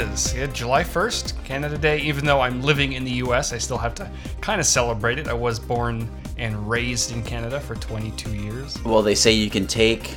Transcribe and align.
is. 0.00 0.34
Yeah, 0.34 0.46
July 0.46 0.82
1st, 0.82 1.44
Canada 1.44 1.76
Day. 1.76 2.00
Even 2.00 2.24
though 2.24 2.40
I'm 2.40 2.62
living 2.62 2.94
in 2.94 3.04
the 3.04 3.12
US, 3.24 3.52
I 3.52 3.58
still 3.58 3.78
have 3.78 3.94
to 3.96 4.10
kind 4.40 4.60
of 4.60 4.66
celebrate 4.66 5.18
it. 5.18 5.28
I 5.28 5.32
was 5.32 5.58
born 5.58 6.08
and 6.38 6.68
raised 6.68 7.12
in 7.12 7.22
Canada 7.22 7.60
for 7.60 7.74
22 7.76 8.34
years. 8.34 8.82
Well, 8.82 9.02
they 9.02 9.14
say 9.14 9.32
you 9.32 9.50
can 9.50 9.66
take 9.66 10.16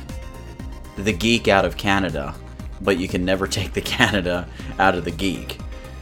the 0.96 1.12
geek 1.12 1.48
out 1.48 1.64
of 1.64 1.76
Canada, 1.76 2.34
but 2.80 2.98
you 2.98 3.08
can 3.08 3.24
never 3.24 3.46
take 3.58 3.72
the 3.72 3.80
Canada 3.82 4.48
out 4.78 4.94
of 4.94 5.04
the 5.04 5.10
geek. 5.10 5.58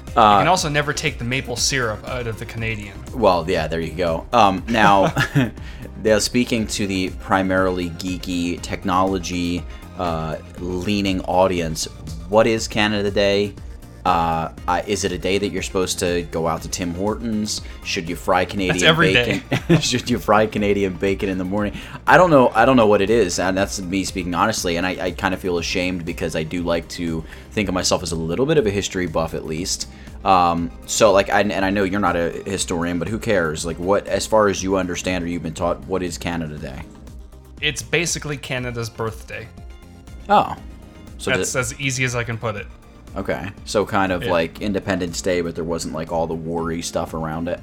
you 0.07 0.13
can 0.15 0.49
also 0.49 0.69
never 0.69 0.93
take 0.93 1.19
the 1.19 1.25
maple 1.25 1.57
syrup 1.57 2.07
out 2.09 2.27
of 2.27 2.39
the 2.39 2.47
Canadian. 2.47 2.97
Well, 3.15 3.45
yeah, 3.49 3.67
there 3.67 3.81
you 3.81 3.95
go. 3.95 4.27
Um, 4.33 4.65
now, 4.69 5.13
they're 6.03 6.21
speaking 6.21 6.67
to 6.69 6.87
the 6.87 7.11
primarily 7.21 7.91
geeky, 7.91 8.61
technology 8.63 9.65
uh, 9.99 10.37
leaning 10.59 11.21
audience. 11.23 11.87
What 12.29 12.47
is 12.47 12.69
Canada 12.69 13.11
Day? 13.11 13.55
Uh, 14.05 14.53
uh, 14.67 14.83
is 14.87 15.05
it 15.05 15.13
a 15.13 15.19
day 15.19 15.39
that 15.39 15.51
you're 15.51 15.63
supposed 15.63 16.01
to 16.01 16.23
go 16.33 16.49
out 16.49 16.61
to 16.63 16.69
Tim 16.69 16.93
Hortons? 16.95 17.61
Should 17.85 18.09
you 18.09 18.17
fry 18.17 18.45
Canadian 18.45 18.85
every 18.85 19.13
day. 19.13 19.43
bacon? 19.49 19.81
Should 19.81 20.11
you 20.11 20.19
fry 20.19 20.47
Canadian 20.47 20.95
bacon 20.95 21.29
in 21.29 21.39
the 21.39 21.45
morning? 21.45 21.79
I 22.07 22.17
don't 22.17 22.31
know. 22.31 22.49
I 22.49 22.65
don't 22.65 22.77
know 22.77 22.89
what 22.89 23.01
it 23.01 23.11
is, 23.11 23.39
and 23.39 23.57
that's 23.57 23.81
me 23.81 24.03
speaking 24.05 24.35
honestly. 24.35 24.77
And 24.77 24.85
I, 24.85 25.07
I 25.07 25.11
kind 25.13 25.35
of 25.35 25.41
feel 25.41 25.59
ashamed 25.59 26.05
because 26.05 26.35
I 26.35 26.43
do 26.43 26.63
like 26.63 26.89
to 26.91 27.25
think 27.53 27.69
of 27.69 27.75
myself 27.75 28.03
as 28.03 28.11
a 28.11 28.17
little 28.17 28.45
bit 28.47 28.59
of 28.59 28.67
a 28.67 28.71
history 28.71 29.07
buff, 29.07 29.35
at 29.35 29.45
least. 29.47 29.89
Um, 30.25 30.71
so 30.87 31.13
like, 31.13 31.31
I, 31.31 31.41
and 31.43 31.65
I 31.65 31.71
know 31.71 31.85
you're 31.85 32.01
not 32.01 32.17
a 32.17 32.31
historian, 32.45 32.99
but 32.99 33.07
who 33.09 33.19
cares? 33.21 33.65
Like, 33.65 33.79
what, 33.79 34.07
as 34.09 34.27
far 34.27 34.49
as 34.49 34.63
you 34.63 34.77
understand 34.77 35.23
or 35.25 35.29
you've 35.29 35.43
been 35.43 35.55
taught, 35.55 35.81
what 35.87 36.03
is 36.03 36.19
Canada 36.19 36.59
Day? 36.59 36.83
It's 37.61 37.83
basically 37.83 38.37
Canada's 38.37 38.91
birthday. 38.91 39.47
Oh, 40.29 40.57
so 41.19 41.31
That's 41.31 41.53
the- 41.53 41.61
as 41.61 41.81
easy 41.81 42.03
as 42.03 42.17
I 42.17 42.25
can 42.25 42.37
put 42.37 42.57
it. 42.57 42.67
Okay, 43.17 43.51
so 43.65 43.85
kind 43.87 44.13
of 44.13 44.25
Yeah. 44.25 44.31
like 44.33 44.61
Independence 44.61 45.21
Day, 45.21 45.41
but 45.41 45.55
there 45.55 45.65
wasn't 45.65 45.95
like 45.95 46.11
all 46.13 46.27
the 46.27 46.35
worry 46.35 46.83
stuff 46.83 47.15
around 47.15 47.49
it. 47.49 47.61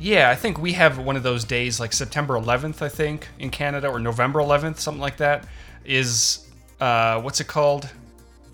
Yeah, 0.00 0.30
I 0.30 0.36
think 0.36 0.58
we 0.60 0.72
have 0.74 0.98
one 0.98 1.16
of 1.16 1.22
those 1.24 1.44
days 1.44 1.80
like 1.80 1.92
September 1.92 2.34
11th, 2.34 2.82
I 2.82 2.88
think, 2.88 3.28
in 3.38 3.50
Canada, 3.50 3.88
or 3.88 3.98
November 3.98 4.38
11th, 4.40 4.78
something 4.78 5.00
like 5.00 5.16
that. 5.16 5.44
Is 5.84 6.46
uh, 6.80 7.20
what's 7.20 7.40
it 7.40 7.48
called? 7.48 7.88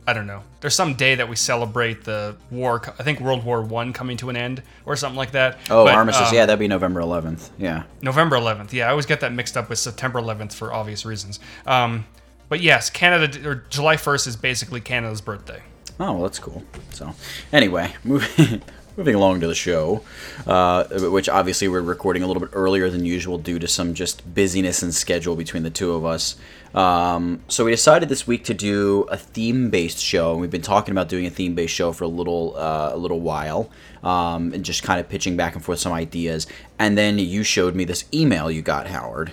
I 0.06 0.12
don't 0.12 0.26
know. 0.26 0.42
There's 0.60 0.74
some 0.74 0.94
day 0.94 1.14
that 1.14 1.28
we 1.28 1.36
celebrate 1.36 2.04
the 2.04 2.36
war. 2.50 2.82
I 2.98 3.02
think 3.02 3.20
World 3.20 3.42
War 3.44 3.62
One 3.62 3.92
coming 3.94 4.16
to 4.18 4.28
an 4.30 4.36
end, 4.36 4.62
or 4.86 4.96
something 4.96 5.16
like 5.16 5.32
that. 5.32 5.58
Oh, 5.70 5.84
But, 5.84 5.94
armistice. 5.94 6.28
um, 6.28 6.34
yeah, 6.34 6.46
that'd 6.46 6.58
be 6.58 6.68
November 6.68 7.00
11th. 7.00 7.50
Yeah. 7.58 7.84
November 8.02 8.36
11th. 8.36 8.72
Yeah, 8.72 8.86
I 8.86 8.90
always 8.90 9.06
get 9.06 9.20
that 9.20 9.32
mixed 9.32 9.56
up 9.56 9.68
with 9.70 9.78
September 9.78 10.20
11th 10.20 10.52
for 10.54 10.72
obvious 10.72 11.04
reasons. 11.06 11.40
Um, 11.66 12.06
but 12.50 12.60
yes, 12.60 12.90
Canada 12.90 13.46
or 13.48 13.64
July 13.70 13.96
1st 13.96 14.26
is 14.26 14.36
basically 14.36 14.80
Canada's 14.82 15.20
birthday. 15.22 15.62
Oh, 16.00 16.12
well, 16.14 16.22
that's 16.22 16.38
cool. 16.38 16.62
So, 16.90 17.14
anyway, 17.52 17.94
moving 18.04 18.62
moving 18.96 19.14
along 19.14 19.40
to 19.40 19.46
the 19.46 19.54
show, 19.54 20.02
uh, 20.46 20.84
which 21.10 21.28
obviously 21.28 21.66
we're 21.68 21.80
recording 21.80 22.22
a 22.22 22.26
little 22.26 22.40
bit 22.40 22.50
earlier 22.52 22.88
than 22.90 23.04
usual 23.04 23.38
due 23.38 23.58
to 23.58 23.66
some 23.66 23.94
just 23.94 24.34
busyness 24.34 24.82
and 24.82 24.94
schedule 24.94 25.34
between 25.34 25.62
the 25.62 25.70
two 25.70 25.92
of 25.92 26.04
us. 26.04 26.36
Um, 26.74 27.40
so 27.48 27.64
we 27.64 27.70
decided 27.70 28.08
this 28.08 28.26
week 28.26 28.44
to 28.44 28.54
do 28.54 29.02
a 29.02 29.16
theme-based 29.16 29.98
show, 29.98 30.32
and 30.32 30.40
we've 30.40 30.50
been 30.50 30.62
talking 30.62 30.92
about 30.92 31.08
doing 31.08 31.26
a 31.26 31.30
theme-based 31.30 31.74
show 31.74 31.92
for 31.92 32.04
a 32.04 32.08
little 32.08 32.56
uh, 32.56 32.90
a 32.92 32.96
little 32.96 33.20
while, 33.20 33.70
um, 34.02 34.52
and 34.52 34.64
just 34.64 34.82
kind 34.82 35.00
of 35.00 35.08
pitching 35.08 35.36
back 35.36 35.54
and 35.54 35.64
forth 35.64 35.78
some 35.78 35.92
ideas. 35.92 36.46
And 36.78 36.98
then 36.98 37.18
you 37.18 37.42
showed 37.42 37.74
me 37.74 37.84
this 37.84 38.04
email 38.12 38.50
you 38.50 38.62
got, 38.62 38.88
Howard. 38.88 39.32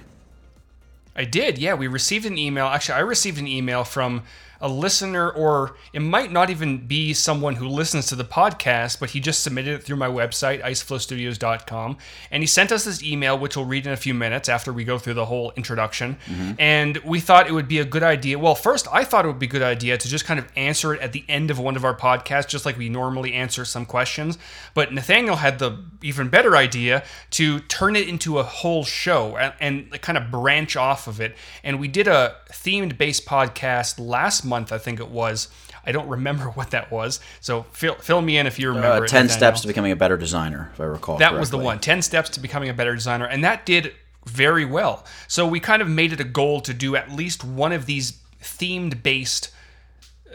I 1.15 1.25
did, 1.25 1.57
yeah. 1.57 1.73
We 1.73 1.87
received 1.87 2.25
an 2.25 2.37
email. 2.37 2.67
Actually, 2.67 2.95
I 2.95 3.01
received 3.01 3.37
an 3.37 3.47
email 3.47 3.83
from 3.83 4.23
a 4.61 4.69
listener, 4.69 5.29
or 5.29 5.75
it 5.91 6.01
might 6.01 6.31
not 6.31 6.49
even 6.49 6.85
be 6.85 7.13
someone 7.13 7.55
who 7.55 7.67
listens 7.67 8.05
to 8.07 8.15
the 8.15 8.23
podcast, 8.23 8.99
but 8.99 9.09
he 9.09 9.19
just 9.19 9.41
submitted 9.41 9.73
it 9.73 9.83
through 9.83 9.95
my 9.95 10.07
website, 10.07 10.61
iceflowstudios.com. 10.63 11.97
And 12.29 12.43
he 12.43 12.47
sent 12.47 12.71
us 12.71 12.85
this 12.85 13.03
email, 13.03 13.37
which 13.37 13.57
we'll 13.57 13.65
read 13.65 13.87
in 13.87 13.91
a 13.91 13.97
few 13.97 14.13
minutes 14.13 14.47
after 14.47 14.71
we 14.71 14.83
go 14.83 14.97
through 14.99 15.15
the 15.15 15.25
whole 15.25 15.51
introduction. 15.55 16.17
Mm-hmm. 16.27 16.51
And 16.59 16.97
we 16.97 17.19
thought 17.19 17.47
it 17.47 17.53
would 17.53 17.67
be 17.67 17.79
a 17.79 17.85
good 17.85 18.03
idea. 18.03 18.37
Well, 18.37 18.55
first, 18.55 18.87
I 18.91 19.03
thought 19.03 19.25
it 19.25 19.29
would 19.29 19.39
be 19.39 19.47
a 19.47 19.49
good 19.49 19.61
idea 19.63 19.97
to 19.97 20.07
just 20.07 20.25
kind 20.25 20.39
of 20.39 20.47
answer 20.55 20.93
it 20.93 21.01
at 21.01 21.11
the 21.11 21.25
end 21.27 21.49
of 21.49 21.59
one 21.59 21.75
of 21.75 21.83
our 21.83 21.95
podcasts, 21.95 22.47
just 22.47 22.65
like 22.65 22.77
we 22.77 22.89
normally 22.89 23.33
answer 23.33 23.65
some 23.65 23.85
questions. 23.85 24.37
But 24.73 24.93
Nathaniel 24.93 25.37
had 25.37 25.59
the 25.59 25.83
even 26.03 26.29
better 26.29 26.55
idea 26.55 27.03
to 27.31 27.59
turn 27.61 27.95
it 27.95 28.07
into 28.07 28.37
a 28.37 28.43
whole 28.43 28.83
show 28.83 29.37
and, 29.37 29.53
and 29.59 30.01
kind 30.01 30.17
of 30.17 30.29
branch 30.29 30.75
off 30.75 31.07
of 31.07 31.19
it. 31.19 31.35
And 31.63 31.79
we 31.79 31.87
did 31.87 32.07
a 32.07 32.35
themed 32.51 32.97
based 32.97 33.25
podcast 33.25 33.99
last 33.99 34.45
month, 34.45 34.71
I 34.71 34.77
think 34.77 34.99
it 34.99 35.09
was. 35.09 35.47
I 35.85 35.91
don't 35.91 36.07
remember 36.07 36.45
what 36.55 36.71
that 36.71 36.91
was. 36.91 37.19
So 37.39 37.63
fill, 37.71 37.95
fill 37.95 38.21
me 38.21 38.37
in 38.37 38.47
if 38.47 38.59
you 38.59 38.69
remember. 38.69 39.05
Uh, 39.05 39.07
Ten 39.07 39.25
Nathaniel. 39.25 39.29
steps 39.29 39.61
to 39.61 39.67
becoming 39.67 39.91
a 39.91 39.95
better 39.95 40.17
designer, 40.17 40.69
if 40.73 40.79
I 40.79 40.85
recall. 40.85 41.17
That 41.17 41.39
was 41.39 41.49
the 41.49 41.57
one. 41.57 41.79
10 41.79 42.01
steps 42.01 42.29
to 42.31 42.39
becoming 42.39 42.69
a 42.69 42.73
better 42.73 42.93
designer. 42.93 43.25
And 43.25 43.43
that 43.43 43.65
did 43.65 43.93
very 44.25 44.65
well. 44.65 45.05
So 45.27 45.47
we 45.47 45.59
kind 45.59 45.81
of 45.81 45.89
made 45.89 46.13
it 46.13 46.19
a 46.19 46.25
goal 46.25 46.61
to 46.61 46.73
do 46.73 46.95
at 46.95 47.11
least 47.11 47.43
one 47.43 47.71
of 47.71 47.85
these 47.85 48.19
themed 48.41 49.03
based 49.03 49.47
uh, 49.47 49.51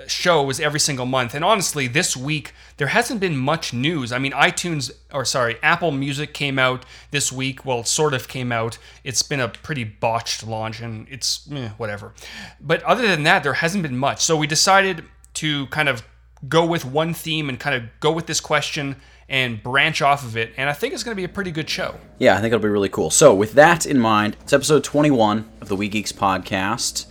shows 0.06 0.60
every 0.60 0.80
single 0.80 1.06
month. 1.06 1.34
And 1.34 1.44
honestly, 1.44 1.86
this 1.86 2.16
week 2.16 2.52
there 2.76 2.88
hasn't 2.88 3.20
been 3.20 3.36
much 3.36 3.72
news. 3.72 4.12
I 4.12 4.18
mean, 4.18 4.32
iTunes 4.32 4.90
or 5.12 5.24
sorry, 5.24 5.56
Apple 5.62 5.90
Music 5.90 6.34
came 6.34 6.58
out 6.58 6.84
this 7.10 7.32
week. 7.32 7.64
Well, 7.64 7.84
sort 7.84 8.14
of 8.14 8.28
came 8.28 8.52
out. 8.52 8.78
It's 9.04 9.22
been 9.22 9.40
a 9.40 9.48
pretty 9.48 9.84
botched 9.84 10.46
launch 10.46 10.80
and 10.80 11.06
it's 11.08 11.48
eh, 11.52 11.70
whatever. 11.76 12.12
But 12.60 12.82
other 12.82 13.06
than 13.06 13.22
that, 13.24 13.42
there 13.42 13.54
hasn't 13.54 13.82
been 13.82 13.96
much. 13.96 14.22
So 14.22 14.36
we 14.36 14.46
decided 14.46 15.04
to 15.34 15.66
kind 15.68 15.88
of 15.88 16.02
go 16.48 16.64
with 16.66 16.84
one 16.84 17.14
theme 17.14 17.48
and 17.48 17.58
kind 17.58 17.74
of 17.74 17.88
go 18.00 18.12
with 18.12 18.26
this 18.26 18.40
question 18.40 18.96
and 19.28 19.62
branch 19.62 20.02
off 20.02 20.24
of 20.24 20.36
it. 20.36 20.52
And 20.56 20.70
I 20.70 20.72
think 20.72 20.94
it's 20.94 21.02
going 21.02 21.14
to 21.14 21.20
be 21.20 21.24
a 21.24 21.28
pretty 21.28 21.50
good 21.50 21.68
show. 21.68 21.98
Yeah, 22.18 22.34
I 22.34 22.40
think 22.40 22.52
it'll 22.52 22.62
be 22.62 22.68
really 22.68 22.88
cool. 22.88 23.10
So, 23.10 23.34
with 23.34 23.54
that 23.54 23.86
in 23.86 23.98
mind, 23.98 24.36
it's 24.42 24.52
episode 24.52 24.84
21 24.84 25.48
of 25.60 25.68
the 25.68 25.76
We 25.76 25.88
Geeks 25.88 26.12
podcast. 26.12 27.06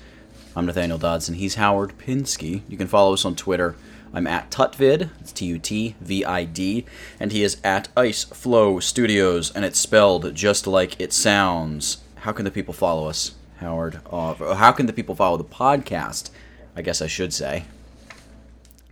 I'm 0.57 0.66
Nathaniel 0.66 0.97
Dodson. 0.97 1.35
He's 1.35 1.55
Howard 1.55 1.97
Pinsky. 1.97 2.61
You 2.69 2.77
can 2.77 2.88
follow 2.88 3.11
us 3.11 3.25
on 3.25 3.35
Twitter. 3.35 3.75
I'm 4.13 4.25
at 4.25 4.49
Tutvid. 4.49 5.09
It's 5.19 5.33
T 5.33 5.47
U 5.47 5.59
T 5.59 5.95
V 5.99 6.23
I 6.23 6.45
D. 6.45 6.85
And 7.19 7.33
he 7.33 7.43
is 7.43 7.57
at 7.61 7.89
Ice 7.97 8.23
Flow 8.23 8.79
Studios, 8.79 9.51
and 9.51 9.66
it's 9.66 9.77
spelled 9.77 10.33
just 10.33 10.66
like 10.66 10.97
it 10.97 11.11
sounds. 11.11 11.97
How 12.19 12.31
can 12.31 12.45
the 12.45 12.51
people 12.51 12.73
follow 12.73 13.09
us, 13.09 13.33
Howard? 13.57 13.99
Uh, 14.09 14.55
how 14.55 14.71
can 14.71 14.85
the 14.85 14.93
people 14.93 15.13
follow 15.13 15.35
the 15.35 15.43
podcast? 15.43 16.29
I 16.73 16.81
guess 16.81 17.01
I 17.01 17.07
should 17.07 17.33
say. 17.33 17.66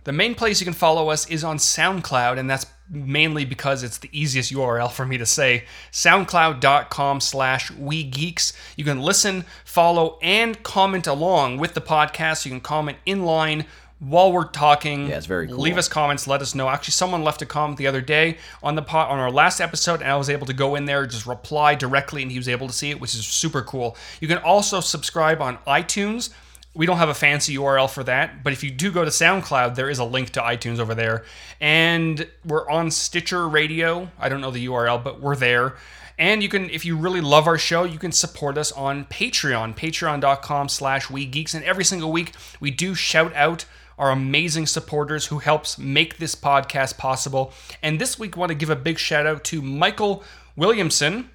The 0.04 0.12
main 0.12 0.34
place 0.34 0.60
you 0.60 0.64
can 0.66 0.74
follow 0.74 1.08
us 1.08 1.26
is 1.28 1.42
on 1.42 1.56
SoundCloud, 1.56 2.38
and 2.38 2.48
that's 2.48 2.66
mainly 2.90 3.46
because 3.46 3.82
it's 3.82 3.98
the 3.98 4.10
easiest 4.12 4.52
URL 4.52 4.92
for 4.92 5.06
me 5.06 5.16
to 5.16 5.24
say. 5.24 5.64
SoundCloud.com 5.92 7.20
slash 7.20 7.72
WeGeeks. 7.72 8.52
You 8.76 8.84
can 8.84 9.00
listen, 9.00 9.46
follow, 9.64 10.18
and 10.20 10.62
comment 10.62 11.06
along 11.06 11.56
with 11.56 11.72
the 11.72 11.80
podcast. 11.80 12.44
You 12.44 12.50
can 12.50 12.60
comment 12.60 12.98
in 13.06 13.24
line 13.24 13.64
while 13.98 14.30
we're 14.30 14.48
talking. 14.48 15.08
Yeah, 15.08 15.16
it's 15.16 15.26
very 15.26 15.48
cool. 15.48 15.56
Leave 15.56 15.78
us 15.78 15.88
comments, 15.88 16.26
let 16.26 16.42
us 16.42 16.54
know. 16.54 16.68
Actually, 16.68 16.92
someone 16.92 17.24
left 17.24 17.40
a 17.40 17.46
comment 17.46 17.78
the 17.78 17.86
other 17.86 18.02
day 18.02 18.36
on 18.62 18.74
the 18.74 18.82
pot 18.82 19.10
on 19.10 19.18
our 19.18 19.30
last 19.30 19.60
episode, 19.60 20.02
and 20.02 20.10
I 20.10 20.16
was 20.16 20.28
able 20.28 20.46
to 20.46 20.52
go 20.52 20.74
in 20.74 20.84
there, 20.84 21.06
just 21.06 21.26
reply 21.26 21.74
directly, 21.74 22.22
and 22.22 22.30
he 22.30 22.38
was 22.38 22.48
able 22.48 22.66
to 22.66 22.72
see 22.72 22.90
it, 22.90 23.00
which 23.00 23.14
is 23.14 23.26
super 23.26 23.62
cool. 23.62 23.96
You 24.20 24.28
can 24.28 24.38
also 24.38 24.80
subscribe 24.80 25.40
on 25.40 25.56
iTunes. 25.66 26.30
We 26.74 26.86
don't 26.86 26.96
have 26.96 27.08
a 27.08 27.14
fancy 27.14 27.56
URL 27.56 27.88
for 27.88 28.02
that, 28.04 28.42
but 28.42 28.52
if 28.52 28.64
you 28.64 28.70
do 28.70 28.90
go 28.90 29.04
to 29.04 29.10
SoundCloud, 29.10 29.76
there 29.76 29.88
is 29.88 30.00
a 30.00 30.04
link 30.04 30.30
to 30.30 30.40
iTunes 30.40 30.80
over 30.80 30.94
there. 30.94 31.24
And 31.60 32.26
we're 32.44 32.68
on 32.68 32.90
Stitcher 32.90 33.48
Radio. 33.48 34.10
I 34.18 34.28
don't 34.28 34.40
know 34.40 34.50
the 34.50 34.66
URL, 34.66 35.02
but 35.02 35.20
we're 35.20 35.36
there. 35.36 35.76
And 36.18 36.42
you 36.42 36.48
can, 36.48 36.70
if 36.70 36.84
you 36.84 36.96
really 36.96 37.20
love 37.20 37.46
our 37.46 37.58
show, 37.58 37.84
you 37.84 37.98
can 37.98 38.12
support 38.12 38.56
us 38.56 38.70
on 38.72 39.04
Patreon, 39.06 39.76
patreon.com 39.76 40.68
slash 40.68 41.10
we 41.10 41.26
geeks. 41.26 41.54
And 41.54 41.64
every 41.64 41.84
single 41.84 42.12
week, 42.12 42.32
we 42.60 42.70
do 42.70 42.94
shout 42.94 43.34
out 43.34 43.64
our 43.98 44.10
amazing 44.10 44.66
supporters 44.66 45.26
who 45.26 45.38
helps 45.38 45.78
make 45.78 46.18
this 46.18 46.34
podcast 46.34 46.98
possible. 46.98 47.52
And 47.82 48.00
this 48.00 48.18
week, 48.18 48.36
I 48.36 48.40
want 48.40 48.50
to 48.50 48.56
give 48.56 48.70
a 48.70 48.76
big 48.76 48.98
shout 48.98 49.26
out 49.26 49.44
to 49.44 49.62
Michael 49.62 50.22
Williamson, 50.56 51.30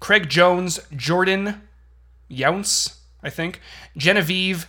Craig 0.00 0.28
Jones, 0.28 0.80
Jordan 0.94 1.62
Younce, 2.28 2.99
I 3.22 3.30
think, 3.30 3.60
Genevieve, 3.96 4.66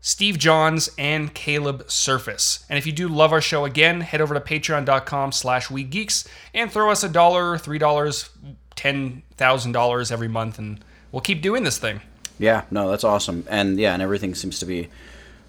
Steve 0.00 0.38
Johns, 0.38 0.90
and 0.98 1.34
Caleb 1.34 1.90
Surface. 1.90 2.64
And 2.68 2.78
if 2.78 2.86
you 2.86 2.92
do 2.92 3.08
love 3.08 3.32
our 3.32 3.40
show 3.40 3.64
again, 3.64 4.02
head 4.02 4.20
over 4.20 4.34
to 4.34 4.40
patreon.com 4.40 5.32
slash 5.32 5.68
geeks 5.68 6.28
and 6.54 6.70
throw 6.70 6.90
us 6.90 7.02
a 7.02 7.08
dollar, 7.08 7.58
three 7.58 7.78
dollars, 7.78 8.30
ten 8.74 9.22
thousand 9.36 9.72
dollars 9.72 10.12
every 10.12 10.28
month, 10.28 10.58
and 10.58 10.84
we'll 11.10 11.22
keep 11.22 11.42
doing 11.42 11.64
this 11.64 11.78
thing. 11.78 12.00
Yeah, 12.38 12.64
no, 12.70 12.90
that's 12.90 13.04
awesome. 13.04 13.44
And 13.48 13.78
yeah, 13.78 13.94
and 13.94 14.02
everything 14.02 14.34
seems 14.34 14.58
to 14.58 14.66
be 14.66 14.88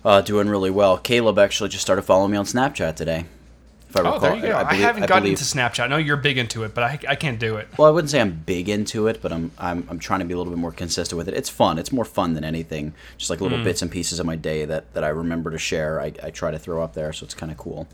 uh, 0.05 0.21
doing 0.21 0.47
really 0.47 0.71
well. 0.71 0.97
Caleb 0.97 1.37
actually 1.37 1.69
just 1.69 1.81
started 1.81 2.03
following 2.03 2.31
me 2.31 2.37
on 2.37 2.45
Snapchat 2.45 2.95
today. 2.95 3.25
If 3.89 3.95
I 3.95 4.01
Oh, 4.01 4.19
there 4.19 4.35
you 4.35 4.41
go. 4.41 4.55
I, 4.57 4.63
believe- 4.63 4.81
haven't 4.81 5.03
I 5.03 5.07
gotten 5.07 5.23
believe- 5.23 5.39
into 5.39 5.43
Snapchat. 5.43 5.83
I 5.83 5.87
know 5.87 5.97
you're 5.97 6.17
big 6.17 6.37
into 6.37 6.63
it, 6.63 6.73
but 6.73 6.83
I, 6.83 6.99
I 7.07 7.15
can't 7.15 7.39
do 7.39 7.55
it. 7.55 7.67
Well, 7.77 7.87
I 7.87 7.91
wouldn't 7.91 8.09
say 8.09 8.19
I'm 8.19 8.41
big 8.45 8.69
into 8.69 9.07
it, 9.07 9.21
but 9.21 9.31
I'm, 9.31 9.51
I'm 9.57 9.87
I'm 9.89 9.99
trying 9.99 10.19
to 10.19 10.25
be 10.25 10.33
a 10.33 10.37
little 10.37 10.51
bit 10.51 10.59
more 10.59 10.71
consistent 10.71 11.17
with 11.17 11.27
it. 11.27 11.33
It's 11.33 11.49
fun. 11.49 11.79
It's 11.79 11.91
more 11.91 12.05
fun 12.05 12.33
than 12.33 12.43
anything. 12.43 12.93
Just 13.17 13.29
like 13.29 13.41
little 13.41 13.57
hmm. 13.57 13.63
bits 13.63 13.81
and 13.81 13.89
pieces 13.89 14.19
of 14.19 14.25
my 14.25 14.35
day 14.35 14.65
that, 14.65 14.93
that 14.93 15.03
I 15.03 15.09
remember 15.09 15.51
to 15.51 15.57
share. 15.57 16.01
I, 16.01 16.13
I 16.21 16.29
try 16.31 16.51
to 16.51 16.59
throw 16.59 16.83
up 16.83 16.93
there, 16.93 17.13
so 17.13 17.23
it's 17.23 17.33
kind 17.33 17.51
of 17.51 17.57
cool. 17.57 17.87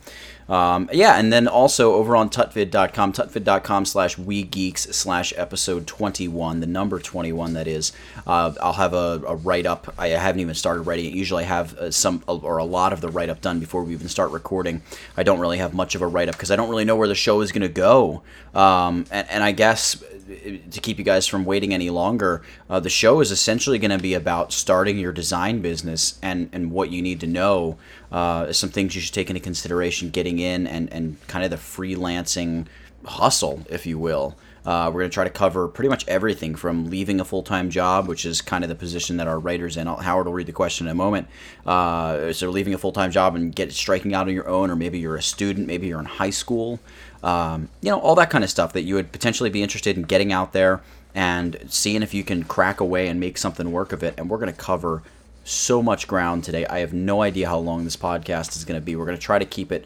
Um, 0.49 0.89
yeah, 0.91 1.17
and 1.17 1.31
then 1.31 1.47
also 1.47 1.93
over 1.93 2.15
on 2.15 2.29
tutvid.com, 2.29 3.13
tutvid.com 3.13 3.85
slash 3.85 4.17
we 4.17 4.43
geeks 4.43 4.83
slash 4.83 5.33
episode 5.37 5.87
21, 5.87 6.59
the 6.59 6.67
number 6.67 6.99
21 6.99 7.53
that 7.53 7.67
is. 7.67 7.91
Uh, 8.27 8.53
I'll 8.61 8.73
have 8.73 8.93
a, 8.93 9.21
a 9.27 9.35
write 9.35 9.65
up. 9.65 9.93
I 9.97 10.09
haven't 10.09 10.41
even 10.41 10.55
started 10.55 10.81
writing 10.81 11.05
it. 11.05 11.13
Usually 11.13 11.43
I 11.43 11.47
have 11.47 11.77
uh, 11.77 11.91
some 11.91 12.23
or 12.27 12.57
a 12.57 12.65
lot 12.65 12.93
of 12.93 13.01
the 13.01 13.09
write 13.09 13.29
up 13.29 13.41
done 13.41 13.59
before 13.59 13.83
we 13.83 13.93
even 13.93 14.09
start 14.09 14.31
recording. 14.31 14.81
I 15.17 15.23
don't 15.23 15.39
really 15.39 15.57
have 15.57 15.73
much 15.73 15.95
of 15.95 16.01
a 16.01 16.07
write 16.07 16.29
up 16.29 16.35
because 16.35 16.51
I 16.51 16.55
don't 16.55 16.69
really 16.69 16.85
know 16.85 16.95
where 16.95 17.07
the 17.07 17.15
show 17.15 17.41
is 17.41 17.51
going 17.51 17.61
to 17.61 17.69
go. 17.69 18.21
Um, 18.53 19.05
and, 19.11 19.29
and 19.29 19.43
I 19.43 19.51
guess 19.51 20.03
to 20.27 20.79
keep 20.81 20.97
you 20.97 21.03
guys 21.03 21.27
from 21.27 21.45
waiting 21.45 21.73
any 21.73 21.89
longer, 21.89 22.41
uh, 22.69 22.79
the 22.79 22.89
show 22.89 23.19
is 23.19 23.31
essentially 23.31 23.79
going 23.79 23.91
to 23.91 23.97
be 23.97 24.13
about 24.13 24.51
starting 24.51 24.97
your 24.97 25.11
design 25.11 25.61
business 25.61 26.19
and, 26.21 26.49
and 26.51 26.71
what 26.71 26.91
you 26.91 27.01
need 27.01 27.19
to 27.21 27.27
know. 27.27 27.77
Uh, 28.11 28.51
some 28.51 28.69
things 28.69 28.95
you 28.95 29.01
should 29.01 29.13
take 29.13 29.29
into 29.29 29.39
consideration 29.39 30.09
getting 30.09 30.39
in 30.39 30.67
and, 30.67 30.91
and 30.93 31.25
kind 31.27 31.43
of 31.43 31.51
the 31.51 31.57
freelancing 31.57 32.65
hustle, 33.05 33.65
if 33.69 33.85
you 33.85 33.97
will. 33.99 34.35
Uh, 34.65 34.89
we're 34.93 35.01
going 35.01 35.09
to 35.09 35.13
try 35.13 35.25
to 35.25 35.29
cover 35.29 35.67
pretty 35.67 35.89
much 35.89 36.07
everything 36.07 36.55
from 36.55 36.89
leaving 36.89 37.19
a 37.19 37.25
full 37.25 37.43
time 37.43 37.69
job, 37.69 38.07
which 38.07 38.25
is 38.25 38.41
kind 38.41 38.63
of 38.63 38.69
the 38.69 38.75
position 38.75 39.17
that 39.17 39.27
our 39.27 39.37
writer's 39.37 39.75
in. 39.75 39.87
Howard 39.87 40.25
will 40.25 40.33
read 40.33 40.47
the 40.47 40.53
question 40.53 40.87
in 40.87 40.91
a 40.91 40.95
moment. 40.95 41.27
Uh, 41.65 42.31
so, 42.31 42.49
leaving 42.49 42.73
a 42.73 42.77
full 42.77 42.93
time 42.93 43.11
job 43.11 43.35
and 43.35 43.53
get 43.53 43.73
striking 43.73 44.13
out 44.13 44.27
on 44.27 44.33
your 44.33 44.47
own, 44.47 44.69
or 44.69 44.75
maybe 44.75 44.99
you're 44.99 45.17
a 45.17 45.21
student, 45.21 45.67
maybe 45.67 45.87
you're 45.87 45.99
in 45.99 46.05
high 46.05 46.29
school, 46.29 46.79
um, 47.23 47.69
you 47.81 47.89
know, 47.89 47.99
all 47.99 48.15
that 48.15 48.29
kind 48.29 48.43
of 48.43 48.49
stuff 48.49 48.73
that 48.73 48.83
you 48.83 48.95
would 48.95 49.11
potentially 49.11 49.49
be 49.49 49.63
interested 49.63 49.97
in 49.97 50.03
getting 50.03 50.31
out 50.31 50.53
there 50.53 50.81
and 51.15 51.57
seeing 51.67 52.03
if 52.03 52.13
you 52.13 52.23
can 52.23 52.43
crack 52.43 52.79
away 52.79 53.07
and 53.07 53.19
make 53.19 53.37
something 53.37 53.71
work 53.71 53.91
of 53.91 54.03
it. 54.03 54.13
And 54.17 54.29
we're 54.29 54.37
going 54.37 54.51
to 54.51 54.57
cover 54.57 55.03
so 55.43 55.81
much 55.81 56.07
ground 56.07 56.43
today. 56.43 56.65
I 56.65 56.79
have 56.79 56.93
no 56.93 57.21
idea 57.21 57.47
how 57.47 57.57
long 57.57 57.83
this 57.83 57.97
podcast 57.97 58.55
is 58.55 58.65
going 58.65 58.79
to 58.79 58.85
be. 58.85 58.95
We're 58.95 59.05
going 59.05 59.17
to 59.17 59.23
try 59.23 59.39
to 59.39 59.45
keep 59.45 59.71
it 59.71 59.85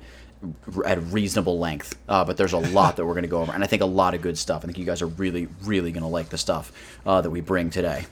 at 0.86 1.02
reasonable 1.04 1.58
length, 1.58 1.98
uh, 2.08 2.24
but 2.24 2.38
there's 2.38 2.54
a 2.54 2.58
lot 2.74 2.96
that 2.96 3.06
we're 3.06 3.14
going 3.14 3.24
to 3.24 3.30
go 3.30 3.42
over, 3.42 3.52
and 3.52 3.64
I 3.64 3.68
think 3.68 3.82
a 3.82 3.88
lot 3.88 4.14
of 4.14 4.22
good 4.22 4.38
stuff. 4.38 4.64
I 4.64 4.66
think 4.68 4.78
you 4.78 4.86
guys 4.86 5.02
are 5.02 5.08
really, 5.08 5.48
really 5.64 5.92
going 5.92 6.04
to 6.04 6.10
like 6.10 6.30
the 6.30 6.38
stuff 6.38 6.72
uh, 7.06 7.22
that 7.22 7.30
we 7.30 7.42
bring 7.42 7.70
today. 7.70 8.06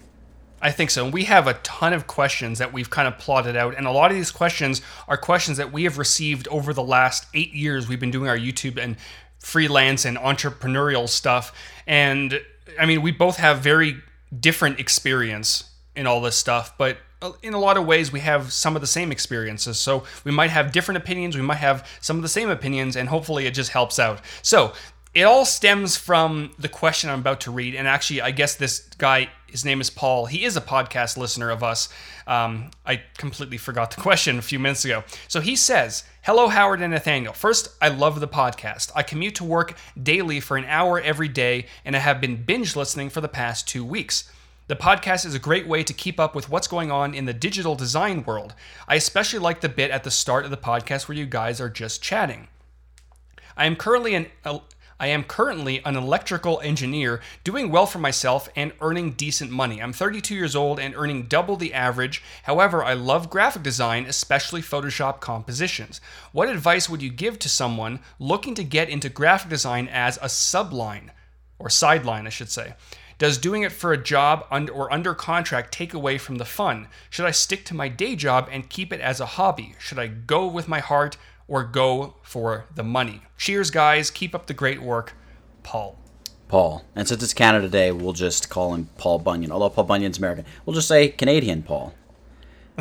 I 0.66 0.72
think 0.72 0.90
so. 0.90 1.06
And 1.06 1.14
we 1.14 1.26
have 1.26 1.46
a 1.46 1.54
ton 1.54 1.94
of 1.94 2.08
questions 2.08 2.58
that 2.58 2.74
we've 2.74 2.90
kind 2.90 3.08
of 3.08 3.20
plotted 3.20 3.56
out. 3.56 3.76
And 3.78 3.86
a 3.86 3.92
lot 3.92 4.10
of 4.10 4.18
these 4.18 4.32
questions 4.32 4.82
are 5.08 5.16
questions 5.16 5.58
that 5.58 5.72
we 5.72 5.84
have 5.84 6.00
received 6.00 6.48
over 6.48 6.74
the 6.74 6.82
last 6.82 7.28
eight 7.36 7.54
years. 7.54 7.88
We've 7.88 8.00
been 8.00 8.10
doing 8.10 8.28
our 8.28 8.38
YouTube 8.38 8.84
and 8.84 8.96
freelance 9.38 10.06
and 10.06 10.18
entrepreneurial 10.18 11.08
stuff. 11.08 11.54
And 11.86 12.42
I 12.80 12.88
mean, 12.88 13.04
we 13.04 13.12
both 13.12 13.38
have 13.38 13.60
very 13.60 13.98
different 14.40 14.80
experience 14.80 15.70
in 15.96 16.08
all 16.08 16.20
this 16.20 16.36
stuff, 16.36 16.76
but 16.80 16.98
uh, 17.22 17.34
in 17.44 17.54
a 17.54 17.60
lot 17.60 17.78
of 17.78 17.86
ways, 17.86 18.12
we 18.12 18.22
have 18.22 18.52
some 18.52 18.76
of 18.76 18.82
the 18.82 18.88
same 18.88 19.12
experiences. 19.12 19.78
So 19.78 20.04
we 20.24 20.32
might 20.32 20.50
have 20.50 20.72
different 20.72 20.98
opinions, 20.98 21.36
we 21.36 21.44
might 21.44 21.56
have 21.58 21.88
some 22.02 22.18
of 22.18 22.24
the 22.24 22.30
same 22.30 22.50
opinions, 22.50 22.96
and 22.96 23.08
hopefully 23.08 23.46
it 23.46 23.52
just 23.52 23.70
helps 23.70 24.00
out. 24.00 24.20
So 24.42 24.74
it 25.16 25.24
all 25.24 25.46
stems 25.46 25.96
from 25.96 26.52
the 26.60 26.68
question 26.68 27.10
I'm 27.10 27.20
about 27.20 27.40
to 27.42 27.52
read. 27.52 27.74
And 27.74 27.88
actually, 27.88 28.22
I 28.22 28.32
guess 28.32 28.56
this 28.56 28.82
guy, 28.98 29.30
his 29.48 29.64
name 29.64 29.80
is 29.80 29.90
Paul. 29.90 30.26
He 30.26 30.44
is 30.44 30.58
a 30.58 30.62
podcast 30.62 31.16
listener 31.16 31.50
of 31.52 31.64
us. 31.64 31.88
Um, 32.28 32.72
I 32.86 33.02
completely 33.18 33.58
forgot 33.58 33.92
the 33.92 34.02
question 34.02 34.38
a 34.38 34.42
few 34.42 34.60
minutes 34.60 34.84
ago. 34.84 35.06
So 35.30 35.40
he 35.40 35.56
says, 35.56 36.04
Hello, 36.24 36.50
Howard 36.50 36.82
and 36.82 36.92
Nathaniel. 36.92 37.32
First, 37.32 37.70
I 37.82 37.88
love 37.88 38.20
the 38.20 38.28
podcast. 38.28 38.92
I 38.94 39.04
commute 39.04 39.36
to 39.36 39.46
work 39.46 39.78
daily 40.02 40.42
for 40.42 40.58
an 40.58 40.66
hour 40.66 41.00
every 41.00 41.30
day, 41.30 41.68
and 41.86 41.96
I 41.96 42.00
have 42.00 42.20
been 42.20 42.44
binge 42.44 42.76
listening 42.76 43.10
for 43.10 43.22
the 43.22 43.30
past 43.30 43.70
two 43.70 43.86
weeks. 43.86 44.30
The 44.68 44.76
podcast 44.76 45.26
is 45.26 45.36
a 45.36 45.40
great 45.40 45.68
way 45.68 45.84
to 45.84 45.94
keep 45.94 46.20
up 46.20 46.36
with 46.36 46.50
what's 46.50 46.68
going 46.68 46.92
on 46.92 47.14
in 47.14 47.24
the 47.24 47.34
digital 47.34 47.76
design 47.76 48.24
world. 48.24 48.54
I 48.86 48.96
especially 48.96 49.40
like 49.40 49.62
the 49.62 49.70
bit 49.70 49.92
at 49.92 50.04
the 50.04 50.12
start 50.12 50.44
of 50.44 50.52
the 50.52 50.58
podcast 50.58 51.08
where 51.08 51.18
you 51.18 51.26
guys 51.26 51.62
are 51.62 51.70
just 51.70 52.02
chatting. 52.02 52.50
I 53.56 53.66
am 53.66 53.78
currently 53.78 54.16
an 54.16 54.26
I 54.98 55.08
am 55.08 55.26
currently 55.26 55.84
an 55.84 55.98
electrical 55.98 56.62
engineer, 56.62 57.20
doing 57.44 57.70
well 57.70 57.86
for 57.86 58.00
myself 58.00 58.48
and 58.56 58.72
earning 58.80 59.12
decent 59.12 59.52
money. 59.52 59.82
I'm 59.82 59.92
32 59.92 60.34
years 60.34 60.56
old 60.56 60.80
and 60.80 60.96
earning 60.96 61.24
double 61.24 61.58
the 61.58 61.74
average. 61.74 62.24
However, 62.44 62.82
I 62.82 62.94
love 62.94 63.30
graphic 63.30 63.62
design, 63.62 64.06
especially 64.06 64.62
Photoshop 64.62 65.20
compositions. 65.20 66.00
What 66.32 66.48
advice 66.48 66.90
would 66.90 67.02
you 67.02 67.10
give 67.10 67.40
to 67.40 67.50
someone 67.50 68.00
looking 68.20 68.56
to 68.56 68.64
get 68.64 68.88
into 68.88 69.10
graphic 69.10 69.50
design 69.50 69.90
as 69.90 70.16
a 70.18 70.28
subline 70.28 71.10
or 71.60 71.70
sideline, 71.70 72.26
I 72.26 72.30
should 72.30 72.50
say? 72.50 72.76
Does 73.18 73.38
doing 73.38 73.64
it 73.64 73.74
for 73.74 73.92
a 73.92 74.02
job 74.02 74.46
or 74.52 74.92
under 74.94 75.14
contract 75.14 75.74
take 75.74 75.94
away 75.94 76.18
from 76.18 76.38
the 76.38 76.46
fun? 76.46 76.88
Should 77.10 77.26
I 77.26 77.32
stick 77.32 77.66
to 77.66 77.76
my 77.76 77.90
day 77.90 78.16
job 78.16 78.48
and 78.50 78.70
keep 78.70 78.94
it 78.94 79.02
as 79.02 79.20
a 79.20 79.26
hobby? 79.26 79.76
Should 79.78 80.00
I 80.00 80.08
go 80.08 80.48
with 80.48 80.70
my 80.70 80.80
heart 80.80 81.18
or 81.48 81.64
go 81.64 82.16
for 82.22 82.66
the 82.74 82.84
money? 82.84 83.22
Cheers, 83.38 83.70
guys. 83.72 84.10
Keep 84.12 84.34
up 84.36 84.48
the 84.48 84.54
great 84.54 84.82
work. 84.82 85.14
Paul. 85.64 85.98
Paul. 86.48 86.86
And 86.96 87.08
since 87.08 87.24
it's 87.24 87.34
Canada 87.34 87.68
Day, 87.68 87.92
we'll 87.92 88.14
just 88.14 88.50
call 88.50 88.74
him 88.74 88.90
Paul 88.98 89.20
Bunyan. 89.20 89.52
Although 89.52 89.70
Paul 89.70 89.86
Bunyan's 89.86 90.18
American, 90.18 90.46
we'll 90.66 90.76
just 90.76 90.88
say 90.88 91.10
Canadian 91.10 91.64
Paul. 91.64 91.94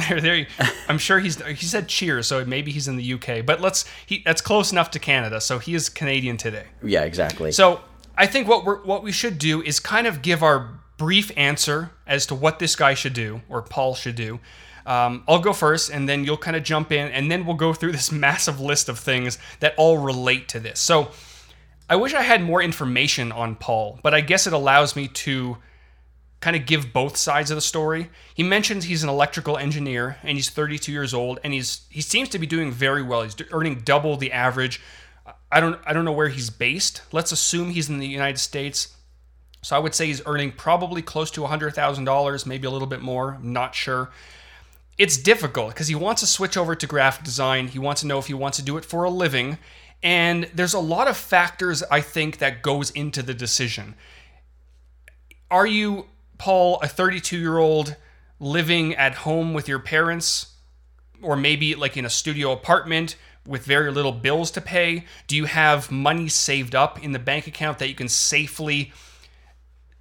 There, 0.08 0.20
there 0.20 0.36
you- 0.36 0.46
I'm 0.88 0.98
sure 0.98 1.18
he's 1.20 1.42
he 1.44 1.66
said 1.66 1.88
cheers, 1.88 2.26
so 2.26 2.44
maybe 2.44 2.72
he's 2.72 2.88
in 2.88 2.96
the 2.96 3.12
UK. 3.14 3.44
But 3.46 3.60
let's 3.60 3.84
he 4.06 4.22
that's 4.24 4.40
close 4.40 4.70
enough 4.72 4.90
to 4.92 4.98
Canada, 4.98 5.40
so 5.40 5.58
he 5.58 5.74
is 5.74 5.88
Canadian 5.88 6.36
today. 6.36 6.66
Yeah, 6.82 7.04
exactly. 7.04 7.52
So 7.52 7.80
I 8.18 8.26
think 8.26 8.48
what 8.48 8.64
we're 8.64 8.82
what 8.84 9.02
we 9.02 9.12
should 9.12 9.38
do 9.38 9.62
is 9.62 9.80
kind 9.80 10.06
of 10.06 10.20
give 10.20 10.42
our 10.42 10.80
brief 10.96 11.30
answer 11.36 11.90
as 12.06 12.26
to 12.26 12.34
what 12.34 12.58
this 12.58 12.76
guy 12.76 12.94
should 12.94 13.14
do 13.14 13.40
or 13.48 13.62
Paul 13.62 13.94
should 13.94 14.14
do. 14.14 14.40
Um, 14.86 15.24
I'll 15.26 15.40
go 15.40 15.52
first, 15.52 15.90
and 15.90 16.08
then 16.08 16.24
you'll 16.24 16.36
kind 16.36 16.56
of 16.56 16.62
jump 16.62 16.92
in, 16.92 17.10
and 17.10 17.30
then 17.30 17.46
we'll 17.46 17.56
go 17.56 17.72
through 17.72 17.92
this 17.92 18.12
massive 18.26 18.60
list 18.60 18.88
of 18.88 18.98
things 18.98 19.38
that 19.60 19.74
all 19.76 19.98
relate 19.98 20.48
to 20.48 20.60
this. 20.60 20.80
So 20.80 21.10
I 21.88 21.96
wish 21.96 22.14
I 22.14 22.22
had 22.22 22.42
more 22.42 22.62
information 22.62 23.30
on 23.32 23.56
Paul, 23.56 24.00
but 24.02 24.14
I 24.14 24.20
guess 24.20 24.46
it 24.46 24.52
allows 24.52 24.96
me 24.96 25.08
to 25.08 25.58
kind 26.40 26.56
of 26.56 26.66
give 26.66 26.92
both 26.92 27.16
sides 27.16 27.50
of 27.50 27.56
the 27.56 27.62
story. 27.62 28.10
He 28.34 28.42
mentions 28.42 28.84
he's 28.84 29.02
an 29.02 29.08
electrical 29.08 29.56
engineer 29.56 30.18
and 30.22 30.36
he's 30.36 30.50
32 30.50 30.92
years 30.92 31.14
old 31.14 31.38
and 31.42 31.54
he's 31.54 31.86
he 31.88 32.02
seems 32.02 32.28
to 32.30 32.38
be 32.38 32.46
doing 32.46 32.70
very 32.70 33.02
well. 33.02 33.22
He's 33.22 33.34
earning 33.50 33.80
double 33.80 34.18
the 34.18 34.30
average. 34.30 34.80
I 35.50 35.60
don't 35.60 35.80
I 35.86 35.94
don't 35.94 36.04
know 36.04 36.12
where 36.12 36.28
he's 36.28 36.50
based. 36.50 37.00
Let's 37.12 37.32
assume 37.32 37.70
he's 37.70 37.88
in 37.88 37.98
the 37.98 38.06
United 38.06 38.38
States. 38.38 38.94
So 39.62 39.74
I 39.74 39.78
would 39.78 39.94
say 39.94 40.06
he's 40.06 40.20
earning 40.26 40.52
probably 40.52 41.00
close 41.00 41.30
to 41.30 41.40
$100,000, 41.40 42.46
maybe 42.46 42.66
a 42.66 42.70
little 42.70 42.86
bit 42.86 43.00
more, 43.00 43.36
I'm 43.36 43.54
not 43.54 43.74
sure. 43.74 44.10
It's 44.96 45.16
difficult 45.16 45.70
because 45.70 45.88
he 45.88 45.94
wants 45.94 46.20
to 46.20 46.26
switch 46.26 46.56
over 46.56 46.74
to 46.74 46.86
graphic 46.86 47.24
design. 47.24 47.68
He 47.68 47.78
wants 47.78 48.02
to 48.02 48.06
know 48.06 48.18
if 48.18 48.26
he 48.26 48.34
wants 48.34 48.58
to 48.58 48.64
do 48.64 48.76
it 48.76 48.84
for 48.84 49.04
a 49.04 49.10
living. 49.10 49.58
And 50.02 50.48
there's 50.54 50.74
a 50.74 50.80
lot 50.80 51.08
of 51.08 51.16
factors 51.16 51.82
I 51.90 52.00
think 52.00 52.38
that 52.38 52.62
goes 52.62 52.90
into 52.90 53.22
the 53.22 53.34
decision. 53.34 53.94
Are 55.50 55.66
you 55.66 56.06
Paul, 56.38 56.78
a 56.80 56.88
32 56.88 57.38
year 57.38 57.58
old 57.58 57.96
living 58.38 58.94
at 58.94 59.14
home 59.14 59.54
with 59.54 59.68
your 59.68 59.78
parents, 59.78 60.54
or 61.22 61.36
maybe 61.36 61.74
like 61.74 61.96
in 61.96 62.04
a 62.04 62.10
studio 62.10 62.52
apartment 62.52 63.16
with 63.46 63.64
very 63.64 63.90
little 63.90 64.12
bills 64.12 64.50
to 64.52 64.60
pay? 64.60 65.04
Do 65.26 65.36
you 65.36 65.46
have 65.46 65.90
money 65.90 66.28
saved 66.28 66.74
up 66.74 67.02
in 67.02 67.12
the 67.12 67.18
bank 67.18 67.46
account 67.46 67.78
that 67.78 67.88
you 67.88 67.94
can 67.94 68.08
safely 68.08 68.92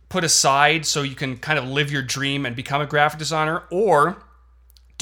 put 0.09 0.23
aside 0.23 0.85
so 0.85 1.01
you 1.01 1.15
can 1.15 1.37
kind 1.37 1.57
of 1.57 1.65
live 1.65 1.91
your 1.91 2.03
dream 2.03 2.45
and 2.45 2.55
become 2.55 2.81
a 2.81 2.85
graphic 2.85 3.19
designer? 3.19 3.63
Or 3.71 4.23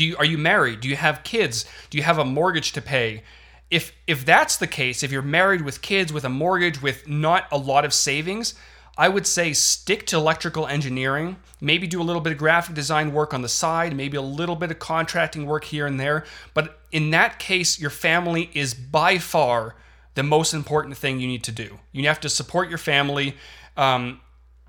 do 0.01 0.07
you, 0.07 0.17
are 0.17 0.25
you 0.25 0.39
married? 0.39 0.79
Do 0.79 0.89
you 0.89 0.95
have 0.95 1.23
kids? 1.23 1.63
Do 1.91 1.97
you 1.99 2.03
have 2.03 2.17
a 2.17 2.25
mortgage 2.25 2.71
to 2.71 2.81
pay? 2.81 3.21
If 3.69 3.93
if 4.07 4.25
that's 4.25 4.57
the 4.57 4.65
case, 4.65 5.03
if 5.03 5.11
you're 5.11 5.21
married 5.21 5.61
with 5.61 5.83
kids 5.83 6.11
with 6.11 6.25
a 6.25 6.29
mortgage 6.29 6.81
with 6.81 7.07
not 7.07 7.45
a 7.51 7.57
lot 7.59 7.85
of 7.85 7.93
savings, 7.93 8.55
I 8.97 9.07
would 9.09 9.27
say 9.27 9.53
stick 9.53 10.07
to 10.07 10.17
electrical 10.17 10.65
engineering. 10.65 11.37
Maybe 11.61 11.85
do 11.85 12.01
a 12.01 12.07
little 12.09 12.19
bit 12.19 12.33
of 12.33 12.39
graphic 12.39 12.73
design 12.73 13.13
work 13.13 13.31
on 13.31 13.43
the 13.43 13.47
side, 13.47 13.95
maybe 13.95 14.17
a 14.17 14.23
little 14.23 14.55
bit 14.55 14.71
of 14.71 14.79
contracting 14.79 15.45
work 15.45 15.65
here 15.65 15.85
and 15.85 15.99
there. 15.99 16.25
But 16.55 16.79
in 16.91 17.11
that 17.11 17.37
case, 17.37 17.79
your 17.79 17.91
family 17.91 18.49
is 18.55 18.73
by 18.73 19.19
far 19.19 19.75
the 20.15 20.23
most 20.23 20.51
important 20.51 20.97
thing 20.97 21.19
you 21.19 21.27
need 21.27 21.43
to 21.43 21.51
do. 21.51 21.77
You 21.91 22.07
have 22.07 22.21
to 22.21 22.29
support 22.29 22.69
your 22.69 22.79
family. 22.79 23.35
Um, 23.77 24.19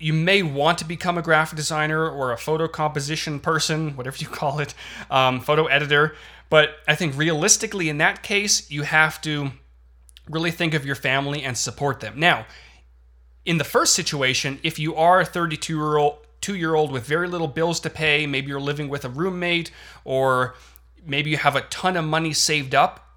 you 0.03 0.11
may 0.11 0.43
want 0.43 0.77
to 0.79 0.85
become 0.85 1.17
a 1.17 1.21
graphic 1.21 1.55
designer 1.55 2.09
or 2.09 2.33
a 2.33 2.37
photo 2.37 2.67
composition 2.67 3.39
person, 3.39 3.95
whatever 3.95 4.17
you 4.17 4.27
call 4.27 4.59
it, 4.59 4.73
um, 5.09 5.39
photo 5.39 5.65
editor. 5.67 6.15
But 6.49 6.75
I 6.87 6.95
think 6.95 7.17
realistically, 7.17 7.87
in 7.87 7.99
that 7.99 8.21
case, 8.21 8.69
you 8.69 8.83
have 8.83 9.21
to 9.21 9.51
really 10.29 10.51
think 10.51 10.73
of 10.73 10.85
your 10.85 10.95
family 10.95 11.41
and 11.41 11.57
support 11.57 12.01
them. 12.01 12.19
Now, 12.19 12.45
in 13.45 13.57
the 13.57 13.63
first 13.63 13.93
situation, 13.93 14.59
if 14.61 14.77
you 14.77 14.93
are 14.95 15.21
a 15.21 15.25
32 15.25 15.73
year 15.73 15.97
old 15.97 16.17
two 16.41 16.55
year 16.55 16.75
old 16.75 16.91
with 16.91 17.05
very 17.05 17.29
little 17.29 17.47
bills 17.47 17.79
to 17.79 17.89
pay, 17.89 18.27
maybe 18.27 18.47
you're 18.49 18.59
living 18.59 18.89
with 18.89 19.05
a 19.05 19.09
roommate, 19.09 19.71
or 20.03 20.55
maybe 21.05 21.29
you 21.29 21.37
have 21.37 21.55
a 21.55 21.61
ton 21.61 21.95
of 21.95 22.03
money 22.03 22.33
saved 22.33 22.75
up, 22.75 23.07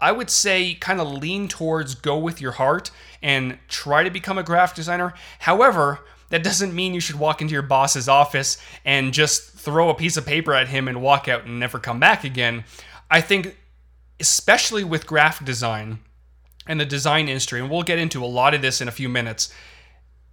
I 0.00 0.10
would 0.10 0.30
say 0.30 0.74
kind 0.74 1.00
of 1.00 1.12
lean 1.12 1.46
towards 1.46 1.94
go 1.94 2.18
with 2.18 2.40
your 2.40 2.52
heart 2.52 2.90
and 3.22 3.58
try 3.68 4.02
to 4.02 4.10
become 4.10 4.36
a 4.36 4.42
graphic 4.42 4.74
designer. 4.74 5.14
However, 5.38 6.00
that 6.32 6.42
doesn't 6.42 6.74
mean 6.74 6.94
you 6.94 7.00
should 7.00 7.18
walk 7.18 7.42
into 7.42 7.52
your 7.52 7.60
boss's 7.60 8.08
office 8.08 8.56
and 8.86 9.12
just 9.12 9.52
throw 9.52 9.90
a 9.90 9.94
piece 9.94 10.16
of 10.16 10.24
paper 10.24 10.54
at 10.54 10.68
him 10.68 10.88
and 10.88 11.02
walk 11.02 11.28
out 11.28 11.44
and 11.44 11.60
never 11.60 11.78
come 11.78 12.00
back 12.00 12.24
again. 12.24 12.64
I 13.10 13.20
think, 13.20 13.58
especially 14.18 14.82
with 14.82 15.06
graphic 15.06 15.46
design 15.46 15.98
and 16.66 16.80
the 16.80 16.86
design 16.86 17.28
industry, 17.28 17.60
and 17.60 17.68
we'll 17.68 17.82
get 17.82 17.98
into 17.98 18.24
a 18.24 18.26
lot 18.26 18.54
of 18.54 18.62
this 18.62 18.80
in 18.80 18.88
a 18.88 18.92
few 18.92 19.10
minutes, 19.10 19.52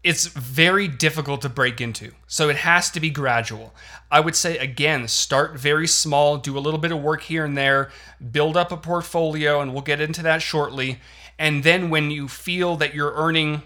it's 0.01 0.27
very 0.27 0.87
difficult 0.87 1.41
to 1.41 1.49
break 1.49 1.81
into. 1.81 2.13
So 2.27 2.47
it 2.47 2.55
has 2.55 2.89
to 2.91 3.01
be 3.01 3.09
gradual. 3.09 3.75
I 4.09 4.21
would 4.21 4.37
say, 4.37 4.57
again, 4.57 5.09
start 5.09 5.59
very 5.59 5.85
small, 5.85 6.37
do 6.37 6.57
a 6.57 6.61
little 6.61 6.79
bit 6.79 6.93
of 6.93 7.01
work 7.01 7.23
here 7.23 7.43
and 7.43 7.57
there, 7.57 7.91
build 8.31 8.55
up 8.55 8.71
a 8.71 8.77
portfolio, 8.77 9.59
and 9.59 9.73
we'll 9.73 9.81
get 9.81 9.99
into 9.99 10.23
that 10.23 10.41
shortly. 10.41 11.01
And 11.37 11.63
then 11.63 11.89
when 11.89 12.09
you 12.09 12.29
feel 12.29 12.77
that 12.77 12.95
you're 12.95 13.13
earning 13.15 13.63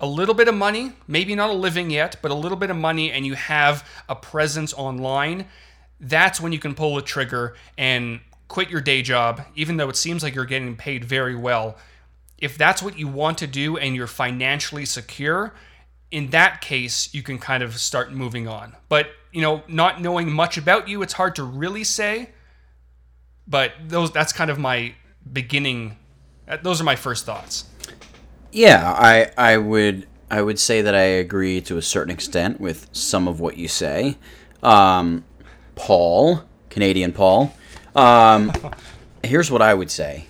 a 0.00 0.06
little 0.06 0.34
bit 0.34 0.48
of 0.48 0.54
money, 0.54 0.92
maybe 1.06 1.34
not 1.34 1.50
a 1.50 1.54
living 1.54 1.90
yet, 1.90 2.16
but 2.22 2.30
a 2.30 2.34
little 2.34 2.56
bit 2.56 2.70
of 2.70 2.76
money, 2.76 3.10
and 3.10 3.26
you 3.26 3.34
have 3.34 3.88
a 4.08 4.14
presence 4.14 4.72
online, 4.74 5.46
that's 6.00 6.40
when 6.40 6.52
you 6.52 6.58
can 6.58 6.74
pull 6.74 6.94
the 6.96 7.02
trigger 7.02 7.56
and 7.76 8.20
quit 8.46 8.70
your 8.70 8.80
day 8.80 9.02
job, 9.02 9.42
even 9.56 9.76
though 9.76 9.88
it 9.88 9.96
seems 9.96 10.22
like 10.22 10.34
you're 10.34 10.44
getting 10.44 10.76
paid 10.76 11.04
very 11.04 11.34
well. 11.34 11.76
If 12.38 12.56
that's 12.56 12.82
what 12.82 12.98
you 12.98 13.08
want 13.08 13.38
to 13.38 13.46
do 13.46 13.76
and 13.76 13.96
you're 13.96 14.06
financially 14.06 14.84
secure, 14.84 15.54
in 16.10 16.30
that 16.30 16.60
case, 16.60 17.12
you 17.12 17.22
can 17.22 17.38
kind 17.38 17.62
of 17.62 17.78
start 17.78 18.12
moving 18.12 18.46
on. 18.46 18.76
But, 18.88 19.08
you 19.32 19.42
know, 19.42 19.62
not 19.66 20.00
knowing 20.00 20.32
much 20.32 20.56
about 20.56 20.88
you, 20.88 21.02
it's 21.02 21.14
hard 21.14 21.34
to 21.36 21.42
really 21.42 21.84
say. 21.84 22.30
But 23.46 23.72
those 23.88 24.12
that's 24.12 24.32
kind 24.32 24.50
of 24.50 24.58
my 24.58 24.94
beginning 25.30 25.96
uh, 26.48 26.56
those 26.62 26.80
are 26.80 26.84
my 26.84 26.96
first 26.96 27.26
thoughts. 27.26 27.64
Yeah, 28.52 28.94
I 28.96 29.30
I 29.36 29.56
would 29.58 30.06
I 30.30 30.42
would 30.42 30.58
say 30.58 30.82
that 30.82 30.94
I 30.94 31.02
agree 31.02 31.60
to 31.62 31.76
a 31.76 31.82
certain 31.82 32.12
extent 32.12 32.60
with 32.60 32.88
some 32.92 33.28
of 33.28 33.40
what 33.40 33.56
you 33.56 33.68
say. 33.68 34.16
Um, 34.62 35.24
Paul, 35.74 36.42
Canadian 36.70 37.12
Paul. 37.12 37.54
Um, 37.94 38.52
here's 39.22 39.50
what 39.50 39.62
I 39.62 39.74
would 39.74 39.90
say. 39.90 40.26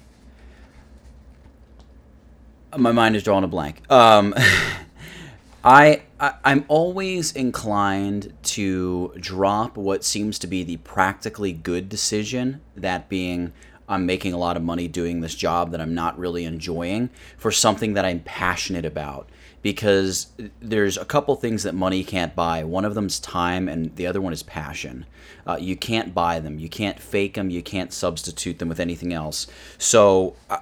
My 2.76 2.92
mind 2.92 3.16
is 3.16 3.22
drawing 3.22 3.44
a 3.44 3.48
blank. 3.48 3.90
Um, 3.90 4.34
I, 5.64 6.02
I 6.20 6.34
I'm 6.44 6.64
always 6.68 7.32
inclined 7.32 8.32
to 8.44 9.12
drop 9.18 9.76
what 9.76 10.04
seems 10.04 10.38
to 10.40 10.46
be 10.46 10.62
the 10.62 10.76
practically 10.78 11.52
good 11.52 11.88
decision, 11.88 12.60
that 12.76 13.08
being 13.08 13.52
I'm 13.88 14.07
making 14.07 14.33
a 14.33 14.38
lot 14.38 14.57
of 14.57 14.62
money 14.62 14.87
doing 14.87 15.21
this 15.21 15.35
job 15.35 15.71
that 15.73 15.80
I'm 15.80 15.95
not 15.95 16.18
really 16.18 16.45
enjoying 16.45 17.11
for 17.37 17.50
something 17.50 17.95
that 17.95 18.04
I'm 18.04 18.21
passionate 18.21 18.85
about. 18.85 19.28
Because 19.61 20.28
there's 20.61 20.97
a 20.97 21.04
couple 21.04 21.35
things 21.35 21.64
that 21.64 21.75
money 21.75 22.04
can't 22.04 22.35
buy. 22.37 22.62
One 22.62 22.85
of 22.85 22.95
them's 22.95 23.18
time, 23.18 23.68
and 23.68 23.95
the 23.97 24.07
other 24.07 24.21
one 24.21 24.33
is 24.33 24.45
passion. 24.45 25.04
Uh, 25.47 25.57
you 25.61 25.75
can't 25.75 26.14
buy 26.14 26.38
them. 26.38 26.61
You 26.61 26.68
can't 26.68 27.00
fake 27.00 27.35
them. 27.35 27.50
You 27.50 27.61
can't 27.61 27.92
substitute 27.92 28.61
them 28.61 28.68
with 28.68 28.78
anything 28.78 29.12
else. 29.12 29.49
So, 29.76 30.37
uh, 30.49 30.59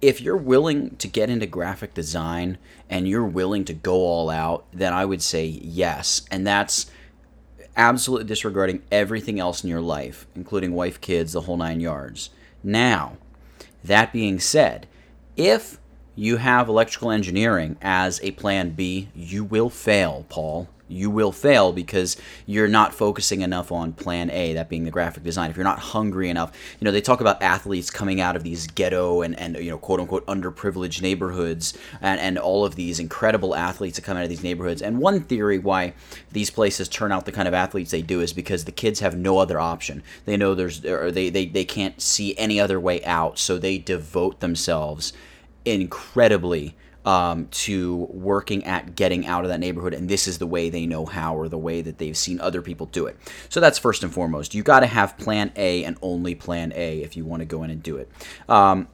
if 0.00 0.20
you're 0.20 0.36
willing 0.36 0.96
to 0.96 1.08
get 1.08 1.28
into 1.28 1.46
graphic 1.46 1.94
design 1.94 2.58
and 2.88 3.08
you're 3.08 3.24
willing 3.24 3.64
to 3.64 3.74
go 3.74 3.94
all 3.94 4.30
out, 4.30 4.64
then 4.72 4.92
I 4.92 5.04
would 5.04 5.22
say 5.22 5.44
yes. 5.44 6.22
And 6.30 6.46
that's 6.46 6.86
absolutely 7.78 8.26
disregarding 8.26 8.82
everything 8.92 9.40
else 9.40 9.64
in 9.64 9.70
your 9.70 9.80
life, 9.80 10.26
including 10.34 10.72
wife, 10.74 11.00
kids, 11.00 11.32
the 11.32 11.42
whole 11.42 11.56
nine 11.56 11.80
yards. 11.80 12.30
Now, 12.62 13.16
that 13.84 14.12
being 14.12 14.40
said, 14.40 14.86
if 15.36 15.78
you 16.16 16.38
have 16.38 16.68
electrical 16.68 17.12
engineering 17.12 17.76
as 17.80 18.20
a 18.22 18.32
plan 18.32 18.70
B, 18.70 19.08
you 19.14 19.44
will 19.44 19.70
fail, 19.70 20.26
Paul 20.28 20.68
you 20.88 21.10
will 21.10 21.32
fail 21.32 21.72
because 21.72 22.16
you're 22.46 22.68
not 22.68 22.94
focusing 22.94 23.42
enough 23.42 23.70
on 23.70 23.92
plan 23.92 24.30
A, 24.30 24.54
that 24.54 24.68
being 24.68 24.84
the 24.84 24.90
graphic 24.90 25.22
design. 25.22 25.50
If 25.50 25.56
you're 25.56 25.64
not 25.64 25.78
hungry 25.78 26.30
enough, 26.30 26.52
you 26.80 26.84
know, 26.84 26.90
they 26.90 27.00
talk 27.00 27.20
about 27.20 27.42
athletes 27.42 27.90
coming 27.90 28.20
out 28.20 28.36
of 28.36 28.42
these 28.42 28.66
ghetto 28.66 29.22
and, 29.22 29.38
and 29.38 29.56
you 29.56 29.70
know, 29.70 29.78
quote 29.78 30.00
unquote 30.00 30.26
underprivileged 30.26 31.02
neighborhoods 31.02 31.76
and, 32.00 32.20
and 32.20 32.38
all 32.38 32.64
of 32.64 32.76
these 32.76 32.98
incredible 32.98 33.54
athletes 33.54 33.96
that 33.96 34.04
come 34.04 34.16
out 34.16 34.22
of 34.24 34.28
these 34.28 34.42
neighborhoods. 34.42 34.82
And 34.82 34.98
one 34.98 35.20
theory 35.20 35.58
why 35.58 35.94
these 36.32 36.50
places 36.50 36.88
turn 36.88 37.12
out 37.12 37.26
the 37.26 37.32
kind 37.32 37.48
of 37.48 37.54
athletes 37.54 37.90
they 37.90 38.02
do 38.02 38.20
is 38.20 38.32
because 38.32 38.64
the 38.64 38.72
kids 38.72 39.00
have 39.00 39.16
no 39.16 39.38
other 39.38 39.60
option. 39.60 40.02
They 40.24 40.36
know 40.36 40.54
there's, 40.54 40.84
or 40.84 41.10
they, 41.10 41.30
they, 41.30 41.46
they 41.46 41.64
can't 41.64 42.00
see 42.00 42.36
any 42.38 42.60
other 42.60 42.80
way 42.80 43.04
out, 43.04 43.38
so 43.38 43.58
they 43.58 43.78
devote 43.78 44.40
themselves 44.40 45.12
incredibly 45.64 46.74
um, 47.08 47.48
to 47.48 48.06
working 48.10 48.62
at 48.64 48.94
getting 48.94 49.26
out 49.26 49.42
of 49.42 49.48
that 49.48 49.60
neighborhood, 49.60 49.94
and 49.94 50.10
this 50.10 50.28
is 50.28 50.36
the 50.36 50.46
way 50.46 50.68
they 50.68 50.84
know 50.84 51.06
how 51.06 51.34
or 51.34 51.48
the 51.48 51.56
way 51.56 51.80
that 51.80 51.96
they've 51.96 52.18
seen 52.18 52.38
other 52.38 52.60
people 52.60 52.84
do 52.84 53.06
it. 53.06 53.16
So 53.48 53.60
that's 53.60 53.78
first 53.78 54.02
and 54.02 54.12
foremost. 54.12 54.54
You 54.54 54.62
got 54.62 54.80
to 54.80 54.86
have 54.86 55.16
plan 55.16 55.50
A 55.56 55.84
and 55.84 55.96
only 56.02 56.34
plan 56.34 56.70
A 56.76 57.00
if 57.00 57.16
you 57.16 57.24
want 57.24 57.40
to 57.40 57.46
go 57.46 57.62
in 57.62 57.70
and 57.70 57.82
do 57.82 57.96
it. 57.96 58.10
Um, 58.46 58.88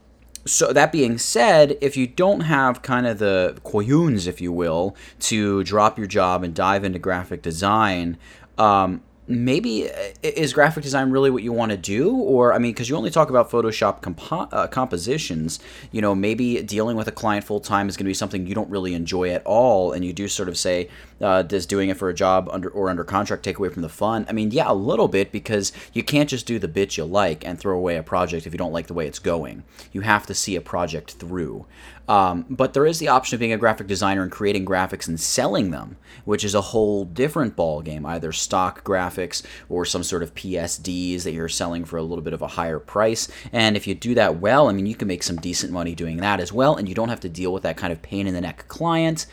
so 0.45 0.71
that 0.71 0.93
being 0.93 1.17
said, 1.17 1.77
if 1.81 1.97
you 1.97 2.07
don't 2.07 2.41
have 2.41 2.81
kind 2.81 3.05
of 3.05 3.19
the 3.19 3.59
koyuns, 3.65 4.27
if 4.27 4.39
you 4.39 4.53
will, 4.53 4.95
to 5.19 5.65
drop 5.65 5.97
your 5.97 6.07
job 6.07 6.41
and 6.41 6.55
dive 6.55 6.85
into 6.85 6.99
graphic 6.99 7.41
design, 7.41 8.17
um, 8.57 9.01
maybe 9.27 9.89
uh, 9.89 10.11
is 10.21 10.53
graphic 10.53 10.83
design 10.83 11.09
really 11.09 11.29
what 11.29 11.43
you 11.43 11.51
want 11.51 11.71
to 11.71 11.77
do? 11.77 12.15
Or 12.15 12.53
i 12.53 12.57
mean 12.57 12.71
because 12.71 12.89
you 12.89 12.95
only 12.95 13.09
talk 13.09 13.29
about 13.29 13.49
photoshop 13.49 14.01
compo- 14.01 14.47
uh, 14.51 14.67
compositions 14.67 15.59
you 15.91 16.01
know 16.01 16.13
maybe 16.13 16.61
dealing 16.61 16.95
with 16.95 17.07
a 17.07 17.11
client 17.11 17.45
full 17.45 17.59
time 17.59 17.89
is 17.89 17.97
going 17.97 18.05
to 18.05 18.09
be 18.09 18.13
something 18.13 18.45
you 18.45 18.55
don't 18.55 18.69
really 18.69 18.93
enjoy 18.93 19.29
at 19.29 19.41
all 19.45 19.91
and 19.91 20.05
you 20.05 20.13
do 20.13 20.27
sort 20.27 20.49
of 20.49 20.57
say 20.57 20.89
uh, 21.21 21.41
does 21.41 21.65
doing 21.65 21.89
it 21.89 21.97
for 21.97 22.09
a 22.09 22.13
job 22.13 22.49
under 22.51 22.69
or 22.69 22.89
under 22.89 23.03
contract 23.03 23.43
take 23.43 23.57
away 23.57 23.69
from 23.69 23.81
the 23.81 23.89
fun? 23.89 24.25
I 24.29 24.33
mean 24.33 24.51
yeah 24.51 24.71
a 24.71 24.73
little 24.73 25.07
bit 25.07 25.31
because 25.31 25.71
you 25.93 26.03
can't 26.03 26.29
just 26.29 26.45
do 26.45 26.59
the 26.59 26.67
bit 26.67 26.97
you 26.97 27.05
like 27.05 27.45
and 27.45 27.59
throw 27.59 27.77
away 27.77 27.97
a 27.97 28.03
project 28.03 28.45
if 28.45 28.53
you 28.53 28.57
don't 28.57 28.73
like 28.73 28.87
the 28.87 28.93
way 28.93 29.07
it's 29.07 29.19
going. 29.19 29.63
You 29.91 30.01
have 30.01 30.25
to 30.27 30.33
see 30.33 30.55
a 30.55 30.61
project 30.61 31.13
through 31.13 31.65
um, 32.07 32.45
but 32.49 32.73
there 32.73 32.85
is 32.85 32.99
the 32.99 33.07
option 33.07 33.35
of 33.35 33.39
being 33.39 33.53
a 33.53 33.57
graphic 33.57 33.87
designer 33.87 34.21
and 34.21 34.31
creating 34.31 34.65
graphics 34.65 35.07
and 35.07 35.19
selling 35.19 35.71
them, 35.71 35.97
which 36.23 36.43
is 36.43 36.53
a 36.53 36.61
whole 36.61 37.05
different 37.05 37.55
ball 37.55 37.81
game. 37.81 38.05
Either 38.05 38.31
stock 38.31 38.83
graphics 38.83 39.43
or 39.69 39.85
some 39.85 40.03
sort 40.03 40.23
of 40.23 40.35
PSDs 40.35 41.23
that 41.23 41.33
you're 41.33 41.49
selling 41.49 41.85
for 41.85 41.97
a 41.97 42.03
little 42.03 42.23
bit 42.23 42.33
of 42.33 42.41
a 42.41 42.47
higher 42.47 42.79
price. 42.79 43.27
And 43.51 43.75
if 43.75 43.87
you 43.87 43.95
do 43.95 44.13
that 44.15 44.39
well, 44.39 44.69
I 44.69 44.73
mean, 44.73 44.85
you 44.85 44.95
can 44.95 45.07
make 45.07 45.23
some 45.23 45.37
decent 45.37 45.71
money 45.71 45.95
doing 45.95 46.17
that 46.17 46.39
as 46.39 46.53
well, 46.53 46.75
and 46.75 46.87
you 46.87 46.95
don't 46.95 47.09
have 47.09 47.21
to 47.21 47.29
deal 47.29 47.51
with 47.51 47.63
that 47.63 47.77
kind 47.77 47.91
of 47.91 48.01
pain 48.01 48.27
in 48.27 48.33
the 48.33 48.41
neck 48.41 48.67
client 48.67 49.25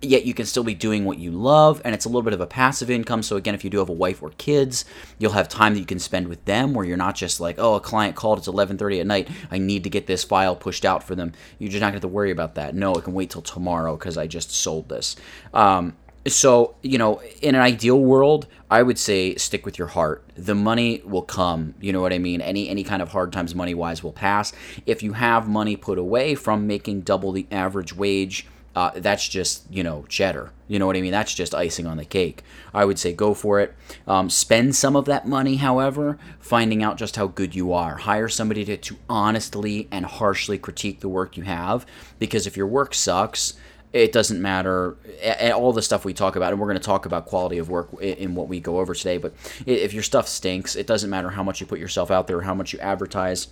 yet 0.00 0.24
you 0.24 0.34
can 0.34 0.46
still 0.46 0.62
be 0.62 0.74
doing 0.74 1.04
what 1.04 1.18
you 1.18 1.30
love 1.30 1.82
and 1.84 1.94
it's 1.94 2.04
a 2.04 2.08
little 2.08 2.22
bit 2.22 2.32
of 2.32 2.40
a 2.40 2.46
passive 2.46 2.90
income. 2.90 3.22
So 3.22 3.36
again 3.36 3.54
if 3.54 3.64
you 3.64 3.70
do 3.70 3.78
have 3.78 3.88
a 3.88 3.92
wife 3.92 4.22
or 4.22 4.30
kids 4.30 4.84
you'll 5.18 5.32
have 5.32 5.48
time 5.48 5.74
that 5.74 5.80
you 5.80 5.86
can 5.86 5.98
spend 5.98 6.28
with 6.28 6.44
them 6.44 6.74
where 6.74 6.84
you're 6.84 6.96
not 6.96 7.16
just 7.16 7.40
like 7.40 7.56
oh 7.58 7.74
a 7.74 7.80
client 7.80 8.14
called 8.14 8.38
it's 8.38 8.48
11.30 8.48 9.00
at 9.00 9.06
night. 9.06 9.28
I 9.50 9.58
need 9.58 9.84
to 9.84 9.90
get 9.90 10.06
this 10.06 10.24
file 10.24 10.54
pushed 10.54 10.84
out 10.84 11.02
for 11.02 11.14
them. 11.14 11.32
You're 11.58 11.70
just 11.70 11.80
not 11.80 11.88
going 11.88 12.00
to 12.00 12.06
have 12.06 12.10
to 12.10 12.14
worry 12.14 12.30
about 12.30 12.54
that. 12.54 12.74
No 12.74 12.94
it 12.94 13.04
can 13.04 13.14
wait 13.14 13.30
till 13.30 13.42
tomorrow 13.42 13.96
because 13.96 14.16
i 14.16 14.26
just 14.26 14.50
sold 14.50 14.88
this. 14.88 15.16
Um, 15.52 15.96
so 16.26 16.74
you 16.82 16.98
know 16.98 17.22
in 17.40 17.54
an 17.54 17.60
ideal 17.60 17.98
world 17.98 18.46
i 18.70 18.82
would 18.82 18.98
say 18.98 19.34
stick 19.36 19.64
with 19.64 19.78
your 19.78 19.88
heart. 19.88 20.24
The 20.36 20.54
money 20.54 21.02
will 21.04 21.22
come 21.22 21.74
you 21.80 21.92
know 21.92 22.00
what 22.00 22.12
i 22.12 22.18
mean? 22.18 22.40
Any 22.40 22.68
any 22.68 22.84
kind 22.84 23.02
of 23.02 23.08
hard 23.08 23.32
times 23.32 23.52
money 23.54 23.74
wise 23.74 24.04
will 24.04 24.12
pass. 24.12 24.52
If 24.86 25.02
you 25.02 25.14
have 25.14 25.48
money 25.48 25.74
put 25.74 25.98
away 25.98 26.36
from 26.36 26.68
making 26.68 27.00
double 27.00 27.32
the 27.32 27.48
average 27.50 27.96
wage 27.96 28.46
uh, 28.78 28.92
that's 28.94 29.26
just 29.26 29.64
you 29.72 29.82
know 29.82 30.04
cheddar. 30.08 30.52
You 30.68 30.78
know 30.78 30.86
what 30.86 30.96
I 30.96 31.00
mean? 31.00 31.10
That's 31.10 31.34
just 31.34 31.52
icing 31.52 31.84
on 31.84 31.96
the 31.96 32.04
cake. 32.04 32.44
I 32.72 32.84
would 32.84 32.96
say 32.96 33.12
go 33.12 33.34
for 33.34 33.58
it. 33.58 33.74
Um, 34.06 34.30
spend 34.30 34.76
some 34.76 34.94
of 34.94 35.06
that 35.06 35.26
money, 35.26 35.56
however, 35.56 36.16
finding 36.38 36.80
out 36.80 36.96
just 36.96 37.16
how 37.16 37.26
good 37.26 37.56
you 37.56 37.72
are. 37.72 37.96
Hire 37.96 38.28
somebody 38.28 38.64
to, 38.66 38.76
to 38.76 38.96
honestly 39.08 39.88
and 39.90 40.06
harshly 40.06 40.58
critique 40.58 41.00
the 41.00 41.08
work 41.08 41.36
you 41.36 41.42
have, 41.42 41.86
because 42.20 42.46
if 42.46 42.56
your 42.56 42.68
work 42.68 42.94
sucks, 42.94 43.54
it 43.92 44.12
doesn't 44.12 44.40
matter 44.40 44.96
all 45.56 45.72
the 45.72 45.82
stuff 45.82 46.04
we 46.04 46.14
talk 46.14 46.36
about 46.36 46.52
and 46.52 46.60
we're 46.60 46.68
going 46.68 46.78
to 46.78 46.84
talk 46.84 47.04
about 47.04 47.26
quality 47.26 47.58
of 47.58 47.68
work 47.68 47.92
in 48.00 48.36
what 48.36 48.46
we 48.46 48.60
go 48.60 48.78
over 48.80 48.94
today 48.94 49.16
but 49.16 49.32
if 49.64 49.94
your 49.94 50.02
stuff 50.02 50.28
stinks 50.28 50.76
it 50.76 50.86
doesn't 50.86 51.08
matter 51.08 51.30
how 51.30 51.42
much 51.42 51.58
you 51.58 51.66
put 51.66 51.78
yourself 51.78 52.10
out 52.10 52.26
there 52.26 52.42
how 52.42 52.54
much 52.54 52.74
you 52.74 52.78
advertise 52.80 53.48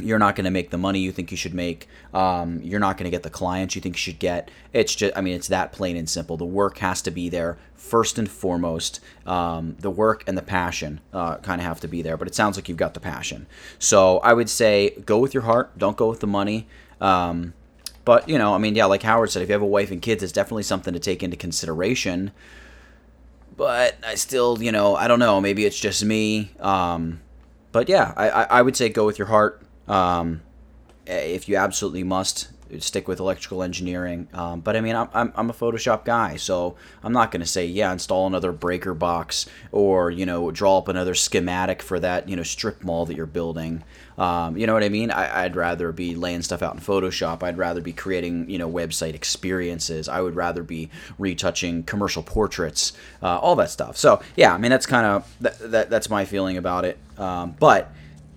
you're 0.00 0.18
not 0.18 0.34
going 0.34 0.44
to 0.44 0.50
make 0.50 0.70
the 0.70 0.78
money 0.78 0.98
you 0.98 1.12
think 1.12 1.30
you 1.30 1.36
should 1.36 1.54
make. 1.54 1.88
Um, 2.12 2.60
you're 2.62 2.80
not 2.80 2.96
going 2.96 3.04
to 3.04 3.10
get 3.10 3.22
the 3.22 3.30
clients 3.30 3.76
you 3.76 3.80
think 3.80 3.94
you 3.94 4.00
should 4.00 4.18
get. 4.18 4.50
It's 4.72 4.94
just, 4.94 5.16
I 5.16 5.20
mean, 5.20 5.34
it's 5.34 5.48
that 5.48 5.72
plain 5.72 5.96
and 5.96 6.08
simple. 6.08 6.36
The 6.36 6.44
work 6.44 6.78
has 6.78 7.00
to 7.02 7.12
be 7.12 7.28
there 7.28 7.58
first 7.76 8.18
and 8.18 8.28
foremost. 8.28 8.98
Um, 9.24 9.76
the 9.78 9.90
work 9.90 10.24
and 10.26 10.36
the 10.36 10.42
passion 10.42 11.00
uh, 11.12 11.36
kind 11.36 11.60
of 11.60 11.66
have 11.66 11.78
to 11.80 11.88
be 11.88 12.02
there. 12.02 12.16
But 12.16 12.26
it 12.26 12.34
sounds 12.34 12.56
like 12.56 12.68
you've 12.68 12.78
got 12.78 12.94
the 12.94 13.00
passion. 13.00 13.46
So 13.78 14.18
I 14.18 14.32
would 14.32 14.50
say 14.50 14.90
go 15.06 15.18
with 15.18 15.32
your 15.32 15.44
heart. 15.44 15.78
Don't 15.78 15.96
go 15.96 16.08
with 16.08 16.20
the 16.20 16.26
money. 16.26 16.66
Um, 17.00 17.54
but 18.04 18.28
you 18.28 18.36
know, 18.36 18.54
I 18.54 18.58
mean, 18.58 18.74
yeah, 18.74 18.86
like 18.86 19.02
Howard 19.04 19.30
said, 19.30 19.42
if 19.42 19.48
you 19.48 19.52
have 19.52 19.62
a 19.62 19.66
wife 19.66 19.92
and 19.92 20.02
kids, 20.02 20.24
it's 20.24 20.32
definitely 20.32 20.64
something 20.64 20.92
to 20.92 21.00
take 21.00 21.22
into 21.22 21.36
consideration. 21.36 22.32
But 23.56 23.96
I 24.04 24.16
still, 24.16 24.60
you 24.60 24.72
know, 24.72 24.96
I 24.96 25.06
don't 25.06 25.20
know. 25.20 25.40
Maybe 25.40 25.64
it's 25.64 25.78
just 25.78 26.04
me. 26.04 26.50
Um, 26.58 27.20
but 27.70 27.88
yeah, 27.88 28.12
I, 28.16 28.28
I 28.28 28.62
would 28.62 28.76
say 28.76 28.88
go 28.88 29.06
with 29.06 29.18
your 29.18 29.28
heart 29.28 29.63
Um, 29.88 30.42
if 31.06 31.48
you 31.48 31.56
absolutely 31.56 32.02
must, 32.02 32.48
stick 32.78 33.08
with 33.08 33.20
electrical 33.20 33.62
engineering. 33.62 34.28
Um, 34.32 34.60
but 34.60 34.76
I 34.76 34.80
mean, 34.80 34.96
I'm, 34.96 35.32
I'm, 35.34 35.50
a 35.50 35.52
Photoshop 35.52 36.04
guy, 36.04 36.36
so 36.36 36.76
I'm 37.02 37.12
not 37.12 37.30
going 37.30 37.40
to 37.40 37.46
say, 37.46 37.66
yeah, 37.66 37.92
install 37.92 38.26
another 38.26 38.52
breaker 38.52 38.94
box 38.94 39.46
or, 39.72 40.10
you 40.10 40.26
know, 40.26 40.50
draw 40.50 40.78
up 40.78 40.88
another 40.88 41.14
schematic 41.14 41.82
for 41.82 42.00
that, 42.00 42.28
you 42.28 42.36
know, 42.36 42.42
strip 42.42 42.82
mall 42.82 43.06
that 43.06 43.16
you're 43.16 43.26
building. 43.26 43.84
Um, 44.16 44.56
you 44.56 44.66
know 44.66 44.74
what 44.74 44.84
I 44.84 44.88
mean? 44.88 45.10
I, 45.10 45.42
would 45.42 45.56
rather 45.56 45.92
be 45.92 46.14
laying 46.14 46.42
stuff 46.42 46.62
out 46.62 46.74
in 46.74 46.80
Photoshop. 46.80 47.42
I'd 47.42 47.58
rather 47.58 47.80
be 47.80 47.92
creating, 47.92 48.48
you 48.48 48.58
know, 48.58 48.70
website 48.70 49.14
experiences. 49.14 50.08
I 50.08 50.20
would 50.20 50.36
rather 50.36 50.62
be 50.62 50.90
retouching 51.18 51.82
commercial 51.82 52.22
portraits, 52.22 52.92
uh, 53.22 53.38
all 53.38 53.56
that 53.56 53.70
stuff. 53.70 53.96
So, 53.96 54.22
yeah, 54.36 54.54
I 54.54 54.58
mean, 54.58 54.70
that's 54.70 54.86
kind 54.86 55.06
of, 55.06 55.36
that, 55.40 55.70
that, 55.70 55.90
that's 55.90 56.08
my 56.08 56.24
feeling 56.24 56.56
about 56.56 56.84
it. 56.84 56.98
Um, 57.18 57.56
but, 57.58 57.92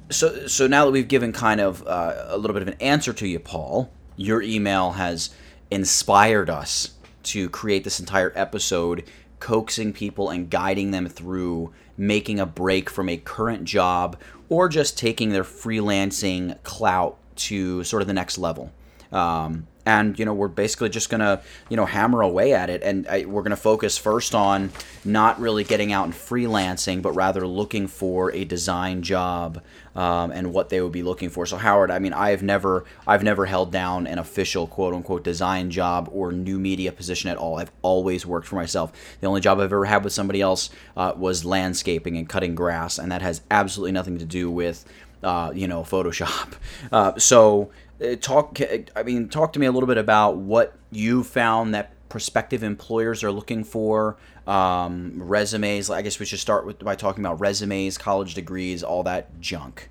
so, 0.10 0.48
so 0.48 0.68
now 0.68 0.86
that 0.86 0.92
we've 0.92 1.08
given 1.08 1.34
kind 1.34 1.60
of 1.60 1.86
uh, 1.88 2.26
a 2.28 2.38
little 2.38 2.54
bit 2.54 2.62
of 2.62 2.68
an 2.68 2.76
answer 2.80 3.14
to 3.14 3.28
you, 3.28 3.40
Paul, 3.40 3.92
your 4.16 4.42
email 4.42 4.92
has 4.92 5.32
inspired 5.70 6.50
us 6.50 6.94
to 7.24 7.50
create 7.50 7.84
this 7.84 8.00
entire 8.00 8.32
episode, 8.36 9.04
coaxing 9.40 9.94
people 9.94 10.30
and 10.30 10.50
guiding 10.50 10.92
them 10.92 11.08
through 11.08 11.74
making 11.98 12.40
a 12.40 12.46
break 12.46 12.90
from 12.90 13.10
a 13.10 13.18
current 13.18 13.66
job 13.66 14.18
or 14.50 14.70
just 14.70 14.98
taking 14.98 15.30
their 15.30 15.44
freelancing 15.44 16.62
clout 16.64 17.18
to 17.36 17.84
sort 17.84 18.02
of 18.02 18.08
the 18.08 18.14
next 18.14 18.38
level. 18.38 18.72
Um, 19.12 19.68
and 19.88 20.20
you 20.20 20.26
know 20.26 20.34
we're 20.34 20.50
basically 20.50 20.90
just 20.90 21.10
gonna 21.10 21.42
you 21.70 21.78
know 21.78 21.86
hammer 21.86 22.22
away 22.22 22.54
at 22.54 22.70
it 22.70 22.84
and 22.84 23.08
I, 23.08 23.26
we're 23.26 23.42
gonna 23.42 23.56
focus 23.56 23.98
first 23.98 24.36
on 24.36 24.72
not 25.06 25.40
really 25.40 25.64
getting 25.64 25.94
out 25.94 26.06
and 26.06 26.14
freelancing 26.14 27.02
but 27.02 27.14
rather 27.14 27.48
looking 27.48 27.88
for 27.88 28.32
a 28.34 28.44
design 28.44 29.02
job 29.02 29.64
um, 29.98 30.32
and 30.32 30.54
what 30.54 30.70
they 30.70 30.80
would 30.80 30.92
be 30.94 31.04
looking 31.04 31.30
for. 31.30 31.46
So 31.46 31.58
howard 31.58 31.92
i 31.92 32.00
mean 32.00 32.14
i've 32.14 32.44
never 32.44 32.86
i've 33.06 33.24
never 33.24 33.46
held 33.46 33.72
down 33.72 34.08
an 34.08 34.20
official 34.20 34.68
quote 34.68 34.94
unquote 34.94 35.24
design 35.24 35.72
job 35.72 36.08
or 36.14 36.32
new 36.32 36.60
media 36.60 36.92
position 36.92 37.30
at 37.30 37.38
all. 37.38 37.58
I've 37.58 37.72
always 37.82 38.26
worked 38.26 38.48
for 38.48 38.56
myself. 38.56 38.94
The 39.20 39.28
only 39.28 39.42
job 39.42 39.58
i've 39.58 39.66
ever 39.66 39.86
had 39.86 40.04
with 40.04 40.14
somebody 40.14 40.40
else 40.40 40.70
uh, 40.96 41.14
was 41.18 41.44
landscaping 41.44 42.16
and 42.16 42.30
cutting 42.30 42.56
grass 42.56 42.98
and 43.00 43.12
that 43.12 43.22
has 43.22 43.42
absolutely 43.52 43.92
nothing 43.92 44.20
to 44.20 44.26
do 44.26 44.50
with 44.50 44.86
uh, 45.24 45.52
you 45.54 45.68
know 45.68 45.82
photoshop. 45.94 46.54
Uh, 46.92 47.18
so 47.18 47.72
uh, 48.02 48.16
talk 48.22 48.60
i 48.96 49.04
mean 49.04 49.28
talk 49.28 49.52
to 49.54 49.60
me 49.60 49.66
a 49.66 49.72
little 49.72 49.88
bit 49.88 49.98
about 49.98 50.38
what 50.38 50.76
you 50.92 51.24
found 51.24 51.74
that 51.74 51.92
prospective 52.10 52.64
employers 52.64 53.24
are 53.24 53.32
looking 53.32 53.64
for 53.64 54.16
um, 54.48 55.14
resumes 55.16 55.90
i 55.90 56.02
guess 56.02 56.20
we 56.20 56.26
should 56.26 56.40
start 56.40 56.66
with 56.66 56.80
by 56.80 56.96
talking 56.96 57.24
about 57.24 57.40
resumes 57.40 57.98
college 57.98 58.34
degrees 58.34 58.84
all 58.84 59.04
that 59.04 59.40
junk. 59.40 59.90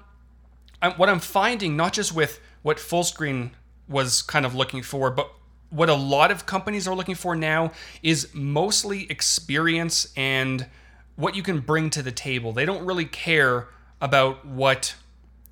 I'm, 0.82 0.92
what 0.92 1.08
I'm 1.08 1.20
finding 1.20 1.76
not 1.76 1.92
just 1.92 2.14
with 2.14 2.40
what 2.62 2.78
Fullscreen 2.78 3.50
was 3.88 4.22
kind 4.22 4.44
of 4.44 4.54
looking 4.54 4.82
for, 4.82 5.10
but 5.10 5.30
what 5.70 5.88
a 5.88 5.94
lot 5.94 6.30
of 6.30 6.46
companies 6.46 6.88
are 6.88 6.94
looking 6.94 7.14
for 7.14 7.36
now 7.36 7.72
is 8.02 8.28
mostly 8.34 9.10
experience 9.10 10.12
and 10.16 10.66
what 11.18 11.34
you 11.34 11.42
can 11.42 11.58
bring 11.58 11.90
to 11.90 12.00
the 12.00 12.12
table. 12.12 12.52
They 12.52 12.64
don't 12.64 12.86
really 12.86 13.04
care 13.04 13.66
about 14.00 14.46
what 14.46 14.94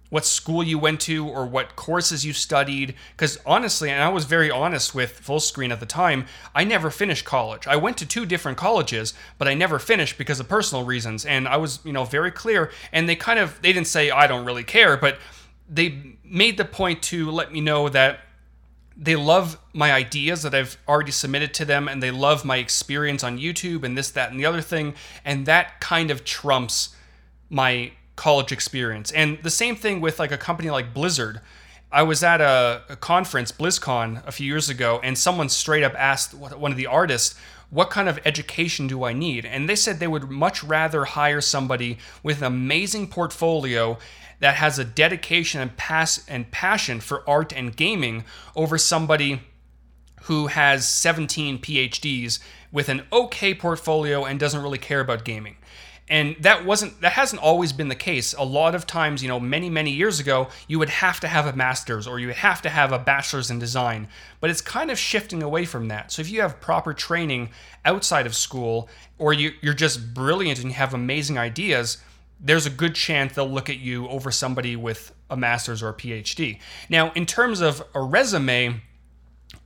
what 0.09 0.25
school 0.25 0.63
you 0.63 0.79
went 0.79 1.01
to 1.01 1.27
or 1.27 1.45
what 1.45 1.75
courses 1.75 2.25
you 2.25 2.33
studied. 2.33 2.95
Because 3.11 3.37
honestly 3.45 3.91
and 3.91 4.01
i 4.01 4.09
was 4.09 4.25
very 4.25 4.49
honest 4.49 4.95
with 4.95 5.21
fullscreen 5.21 5.73
at 5.73 5.81
the 5.81 5.87
time 5.87 6.27
i 6.55 6.63
never 6.63 6.89
finished 6.89 7.25
college. 7.25 7.67
I 7.67 7.75
went 7.75 7.97
to 7.99 8.07
two 8.07 8.25
different 8.25 8.57
colleges 8.57 9.13
but 9.39 9.49
i 9.49 9.55
never 9.55 9.81
finished 9.81 10.17
because 10.17 10.39
of 10.39 10.49
personal 10.49 10.85
reasons. 10.85 11.27
And 11.27 11.49
i 11.49 11.57
was 11.57 11.81
you 11.85 11.93
know 11.93 12.05
very 12.05 12.31
clear. 12.31 12.71
And 12.93 13.09
they 13.09 13.17
kind 13.17 13.41
of 13.41 13.61
they 13.61 13.73
didn't 13.73 13.89
say 13.89 14.11
i 14.11 14.29
don't 14.29 14.47
really 14.47 14.65
care 14.65 14.97
but 14.97 15.19
they 15.69 16.17
made 16.25 16.59
the 16.59 16.65
point 16.65 17.03
to 17.03 17.29
let 17.33 17.53
me 17.53 17.61
know 17.61 17.89
that 17.89 18.21
they 18.97 19.17
love 19.17 19.59
my 19.75 19.93
ideas 19.93 20.43
that 20.43 20.55
I've 20.55 20.79
already 20.89 21.13
submitted 21.13 21.53
to 21.55 21.65
them 21.65 21.87
and 21.87 22.03
they 22.03 22.11
love 22.11 22.45
my 22.45 22.57
experience 22.57 23.23
on 23.23 23.39
YouTube 23.39 23.85
and 23.85 23.97
this, 23.97 24.11
that, 24.13 24.31
and 24.31 24.41
the 24.41 24.47
other 24.47 24.63
thing. 24.63 24.95
And 25.25 25.45
that 25.47 25.81
kind 25.81 26.11
of 26.11 26.25
trumps 26.25 26.97
my 27.51 27.93
college 28.17 28.53
experience. 28.53 29.13
And 29.13 29.39
the 29.43 29.51
same 29.51 29.77
thing 29.77 30.01
with 30.01 30.19
like 30.19 30.33
a 30.33 30.39
company 30.39 30.71
like 30.71 30.95
Blizzard. 30.95 31.41
I 31.93 32.03
was 32.03 32.23
at 32.23 32.41
a, 32.41 32.83
a 32.89 32.97
conference, 32.97 33.53
BlizzCon, 33.53 34.27
a 34.27 34.33
few 34.33 34.47
years 34.47 34.69
ago, 34.69 34.99
and 35.05 35.17
someone 35.17 35.49
straight 35.49 35.85
up 35.85 35.95
asked 35.95 36.35
one 36.35 36.73
of 36.73 36.77
the 36.77 36.87
artists, 36.87 37.39
What 37.71 37.91
kind 37.91 38.09
of 38.09 38.19
education 38.25 38.89
do 38.89 39.05
I 39.05 39.13
need? 39.13 39.45
And 39.47 39.69
they 39.69 39.77
said 39.77 40.01
they 40.01 40.09
would 40.09 40.31
much 40.31 40.65
rather 40.65 41.05
hire 41.05 41.41
somebody 41.41 41.99
with 42.23 42.39
an 42.39 42.45
amazing 42.45 43.09
portfolio 43.09 43.99
that 44.41 44.57
has 44.57 44.79
a 44.79 44.85
dedication 44.85 45.61
and 45.61 45.77
pass 45.77 46.27
and 46.29 46.51
passion 46.51 47.01
for 47.01 47.29
art 47.29 47.53
and 47.53 47.77
gaming 47.77 48.25
over 48.55 48.79
somebody 48.79 49.41
who 50.23 50.49
has 50.49 50.89
17 50.89 51.59
PhDs 51.59 52.41
with 52.73 52.89
an 52.89 53.03
okay 53.13 53.55
portfolio 53.55 54.25
and 54.25 54.41
doesn't 54.41 54.63
really 54.63 54.79
care 54.79 55.01
about 55.01 55.25
gaming. 55.25 55.57
And 56.09 56.37
that 56.41 56.65
wasn't 56.65 57.01
that 57.01 57.13
hasn't 57.13 57.43
always 57.43 57.73
been 57.73 57.89
the 57.89 57.97
case. 57.97 58.33
A 58.35 58.45
lot 58.45 58.77
of 58.77 58.87
times, 58.87 59.23
you 59.23 59.29
know, 59.29 59.41
many 59.41 59.69
many 59.69 59.91
years 59.91 60.21
ago, 60.21 60.49
you 60.69 60.79
would 60.79 60.89
have 60.89 61.19
to 61.21 61.29
have 61.29 61.47
a 61.47 61.53
master's 61.53 62.07
or 62.07 62.21
you 62.21 62.29
would 62.29 62.37
have 62.37 62.63
to 62.63 62.69
have 62.69 62.93
a 62.93 62.99
bachelor's 62.99 63.51
in 63.51 63.59
design. 63.59 64.07
But 64.41 64.51
it's 64.51 64.61
kind 64.61 64.93
of 64.93 64.99
shifting 64.99 65.43
away 65.43 65.65
from 65.65 65.89
that. 65.89 66.13
So 66.13 66.23
if 66.23 66.31
you 66.31 66.43
have 66.43 66.61
proper 66.61 66.93
training 66.93 67.51
outside 67.85 68.27
of 68.27 68.37
school 68.37 68.89
or 69.19 69.33
you, 69.33 69.53
you're 69.63 69.75
just 69.75 70.15
brilliant 70.15 70.61
and 70.61 70.69
you 70.69 70.77
have 70.77 70.95
amazing 70.95 71.39
ideas, 71.39 71.99
there's 72.41 72.67
a 72.67 72.71
good 72.71 72.95
chance 72.95 73.35
they'll 73.35 73.49
look 73.49 73.71
at 73.71 73.79
you 73.79 74.09
over 74.09 74.31
somebody 74.31 74.77
with 74.77 75.13
a 75.31 75.37
master's 75.37 75.83
or 75.83 75.89
a 75.89 75.95
PhD. 75.95 76.59
Now, 76.89 77.13
in 77.13 77.27
terms 77.27 77.61
of 77.61 77.83
a 77.95 78.01
resume, 78.01 78.83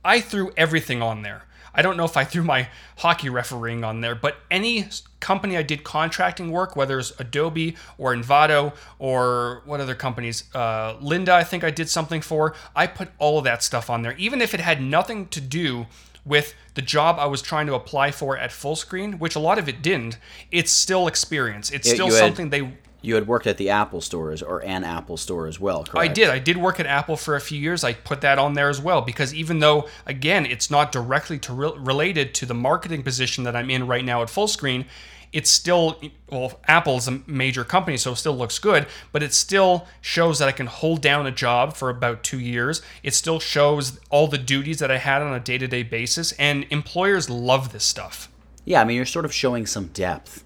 I 0.03 0.21
threw 0.21 0.51
everything 0.57 1.01
on 1.01 1.21
there. 1.21 1.43
I 1.73 1.81
don't 1.81 1.95
know 1.95 2.03
if 2.03 2.17
I 2.17 2.25
threw 2.25 2.43
my 2.43 2.67
hockey 2.97 3.29
refereeing 3.29 3.83
on 3.83 4.01
there, 4.01 4.15
but 4.15 4.37
any 4.49 4.89
company 5.19 5.55
I 5.55 5.63
did 5.63 5.83
contracting 5.83 6.51
work, 6.51 6.75
whether 6.75 6.99
it's 6.99 7.17
Adobe 7.19 7.75
or 7.97 8.13
Envato 8.13 8.73
or 8.99 9.61
what 9.65 9.79
other 9.79 9.95
companies, 9.95 10.43
uh, 10.53 10.95
Lynda, 10.95 11.29
I 11.29 11.43
think 11.43 11.63
I 11.63 11.71
did 11.71 11.89
something 11.89 12.21
for, 12.21 12.55
I 12.75 12.87
put 12.87 13.09
all 13.19 13.37
of 13.37 13.45
that 13.45 13.63
stuff 13.63 13.89
on 13.89 14.01
there, 14.01 14.15
even 14.17 14.41
if 14.41 14.53
it 14.53 14.59
had 14.59 14.81
nothing 14.81 15.27
to 15.27 15.39
do 15.39 15.87
with 16.25 16.53
the 16.73 16.81
job 16.81 17.17
I 17.19 17.25
was 17.25 17.41
trying 17.41 17.67
to 17.67 17.73
apply 17.73 18.11
for 18.11 18.37
at 18.37 18.51
Fullscreen, 18.51 19.19
which 19.19 19.35
a 19.35 19.39
lot 19.39 19.59
of 19.59 19.67
it 19.67 19.81
didn't, 19.81 20.17
it's 20.51 20.71
still 20.71 21.07
experience. 21.07 21.69
It's 21.71 21.89
still 21.89 22.09
something 22.11 22.49
they 22.49 22.73
you 23.01 23.15
had 23.15 23.27
worked 23.27 23.47
at 23.47 23.57
the 23.57 23.69
Apple 23.69 23.99
stores 23.99 24.43
or 24.43 24.63
an 24.63 24.83
Apple 24.83 25.17
store 25.17 25.47
as 25.47 25.59
well, 25.59 25.83
correct? 25.83 26.09
I 26.09 26.13
did. 26.13 26.29
I 26.29 26.37
did 26.37 26.57
work 26.57 26.79
at 26.79 26.85
Apple 26.85 27.17
for 27.17 27.35
a 27.35 27.41
few 27.41 27.59
years. 27.59 27.83
I 27.83 27.93
put 27.93 28.21
that 28.21 28.37
on 28.37 28.53
there 28.53 28.69
as 28.69 28.79
well 28.79 29.01
because 29.01 29.33
even 29.33 29.59
though, 29.59 29.87
again, 30.05 30.45
it's 30.45 30.69
not 30.69 30.91
directly 30.91 31.39
to 31.39 31.53
re- 31.53 31.73
related 31.75 32.35
to 32.35 32.45
the 32.45 32.53
marketing 32.53 33.01
position 33.01 33.43
that 33.45 33.55
I'm 33.55 33.71
in 33.71 33.87
right 33.87 34.05
now 34.05 34.21
at 34.21 34.27
Fullscreen, 34.27 34.85
it's 35.33 35.49
still 35.49 36.01
well 36.29 36.59
apple's 36.67 37.07
a 37.07 37.21
major 37.27 37.63
company 37.63 37.97
so 37.97 38.11
it 38.11 38.15
still 38.15 38.35
looks 38.35 38.59
good 38.59 38.85
but 39.11 39.23
it 39.23 39.33
still 39.33 39.87
shows 40.01 40.39
that 40.39 40.47
i 40.47 40.51
can 40.51 40.67
hold 40.67 41.01
down 41.01 41.25
a 41.25 41.31
job 41.31 41.73
for 41.73 41.89
about 41.89 42.23
two 42.23 42.39
years 42.39 42.81
it 43.03 43.13
still 43.13 43.39
shows 43.39 43.99
all 44.09 44.27
the 44.27 44.37
duties 44.37 44.79
that 44.79 44.91
i 44.91 44.97
had 44.97 45.21
on 45.21 45.33
a 45.33 45.39
day-to-day 45.39 45.83
basis 45.83 46.31
and 46.33 46.65
employers 46.69 47.29
love 47.29 47.71
this 47.71 47.83
stuff 47.83 48.29
yeah 48.65 48.81
i 48.81 48.83
mean 48.83 48.95
you're 48.95 49.05
sort 49.05 49.25
of 49.25 49.33
showing 49.33 49.65
some 49.65 49.87
depth 49.87 50.43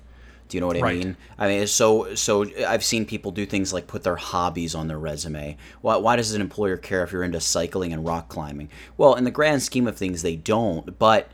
do 0.47 0.57
you 0.57 0.61
know 0.61 0.67
what 0.67 0.77
I 0.77 0.81
right. 0.81 0.99
mean? 0.99 1.17
I 1.39 1.47
mean, 1.47 1.67
so 1.67 2.13
so 2.13 2.45
I've 2.67 2.83
seen 2.83 3.05
people 3.05 3.31
do 3.31 3.45
things 3.45 3.73
like 3.73 3.87
put 3.87 4.03
their 4.03 4.15
hobbies 4.15 4.75
on 4.75 4.87
their 4.87 4.99
resume. 4.99 5.57
Why, 5.81 5.95
why 5.95 6.15
does 6.17 6.33
an 6.33 6.41
employer 6.41 6.77
care 6.77 7.03
if 7.03 7.11
you're 7.11 7.23
into 7.23 7.39
cycling 7.39 7.93
and 7.93 8.05
rock 8.05 8.29
climbing? 8.29 8.69
Well, 8.95 9.15
in 9.15 9.23
the 9.23 9.31
grand 9.31 9.63
scheme 9.63 9.87
of 9.87 9.97
things, 9.97 10.21
they 10.21 10.35
don't. 10.35 10.99
But 10.99 11.29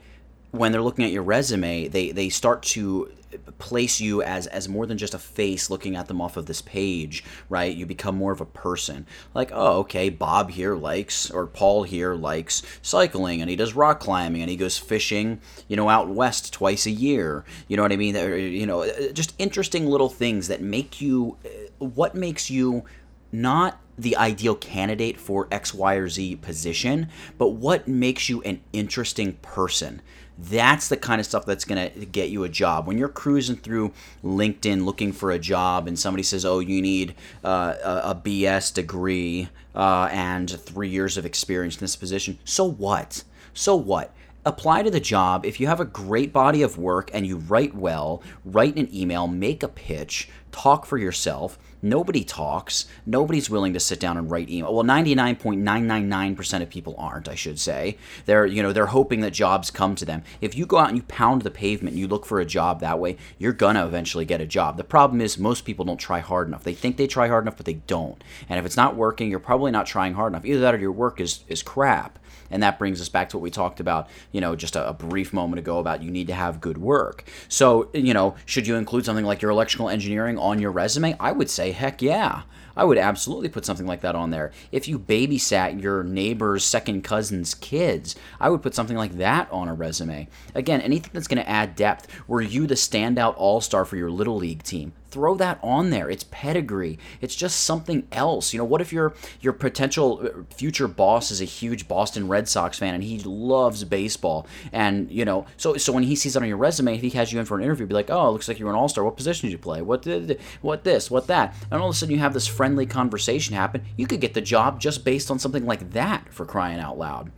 when 0.52 0.72
they're 0.72 0.82
looking 0.82 1.04
at 1.04 1.12
your 1.12 1.24
resume, 1.24 1.90
they 1.90 2.12
they 2.12 2.30
start 2.30 2.64
to 2.64 3.12
place 3.58 4.00
you 4.00 4.22
as 4.22 4.48
as 4.48 4.68
more 4.68 4.86
than 4.86 4.98
just 4.98 5.14
a 5.14 5.20
face 5.20 5.70
looking 5.70 5.96
at 5.96 6.08
them 6.08 6.22
off 6.22 6.38
of 6.38 6.46
this 6.46 6.62
page, 6.62 7.24
right? 7.50 7.76
You 7.76 7.86
become 7.86 8.16
more 8.16 8.32
of 8.32 8.42
a 8.42 8.46
person. 8.46 9.06
Like, 9.34 9.52
oh, 9.54 9.80
okay, 9.80 10.10
Bob 10.10 10.52
here 10.52 10.76
likes 10.76 11.30
or 11.30 11.48
Paul 11.48 11.84
here 11.84 12.14
likes 12.16 12.64
cycling 12.82 13.42
and 13.42 13.50
he 13.50 13.56
does 13.56 13.74
rock 13.74 14.00
climbing 14.00 14.42
and 14.42 14.50
he 14.50 14.58
goes 14.58 14.78
fishing, 14.78 15.42
you 15.68 15.76
know, 15.76 15.90
out 15.90 16.10
west 16.10 16.54
twice 16.54 16.86
a 16.86 16.92
year. 16.92 17.46
You 17.68 17.78
know 17.78 17.84
what 17.84 17.92
I 17.92 17.98
mean? 17.98 18.16
You 18.16 18.66
know, 18.66 18.82
uh, 18.82 19.12
just 19.12 19.34
interesting 19.38 19.86
little 19.86 20.10
things 20.10 20.48
that 20.48 20.62
make 20.62 21.02
you 21.02 21.38
uh, 21.46 21.86
what 21.86 22.16
makes 22.16 22.50
you 22.50 22.84
not 23.32 23.80
the 23.98 24.18
ideal 24.18 24.56
candidate 24.56 25.20
for 25.20 25.48
X, 25.52 25.74
Y, 25.74 25.96
or 25.96 26.10
Z 26.10 26.38
position, 26.38 27.10
but 27.38 27.50
what 27.50 27.88
makes 27.88 28.30
you 28.30 28.42
an 28.42 28.62
interesting 28.74 29.34
person. 29.42 30.02
That's 30.50 30.88
the 30.88 30.98
kind 30.98 31.20
of 31.20 31.28
stuff 31.28 31.46
that's 31.46 31.66
going 31.66 31.92
to 31.92 32.06
get 32.06 32.30
you 32.30 32.44
a 32.44 32.50
job. 32.50 32.88
When 32.88 32.98
you're 32.98 33.10
cruising 33.10 33.58
through 33.58 33.94
LinkedIn 34.24 34.86
looking 34.86 35.12
for 35.12 35.32
a 35.32 35.38
job 35.38 35.88
and 35.88 36.00
somebody 36.00 36.24
says, 36.24 36.46
oh, 36.46 36.60
you 36.60 36.82
need 36.82 37.14
uh, 37.44 38.02
a, 38.04 38.16
BS 38.16 38.74
degree 38.74 39.50
uh, 39.76 40.10
and 40.12 40.50
three 40.50 40.90
years 40.90 41.18
of 41.18 41.26
experience 41.26 41.76
in 41.76 41.82
this 41.82 41.96
position, 41.96 42.40
so 42.44 42.66
what? 42.66 43.24
So 43.54 43.76
what? 43.76 44.14
apply 44.46 44.84
to 44.84 44.92
the 44.92 45.00
job. 45.00 45.46
If 45.46 45.60
you 45.60 45.68
have 45.68 45.80
a 45.80 45.86
great 45.86 46.34
body 46.34 46.64
of 46.64 46.78
work 46.78 47.12
and 47.14 47.28
you 47.28 47.38
write 47.38 47.76
well, 47.76 48.24
write 48.44 48.76
an 48.76 48.94
email, 48.94 49.28
make 49.28 49.64
a 49.64 49.68
pitch, 49.68 50.30
talk 50.52 50.86
for 50.86 50.98
yourself. 50.98 51.60
Nobody 51.82 52.24
talks. 52.24 52.86
Nobody's 53.06 53.50
willing 53.50 53.74
to 53.74 53.80
sit 53.80 54.00
down 54.00 54.18
and 54.18 54.30
write 54.30 54.50
email. 54.50 54.74
Well, 54.74 54.84
99.999% 54.84 56.62
of 56.62 56.70
people 56.70 56.96
aren't, 56.98 57.28
I 57.28 57.36
should 57.36 57.60
say. 57.60 57.98
They're, 58.26 58.46
you 58.46 58.62
know, 58.62 58.72
they're 58.72 58.88
hoping 58.88 59.22
that 59.22 59.32
jobs 59.32 59.72
come 59.72 59.96
to 59.96 60.06
them. 60.06 60.24
If 60.42 60.56
you 60.56 60.66
go 60.66 60.78
out 60.78 60.90
and 60.90 60.98
you 60.98 61.04
pound 61.04 61.42
the 61.42 61.52
pavement 61.52 61.94
and 61.94 62.00
you 62.00 62.08
look 62.08 62.26
for 62.26 62.40
a 62.40 62.46
job 62.46 62.80
that 62.80 63.00
way, 63.00 63.18
you're 63.38 63.54
going 63.54 63.76
to 63.76 63.86
eventually 63.86 64.26
get 64.26 64.42
a 64.42 64.46
job. 64.46 64.78
The 64.78 64.84
problem 64.84 65.22
is 65.22 65.38
most 65.38 65.66
people 65.66 65.86
don't 65.86 65.98
try 65.98 66.20
hard 66.20 66.48
enough. 66.48 66.64
They 66.64 66.74
think 66.74 66.98
they 66.98 67.08
try 67.08 67.28
hard 67.28 67.44
enough, 67.44 67.58
but 67.58 67.66
they 67.66 67.76
don't. 67.76 68.24
And 68.48 68.60
if 68.60 68.66
it's 68.66 68.78
not 68.78 68.96
working, 68.96 69.30
you're 69.30 69.40
probably 69.40 69.72
not 69.72 69.88
trying 69.88 70.14
hard 70.14 70.34
enough. 70.34 70.46
Either 70.46 70.60
that 70.60 70.76
or 70.76 70.80
your 70.80 70.92
work 70.92 71.20
is 71.20 71.44
is 71.48 71.64
crap. 71.64 72.20
And 72.52 72.62
that 72.64 72.78
brings 72.78 73.02
us 73.02 73.10
back 73.10 73.30
to 73.30 73.38
what 73.38 73.44
we 73.44 73.52
talked 73.52 73.80
about, 73.80 74.10
you 74.32 74.42
know, 74.42 74.56
just 74.56 74.76
a, 74.76 74.90
a 74.90 74.94
brief 74.94 75.34
moment 75.34 75.60
ago 75.60 75.80
about 75.80 76.04
you 76.04 76.12
need 76.12 76.28
to 76.28 76.34
have 76.34 76.62
good 76.62 76.78
work. 76.78 77.24
So, 77.48 77.90
you 77.94 78.14
know, 78.14 78.36
should 78.46 78.68
you 78.68 78.76
include 78.76 79.06
something 79.06 79.26
like 79.26 79.42
your 79.42 79.52
electrical 79.52 79.90
engineering 79.90 80.38
on 80.38 80.60
your 80.60 80.72
resume? 80.72 81.16
I 81.20 81.32
would 81.32 81.50
say, 81.50 81.72
heck 81.72 82.02
yeah. 82.02 82.44
I 82.76 82.84
would 82.84 82.98
absolutely 82.98 83.50
put 83.50 83.66
something 83.66 83.86
like 83.86 84.02
that 84.02 84.16
on 84.16 84.30
there. 84.30 84.52
If 84.72 84.88
you 84.88 84.98
babysat 84.98 85.82
your 85.82 86.04
neighbor's 86.04 86.64
second 86.64 87.04
cousin's 87.04 87.54
kids, 87.54 88.16
I 88.40 88.50
would 88.50 88.62
put 88.62 88.76
something 88.76 88.98
like 88.98 89.18
that 89.18 89.52
on 89.52 89.68
a 89.68 89.74
resume. 89.74 90.30
Again, 90.56 90.82
anything 90.82 91.12
that's 91.14 91.28
going 91.28 91.44
to 91.44 91.50
add 91.50 91.76
depth. 91.76 92.08
Were 92.28 92.42
you 92.42 92.68
the 92.68 92.76
standout 92.76 93.36
all 93.38 93.62
star 93.62 93.86
for 93.86 93.98
your 93.98 94.10
little 94.10 94.38
league 94.38 94.64
team? 94.64 94.94
Throw 95.12 95.36
that 95.36 95.60
on 95.62 95.90
there. 95.90 96.10
It's 96.10 96.24
pedigree. 96.32 96.98
It's 97.20 97.36
just 97.36 97.62
something 97.62 98.08
else. 98.12 98.54
You 98.54 98.60
know, 98.60 98.66
what 98.66 98.82
if 98.82 98.92
your 98.92 99.14
your 99.42 99.54
potential 99.54 100.22
uh, 100.24 100.54
future 100.54 100.88
boss 100.88 101.32
is 101.32 101.42
a 101.42 101.46
huge 101.46 101.88
Boston 101.88 102.28
Red 102.28 102.48
Sox 102.48 102.80
fan 102.80 102.96
and 102.96 103.04
he 103.04 103.20
loves 103.20 103.84
baseball? 103.84 104.48
And 104.72 105.12
you 105.12 105.26
know, 105.26 105.46
so 105.58 105.78
so 105.78 105.92
when 105.92 106.04
he 106.04 106.16
sees 106.16 106.36
it 106.36 106.42
on 106.42 106.48
your 106.48 106.58
resume, 106.58 106.96
if 106.96 107.02
he 107.02 107.10
has 107.12 107.32
you 107.32 107.40
in 107.40 107.46
for 107.46 107.58
an 107.58 107.64
interview, 107.64 107.86
be 107.86 107.94
like, 107.94 108.10
oh, 108.10 108.30
it 108.30 108.32
looks 108.32 108.48
like 108.48 108.60
you're 108.60 108.70
an 108.70 108.76
all 108.76 108.90
star. 108.90 109.04
What 109.04 109.18
position 109.18 109.48
did 109.48 109.52
you 109.52 109.58
play? 109.58 109.82
What 109.82 110.02
did 110.02 110.40
what 110.62 110.84
this? 110.84 111.12
What 111.12 111.28
that? 111.28 111.56
And 111.70 111.82
all 111.82 111.90
of 111.90 111.96
a 111.96 111.98
sudden 111.98 112.14
you 112.14 112.20
have 112.20 112.34
this 112.34 112.48
friendly 112.48 112.86
conversation 112.86 113.56
happen. 113.56 113.84
You 113.98 114.08
could 114.08 114.22
get 114.22 114.34
the 114.34 114.42
job 114.42 114.80
just 114.80 115.04
based 115.04 115.30
on 115.30 115.40
something 115.40 115.66
like 115.66 115.92
that 115.92 116.34
for 116.34 116.46
crying 116.46 116.80
out 116.80 116.98
loud. 116.98 117.32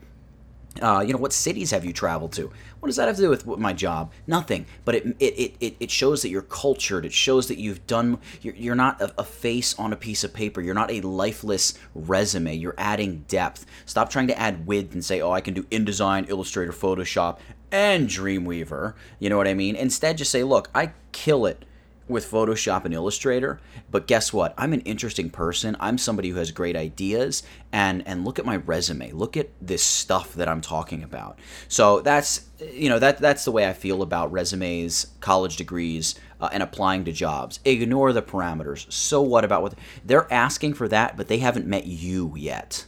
Uh, 0.81 1.03
you 1.05 1.13
know, 1.13 1.19
what 1.19 1.31
cities 1.31 1.71
have 1.71 1.86
you 1.86 1.93
traveled 1.93 2.33
to? 2.33 2.51
What 2.79 2.88
does 2.88 2.95
that 2.95 3.07
have 3.07 3.15
to 3.17 3.21
do 3.21 3.29
with 3.29 3.45
my 3.45 3.73
job? 3.73 4.12
Nothing. 4.25 4.65
But 4.86 4.95
it 4.95 5.15
it, 5.19 5.55
it, 5.59 5.75
it 5.79 5.91
shows 5.91 6.21
that 6.23 6.29
you're 6.29 6.41
cultured. 6.41 7.05
It 7.05 7.13
shows 7.13 7.47
that 7.47 7.59
you've 7.59 7.86
done. 7.86 8.17
You're, 8.41 8.55
you're 8.55 8.75
not 8.75 8.99
a, 8.99 9.13
a 9.19 9.23
face 9.23 9.77
on 9.77 9.93
a 9.93 9.95
piece 9.95 10.23
of 10.23 10.33
paper. 10.33 10.62
You're 10.62 10.73
not 10.73 10.91
a 10.91 11.01
lifeless 11.01 11.75
resume. 11.93 12.55
You're 12.55 12.75
adding 12.77 13.25
depth. 13.27 13.65
Stop 13.86 14.09
trying 14.09 14.27
to 14.27 14.39
add 14.39 14.65
width 14.65 14.93
and 14.93 15.05
say, 15.05 15.21
oh, 15.21 15.31
I 15.31 15.41
can 15.41 15.53
do 15.53 15.63
InDesign, 15.63 16.29
Illustrator, 16.29 16.71
Photoshop, 16.71 17.38
and 17.71 18.09
Dreamweaver. 18.09 18.95
You 19.19 19.29
know 19.29 19.38
what 19.38 19.47
I 19.47 19.53
mean? 19.53 19.75
Instead, 19.75 20.17
just 20.17 20.31
say, 20.31 20.43
look, 20.43 20.69
I 20.73 20.93
kill 21.12 21.45
it 21.45 21.65
with 22.07 22.29
Photoshop 22.29 22.85
and 22.85 22.93
Illustrator, 22.93 23.59
but 23.89 24.07
guess 24.07 24.33
what? 24.33 24.53
I'm 24.57 24.73
an 24.73 24.81
interesting 24.81 25.29
person. 25.29 25.77
I'm 25.79 25.97
somebody 25.97 26.29
who 26.29 26.37
has 26.37 26.51
great 26.51 26.75
ideas 26.75 27.43
and 27.71 28.05
and 28.07 28.25
look 28.25 28.39
at 28.39 28.45
my 28.45 28.57
resume. 28.57 29.11
Look 29.11 29.37
at 29.37 29.49
this 29.61 29.83
stuff 29.83 30.33
that 30.33 30.47
I'm 30.47 30.61
talking 30.61 31.03
about. 31.03 31.39
So 31.67 32.01
that's 32.01 32.45
you 32.71 32.89
know 32.89 32.99
that 32.99 33.19
that's 33.19 33.45
the 33.45 33.51
way 33.51 33.67
I 33.67 33.73
feel 33.73 34.01
about 34.01 34.31
resumes, 34.31 35.07
college 35.19 35.55
degrees, 35.55 36.15
uh, 36.39 36.49
and 36.51 36.61
applying 36.61 37.05
to 37.05 37.11
jobs. 37.11 37.59
Ignore 37.65 38.13
the 38.13 38.21
parameters. 38.21 38.91
So 38.91 39.21
what 39.21 39.45
about 39.45 39.61
what 39.61 39.75
they're 40.03 40.31
asking 40.31 40.73
for 40.73 40.87
that, 40.89 41.15
but 41.15 41.27
they 41.27 41.37
haven't 41.37 41.67
met 41.67 41.85
you 41.85 42.33
yet. 42.35 42.85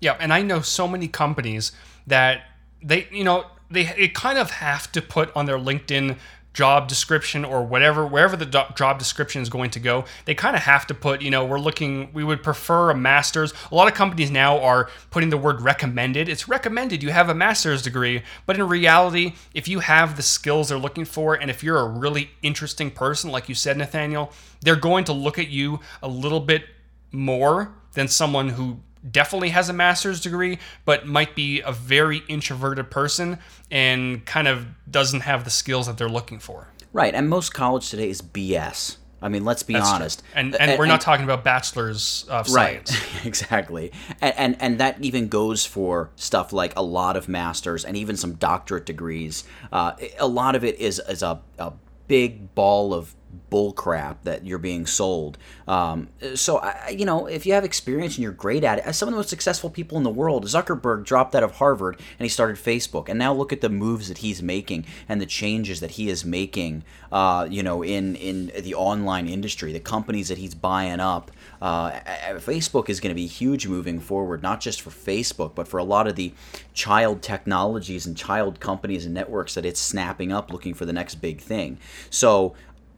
Yeah, 0.00 0.16
and 0.20 0.32
I 0.32 0.42
know 0.42 0.60
so 0.60 0.86
many 0.86 1.08
companies 1.08 1.72
that 2.06 2.42
they 2.82 3.08
you 3.10 3.24
know 3.24 3.46
they, 3.70 3.84
they 3.84 4.08
kind 4.08 4.38
of 4.38 4.50
have 4.52 4.90
to 4.92 5.02
put 5.02 5.34
on 5.36 5.46
their 5.46 5.58
LinkedIn 5.58 6.16
job 6.54 6.88
description 6.88 7.44
or 7.44 7.62
whatever 7.64 8.06
wherever 8.06 8.36
the 8.36 8.46
do- 8.46 8.62
job 8.76 8.98
description 8.98 9.42
is 9.42 9.48
going 9.48 9.70
to 9.70 9.80
go 9.80 10.04
they 10.24 10.34
kind 10.34 10.56
of 10.56 10.62
have 10.62 10.86
to 10.86 10.94
put 10.94 11.20
you 11.20 11.30
know 11.30 11.44
we're 11.44 11.58
looking 11.58 12.10
we 12.12 12.24
would 12.24 12.42
prefer 12.42 12.90
a 12.90 12.94
master's. 12.94 13.52
A 13.70 13.74
lot 13.74 13.88
of 13.88 13.94
companies 13.94 14.30
now 14.30 14.60
are 14.60 14.88
putting 15.10 15.30
the 15.30 15.36
word 15.36 15.60
recommended. 15.60 16.28
It's 16.28 16.48
recommended 16.48 17.02
you 17.02 17.10
have 17.10 17.28
a 17.28 17.34
master's 17.34 17.82
degree. 17.82 18.22
But 18.46 18.56
in 18.56 18.68
reality 18.68 19.34
if 19.52 19.68
you 19.68 19.80
have 19.80 20.16
the 20.16 20.22
skills 20.22 20.68
they're 20.68 20.78
looking 20.78 21.04
for 21.04 21.34
and 21.34 21.50
if 21.50 21.62
you're 21.62 21.78
a 21.78 21.88
really 21.88 22.30
interesting 22.42 22.90
person 22.90 23.30
like 23.30 23.48
you 23.48 23.54
said 23.54 23.76
nathaniel 23.76 24.32
they're 24.60 24.76
going 24.76 25.04
to 25.04 25.12
look 25.12 25.38
at 25.38 25.48
you 25.48 25.80
a 26.02 26.08
little 26.08 26.40
bit 26.40 26.64
more 27.12 27.74
than 27.92 28.08
someone 28.08 28.50
who 28.50 28.78
definitely 29.10 29.50
has 29.50 29.68
a 29.68 29.72
master's 29.72 30.20
degree, 30.20 30.58
but 30.84 31.06
might 31.06 31.34
be 31.34 31.60
a 31.60 31.72
very 31.72 32.22
introverted 32.28 32.90
person 32.90 33.38
and 33.70 34.24
kind 34.24 34.48
of 34.48 34.66
doesn't 34.90 35.20
have 35.20 35.44
the 35.44 35.50
skills 35.50 35.86
that 35.86 35.98
they're 35.98 36.08
looking 36.08 36.38
for. 36.38 36.68
Right, 36.92 37.14
and 37.14 37.28
most 37.28 37.52
college 37.52 37.90
today 37.90 38.08
is 38.08 38.22
BS. 38.22 38.96
I 39.24 39.30
mean, 39.30 39.44
let's 39.46 39.62
be 39.62 39.72
That's 39.72 39.88
honest. 39.88 40.20
True. 40.20 40.28
And, 40.34 40.54
and, 40.54 40.70
and 40.72 40.78
we're 40.78 40.84
not 40.84 41.00
talking 41.00 41.24
about 41.24 41.44
bachelors 41.44 42.26
of 42.28 42.46
science. 42.46 42.92
Right, 42.92 43.24
exactly. 43.26 43.90
And, 44.20 44.34
and, 44.36 44.56
and 44.60 44.80
that 44.80 45.02
even 45.02 45.28
goes 45.28 45.64
for 45.64 46.10
stuff 46.14 46.52
like 46.52 46.76
a 46.76 46.82
lot 46.82 47.16
of 47.16 47.26
masters 47.26 47.86
and 47.86 47.96
even 47.96 48.18
some 48.18 48.34
doctorate 48.34 48.84
degrees. 48.84 49.44
Uh, 49.72 49.92
a 50.18 50.28
lot 50.28 50.54
of 50.54 50.62
it 50.62 50.78
is, 50.78 51.00
is 51.08 51.22
a, 51.22 51.40
a 51.58 51.72
big 52.06 52.54
ball 52.54 52.92
of 52.92 53.14
bullcrap 53.54 54.16
that 54.24 54.44
you're 54.44 54.58
being 54.58 54.84
sold. 54.84 55.38
Um, 55.68 56.08
so, 56.34 56.58
I, 56.58 56.96
you 56.98 57.04
know, 57.04 57.26
if 57.26 57.46
you 57.46 57.52
have 57.52 57.64
experience 57.64 58.16
and 58.16 58.24
you're 58.24 58.32
great 58.32 58.64
at 58.64 58.84
it, 58.84 58.92
some 58.94 59.08
of 59.08 59.12
the 59.12 59.18
most 59.18 59.28
successful 59.28 59.70
people 59.70 59.96
in 59.96 60.02
the 60.02 60.10
world, 60.10 60.44
Zuckerberg 60.44 61.04
dropped 61.04 61.36
out 61.36 61.44
of 61.44 61.52
Harvard 61.52 62.00
and 62.18 62.24
he 62.24 62.28
started 62.28 62.56
Facebook. 62.56 63.08
And 63.08 63.16
now 63.16 63.32
look 63.32 63.52
at 63.52 63.60
the 63.60 63.68
moves 63.68 64.08
that 64.08 64.18
he's 64.18 64.42
making 64.42 64.86
and 65.08 65.20
the 65.20 65.26
changes 65.26 65.78
that 65.78 65.92
he 65.92 66.08
is 66.08 66.24
making, 66.24 66.82
uh, 67.12 67.46
you 67.48 67.62
know, 67.62 67.84
in, 67.84 68.16
in 68.16 68.50
the 68.64 68.74
online 68.74 69.28
industry, 69.28 69.72
the 69.72 69.78
companies 69.78 70.28
that 70.28 70.38
he's 70.38 70.56
buying 70.56 70.98
up. 70.98 71.30
Uh, 71.62 71.92
Facebook 72.40 72.88
is 72.88 72.98
going 72.98 73.12
to 73.12 73.14
be 73.14 73.28
huge 73.28 73.68
moving 73.68 74.00
forward, 74.00 74.42
not 74.42 74.60
just 74.60 74.82
for 74.82 74.90
Facebook, 74.90 75.54
but 75.54 75.68
for 75.68 75.78
a 75.78 75.84
lot 75.84 76.08
of 76.08 76.16
the 76.16 76.32
child 76.72 77.22
technologies 77.22 78.04
and 78.04 78.16
child 78.16 78.58
companies 78.58 79.06
and 79.06 79.14
networks 79.14 79.54
that 79.54 79.64
it's 79.64 79.80
snapping 79.80 80.32
up 80.32 80.52
looking 80.52 80.74
for 80.74 80.84
the 80.84 80.92
next 80.92 81.16
big 81.16 81.40
thing. 81.40 81.78
So 82.10 82.54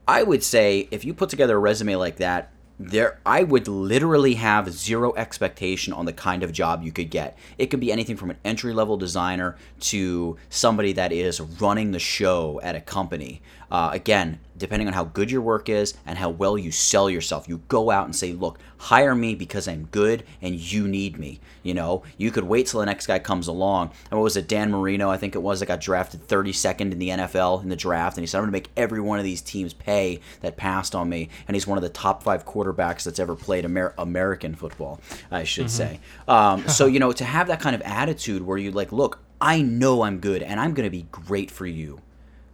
I 0.08 0.22
would 0.22 0.44
say 0.44 0.88
if 0.90 1.04
you 1.04 1.14
put 1.14 1.30
together 1.30 1.56
a 1.56 1.60
resume 1.60 1.96
like 1.96 2.16
that, 2.16 2.52
there 2.78 3.18
I 3.24 3.42
would 3.42 3.68
literally 3.68 4.34
have 4.34 4.70
zero 4.70 5.14
expectation 5.16 5.92
on 5.92 6.04
the 6.04 6.12
kind 6.12 6.42
of 6.42 6.52
job 6.52 6.82
you 6.82 6.92
could 6.92 7.10
get. 7.10 7.36
It 7.58 7.66
could 7.66 7.80
be 7.80 7.90
anything 7.90 8.16
from 8.16 8.30
an 8.30 8.36
entry 8.44 8.72
level 8.74 8.96
designer 8.96 9.56
to 9.80 10.36
somebody 10.50 10.92
that 10.92 11.10
is 11.10 11.40
running 11.40 11.92
the 11.92 11.98
show 11.98 12.60
at 12.62 12.76
a 12.76 12.80
company. 12.80 13.40
Uh, 13.70 13.90
again, 13.92 14.38
depending 14.58 14.88
on 14.88 14.94
how 14.94 15.04
good 15.04 15.30
your 15.30 15.42
work 15.42 15.68
is 15.68 15.94
and 16.06 16.18
how 16.18 16.30
well 16.30 16.56
you 16.56 16.70
sell 16.70 17.10
yourself, 17.10 17.48
you 17.48 17.58
go 17.68 17.90
out 17.90 18.04
and 18.04 18.14
say, 18.14 18.32
"Look, 18.32 18.58
hire 18.78 19.14
me 19.14 19.34
because 19.34 19.68
I'm 19.68 19.88
good 19.90 20.24
and 20.40 20.54
you 20.54 20.88
need 20.88 21.18
me." 21.18 21.40
You 21.62 21.74
know, 21.74 22.02
you 22.16 22.30
could 22.30 22.44
wait 22.44 22.66
till 22.66 22.80
the 22.80 22.86
next 22.86 23.06
guy 23.06 23.18
comes 23.18 23.48
along. 23.48 23.90
And 24.10 24.18
what 24.18 24.24
was 24.24 24.36
it, 24.36 24.48
Dan 24.48 24.70
Marino? 24.70 25.10
I 25.10 25.16
think 25.16 25.34
it 25.34 25.42
was 25.42 25.60
that 25.60 25.66
got 25.66 25.80
drafted 25.80 26.26
32nd 26.26 26.92
in 26.92 26.98
the 26.98 27.08
NFL 27.10 27.62
in 27.62 27.68
the 27.68 27.76
draft, 27.76 28.16
and 28.16 28.22
he 28.22 28.26
said, 28.26 28.38
"I'm 28.38 28.44
going 28.44 28.52
to 28.52 28.56
make 28.56 28.70
every 28.76 29.00
one 29.00 29.18
of 29.18 29.24
these 29.24 29.42
teams 29.42 29.72
pay 29.72 30.20
that 30.40 30.56
passed 30.56 30.94
on 30.94 31.08
me." 31.08 31.28
And 31.48 31.54
he's 31.54 31.66
one 31.66 31.78
of 31.78 31.82
the 31.82 31.88
top 31.88 32.22
five 32.22 32.46
quarterbacks 32.46 33.04
that's 33.04 33.18
ever 33.18 33.34
played 33.34 33.64
Amer- 33.64 33.94
American 33.98 34.54
football, 34.54 35.00
I 35.30 35.44
should 35.44 35.66
mm-hmm. 35.66 35.98
say. 35.98 36.00
Um, 36.28 36.68
so 36.68 36.86
you 36.86 36.98
know, 36.98 37.12
to 37.12 37.24
have 37.24 37.48
that 37.48 37.60
kind 37.60 37.74
of 37.74 37.82
attitude 37.82 38.42
where 38.42 38.58
you 38.58 38.70
like, 38.70 38.92
"Look, 38.92 39.20
I 39.40 39.62
know 39.62 40.02
I'm 40.02 40.18
good 40.18 40.42
and 40.42 40.58
I'm 40.58 40.72
going 40.74 40.86
to 40.86 40.90
be 40.90 41.06
great 41.10 41.50
for 41.50 41.66
you. 41.66 42.00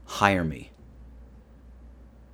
Hire 0.04 0.44
me." 0.44 0.71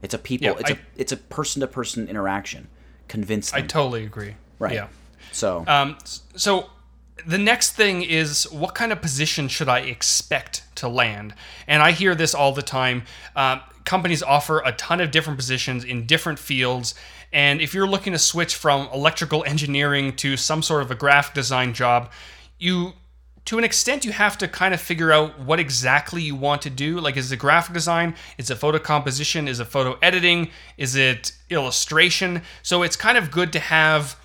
It's 0.03 0.15
a 0.15 0.19
people. 0.19 0.47
Yeah, 0.47 0.55
it's 0.59 0.71
I, 0.71 0.75
a 0.75 0.79
it's 0.97 1.13
a 1.13 1.17
person 1.17 1.61
to 1.61 1.67
person 1.67 2.09
interaction. 2.09 2.69
Convince 3.09 3.51
them. 3.51 3.63
I 3.63 3.67
totally 3.67 4.05
agree. 4.05 4.37
Right. 4.59 4.75
Yeah. 4.75 4.89
So. 5.33 5.65
Um. 5.67 5.97
So. 6.37 6.71
the 7.27 7.39
next 7.39 7.73
thing 7.73 8.03
is 8.03 8.45
what 8.53 8.77
kind 8.77 8.93
of 8.93 9.03
position 9.03 9.49
should 9.49 9.69
I 9.69 9.81
expect 9.81 10.63
to 10.77 10.89
land? 10.89 11.35
And 11.67 11.83
I 11.83 11.91
hear 11.91 12.15
this 12.15 12.33
all 12.33 12.53
the 12.53 12.63
time. 12.63 13.03
Uh, 13.35 13.59
companies 13.85 14.23
offer 14.23 14.61
a 14.65 14.71
ton 14.73 15.01
of 15.01 15.11
different 15.11 15.37
positions 15.37 15.83
in 15.83 16.07
different 16.07 16.39
fields. 16.39 16.95
And 17.33 17.61
if 17.61 17.75
you're 17.75 17.89
looking 17.89 18.13
to 18.13 18.19
switch 18.19 18.55
from 18.55 18.89
electrical 18.95 19.43
engineering 19.45 20.15
to 20.17 20.37
some 20.37 20.63
sort 20.63 20.83
of 20.83 20.91
a 20.93 20.95
graphic 20.95 21.35
design 21.35 21.75
job, 21.75 22.13
you 22.59 22.93
to 23.49 23.57
an 23.57 23.65
extent 23.65 24.05
you 24.05 24.13
have 24.13 24.37
to 24.37 24.47
kind 24.47 24.75
of 24.75 24.81
figure 24.81 25.11
out 25.11 25.41
what 25.41 25.59
exactly 25.59 26.21
you 26.21 26.37
want 26.37 26.61
to 26.61 26.69
do. 26.69 27.01
Like 27.01 27.17
is 27.17 27.33
it 27.33 27.39
graphic 27.39 27.73
design? 27.73 28.15
Is 28.37 28.51
it 28.51 28.57
photo 28.57 28.79
composition? 28.79 29.49
Is 29.49 29.59
it 29.59 29.65
photo 29.65 29.99
editing? 30.03 30.51
Is 30.77 30.97
it 30.97 31.33
illustration? 31.49 32.43
So 32.63 32.83
it's 32.83 32.95
kind 32.95 33.17
of 33.17 33.31
good 33.31 33.55
to 33.55 33.59
have 33.59 34.17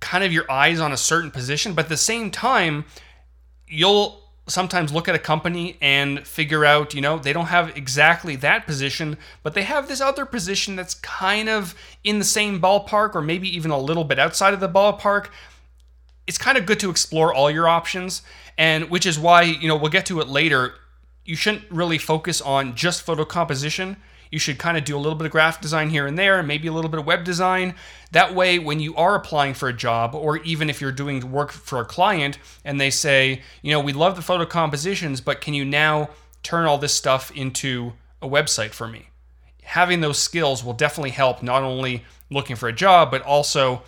kind 0.00 0.22
of 0.24 0.30
your 0.30 0.44
eyes 0.50 0.78
on 0.78 0.92
a 0.92 0.96
certain 0.96 1.30
position 1.30 1.72
but 1.72 1.86
at 1.86 1.88
the 1.88 1.96
same 1.96 2.30
time 2.30 2.84
you'll 3.66 4.20
sometimes 4.46 4.92
look 4.92 5.08
at 5.08 5.14
a 5.14 5.18
company 5.18 5.78
and 5.80 6.26
figure 6.26 6.64
out, 6.64 6.92
you 6.92 7.00
know, 7.00 7.18
they 7.18 7.32
don't 7.32 7.46
have 7.46 7.76
exactly 7.76 8.36
that 8.36 8.66
position, 8.66 9.16
but 9.42 9.54
they 9.54 9.62
have 9.62 9.88
this 9.88 10.00
other 10.00 10.26
position 10.26 10.76
that's 10.76 10.94
kind 10.94 11.48
of 11.48 11.74
in 12.02 12.18
the 12.18 12.24
same 12.24 12.60
ballpark 12.60 13.14
or 13.14 13.22
maybe 13.22 13.48
even 13.48 13.70
a 13.70 13.78
little 13.78 14.04
bit 14.04 14.18
outside 14.18 14.52
of 14.52 14.60
the 14.60 14.68
ballpark. 14.68 15.28
It's 16.26 16.38
kind 16.38 16.56
of 16.56 16.66
good 16.66 16.80
to 16.80 16.90
explore 16.90 17.32
all 17.34 17.50
your 17.50 17.68
options, 17.68 18.22
and 18.56 18.90
which 18.90 19.06
is 19.06 19.18
why, 19.18 19.42
you 19.42 19.68
know, 19.68 19.76
we'll 19.76 19.90
get 19.90 20.06
to 20.06 20.20
it 20.20 20.28
later. 20.28 20.74
You 21.24 21.36
shouldn't 21.36 21.70
really 21.70 21.98
focus 21.98 22.40
on 22.40 22.74
just 22.74 23.02
photo 23.02 23.24
composition 23.24 23.96
you 24.32 24.38
should 24.38 24.58
kind 24.58 24.78
of 24.78 24.84
do 24.84 24.96
a 24.96 24.98
little 24.98 25.14
bit 25.14 25.26
of 25.26 25.30
graphic 25.30 25.60
design 25.60 25.90
here 25.90 26.06
and 26.06 26.18
there, 26.18 26.42
maybe 26.42 26.66
a 26.66 26.72
little 26.72 26.90
bit 26.90 26.98
of 26.98 27.06
web 27.06 27.22
design. 27.22 27.74
That 28.12 28.34
way, 28.34 28.58
when 28.58 28.80
you 28.80 28.96
are 28.96 29.14
applying 29.14 29.52
for 29.52 29.68
a 29.68 29.74
job, 29.74 30.14
or 30.14 30.38
even 30.38 30.70
if 30.70 30.80
you're 30.80 30.90
doing 30.90 31.30
work 31.30 31.52
for 31.52 31.80
a 31.80 31.84
client 31.84 32.38
and 32.64 32.80
they 32.80 32.88
say, 32.88 33.42
you 33.60 33.72
know, 33.72 33.80
we 33.80 33.92
love 33.92 34.16
the 34.16 34.22
photo 34.22 34.46
compositions, 34.46 35.20
but 35.20 35.42
can 35.42 35.52
you 35.52 35.66
now 35.66 36.08
turn 36.42 36.66
all 36.66 36.78
this 36.78 36.94
stuff 36.94 37.30
into 37.32 37.92
a 38.22 38.28
website 38.28 38.70
for 38.70 38.88
me? 38.88 39.10
Having 39.64 40.00
those 40.00 40.18
skills 40.18 40.64
will 40.64 40.72
definitely 40.72 41.10
help 41.10 41.42
not 41.42 41.62
only 41.62 42.02
looking 42.30 42.56
for 42.56 42.70
a 42.70 42.72
job, 42.72 43.10
but 43.10 43.20
also 43.22 43.82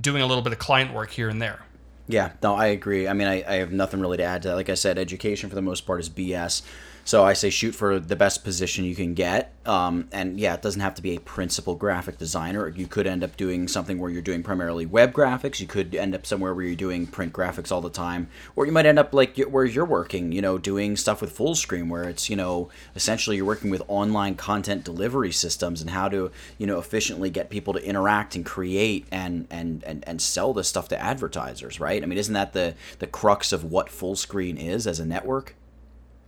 doing 0.00 0.22
a 0.22 0.26
little 0.26 0.42
bit 0.42 0.52
of 0.52 0.60
client 0.60 0.94
work 0.94 1.10
here 1.10 1.28
and 1.28 1.42
there. 1.42 1.62
Yeah, 2.10 2.32
no, 2.42 2.56
I 2.56 2.66
agree. 2.66 3.06
I 3.06 3.12
mean, 3.12 3.28
I, 3.28 3.44
I 3.46 3.54
have 3.56 3.70
nothing 3.70 4.00
really 4.00 4.16
to 4.16 4.24
add 4.24 4.42
to 4.42 4.48
that. 4.48 4.54
Like 4.56 4.68
I 4.68 4.74
said, 4.74 4.98
education 4.98 5.48
for 5.48 5.54
the 5.54 5.62
most 5.62 5.82
part 5.86 6.00
is 6.00 6.10
BS. 6.10 6.62
So 7.04 7.24
I 7.24 7.32
say 7.32 7.50
shoot 7.50 7.74
for 7.74 7.98
the 7.98 8.16
best 8.16 8.44
position 8.44 8.84
you 8.84 8.94
can 8.94 9.14
get. 9.14 9.52
Um, 9.66 10.08
and 10.12 10.40
yeah, 10.40 10.54
it 10.54 10.62
doesn't 10.62 10.80
have 10.80 10.94
to 10.94 11.02
be 11.02 11.16
a 11.16 11.20
principal 11.20 11.74
graphic 11.74 12.18
designer. 12.18 12.68
You 12.68 12.86
could 12.86 13.06
end 13.06 13.22
up 13.22 13.36
doing 13.36 13.68
something 13.68 13.98
where 13.98 14.10
you're 14.10 14.22
doing 14.22 14.42
primarily 14.42 14.86
web 14.86 15.12
graphics. 15.12 15.60
You 15.60 15.66
could 15.66 15.94
end 15.94 16.14
up 16.14 16.26
somewhere 16.26 16.54
where 16.54 16.64
you're 16.64 16.76
doing 16.76 17.06
print 17.06 17.32
graphics 17.32 17.70
all 17.70 17.80
the 17.80 17.90
time. 17.90 18.28
Or 18.56 18.64
you 18.64 18.72
might 18.72 18.86
end 18.86 18.98
up 18.98 19.12
like 19.12 19.36
where 19.38 19.64
you're 19.64 19.84
working, 19.84 20.32
you 20.32 20.40
know, 20.40 20.56
doing 20.56 20.96
stuff 20.96 21.20
with 21.20 21.36
Fullscreen, 21.36 21.88
where 21.88 22.04
it's, 22.04 22.30
you 22.30 22.36
know, 22.36 22.70
essentially 22.96 23.36
you're 23.36 23.44
working 23.44 23.70
with 23.70 23.82
online 23.88 24.34
content 24.34 24.84
delivery 24.84 25.32
systems 25.32 25.80
and 25.80 25.90
how 25.90 26.08
to, 26.08 26.30
you 26.58 26.66
know, 26.66 26.78
efficiently 26.78 27.30
get 27.30 27.50
people 27.50 27.74
to 27.74 27.84
interact 27.84 28.34
and 28.34 28.46
create 28.46 29.06
and, 29.10 29.46
and, 29.50 29.84
and, 29.84 30.04
and 30.06 30.22
sell 30.22 30.52
this 30.52 30.68
stuff 30.68 30.88
to 30.88 31.00
advertisers, 31.00 31.80
right? 31.80 32.02
I 32.02 32.06
mean, 32.06 32.18
isn't 32.18 32.34
that 32.34 32.52
the, 32.52 32.74
the 32.98 33.06
crux 33.06 33.52
of 33.52 33.64
what 33.64 33.88
Fullscreen 33.88 34.58
is 34.58 34.86
as 34.86 35.00
a 35.00 35.06
network? 35.06 35.54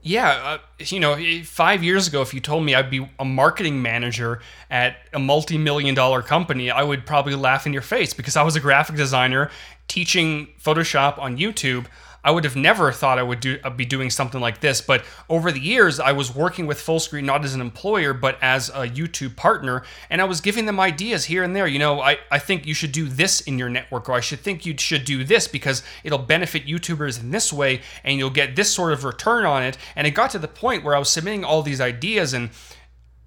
Yeah, 0.03 0.31
uh, 0.31 0.59
you 0.81 0.99
know, 0.99 1.17
five 1.45 1.85
years 1.85 2.09
ago, 2.09 2.23
if 2.23 2.35
you 2.35 2.41
told 2.41 2.65
me 2.65 2.75
I'd 2.75 2.91
be 2.91 3.09
a 3.21 3.25
marketing 3.25 3.83
manager 3.83 4.41
at 4.69 4.97
a 5.13 5.19
multi 5.19 5.57
million 5.57 5.95
dollar 5.95 6.23
company, 6.23 6.71
I 6.71 6.83
would 6.83 7.07
probably 7.07 7.37
laugh 7.37 7.67
in 7.67 7.73
your 7.73 7.83
face 7.83 8.13
because 8.13 8.37
I 8.37 8.43
was 8.43 8.57
a 8.57 8.61
graphic 8.61 8.97
designer 8.97 9.51
teaching 9.87 10.49
Photoshop 10.61 11.19
on 11.19 11.39
YouTube. 11.39 11.87
I 12.25 12.31
would 12.31 12.45
have 12.45 12.57
never 12.57 12.93
thought 12.93 13.19
I 13.19 13.23
would 13.23 13.41
do 13.41 13.59
uh, 13.65 13.71
be 13.71 13.85
doing 13.85 14.11
something 14.11 14.41
like 14.41 14.61
this. 14.61 14.81
But 14.81 15.05
over 15.29 15.51
the 15.51 15.61
years, 15.61 15.99
I 15.99 16.13
was 16.13 16.35
working 16.35 16.67
with 16.67 16.79
Fullscreen 16.79 17.25
not 17.25 17.45
as 17.45 17.55
an 17.55 17.61
employer, 17.61 18.15
but 18.15 18.39
as 18.41 18.69
a 18.69 18.87
YouTube 18.87 19.37
partner, 19.37 19.83
and 20.09 20.21
I 20.21 20.25
was 20.25 20.41
giving 20.41 20.67
them 20.67 20.79
ideas 20.79 21.25
here 21.25 21.43
and 21.43 21.55
there. 21.55 21.67
You 21.67 21.79
know, 21.79 22.01
I, 22.01 22.19
I 22.31 22.39
think 22.39 22.67
you 22.67 22.75
should 22.75 22.93
do 22.93 23.09
this 23.09 23.41
in 23.41 23.59
your 23.59 23.69
network, 23.69 24.09
or 24.09 24.13
I 24.13 24.21
should 24.21 24.41
think 24.41 24.65
you 24.65 24.77
should 24.79 25.05
do 25.05 25.25
this 25.25 25.49
because 25.49 25.83
it'll 26.05 26.19
benefit 26.19 26.67
YouTubers 26.67 27.21
in 27.21 27.31
this 27.31 27.53
way, 27.53 27.81
and 28.05 28.19
you'll 28.19 28.31
get 28.31 28.55
this 28.55 28.73
sort 28.73 28.93
of 28.93 29.05
return 29.05 29.45
on 29.45 29.63
it. 29.63 29.77
And 29.97 30.07
it 30.07 30.13
got 30.13 30.31
to 30.31 30.39
the 30.39 30.49
point 30.49 30.85
where 30.85 30.95
I 30.95 30.99
was 30.99 31.11
submitting 31.11 31.45
all 31.45 31.63
these 31.63 31.81
ideas 31.81 32.35
and 32.35 32.51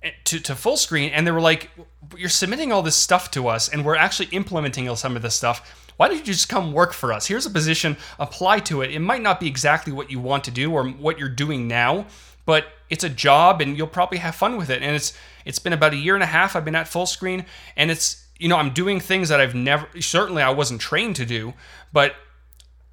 eh, 0.04 0.12
to, 0.26 0.40
to 0.40 0.54
Fullscreen 0.54 1.12
and 1.14 1.28
they 1.28 1.32
were 1.32 1.42
like 1.42 1.70
you're 2.16 2.30
submitting 2.30 2.72
all 2.72 2.84
this 2.84 2.96
stuff 2.96 3.32
to 3.32 3.48
us 3.48 3.68
and 3.68 3.84
we're 3.84 3.96
actually 3.96 4.28
implementing 4.28 4.94
some 4.96 5.16
of 5.16 5.22
this 5.22 5.34
stuff 5.34 5.85
why 5.98 6.08
don't 6.08 6.18
you 6.18 6.24
just 6.24 6.50
come 6.50 6.74
work 6.74 6.94
for 6.94 7.14
us? 7.14 7.28
Here's 7.28 7.46
a 7.46 7.50
position, 7.50 7.98
apply 8.20 8.60
to 8.60 8.82
it. 8.82 8.92
It 8.92 9.00
might 9.00 9.22
not 9.22 9.40
be 9.40 9.48
exactly 9.48 9.94
what 9.94 10.12
you 10.12 10.20
want 10.20 10.44
to 10.46 10.52
do 10.52 10.74
or 10.74 10.88
what 10.88 11.18
you're 11.20 11.30
doing 11.30 11.68
now, 11.68 12.08
but 12.46 12.66
it's 12.90 13.04
a 13.04 13.10
job 13.10 13.62
and 13.62 13.78
you'll 13.78 13.88
probably 13.88 14.20
have 14.20 14.36
fun 14.36 14.58
with 14.58 14.70
it. 14.70 14.82
And 14.82 14.96
it's 14.96 15.14
it's 15.46 15.60
been 15.60 15.74
about 15.74 15.94
a 15.94 15.98
year 15.98 16.16
and 16.16 16.24
a 16.24 16.28
half 16.28 16.56
I've 16.56 16.66
been 16.66 16.76
at 16.76 16.88
Fullscreen 16.88 17.46
and 17.76 17.92
it's 17.92 18.26
you 18.38 18.50
know, 18.50 18.58
I'm 18.58 18.72
doing 18.72 19.00
things 19.00 19.30
that 19.30 19.40
I've 19.40 19.56
never 19.56 19.88
certainly 20.02 20.44
I 20.44 20.50
wasn't 20.50 20.82
trained 20.82 21.16
to 21.18 21.26
do, 21.26 21.54
but 21.94 22.16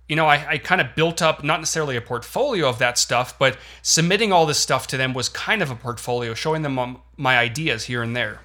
you 0.09 0.17
know, 0.17 0.27
I, 0.27 0.47
I 0.47 0.59
kind 0.59 0.81
of 0.81 0.95
built 0.95 1.23
up 1.23 1.43
not 1.43 1.61
necessarily 1.61 1.97
a 1.97 2.01
portfolio 2.01 2.69
of 2.69 2.79
that 2.79 2.99
stuff, 2.99 3.39
but 3.39 3.57
submitting 3.81 4.33
all 4.33 4.47
this 4.47 4.59
stuff 4.59 4.87
to 4.89 4.97
them 4.97 5.15
was 5.15 5.29
kind 5.29 5.63
of 5.63 5.71
a 5.71 5.75
portfolio, 5.75 6.35
showing 6.35 6.63
them 6.63 6.79
um, 6.79 7.03
my 7.17 7.39
ideas 7.39 7.85
here 7.85 8.03
and 8.03 8.15
there. 8.15 8.41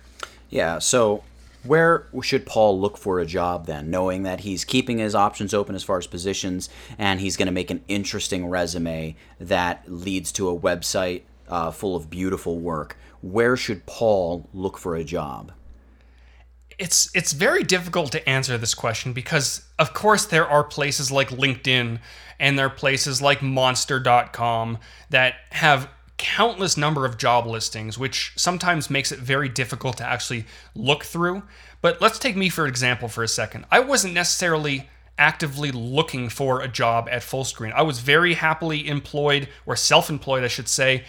Yeah. 0.50 0.80
So 0.80 1.24
where 1.68 2.08
should 2.22 2.46
Paul 2.46 2.80
look 2.80 2.98
for 2.98 3.20
a 3.20 3.26
job 3.26 3.66
then, 3.66 3.90
knowing 3.90 4.24
that 4.24 4.42
he's 4.42 4.66
keeping 4.66 4.98
his 4.98 5.16
options 5.16 5.54
open 5.54 5.76
as 5.76 5.84
far 5.84 5.98
as 5.98 6.08
positions 6.08 6.70
and 6.98 7.20
he's 7.20 7.38
going 7.38 7.48
to 7.48 7.52
make 7.52 7.70
an 7.70 7.84
interesting 7.88 8.48
resume 8.48 9.16
that 9.40 9.84
leads 9.88 10.32
to 10.34 10.50
a 10.50 10.60
website 10.60 11.24
uh, 11.48 11.72
full 11.72 11.96
of 11.96 12.10
beautiful 12.10 12.60
work? 12.60 12.98
Where 13.22 13.58
should 13.58 13.86
Paul 13.86 14.50
look 14.54 14.78
for 14.78 14.96
a 14.96 15.04
job? 15.04 15.52
It's 16.78 17.10
it's 17.16 17.34
very 17.34 17.64
difficult 17.64 18.12
to 18.12 18.30
answer 18.30 18.56
this 18.58 18.76
question 18.76 19.12
because 19.12 19.66
of 19.80 19.94
course 19.94 20.26
there 20.26 20.48
are 20.48 20.64
places 20.64 21.12
like 21.12 21.30
LinkedIn 21.30 22.00
and 22.40 22.60
there 22.60 22.68
are 22.68 22.70
places 22.70 23.20
like 23.20 23.42
monster.com 23.42 24.78
that 25.10 25.34
have 25.52 25.90
countless 26.18 26.78
number 26.78 27.06
of 27.06 27.18
job 27.18 27.46
listings, 27.46 27.98
which 27.98 28.34
sometimes 28.36 28.90
makes 28.90 29.12
it 29.12 29.20
very 29.20 29.50
difficult 29.50 29.98
to 29.98 30.06
actually 30.06 30.46
look 30.76 31.04
through. 31.04 31.44
But 31.82 32.02
let's 32.02 32.20
take 32.20 32.36
me 32.36 32.50
for 32.50 32.68
example 32.68 33.08
for 33.08 33.24
a 33.24 33.28
second. 33.28 33.66
I 33.72 33.80
wasn't 33.80 34.14
necessarily 34.14 34.90
actively 35.18 35.72
looking 35.72 36.30
for 36.30 36.62
a 36.62 36.68
job 36.68 37.08
at 37.12 37.22
Fullscreen. 37.22 37.74
I 37.74 37.82
was 37.82 38.00
very 38.00 38.36
happily 38.36 38.88
employed, 38.88 39.50
or 39.66 39.76
self 39.76 40.10
employed, 40.10 40.44
I 40.44 40.48
should 40.48 40.68
say, 40.68 41.04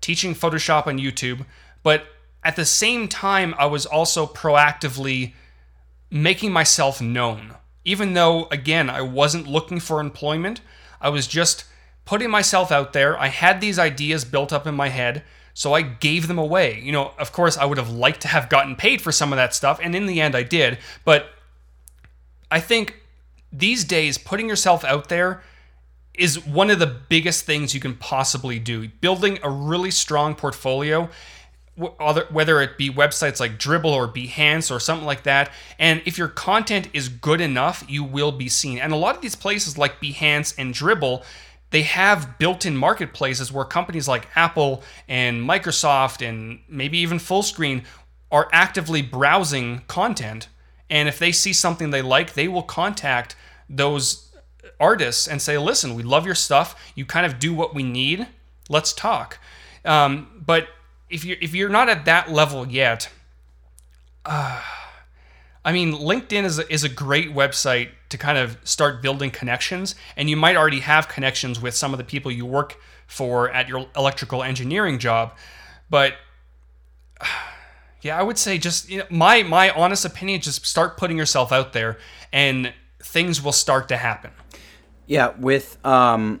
teaching 0.00 0.34
Photoshop 0.34 0.86
on 0.86 0.98
YouTube. 0.98 1.44
But 1.82 2.04
at 2.42 2.56
the 2.56 2.64
same 2.64 3.08
time, 3.08 3.54
I 3.58 3.66
was 3.66 3.86
also 3.86 4.26
proactively 4.26 5.34
making 6.10 6.52
myself 6.52 7.00
known. 7.00 7.54
Even 7.84 8.14
though, 8.14 8.46
again, 8.46 8.90
I 8.90 9.02
wasn't 9.02 9.46
looking 9.46 9.80
for 9.80 10.00
employment, 10.00 10.60
I 11.00 11.08
was 11.08 11.26
just 11.26 11.64
putting 12.10 12.28
myself 12.28 12.72
out 12.72 12.92
there. 12.92 13.16
I 13.20 13.28
had 13.28 13.60
these 13.60 13.78
ideas 13.78 14.24
built 14.24 14.52
up 14.52 14.66
in 14.66 14.74
my 14.74 14.88
head, 14.88 15.22
so 15.54 15.74
I 15.74 15.82
gave 15.82 16.26
them 16.26 16.40
away. 16.40 16.80
You 16.82 16.90
know, 16.90 17.12
of 17.20 17.30
course, 17.30 17.56
I 17.56 17.64
would 17.64 17.78
have 17.78 17.90
liked 17.90 18.22
to 18.22 18.28
have 18.28 18.48
gotten 18.48 18.74
paid 18.74 19.00
for 19.00 19.12
some 19.12 19.32
of 19.32 19.36
that 19.36 19.54
stuff, 19.54 19.78
and 19.80 19.94
in 19.94 20.06
the 20.06 20.20
end, 20.20 20.34
I 20.34 20.42
did. 20.42 20.78
But 21.04 21.28
I 22.50 22.58
think 22.58 22.96
these 23.52 23.84
days, 23.84 24.18
putting 24.18 24.48
yourself 24.48 24.84
out 24.84 25.08
there 25.08 25.40
is 26.12 26.44
one 26.44 26.68
of 26.68 26.80
the 26.80 26.88
biggest 26.88 27.44
things 27.44 27.74
you 27.74 27.80
can 27.80 27.94
possibly 27.94 28.58
do. 28.58 28.88
Building 28.88 29.38
a 29.44 29.48
really 29.48 29.92
strong 29.92 30.34
portfolio 30.34 31.08
whether 31.76 32.60
it 32.60 32.76
be 32.76 32.90
websites 32.90 33.40
like 33.40 33.58
Dribbble 33.58 33.86
or 33.86 34.06
Behance 34.06 34.74
or 34.74 34.78
something 34.78 35.06
like 35.06 35.22
that. 35.22 35.50
And 35.78 36.02
if 36.04 36.18
your 36.18 36.28
content 36.28 36.88
is 36.92 37.08
good 37.08 37.40
enough, 37.40 37.84
you 37.88 38.04
will 38.04 38.32
be 38.32 38.50
seen. 38.50 38.78
And 38.78 38.92
a 38.92 38.96
lot 38.96 39.16
of 39.16 39.22
these 39.22 39.34
places 39.34 39.78
like 39.78 40.00
Behance 40.00 40.54
and 40.58 40.74
Dribbble, 40.74 41.24
they 41.70 41.82
have 41.82 42.38
built-in 42.38 42.76
marketplaces 42.76 43.52
where 43.52 43.64
companies 43.64 44.08
like 44.08 44.28
Apple 44.34 44.82
and 45.08 45.48
Microsoft 45.48 46.26
and 46.26 46.60
maybe 46.68 46.98
even 46.98 47.18
Fullscreen 47.18 47.84
are 48.30 48.48
actively 48.52 49.02
browsing 49.02 49.82
content. 49.86 50.48
And 50.88 51.08
if 51.08 51.18
they 51.18 51.32
see 51.32 51.52
something 51.52 51.90
they 51.90 52.02
like 52.02 52.34
they 52.34 52.48
will 52.48 52.62
contact 52.62 53.36
those 53.68 54.32
artists 54.78 55.28
and 55.28 55.40
say 55.40 55.56
listen 55.58 55.94
we 55.94 56.02
love 56.02 56.26
your 56.26 56.34
stuff. 56.34 56.92
You 56.94 57.04
kind 57.06 57.26
of 57.26 57.38
do 57.38 57.54
what 57.54 57.74
we 57.74 57.82
need. 57.82 58.26
Let's 58.68 58.92
talk. 58.92 59.38
Um, 59.84 60.42
but 60.44 60.68
if 61.08 61.24
you're 61.24 61.38
if 61.40 61.54
you're 61.54 61.68
not 61.68 61.88
at 61.88 62.04
that 62.04 62.30
level 62.30 62.66
yet 62.66 63.10
uh, 64.24 64.62
I 65.64 65.72
mean, 65.72 65.92
LinkedIn 65.92 66.44
is 66.44 66.58
a, 66.58 66.72
is 66.72 66.84
a 66.84 66.88
great 66.88 67.34
website 67.34 67.90
to 68.10 68.18
kind 68.18 68.38
of 68.38 68.58
start 68.64 69.02
building 69.02 69.30
connections, 69.30 69.94
and 70.16 70.28
you 70.28 70.36
might 70.36 70.56
already 70.56 70.80
have 70.80 71.08
connections 71.08 71.60
with 71.60 71.74
some 71.74 71.94
of 71.94 71.98
the 71.98 72.04
people 72.04 72.30
you 72.30 72.44
work 72.44 72.76
for 73.06 73.50
at 73.50 73.68
your 73.68 73.86
electrical 73.96 74.42
engineering 74.42 74.98
job. 74.98 75.34
But 75.88 76.14
yeah, 78.02 78.18
I 78.18 78.22
would 78.22 78.38
say 78.38 78.58
just 78.58 78.90
you 78.90 78.98
know, 78.98 79.06
my 79.10 79.42
my 79.42 79.70
honest 79.70 80.04
opinion, 80.04 80.40
just 80.40 80.66
start 80.66 80.96
putting 80.96 81.16
yourself 81.16 81.52
out 81.52 81.72
there, 81.72 81.98
and 82.32 82.72
things 83.02 83.42
will 83.42 83.52
start 83.52 83.88
to 83.88 83.96
happen. 83.96 84.30
Yeah, 85.06 85.32
with 85.38 85.84
um, 85.84 86.40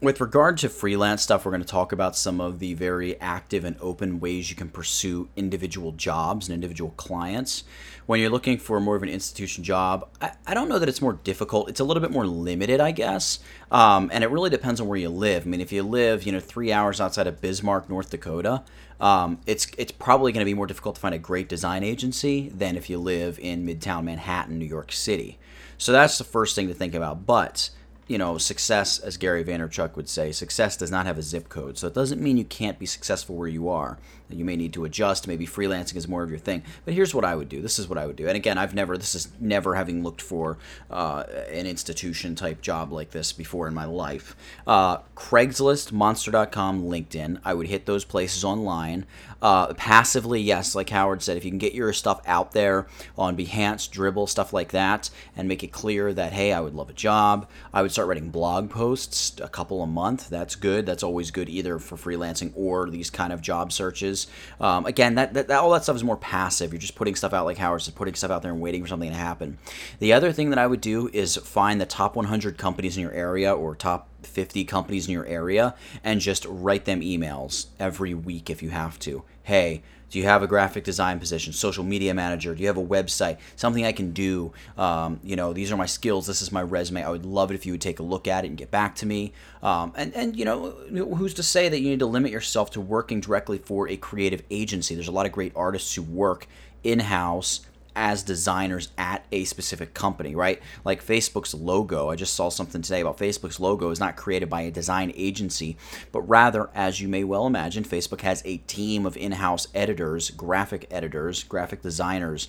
with 0.00 0.20
regard 0.20 0.56
to 0.56 0.68
freelance 0.68 1.22
stuff, 1.22 1.44
we're 1.44 1.50
going 1.50 1.62
to 1.62 1.68
talk 1.68 1.92
about 1.92 2.16
some 2.16 2.40
of 2.40 2.58
the 2.58 2.72
very 2.72 3.20
active 3.20 3.64
and 3.64 3.76
open 3.80 4.18
ways 4.18 4.48
you 4.48 4.56
can 4.56 4.70
pursue 4.70 5.28
individual 5.36 5.92
jobs 5.92 6.48
and 6.48 6.54
individual 6.54 6.92
clients. 6.92 7.64
When 8.06 8.18
you're 8.18 8.30
looking 8.30 8.56
for 8.56 8.80
more 8.80 8.96
of 8.96 9.02
an 9.02 9.10
institution 9.10 9.62
job, 9.62 10.08
I, 10.22 10.32
I 10.46 10.54
don't 10.54 10.70
know 10.70 10.78
that 10.78 10.88
it's 10.88 11.02
more 11.02 11.12
difficult. 11.12 11.68
It's 11.68 11.80
a 11.80 11.84
little 11.84 12.00
bit 12.00 12.10
more 12.10 12.26
limited, 12.26 12.80
I 12.80 12.92
guess. 12.92 13.40
Um, 13.70 14.10
and 14.10 14.24
it 14.24 14.30
really 14.30 14.48
depends 14.48 14.80
on 14.80 14.88
where 14.88 14.98
you 14.98 15.10
live. 15.10 15.46
I 15.46 15.50
mean, 15.50 15.60
if 15.60 15.70
you 15.70 15.82
live, 15.82 16.22
you 16.22 16.32
know, 16.32 16.40
three 16.40 16.72
hours 16.72 16.98
outside 16.98 17.26
of 17.26 17.42
Bismarck, 17.42 17.90
North 17.90 18.08
Dakota, 18.08 18.64
um, 19.00 19.40
it's 19.46 19.66
it's 19.76 19.92
probably 19.92 20.32
going 20.32 20.42
to 20.42 20.50
be 20.50 20.54
more 20.54 20.66
difficult 20.66 20.94
to 20.94 21.00
find 21.00 21.14
a 21.14 21.18
great 21.18 21.48
design 21.48 21.82
agency 21.82 22.48
than 22.50 22.76
if 22.76 22.88
you 22.88 22.98
live 22.98 23.38
in 23.38 23.66
Midtown 23.66 24.04
Manhattan, 24.04 24.58
New 24.58 24.66
York 24.66 24.92
City. 24.92 25.38
So 25.78 25.92
that's 25.92 26.18
the 26.18 26.24
first 26.24 26.54
thing 26.54 26.68
to 26.68 26.74
think 26.74 26.94
about. 26.94 27.26
But 27.26 27.70
you 28.10 28.18
know, 28.18 28.38
success, 28.38 28.98
as 28.98 29.16
Gary 29.16 29.44
Vaynerchuk 29.44 29.94
would 29.94 30.08
say, 30.08 30.32
success 30.32 30.76
does 30.76 30.90
not 30.90 31.06
have 31.06 31.16
a 31.16 31.22
zip 31.22 31.48
code. 31.48 31.78
So 31.78 31.86
it 31.86 31.94
doesn't 31.94 32.20
mean 32.20 32.36
you 32.36 32.44
can't 32.44 32.76
be 32.76 32.84
successful 32.84 33.36
where 33.36 33.46
you 33.46 33.68
are. 33.68 33.98
You 34.32 34.44
may 34.44 34.56
need 34.56 34.72
to 34.74 34.84
adjust. 34.84 35.26
Maybe 35.26 35.46
freelancing 35.46 35.96
is 35.96 36.08
more 36.08 36.22
of 36.22 36.30
your 36.30 36.38
thing. 36.38 36.62
But 36.84 36.94
here's 36.94 37.14
what 37.14 37.24
I 37.24 37.34
would 37.34 37.48
do. 37.48 37.60
This 37.60 37.78
is 37.78 37.88
what 37.88 37.98
I 37.98 38.06
would 38.06 38.16
do. 38.16 38.26
And 38.28 38.36
again, 38.36 38.58
I've 38.58 38.74
never, 38.74 38.96
this 38.96 39.14
is 39.14 39.28
never 39.40 39.74
having 39.74 40.02
looked 40.02 40.22
for 40.22 40.58
uh, 40.90 41.24
an 41.50 41.66
institution 41.66 42.34
type 42.34 42.60
job 42.60 42.92
like 42.92 43.10
this 43.10 43.32
before 43.32 43.68
in 43.68 43.74
my 43.74 43.84
life. 43.84 44.36
Uh, 44.66 44.98
Craigslist, 45.16 45.92
Monster.com, 45.92 46.84
LinkedIn. 46.84 47.40
I 47.44 47.54
would 47.54 47.68
hit 47.68 47.86
those 47.86 48.04
places 48.04 48.44
online. 48.44 49.06
Uh, 49.42 49.72
passively, 49.74 50.40
yes, 50.40 50.74
like 50.74 50.90
Howard 50.90 51.22
said, 51.22 51.36
if 51.36 51.44
you 51.44 51.50
can 51.50 51.58
get 51.58 51.72
your 51.72 51.92
stuff 51.94 52.20
out 52.26 52.52
there 52.52 52.86
on 53.16 53.36
Behance, 53.36 53.88
Dribbble, 53.88 54.28
stuff 54.28 54.52
like 54.52 54.72
that, 54.72 55.08
and 55.34 55.48
make 55.48 55.64
it 55.64 55.72
clear 55.72 56.12
that, 56.12 56.32
hey, 56.34 56.52
I 56.52 56.60
would 56.60 56.74
love 56.74 56.90
a 56.90 56.94
job, 56.94 57.48
I 57.72 57.80
would 57.80 57.90
start 57.90 58.08
writing 58.08 58.28
blog 58.30 58.68
posts 58.68 59.40
a 59.40 59.48
couple 59.48 59.82
a 59.82 59.86
month. 59.86 60.28
That's 60.28 60.56
good. 60.56 60.84
That's 60.84 61.02
always 61.02 61.30
good 61.30 61.48
either 61.48 61.78
for 61.78 61.96
freelancing 61.96 62.52
or 62.54 62.90
these 62.90 63.08
kind 63.08 63.32
of 63.32 63.40
job 63.40 63.72
searches. 63.72 64.19
Um, 64.60 64.86
again, 64.86 65.14
that, 65.16 65.34
that, 65.34 65.50
all 65.50 65.70
that 65.70 65.84
stuff 65.84 65.96
is 65.96 66.04
more 66.04 66.16
passive. 66.16 66.72
You're 66.72 66.80
just 66.80 66.94
putting 66.94 67.14
stuff 67.14 67.32
out 67.32 67.44
like 67.44 67.58
Howard 67.58 67.82
said, 67.82 67.94
putting 67.94 68.14
stuff 68.14 68.30
out 68.30 68.42
there 68.42 68.52
and 68.52 68.60
waiting 68.60 68.82
for 68.82 68.88
something 68.88 69.10
to 69.10 69.16
happen. 69.16 69.58
The 69.98 70.12
other 70.12 70.32
thing 70.32 70.50
that 70.50 70.58
I 70.58 70.66
would 70.66 70.80
do 70.80 71.08
is 71.12 71.36
find 71.36 71.80
the 71.80 71.86
top 71.86 72.16
100 72.16 72.58
companies 72.58 72.96
in 72.96 73.02
your 73.02 73.12
area 73.12 73.52
or 73.54 73.74
top 73.74 74.08
50 74.22 74.64
companies 74.64 75.06
in 75.06 75.12
your 75.12 75.26
area 75.26 75.74
and 76.04 76.20
just 76.20 76.46
write 76.48 76.84
them 76.84 77.00
emails 77.00 77.66
every 77.78 78.14
week 78.14 78.50
if 78.50 78.62
you 78.62 78.70
have 78.70 78.98
to. 79.00 79.24
Hey, 79.42 79.82
do 80.10 80.18
you 80.18 80.24
have 80.24 80.42
a 80.42 80.46
graphic 80.46 80.84
design 80.84 81.18
position, 81.18 81.52
social 81.52 81.84
media 81.84 82.12
manager? 82.12 82.54
Do 82.54 82.60
you 82.60 82.66
have 82.66 82.76
a 82.76 82.84
website? 82.84 83.38
Something 83.56 83.84
I 83.84 83.92
can 83.92 84.12
do? 84.12 84.52
Um, 84.76 85.20
you 85.22 85.36
know, 85.36 85.52
these 85.52 85.70
are 85.70 85.76
my 85.76 85.86
skills. 85.86 86.26
This 86.26 86.42
is 86.42 86.50
my 86.50 86.62
resume. 86.62 87.04
I 87.04 87.10
would 87.10 87.24
love 87.24 87.50
it 87.50 87.54
if 87.54 87.64
you 87.64 87.72
would 87.72 87.80
take 87.80 88.00
a 88.00 88.02
look 88.02 88.26
at 88.26 88.44
it 88.44 88.48
and 88.48 88.56
get 88.56 88.70
back 88.70 88.96
to 88.96 89.06
me. 89.06 89.32
Um, 89.62 89.92
and 89.96 90.12
and 90.14 90.36
you 90.36 90.44
know, 90.44 90.70
who's 90.70 91.34
to 91.34 91.42
say 91.42 91.68
that 91.68 91.80
you 91.80 91.90
need 91.90 92.00
to 92.00 92.06
limit 92.06 92.32
yourself 92.32 92.70
to 92.72 92.80
working 92.80 93.20
directly 93.20 93.58
for 93.58 93.88
a 93.88 93.96
creative 93.96 94.42
agency? 94.50 94.94
There's 94.94 95.08
a 95.08 95.12
lot 95.12 95.26
of 95.26 95.32
great 95.32 95.52
artists 95.54 95.94
who 95.94 96.02
work 96.02 96.46
in 96.82 96.98
house 96.98 97.60
as 97.94 98.22
designers 98.22 98.88
at 98.96 99.24
a 99.32 99.44
specific 99.44 99.94
company, 99.94 100.34
right? 100.34 100.60
Like 100.84 101.04
Facebook's 101.04 101.54
logo. 101.54 102.08
I 102.08 102.16
just 102.16 102.34
saw 102.34 102.48
something 102.48 102.82
today 102.82 103.00
about 103.00 103.18
Facebook's 103.18 103.60
logo 103.60 103.90
is 103.90 104.00
not 104.00 104.16
created 104.16 104.48
by 104.48 104.62
a 104.62 104.70
design 104.70 105.12
agency, 105.16 105.76
but 106.12 106.22
rather, 106.22 106.70
as 106.74 107.00
you 107.00 107.08
may 107.08 107.24
well 107.24 107.46
imagine, 107.46 107.84
Facebook 107.84 108.22
has 108.22 108.42
a 108.44 108.58
team 108.58 109.06
of 109.06 109.16
in 109.16 109.32
house 109.32 109.66
editors, 109.74 110.30
graphic 110.30 110.86
editors, 110.90 111.44
graphic 111.44 111.82
designers. 111.82 112.48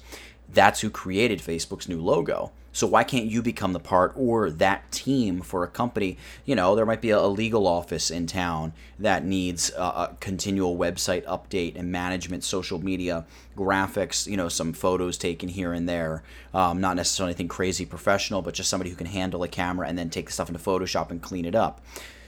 That's 0.53 0.81
who 0.81 0.89
created 0.89 1.39
Facebook's 1.39 1.87
new 1.87 2.01
logo. 2.01 2.51
So 2.73 2.87
why 2.87 3.03
can't 3.03 3.25
you 3.25 3.41
become 3.41 3.73
the 3.73 3.79
part 3.79 4.13
or 4.15 4.49
that 4.49 4.89
team 4.91 5.41
for 5.41 5.63
a 5.63 5.67
company? 5.67 6.17
You 6.45 6.55
know, 6.55 6.73
there 6.75 6.85
might 6.85 7.01
be 7.01 7.09
a, 7.09 7.21
legal 7.21 7.67
office 7.67 8.09
in 8.09 8.27
town 8.27 8.71
that 8.97 9.25
needs 9.25 9.71
a, 9.71 9.81
a, 9.81 10.17
continual 10.19 10.77
website 10.77 11.25
update 11.25 11.75
and 11.75 11.91
management, 11.91 12.43
social 12.43 12.81
media, 12.81 13.25
graphics. 13.57 14.25
You 14.25 14.37
know, 14.37 14.47
some 14.47 14.71
photos 14.71 15.17
taken 15.17 15.49
here 15.49 15.73
and 15.73 15.87
there. 15.87 16.23
Um, 16.53 16.79
not 16.79 16.95
necessarily 16.95 17.31
anything 17.31 17.49
crazy 17.49 17.85
professional, 17.85 18.41
but 18.41 18.53
just 18.53 18.69
somebody 18.69 18.89
who 18.89 18.95
can 18.95 19.07
handle 19.07 19.43
a 19.43 19.49
camera 19.49 19.87
and 19.87 19.97
then 19.97 20.09
take 20.09 20.27
the 20.27 20.31
stuff 20.31 20.49
into 20.49 20.61
Photoshop 20.61 21.11
and 21.11 21.21
clean 21.21 21.45
it 21.45 21.55
up. 21.55 21.81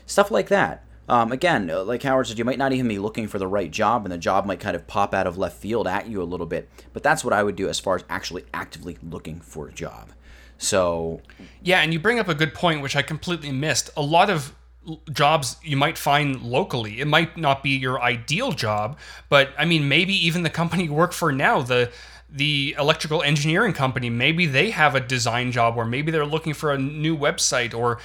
Stuff 0.05 0.29
like 0.29 0.49
that. 0.49 0.83
Um, 1.09 1.31
again, 1.31 1.69
uh, 1.69 1.83
like 1.83 2.03
Howard 2.03 2.27
said, 2.27 2.37
you 2.37 2.45
might 2.45 2.57
not 2.57 2.71
even 2.71 2.87
be 2.87 2.99
looking 2.99 3.27
for 3.27 3.37
the 3.37 3.47
right 3.47 3.69
job, 3.69 4.05
and 4.05 4.11
the 4.11 4.17
job 4.17 4.45
might 4.45 4.59
kind 4.59 4.75
of 4.75 4.87
pop 4.87 5.13
out 5.13 5.27
of 5.27 5.37
left 5.37 5.57
field 5.57 5.87
at 5.87 6.07
you 6.07 6.21
a 6.21 6.23
little 6.23 6.45
bit. 6.45 6.69
But 6.93 7.03
that's 7.03 7.23
what 7.23 7.33
I 7.33 7.43
would 7.43 7.55
do 7.55 7.67
as 7.67 7.79
far 7.79 7.95
as 7.95 8.03
actually 8.09 8.45
actively 8.53 8.97
looking 9.03 9.41
for 9.41 9.67
a 9.67 9.73
job. 9.73 10.11
So, 10.57 11.21
yeah, 11.61 11.81
and 11.81 11.91
you 11.91 11.99
bring 11.99 12.19
up 12.19 12.29
a 12.29 12.35
good 12.35 12.53
point, 12.53 12.81
which 12.81 12.95
I 12.95 13.01
completely 13.01 13.51
missed. 13.51 13.89
A 13.97 14.01
lot 14.01 14.29
of 14.29 14.55
jobs 15.11 15.57
you 15.63 15.77
might 15.77 15.97
find 15.97 16.41
locally. 16.41 16.99
It 16.99 17.07
might 17.07 17.37
not 17.37 17.63
be 17.63 17.71
your 17.71 18.01
ideal 18.01 18.51
job, 18.51 18.97
but 19.29 19.49
I 19.57 19.65
mean, 19.65 19.87
maybe 19.87 20.13
even 20.25 20.43
the 20.43 20.49
company 20.49 20.83
you 20.85 20.93
work 20.93 21.13
for 21.13 21.31
now, 21.31 21.61
the 21.61 21.91
the 22.29 22.75
electrical 22.79 23.21
engineering 23.21 23.73
company, 23.73 24.09
maybe 24.09 24.47
they 24.47 24.71
have 24.71 24.95
a 24.95 24.99
design 24.99 25.51
job, 25.51 25.77
or 25.77 25.85
maybe 25.85 26.11
they're 26.11 26.25
looking 26.25 26.53
for 26.55 26.71
a 26.71 26.79
new 26.79 27.15
website 27.15 27.75
or 27.75 27.99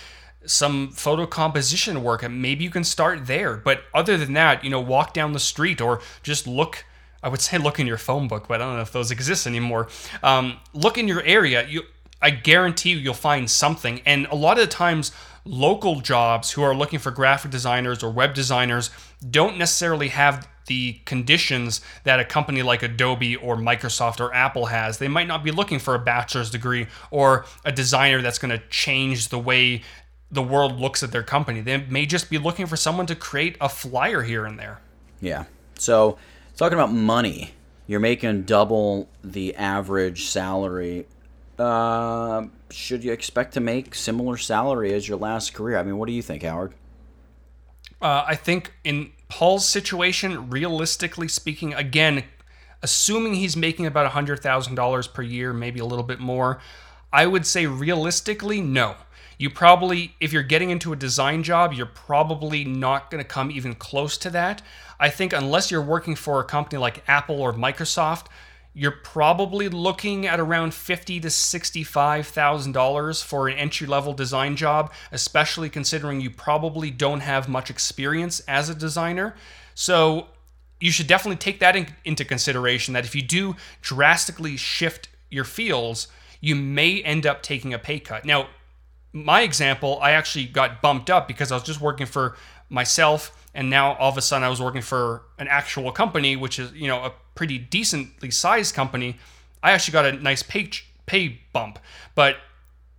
some 0.47 0.91
photo 0.91 1.27
composition 1.27 2.03
work, 2.03 2.23
and 2.23 2.41
maybe 2.41 2.65
you 2.65 2.71
can 2.71 2.85
start 2.85 3.27
there. 3.27 3.57
But 3.57 3.83
other 3.95 4.17
than 4.17 4.33
that, 4.35 4.65
you 4.65 4.71
know, 4.71 4.81
walk 4.81 5.15
down 5.15 5.33
the 5.33 5.41
street 5.41 5.81
or 5.81 6.01
just 6.23 6.47
look. 6.47 6.85
I 7.21 7.29
would 7.29 7.41
say 7.41 7.59
look 7.59 7.81
in 7.81 7.89
your 7.89 7.99
phone 7.99 8.29
book, 8.29 8.47
but 8.47 8.63
I 8.63 8.65
don't 8.65 8.77
know 8.77 8.83
if 8.83 8.93
those 8.93 9.11
exist 9.11 9.49
anymore. 9.49 9.89
Um, 10.23 10.59
look 10.73 10.97
in 10.99 11.09
your 11.09 11.23
area. 11.25 11.67
You 11.67 11.83
I 12.21 12.31
guarantee 12.31 12.91
you 12.91 12.99
you'll 12.99 13.15
find 13.15 13.51
something. 13.51 14.01
And 14.07 14.27
a 14.27 14.35
lot 14.35 14.59
of 14.59 14.65
the 14.65 14.71
times, 14.71 15.13
local 15.45 16.01
jobs 16.01 16.53
who 16.53 16.63
are 16.63 16.75
looking 16.75 16.99
for 16.99 17.11
graphic 17.11 17.51
designers 17.51 18.03
or 18.03 18.11
web 18.11 18.35
designers 18.35 18.91
don't 19.31 19.57
necessarily 19.57 20.09
have 20.09 20.47
the 20.67 21.01
conditions 21.07 21.81
that 22.05 22.21
a 22.21 22.25
company 22.25 22.63
like 22.63 22.83
Adobe 22.83 23.37
or 23.37 23.57
Microsoft 23.57 24.21
or 24.21 24.33
Apple 24.35 24.67
has. 24.67 24.99
They 24.99 25.09
might 25.09 25.27
not 25.27 25.43
be 25.43 25.51
looking 25.51 25.79
for 25.79 25.95
a 25.95 25.99
bachelor's 25.99 26.51
degree 26.51 26.87
or 27.11 27.47
a 27.65 27.73
designer 27.73 28.21
that's 28.21 28.39
going 28.39 28.51
to 28.51 28.63
change 28.69 29.29
the 29.29 29.39
way 29.39 29.83
the 30.31 30.43
world 30.43 30.79
looks 30.79 31.03
at 31.03 31.13
their 31.13 31.23
company. 31.23 31.61
They 31.61 31.79
may 31.79 32.07
just 32.07 32.31
be 32.31 32.39
looking 32.39 32.67
for 32.67 32.77
someone 32.77 33.07
to 33.07 33.15
create 33.15 33.57
a 33.61 33.69
flyer 33.69 34.23
here 34.23 34.45
and 34.45 34.59
there. 34.59 34.81
Yeah. 35.21 35.45
So, 35.79 36.19
talking 36.57 36.79
about 36.79 36.93
money, 36.93 37.55
you're 37.87 38.01
making 38.01 38.43
double 38.43 39.09
the 39.23 39.55
average 39.57 40.27
salary 40.27 41.07
uh, 41.59 42.47
should 42.71 43.03
you 43.03 43.13
expect 43.13 43.55
to 43.55 43.61
make 43.61 43.95
similar 43.95 44.37
salary 44.37 44.93
as 44.95 45.09
your 45.09 45.19
last 45.19 45.55
career? 45.55 45.79
I 45.79 45.83
mean, 45.83 45.99
what 45.99 46.07
do 46.07 46.13
you 46.13 46.23
think, 46.23 46.43
Howard? 46.43 46.75
Uh, 48.01 48.25
I 48.27 48.37
think 48.37 48.73
in 48.85 49.11
Paul's 49.29 49.69
situation, 49.69 50.51
realistically 50.51 51.27
speaking, 51.27 51.75
again, 51.75 52.25
assuming 52.81 53.35
he's 53.35 53.57
making 53.57 53.87
about 53.87 54.11
$100,000 54.13 55.13
per 55.13 55.23
year, 55.23 55.53
maybe 55.53 55.81
a 55.81 55.85
little 55.85 56.05
bit 56.05 56.21
more, 56.21 56.61
I 57.13 57.27
would 57.27 57.45
say 57.45 57.67
realistically, 57.67 58.61
no. 58.61 58.95
You 59.39 59.51
probably, 59.51 60.15
if 60.21 60.33
you're 60.33 60.43
getting 60.43 60.71
into 60.71 60.93
a 60.93 60.97
design 60.97 61.45
job, 61.45 61.73
you're 61.73 61.87
probably 61.87 62.65
not 62.65 63.11
going 63.11 63.23
to 63.23 63.29
come 63.29 63.51
even 63.53 63.77
close 63.77 64.19
to 64.19 64.31
that. 64.31 64.63
I 64.99 65.11
think 65.11 65.33
unless 65.33 65.71
you're 65.71 65.81
working 65.81 66.17
for 66.17 66.41
a 66.41 66.45
company 66.45 66.79
like 66.79 67.05
Apple 67.09 67.41
or 67.41 67.53
Microsoft, 67.53 68.27
you're 68.75 68.91
probably 68.91 69.69
looking 69.69 70.27
at 70.27 70.39
around 70.39 70.75
fifty 70.75 71.19
to 71.21 71.31
sixty-five 71.31 72.27
thousand 72.27 72.73
dollars 72.73 73.23
for 73.23 73.49
an 73.49 73.57
entry-level 73.57 74.13
design 74.13 74.57
job, 74.57 74.93
especially 75.11 75.69
considering 75.69 76.21
you 76.21 76.31
probably 76.31 76.91
don't 76.91 77.21
have 77.21 77.49
much 77.49 77.71
experience 77.71 78.41
as 78.41 78.69
a 78.69 78.75
designer. 78.75 79.35
So 79.75 80.27
you 80.81 80.93
should 80.93 81.09
definitely 81.09 81.39
take 81.39 81.59
that 81.61 81.75
in, 81.75 81.89
into 82.05 82.25
consideration. 82.25 82.95
That 82.95 83.05
if 83.05 83.15
you 83.15 83.23
do 83.23 83.57
drastically 83.83 84.57
shift 84.57 85.09
your 85.31 85.45
fields, 85.45 86.09
you 86.41 86.55
may 86.55 87.03
end 87.03 87.27
up 87.27 87.43
taking 87.43 87.75
a 87.75 87.79
pay 87.79 87.99
cut. 87.99 88.25
Now, 88.25 88.49
my 89.13 89.43
example, 89.43 89.99
I 90.03 90.13
actually 90.13 90.47
got 90.47 90.83
bumped 90.83 91.11
up 91.11 91.27
because 91.29 91.51
I 91.51 91.57
was 91.57 91.65
just 91.65 91.81
working 91.81 92.07
for 92.07 92.37
myself 92.69 93.35
and 93.55 93.71
now 93.71 93.95
all 93.95 94.11
of 94.11 94.17
a 94.17 94.23
sudden 94.23 94.45
I 94.45 94.49
was 94.49 94.61
working 94.61 94.83
for 94.83 95.23
an 95.39 95.49
actual 95.49 95.91
company, 95.91 96.37
which 96.37 96.59
is 96.59 96.73
you 96.73 96.87
know 96.87 97.05
a 97.05 97.13
pretty 97.35 97.59
decently 97.59 98.31
sized 98.31 98.75
company. 98.75 99.17
I 99.63 99.73
actually 99.73 99.93
got 99.93 100.07
a 100.07 100.13
nice 100.13 100.43
pay 100.43 100.71
pay 101.07 101.41
bump, 101.53 101.79
but 102.15 102.37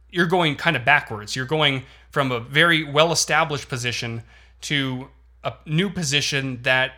you're 0.10 0.28
going 0.28 0.56
kind 0.56 0.76
of 0.76 0.84
backwards. 0.84 1.36
You're 1.36 1.46
going 1.46 1.84
from 2.12 2.32
a 2.32 2.40
very 2.40 2.84
well 2.84 3.12
established 3.12 3.70
position 3.70 4.24
to 4.62 5.08
a 5.44 5.54
new 5.66 5.90
position 5.90 6.62
that 6.64 6.92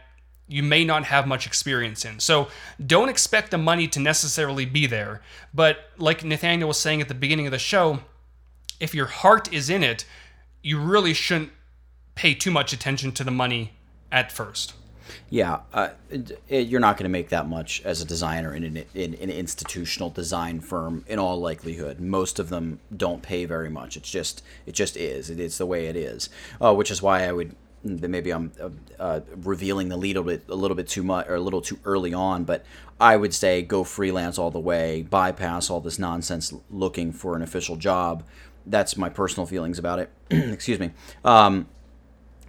you 0.48 0.64
may 0.64 0.84
not 0.84 1.06
have 1.06 1.28
much 1.28 1.46
experience 1.46 2.04
in. 2.04 2.20
So 2.20 2.48
don't 2.84 3.10
expect 3.10 3.52
the 3.52 3.58
money 3.58 3.88
to 3.90 4.00
necessarily 4.00 4.66
be 4.66 4.88
there. 4.88 5.22
But 5.54 5.78
like 5.98 6.24
Nathaniel 6.24 6.68
was 6.68 6.80
saying 6.80 7.00
at 7.00 7.08
the 7.08 7.14
beginning 7.14 7.46
of 7.46 7.52
the 7.52 7.60
show, 7.60 8.00
if 8.80 8.96
your 8.96 9.08
heart 9.08 9.52
is 9.54 9.70
in 9.70 9.84
it, 9.84 10.06
you 10.62 10.80
really 10.80 11.14
shouldn't 11.14 11.52
pay 12.16 12.34
too 12.34 12.52
much 12.52 12.74
attention 12.74 13.12
to 13.14 13.24
the 13.24 13.32
money 13.32 13.74
at 14.12 14.32
first. 14.32 14.74
Yeah, 15.30 15.62
uh, 15.74 15.90
you're 16.48 16.80
not 16.80 16.98
going 16.98 17.06
to 17.06 17.10
make 17.10 17.30
that 17.30 17.48
much 17.48 17.82
as 17.84 18.02
a 18.02 18.06
designer 18.06 18.54
in 18.54 18.64
an, 18.64 18.86
in, 18.94 19.14
an 19.16 19.30
institutional 19.30 20.10
design 20.10 20.62
firm. 20.62 21.04
In 21.08 21.20
all 21.20 21.40
likelihood, 21.40 22.00
most 22.00 22.40
of 22.40 22.50
them 22.50 22.80
don't 22.96 23.22
pay 23.22 23.46
very 23.46 23.70
much. 23.70 23.98
It's 23.98 24.10
just 24.10 24.44
it 24.66 24.74
just 24.74 24.96
is. 24.96 25.30
It, 25.30 25.40
it's 25.40 25.58
the 25.58 25.66
way 25.66 25.88
it 25.88 25.96
is. 25.96 26.30
Uh, 26.62 26.74
which 26.74 26.92
is 26.92 27.02
why 27.02 27.26
I 27.26 27.32
would 27.32 27.56
maybe 27.84 28.32
I'm 28.32 28.52
uh, 28.62 28.70
uh, 29.00 29.20
revealing 29.38 29.90
the 29.90 29.98
lead 29.98 30.16
a 30.16 30.22
little 30.22 30.38
bit 30.38 30.50
a 30.50 30.56
little 30.56 30.76
bit 30.76 30.88
too 30.88 31.04
much 31.04 31.28
or 31.28 31.36
a 31.36 31.42
little 31.42 31.62
too 31.62 31.80
early 31.84 32.14
on, 32.14 32.44
but 32.44 32.66
I 33.00 33.18
would 33.18 33.34
say 33.34 33.64
go 33.64 33.84
freelance 33.84 34.38
all 34.38 34.52
the 34.52 34.60
way, 34.60 35.02
bypass 35.02 35.70
all 35.70 35.80
this 35.80 35.98
nonsense 35.98 36.54
looking 36.70 37.12
for 37.12 37.36
an 37.36 37.42
official 37.42 37.76
job. 37.76 38.24
That's 38.66 38.98
my 38.98 39.10
personal 39.10 39.46
feelings 39.46 39.80
about 39.80 40.00
it. 40.00 40.12
Excuse 40.30 40.80
me. 40.80 40.92
Um, 41.24 41.68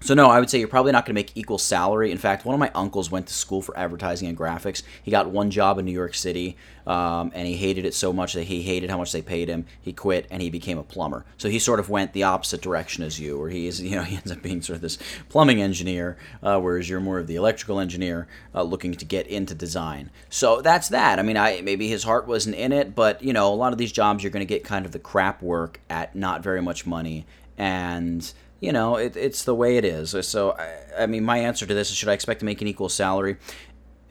so 0.03 0.15
no, 0.15 0.29
I 0.29 0.41
would 0.41 0.51
say 0.51 0.59
you're 0.59 0.69
probably 0.69 0.93
not 0.93 1.05
going 1.07 1.15
to 1.15 1.19
make 1.19 1.37
equal 1.37 1.59
salary. 1.59 2.11
In 2.11 2.19
fact, 2.19 2.45
one 2.45 2.55
of 2.55 2.61
my 2.61 2.71
uncles 2.75 3.11
went 3.11 3.27
to 3.29 3.35
school 3.35 3.63
for 3.63 3.77
advertising 3.77 4.29
and 4.29 4.37
graphics. 4.37 4.83
He 5.03 5.11
got 5.11 5.31
one 5.31 5.51
job 5.51 5.79
in 5.79 5.85
New 5.85 5.93
York 5.93 6.15
City, 6.15 6.57
um, 6.87 7.31
and 7.35 7.47
he 7.47 7.55
hated 7.55 7.85
it 7.85 7.95
so 7.95 8.13
much 8.13 8.33
that 8.33 8.45
he 8.45 8.63
hated 8.63 8.91
how 8.91 8.99
much 8.99 9.13
they 9.13 9.23
paid 9.23 9.49
him. 9.49 9.67
He 9.81 9.93
quit 9.93 10.27
and 10.31 10.43
he 10.43 10.51
became 10.51 10.79
a 10.79 10.83
plumber. 10.83 11.25
So 11.37 11.49
he 11.49 11.59
sort 11.59 11.81
of 11.81 11.89
went 11.89 12.13
the 12.13 12.25
opposite 12.25 12.61
direction 12.61 13.05
as 13.05 13.21
you, 13.21 13.39
where 13.39 13.51
he 13.51 13.67
is, 13.67 13.81
you 13.83 13.97
know, 13.97 14.03
he 14.03 14.17
ends 14.17 14.33
up 14.33 14.43
being 14.43 14.63
sort 14.63 14.77
of 14.77 14.83
this 14.83 14.99
plumbing 15.29 15.63
engineer, 15.63 16.17
uh, 16.43 16.59
whereas 16.61 16.89
you're 16.89 17.01
more 17.01 17.19
of 17.19 17.27
the 17.27 17.37
electrical 17.37 17.79
engineer 17.79 18.27
uh, 18.55 18.63
looking 18.63 18.95
to 18.95 19.05
get 19.05 19.27
into 19.27 19.55
design. 19.55 20.11
So 20.29 20.61
that's 20.61 20.89
that. 20.89 21.19
I 21.19 21.23
mean, 21.23 21.37
I 21.37 21.61
maybe 21.63 21.89
his 21.89 22.05
heart 22.05 22.27
wasn't 22.27 22.57
in 22.57 22.73
it, 22.73 22.95
but 22.95 23.23
you 23.23 23.33
know, 23.33 23.53
a 23.53 23.55
lot 23.55 23.73
of 23.73 23.79
these 23.79 23.93
jobs 23.93 24.23
you're 24.23 24.31
going 24.33 24.47
to 24.47 24.53
get 24.53 24.65
kind 24.65 24.85
of 24.85 24.93
the 24.93 24.99
crap 24.99 25.43
work 25.43 25.81
at 25.89 26.17
not 26.17 26.43
very 26.43 26.61
much 26.61 26.87
money 26.87 27.27
and 27.59 28.33
you 28.63 28.71
know, 28.71 28.95
it, 28.95 29.17
it's 29.17 29.43
the 29.43 29.57
way 29.57 29.77
it 29.77 29.85
is. 29.85 30.15
So, 30.27 30.53
I, 30.53 31.03
I, 31.03 31.07
mean, 31.07 31.25
my 31.25 31.39
answer 31.39 31.67
to 31.67 31.75
this 31.75 31.91
is: 31.91 31.97
Should 31.97 32.09
I 32.09 32.13
expect 32.13 32.41
to 32.41 32.47
make 32.47 32.63
an 32.63 32.69
equal 32.69 32.89
salary? 32.89 33.37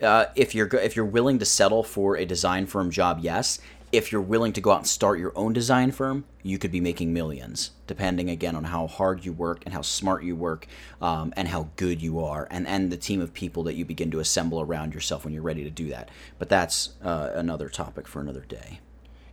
Uh, 0.02 0.26
if 0.36 0.54
you're 0.54 0.68
if 0.76 0.96
you're 0.96 1.06
willing 1.06 1.40
to 1.40 1.46
settle 1.46 1.84
for 1.84 2.18
a 2.18 2.26
design 2.26 2.66
firm 2.68 2.92
job, 2.92 3.20
yes. 3.22 3.60
If 3.94 4.12
you're 4.12 4.22
willing 4.22 4.54
to 4.54 4.62
go 4.62 4.72
out 4.72 4.78
and 4.78 4.88
start 4.88 5.20
your 5.20 5.34
own 5.36 5.52
design 5.52 5.92
firm, 5.92 6.24
you 6.44 6.58
could 6.58 6.72
be 6.72 6.80
making 6.80 7.12
millions, 7.12 7.72
depending 7.88 8.30
again 8.30 8.56
on 8.56 8.64
how 8.64 8.88
hard 8.88 9.26
you 9.26 9.34
work 9.34 9.64
and 9.66 9.74
how 9.74 9.82
smart 9.82 10.24
you 10.24 10.34
work, 10.34 10.66
um, 11.02 11.34
and 11.36 11.50
how 11.50 11.70
good 11.76 12.02
you 12.02 12.24
are, 12.24 12.48
and 12.52 12.68
and 12.68 12.92
the 12.92 12.98
team 12.98 13.22
of 13.22 13.34
people 13.34 13.64
that 13.64 13.76
you 13.76 13.86
begin 13.86 14.12
to 14.12 14.20
assemble 14.20 14.60
around 14.60 14.94
yourself 14.94 15.24
when 15.24 15.34
you're 15.34 15.44
ready 15.44 15.64
to 15.64 15.70
do 15.70 15.90
that. 15.90 16.10
But 16.40 16.50
that's 16.50 16.92
uh, 17.02 17.32
another 17.36 17.70
topic 17.70 18.06
for 18.08 18.20
another 18.20 18.42
day. 18.42 18.80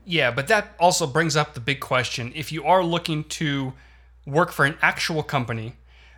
Yeah, 0.05 0.31
but 0.31 0.49
that 0.49 0.75
also 0.79 1.07
brings 1.07 1.37
up 1.37 1.55
the 1.55 1.61
big 1.61 1.81
question: 1.81 2.31
If 2.37 2.53
you 2.53 2.65
are 2.65 2.85
looking 2.85 3.25
to 3.25 3.75
work 4.29 4.53
for 4.53 4.65
an 4.65 4.77
actual 4.83 5.23
company, 5.23 5.75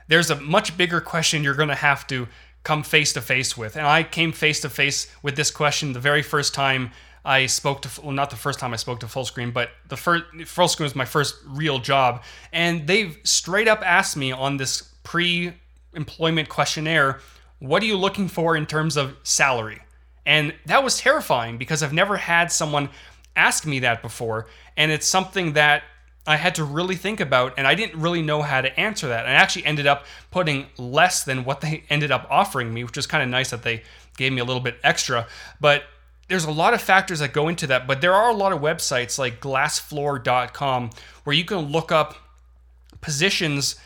there's 0.09 0.31
a 0.31 0.41
much 0.41 0.77
bigger 0.77 1.01
question 1.01 1.45
you're 1.45 1.55
going 1.55 1.69
to 1.69 1.75
have 1.75 2.07
to 2.09 2.29
come 2.65 2.83
face 2.83 3.13
to 3.15 3.21
face 3.21 3.57
with. 3.57 3.77
And 3.77 3.87
I 3.87 4.03
came 4.03 4.33
face 4.33 4.61
to 4.61 4.69
face 4.69 5.13
with 5.23 5.37
this 5.37 5.51
question 5.51 5.93
the 5.93 6.01
very 6.01 6.23
first 6.23 6.53
time 6.53 6.91
I 7.25 7.47
spoke 7.47 7.83
to, 7.83 8.01
well, 8.03 8.13
not 8.13 8.31
the 8.31 8.37
first 8.37 8.59
time 8.59 8.73
I 8.73 8.77
spoke 8.77 9.01
to 9.01 9.07
Fullscreen, 9.07 9.53
but 9.53 9.71
the 9.89 9.97
first, 9.97 10.25
Fullscreen 10.33 10.81
was 10.81 10.97
my 10.97 11.05
first 11.05 11.37
real 11.47 11.79
job. 11.79 12.23
And 12.53 12.87
they've 12.87 13.19
straight 13.25 13.69
up 13.69 13.83
asked 13.85 14.17
me 14.17 14.33
on 14.33 14.57
this 14.57 14.83
pre 15.03 15.53
employment 15.95 16.49
questionnaire, 16.49 17.21
what 17.59 17.83
are 17.83 17.87
you 17.87 17.97
looking 17.97 18.29
for 18.29 18.57
in 18.57 18.67
terms 18.67 18.97
of 18.97 19.17
salary? 19.23 19.81
And 20.25 20.55
that 20.67 20.83
was 20.83 20.99
terrifying 20.99 21.59
because 21.59 21.83
I've 21.83 21.93
never 21.93 22.17
had 22.17 22.51
someone 22.51 22.89
ask 23.37 23.67
me 23.67 23.81
that 23.81 24.03
before. 24.03 24.47
And 24.77 24.91
it's 24.91 25.07
something 25.07 25.55
that 25.55 25.83
I 26.27 26.37
had 26.37 26.55
to 26.57 26.65
really 26.65 26.97
think 26.97 27.19
about, 27.19 27.55
and 27.57 27.67
I 27.67 27.75
didn't 27.75 28.01
really 28.01 28.23
know 28.23 28.43
how 28.43 28.61
to 28.61 28.79
answer 28.79 29.09
that. 29.09 29.27
I 29.27 29.33
actually 29.33 29.65
ended 29.65 29.87
up 29.87 30.05
putting 30.31 30.67
less 30.77 31.25
than 31.25 31.45
what 31.45 31.61
they 31.61 31.85
ended 31.91 32.11
up 32.11 32.27
offering 32.31 32.73
me, 32.73 32.85
which 32.85 32.97
was 32.97 33.07
kind 33.07 33.23
of 33.23 33.29
nice 33.29 33.51
that 33.51 33.63
they 33.63 33.83
gave 34.17 34.33
me 34.33 34.41
a 34.41 34.45
little 34.45 34.63
bit 34.63 34.77
extra. 34.85 35.27
But 35.61 35.85
there's 36.29 36.45
a 36.45 36.53
lot 36.53 36.75
of 36.75 36.81
factors 36.81 37.19
that 37.19 37.33
go 37.33 37.49
into 37.49 37.67
that. 37.67 37.87
But 37.87 38.01
there 38.01 38.15
are 38.15 38.31
a 38.31 38.35
lot 38.35 38.53
of 38.53 38.61
websites 38.61 39.19
like 39.19 39.41
glassfloor.com 39.41 40.91
where 41.25 41.35
you 41.35 41.45
can 41.45 41.59
look 41.59 41.91
up 41.91 42.15
positions 43.01 43.77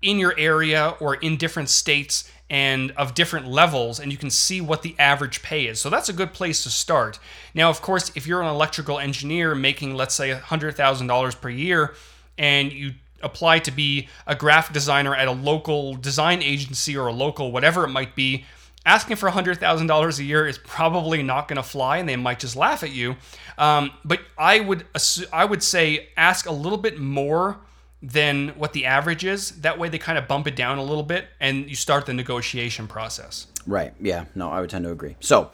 in 0.00 0.18
your 0.18 0.38
area 0.38 0.94
or 1.00 1.16
in 1.16 1.36
different 1.36 1.68
states 1.68 2.29
and 2.50 2.90
of 2.92 3.14
different 3.14 3.46
levels 3.46 4.00
and 4.00 4.10
you 4.10 4.18
can 4.18 4.28
see 4.28 4.60
what 4.60 4.82
the 4.82 4.96
average 4.98 5.40
pay 5.40 5.66
is. 5.66 5.80
So 5.80 5.88
that's 5.88 6.08
a 6.08 6.12
good 6.12 6.34
place 6.34 6.64
to 6.64 6.70
start. 6.70 7.20
Now, 7.54 7.70
of 7.70 7.80
course, 7.80 8.10
if 8.16 8.26
you're 8.26 8.42
an 8.42 8.48
electrical 8.48 8.98
engineer 8.98 9.54
making 9.54 9.94
let's 9.94 10.14
say 10.14 10.32
$100,000 10.32 11.40
per 11.40 11.48
year 11.48 11.94
and 12.36 12.72
you 12.72 12.94
apply 13.22 13.60
to 13.60 13.70
be 13.70 14.08
a 14.26 14.34
graphic 14.34 14.74
designer 14.74 15.14
at 15.14 15.28
a 15.28 15.32
local 15.32 15.94
design 15.94 16.42
agency 16.42 16.96
or 16.96 17.06
a 17.06 17.12
local 17.12 17.52
whatever 17.52 17.84
it 17.84 17.88
might 17.88 18.16
be, 18.16 18.44
asking 18.84 19.16
for 19.16 19.30
$100,000 19.30 20.18
a 20.18 20.24
year 20.24 20.46
is 20.46 20.58
probably 20.58 21.22
not 21.22 21.46
going 21.46 21.56
to 21.56 21.62
fly 21.62 21.98
and 21.98 22.08
they 22.08 22.16
might 22.16 22.40
just 22.40 22.56
laugh 22.56 22.82
at 22.82 22.90
you. 22.90 23.14
Um, 23.58 23.92
but 24.04 24.20
I 24.36 24.60
would 24.60 24.86
I 25.32 25.44
would 25.44 25.62
say 25.62 26.08
ask 26.16 26.46
a 26.46 26.52
little 26.52 26.78
bit 26.78 26.98
more 26.98 27.58
than 28.02 28.48
what 28.50 28.72
the 28.72 28.86
average 28.86 29.24
is. 29.24 29.50
That 29.60 29.78
way, 29.78 29.88
they 29.88 29.98
kind 29.98 30.18
of 30.18 30.26
bump 30.26 30.46
it 30.46 30.56
down 30.56 30.78
a 30.78 30.84
little 30.84 31.02
bit, 31.02 31.26
and 31.38 31.68
you 31.68 31.76
start 31.76 32.06
the 32.06 32.14
negotiation 32.14 32.86
process. 32.86 33.46
Right. 33.66 33.92
Yeah. 34.00 34.24
No, 34.34 34.50
I 34.50 34.60
would 34.60 34.70
tend 34.70 34.84
to 34.84 34.92
agree. 34.92 35.16
So. 35.20 35.50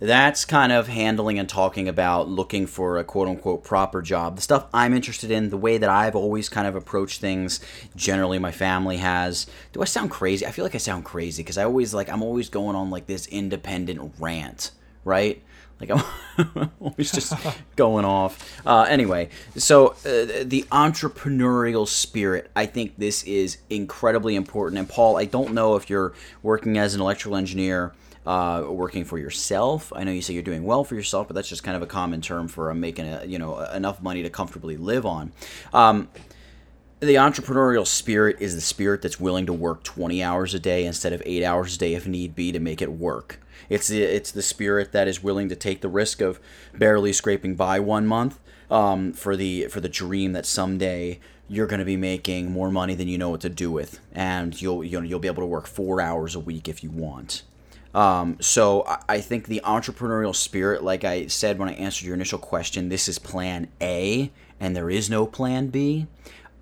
That's 0.00 0.44
kind 0.44 0.70
of 0.70 0.86
handling 0.86 1.40
and 1.40 1.48
talking 1.48 1.88
about 1.88 2.28
looking 2.28 2.68
for 2.68 2.98
a 2.98 3.04
quote 3.04 3.26
unquote 3.26 3.64
proper 3.64 4.00
job. 4.00 4.36
The 4.36 4.42
stuff 4.42 4.66
I'm 4.72 4.94
interested 4.94 5.32
in, 5.32 5.50
the 5.50 5.56
way 5.56 5.76
that 5.76 5.90
I've 5.90 6.14
always 6.14 6.48
kind 6.48 6.68
of 6.68 6.76
approached 6.76 7.20
things, 7.20 7.58
generally 7.96 8.38
my 8.38 8.52
family 8.52 8.98
has. 8.98 9.48
Do 9.72 9.82
I 9.82 9.86
sound 9.86 10.12
crazy? 10.12 10.46
I 10.46 10.52
feel 10.52 10.64
like 10.64 10.76
I 10.76 10.78
sound 10.78 11.04
crazy 11.04 11.42
because 11.42 11.58
I 11.58 11.64
always 11.64 11.94
like, 11.94 12.08
I'm 12.08 12.22
always 12.22 12.48
going 12.48 12.76
on 12.76 12.90
like 12.90 13.06
this 13.06 13.26
independent 13.26 14.14
rant, 14.20 14.70
right? 15.04 15.42
Like 15.80 15.90
I'm 15.90 16.70
always 16.80 17.12
just 17.12 17.34
going 17.76 18.04
off. 18.04 18.60
Uh, 18.66 18.86
anyway, 18.88 19.28
so 19.56 19.88
uh, 19.88 20.44
the 20.44 20.66
entrepreneurial 20.72 21.86
spirit, 21.86 22.50
I 22.56 22.66
think 22.66 22.96
this 22.98 23.22
is 23.24 23.58
incredibly 23.70 24.34
important. 24.34 24.78
And 24.78 24.88
Paul, 24.88 25.16
I 25.16 25.24
don't 25.24 25.54
know 25.54 25.76
if 25.76 25.88
you're 25.88 26.14
working 26.42 26.78
as 26.78 26.94
an 26.94 27.00
electrical 27.00 27.36
engineer. 27.36 27.92
Uh, 28.26 28.66
working 28.68 29.06
for 29.06 29.16
yourself. 29.16 29.90
I 29.96 30.04
know 30.04 30.10
you 30.10 30.20
say 30.20 30.34
you're 30.34 30.42
doing 30.42 30.64
well 30.64 30.84
for 30.84 30.94
yourself, 30.94 31.28
but 31.28 31.34
that's 31.34 31.48
just 31.48 31.62
kind 31.62 31.74
of 31.74 31.82
a 31.82 31.86
common 31.86 32.20
term 32.20 32.46
for 32.46 32.70
uh, 32.70 32.74
making 32.74 33.06
a, 33.06 33.24
you 33.24 33.38
know 33.38 33.58
enough 33.58 34.02
money 34.02 34.22
to 34.22 34.28
comfortably 34.28 34.76
live 34.76 35.06
on. 35.06 35.32
Um, 35.72 36.10
the 37.00 37.14
entrepreneurial 37.14 37.86
spirit 37.86 38.36
is 38.40 38.54
the 38.54 38.60
spirit 38.60 39.00
that's 39.00 39.18
willing 39.18 39.46
to 39.46 39.52
work 39.54 39.82
20 39.82 40.22
hours 40.22 40.52
a 40.52 40.58
day 40.58 40.84
instead 40.84 41.14
of 41.14 41.22
eight 41.24 41.44
hours 41.44 41.76
a 41.76 41.78
day 41.78 41.94
if 41.94 42.06
need 42.06 42.34
be 42.34 42.52
to 42.52 42.58
make 42.58 42.82
it 42.82 42.92
work. 42.92 43.40
It's 43.68 43.88
the 43.88 44.02
it's 44.02 44.30
the 44.30 44.42
spirit 44.42 44.92
that 44.92 45.08
is 45.08 45.22
willing 45.22 45.48
to 45.48 45.56
take 45.56 45.80
the 45.80 45.88
risk 45.88 46.20
of 46.20 46.40
barely 46.74 47.12
scraping 47.12 47.54
by 47.54 47.80
one 47.80 48.06
month 48.06 48.38
um, 48.70 49.12
for 49.12 49.36
the 49.36 49.66
for 49.68 49.80
the 49.80 49.88
dream 49.88 50.32
that 50.32 50.46
someday 50.46 51.20
you're 51.48 51.66
going 51.66 51.78
to 51.78 51.84
be 51.84 51.96
making 51.96 52.52
more 52.52 52.70
money 52.70 52.94
than 52.94 53.08
you 53.08 53.16
know 53.16 53.30
what 53.30 53.40
to 53.40 53.48
do 53.48 53.70
with, 53.70 54.00
and 54.12 54.60
you'll 54.60 54.84
you 54.84 55.00
know 55.00 55.06
you'll 55.06 55.18
be 55.18 55.28
able 55.28 55.42
to 55.42 55.46
work 55.46 55.66
four 55.66 56.00
hours 56.00 56.34
a 56.34 56.40
week 56.40 56.68
if 56.68 56.82
you 56.82 56.90
want. 56.90 57.42
Um, 57.94 58.36
so 58.40 58.84
I 59.08 59.20
think 59.20 59.46
the 59.46 59.62
entrepreneurial 59.64 60.34
spirit, 60.34 60.84
like 60.84 61.04
I 61.04 61.26
said 61.26 61.58
when 61.58 61.70
I 61.70 61.72
answered 61.72 62.04
your 62.04 62.14
initial 62.14 62.38
question, 62.38 62.90
this 62.90 63.08
is 63.08 63.18
Plan 63.18 63.68
A, 63.80 64.30
and 64.60 64.76
there 64.76 64.90
is 64.90 65.08
no 65.08 65.26
Plan 65.26 65.68
B. 65.68 66.06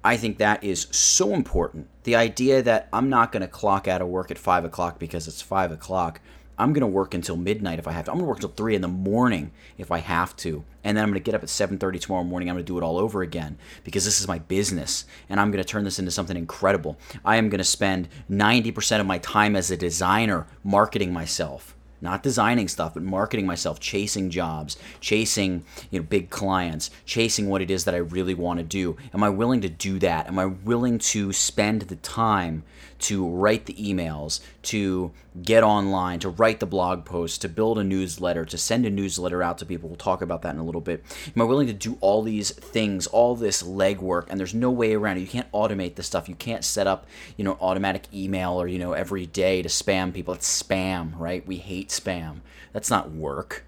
I 0.04 0.16
think 0.16 0.38
that 0.38 0.62
is 0.62 0.86
so 0.92 1.34
important. 1.34 1.88
The 2.04 2.14
idea 2.14 2.62
that 2.62 2.88
I'm 2.92 3.11
not 3.11 3.32
going 3.32 3.40
to 3.40 3.48
clock 3.48 3.88
out 3.88 4.00
of 4.00 4.07
work 4.07 4.30
at 4.30 4.38
five 4.38 4.64
o'clock 4.64 5.00
because 5.00 5.26
it's 5.26 5.42
five 5.42 5.72
o'clock. 5.72 6.20
I'm 6.59 6.72
to 6.80 6.86
work 6.86 7.14
until 7.14 7.36
midnight 7.36 7.78
if 7.78 7.86
I 7.86 7.92
have 7.92 8.07
to. 8.07 8.12
I'm 8.12 8.18
to 8.18 8.24
work 8.24 8.38
until 8.38 8.50
3 8.50 8.74
in 8.74 8.80
the 8.80 8.88
morning 8.88 9.52
if 9.76 9.92
I 9.92 9.98
have 9.98 10.34
to. 10.36 10.64
And 10.82 10.96
then 10.96 11.04
I'm 11.04 11.14
to 11.14 11.20
get 11.20 11.34
up 11.34 11.42
at 11.42 11.48
7:30 11.48 12.00
tomorrow 12.00 12.24
morning. 12.24 12.48
I'm 12.48 12.57
to 12.57 12.62
do 12.62 12.78
it 12.78 12.82
all 12.82 12.98
over 12.98 13.22
again 13.22 13.59
because 13.84 14.04
this 14.04 14.20
is 14.20 14.28
my 14.28 14.38
business 14.38 15.04
and 15.28 15.38
I'm 15.38 15.52
to 15.52 15.64
turn 15.64 15.84
this 15.84 15.98
into 15.98 16.11
something 16.11 16.36
incredible. 16.36 16.98
I 17.24 17.36
am 17.36 17.50
to 17.50 17.64
spend 17.64 18.09
90% 18.30 19.00
of 19.00 19.07
my 19.07 19.18
time 19.18 19.54
as 19.54 19.70
a 19.70 19.76
designer 19.76 20.46
marketing 20.64 21.12
myself 21.12 21.76
not 22.07 22.22
designing 22.22 22.68
stuff 22.68 22.94
but 22.94 23.02
marketing 23.02 23.44
myself 23.44 23.78
chasing 23.80 24.30
jobs 24.30 24.76
chasing 25.00 25.64
you 25.90 25.98
know 25.98 26.07
big 26.07 26.30
clients 26.30 26.90
chasing 27.04 27.48
what 27.48 27.61
it 27.61 27.70
is 27.70 27.84
that 27.84 27.94
i 27.94 27.98
really 27.98 28.34
want 28.34 28.59
to 28.59 28.64
do 28.64 28.96
am 29.12 29.22
i 29.22 29.28
willing 29.28 29.61
to 29.61 29.68
do 29.68 29.98
that 29.98 30.26
am 30.26 30.38
i 30.38 30.46
willing 30.46 30.98
to 30.98 31.32
spend 31.32 31.82
the 31.82 31.96
time 31.96 32.62
to 32.98 33.26
write 33.28 33.66
the 33.66 33.74
emails, 33.74 34.40
to 34.62 35.12
get 35.42 35.62
online, 35.62 36.18
to 36.20 36.28
write 36.28 36.61
the 36.61 36.66
blog 36.66 37.04
posts, 37.04 37.38
to 37.38 37.48
build 37.48 37.78
a 37.78 37.84
newsletter, 37.84 38.44
to 38.44 38.57
send 38.57 38.86
a 38.86 38.90
newsletter 38.90 39.42
out 39.42 39.59
to 39.59 39.66
people. 39.66 39.88
We'll 39.88 39.96
talk 39.96 40.22
about 40.22 40.42
that 40.42 40.54
in 40.54 40.61
a 40.61 40.64
little 40.64 40.80
bit. 40.80 41.04
Am 41.34 41.42
I 41.42 41.44
willing 41.44 41.66
to 41.66 41.72
do 41.72 41.98
all 42.00 42.22
these 42.22 42.50
things, 42.50 43.07
all 43.07 43.36
this 43.36 43.62
legwork, 43.62 44.26
and 44.28 44.40
there's 44.40 44.54
no 44.54 44.70
way 44.70 44.94
around 44.94 45.18
it? 45.18 45.20
You 45.20 45.26
can't 45.26 45.50
automate 45.52 45.96
this 45.96 46.07
stuff. 46.07 46.28
You 46.28 46.34
can't 46.34 46.64
set 46.64 46.86
up, 46.86 47.07
you 47.36 47.44
know, 47.44 47.59
automatic 47.61 48.04
email 48.14 48.61
or, 48.61 48.66
you 48.66 48.78
know, 48.78 48.92
every 48.92 49.26
day 49.26 49.62
to 49.62 49.68
spam 49.68 50.12
people. 50.14 50.34
It's 50.34 50.62
spam, 50.62 51.12
right? 51.18 51.46
We 51.46 51.57
hate 51.57 51.90
spam. 51.99 52.40
That's 52.72 52.90
not 52.90 53.11
work. 53.11 53.64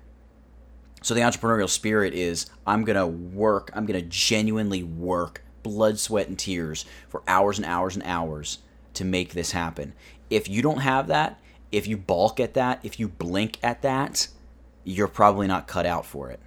So 1.02 1.14
the 1.14 1.20
entrepreneurial 1.20 1.68
spirit 1.68 2.14
is 2.14 2.50
I'm 2.66 2.84
going 2.84 2.96
to 2.98 3.06
work, 3.06 3.70
I'm 3.74 3.86
going 3.86 4.00
to 4.00 4.06
genuinely 4.08 4.82
work 4.82 5.42
blood, 5.62 5.98
sweat, 5.98 6.28
and 6.28 6.38
tears 6.38 6.84
for 7.08 7.22
hours 7.28 7.58
and 7.58 7.66
hours 7.66 7.94
and 7.94 8.04
hours 8.04 8.58
to 8.94 9.04
make 9.04 9.32
this 9.32 9.52
happen. 9.52 9.92
If 10.30 10.48
you 10.48 10.62
don't 10.62 10.80
have 10.80 11.06
that 11.08 11.40
if 11.70 11.86
you 11.86 11.96
balk 11.96 12.40
at 12.40 12.54
that, 12.54 12.80
if 12.82 12.98
you 12.98 13.08
blink 13.08 13.58
at 13.62 13.82
that, 13.82 14.28
you're 14.84 15.08
probably 15.08 15.46
not 15.46 15.66
cut 15.66 15.86
out 15.86 16.06
for 16.06 16.30
it. 16.30 16.40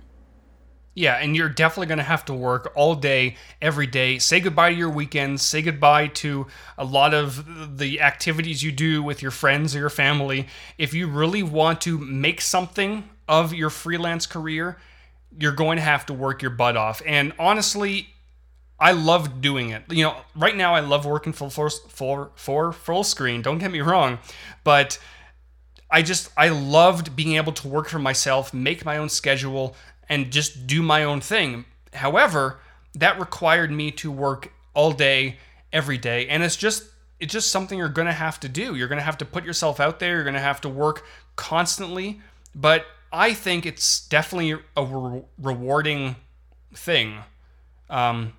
Yeah, 0.94 1.16
and 1.16 1.38
you're 1.38 1.50
definitely 1.50 1.88
going 1.88 2.00
to 2.00 2.04
have 2.04 2.26
to 2.26 2.34
work 2.34 2.74
all 2.76 2.96
day, 2.96 3.38
every 3.62 3.88
day. 3.88 4.20
Say 4.20 4.42
goodbye 4.42 4.72
to 4.72 4.76
your 4.76 4.90
weekends. 4.90 5.42
Say 5.42 5.62
goodbye 5.62 6.08
to 6.08 6.48
a 6.78 6.84
lot 6.84 7.14
of 7.14 7.78
the 7.78 8.02
activities 8.02 8.62
you 8.62 8.74
do 8.74 9.02
with 9.02 9.22
your 9.22 9.32
friends 9.32 9.74
or 9.74 9.80
your 9.80 9.90
family. 9.90 10.48
If 10.78 10.94
you 10.94 11.08
really 11.08 11.44
want 11.44 11.80
to 11.82 11.98
make 11.98 12.42
something 12.42 13.08
of 13.26 13.54
your 13.54 13.70
freelance 13.70 14.26
career, 14.26 14.78
you're 15.40 15.54
going 15.54 15.78
to 15.78 15.82
have 15.82 16.06
to 16.08 16.14
work 16.14 16.42
your 16.42 16.52
butt 16.52 16.76
off. 16.76 17.02
And 17.06 17.32
honestly, 17.40 18.10
I 18.78 18.92
love 18.92 19.42
doing 19.42 19.70
it. 19.70 19.84
You 19.90 20.04
know, 20.04 20.18
right 20.36 20.58
now 20.58 20.76
I 20.76 20.82
love 20.82 21.06
working 21.06 21.32
full 21.32 21.50
for 21.50 21.70
for, 21.70 22.32
for 22.36 22.72
Fullscreen. 22.72 23.44
Don't 23.44 23.60
get 23.60 23.72
me 23.72 23.80
wrong, 23.80 24.20
but 24.66 25.00
I 25.92 26.02
just 26.02 26.32
I 26.36 26.50
loved 26.50 27.16
being 27.16 27.36
able 27.36 27.54
to 27.54 27.68
work 27.68 27.90
for 27.90 28.00
myself, 28.00 28.54
make 28.54 28.84
my 28.84 28.98
own 28.98 29.10
schedule, 29.10 29.76
and 30.12 30.30
just 30.30 30.68
do 30.68 30.82
my 30.82 31.06
own 31.06 31.22
thing. 31.22 31.64
However, 31.94 32.60
that 32.96 33.18
required 33.18 33.72
me 33.72 33.92
to 33.92 34.12
work 34.12 34.52
all 34.74 34.92
day, 34.92 35.38
every 35.72 35.98
day, 35.98 36.28
and 36.28 36.44
it's 36.44 36.58
just 36.58 36.84
it's 37.22 37.32
just 37.32 37.50
something 37.50 37.78
you're 37.78 37.88
going 37.88 38.08
to 38.08 38.14
have 38.14 38.40
to 38.42 38.50
do. 38.50 38.76
You're 38.76 38.90
going 38.90 39.00
to 39.00 39.06
have 39.06 39.18
to 39.20 39.26
put 39.26 39.46
yourself 39.46 39.80
out 39.80 40.00
there. 40.00 40.16
You're 40.16 40.24
going 40.24 40.34
to 40.34 40.40
have 40.42 40.60
to 40.62 40.70
work 40.70 41.06
constantly. 41.36 42.20
But 42.54 42.86
I 43.14 43.34
think 43.34 43.66
it's 43.66 44.06
definitely 44.08 44.60
a 44.76 44.84
re- 44.84 45.22
rewarding 45.38 46.16
thing. 46.74 47.20
Um, 47.90 48.34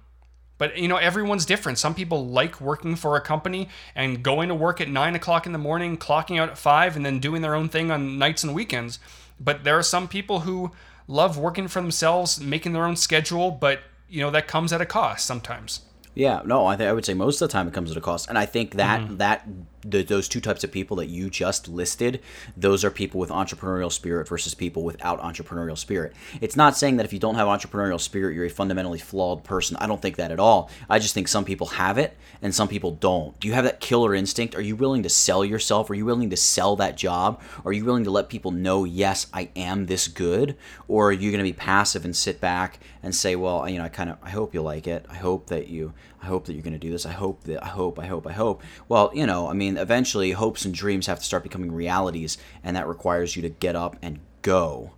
but 0.59 0.77
you 0.77 0.89
know, 0.89 0.97
everyone's 0.97 1.47
different. 1.47 1.79
Some 1.79 1.95
people 1.95 2.27
like 2.27 2.61
working 2.61 2.97
for 2.97 3.17
a 3.17 3.21
company 3.21 3.69
and 3.95 4.23
going 4.23 4.49
to 4.49 4.55
work 4.55 4.81
at 4.81 4.89
nine 4.89 5.15
o'clock 5.15 5.47
in 5.47 5.53
the 5.53 5.59
morning, 5.59 5.97
clocking 5.97 6.39
out 6.39 6.51
at 6.51 6.59
five, 6.59 6.97
and 6.97 7.07
then 7.07 7.19
doing 7.19 7.41
their 7.41 7.55
own 7.55 7.69
thing 7.69 7.91
on 7.91 8.19
nights 8.19 8.45
and 8.45 8.55
weekends. 8.55 8.99
But 9.41 9.65
there 9.65 9.79
are 9.79 9.83
some 9.83 10.09
people 10.09 10.41
who 10.41 10.73
love 11.07 11.39
working 11.39 11.69
for 11.69 11.81
themselves, 11.81 12.41
making 12.41 12.73
their 12.73 12.85
own 12.85 12.97
schedule, 12.97 13.51
but 13.51 13.81
you 14.09 14.21
know 14.21 14.31
that 14.31 14.49
comes 14.49 14.73
at 14.73 14.81
a 14.81 14.87
cost 14.87 15.27
sometimes. 15.27 15.81
Yeah, 16.15 16.43
no, 16.45 16.67
I 16.67 16.77
think 16.77 16.89
I 16.89 16.93
would 16.93 17.05
say 17.05 17.15
most 17.15 17.41
of 17.41 17.49
the 17.49 17.53
time 17.53 17.69
it 17.69 17.75
comes 17.75 17.91
at 17.91 17.97
a 17.97 18.01
cost, 18.01 18.29
and 18.29 18.39
I 18.39 18.47
think 18.47 18.75
that 18.75 19.01
mm-hmm. 19.01 19.17
that 19.17 19.47
the, 19.85 20.03
those 20.03 20.29
two 20.29 20.41
types 20.41 20.65
of 20.65 20.73
people 20.73 20.97
that 20.97 21.07
you 21.07 21.31
just 21.31 21.69
listed, 21.69 22.21
those 22.57 22.85
are 22.85 22.91
people 22.91 23.19
with 23.21 23.31
entrepreneurial 23.31 23.91
spirit 23.91 24.29
versus 24.29 24.55
people 24.55 24.85
without 24.85 25.21
entrepreneurial 25.21 25.77
spirit. 25.77 26.13
It's 26.41 26.57
not 26.57 26.77
saying 26.77 26.97
that 26.97 27.05
if 27.05 27.13
you 27.13 27.19
don't 27.19 27.35
have 27.35 27.49
entrepreneurial 27.49 28.01
spirit, 28.01 28.35
you're 28.35 28.45
a 28.45 28.51
fundamentally 28.51 28.99
flawed 28.99 29.45
person. 29.45 29.77
I 29.79 29.87
don't 29.87 30.01
think 30.01 30.17
that 30.17 30.31
at 30.31 30.41
all. 30.41 30.71
I 30.89 30.99
just 30.99 31.15
think 31.15 31.29
some 31.29 31.45
people 31.45 31.67
have 31.69 31.99
it 31.99 32.17
and 32.41 32.55
some 32.55 32.69
people 32.69 32.93
don't. 32.93 33.39
Do 33.41 33.49
you 33.49 33.55
have 33.55 33.65
that 33.65 33.81
killer 33.81 34.15
instinct? 34.15 34.55
Are 34.55 34.61
you 34.61 34.77
willing 34.77 35.03
to 35.03 35.09
sell 35.09 35.45
yourself? 35.45 35.91
Are 35.91 35.95
you 35.95 36.05
willing 36.05 36.31
to 36.31 36.37
sell 36.37 36.77
that 36.77 36.97
job? 36.97 37.41
Are 37.65 37.73
you 37.73 37.85
willing 37.85 38.05
to 38.05 38.11
let 38.11 38.29
people 38.29 38.51
know, 38.51 38.85
yes, 38.85 39.27
I 39.33 39.51
am 39.57 39.87
this 39.87 40.09
good? 40.09 40.57
Or 40.89 41.09
are 41.09 41.13
you 41.13 41.31
going 41.31 41.45
to 41.45 41.51
be 41.51 41.53
passive 41.53 42.05
and 42.05 42.15
sit 42.15 42.41
back 42.41 42.79
and 43.03 43.15
say, 43.15 43.37
well, 43.37 43.69
you 43.69 43.79
know, 43.79 43.85
I 43.85 43.89
kind 43.89 44.11
of, 44.11 44.19
I 44.23 44.31
hope 44.31 44.55
you 44.55 44.63
like 44.63 44.87
it. 44.87 45.07
I 45.09 45.17
hope 45.17 45.49
that 45.49 45.69
you, 45.69 45.93
I 46.23 46.27
hope 46.27 46.45
that 46.47 46.53
you're 46.53 46.63
going 46.63 46.73
to 46.73 46.79
do 46.79 46.91
this. 46.91 47.05
I 47.05 47.11
hope 47.11 47.43
that, 47.45 47.65
I 47.65 47.69
hope, 47.69 47.99
I 47.99 48.07
hope, 48.07 48.27
I 48.29 48.33
hope. 48.33 48.63
Well, 48.89 49.11
you 49.13 49.27
know, 49.27 49.49
I 49.49 49.55
mean, 49.55 49.77
eventually 49.77 50.31
hopes 50.33 50.65
and 50.65 50.73
dreams 50.73 51.09
have 51.09 51.19
to 51.19 51.25
start 51.25 51.43
becoming 51.43 51.73
realities, 51.73 52.39
and 52.63 52.77
that 52.77 52.87
requires 52.87 53.35
you 53.35 53.43
to 53.43 53.49
get 53.49 53.75
up 53.75 53.97
and 54.03 54.21
go. 54.43 54.93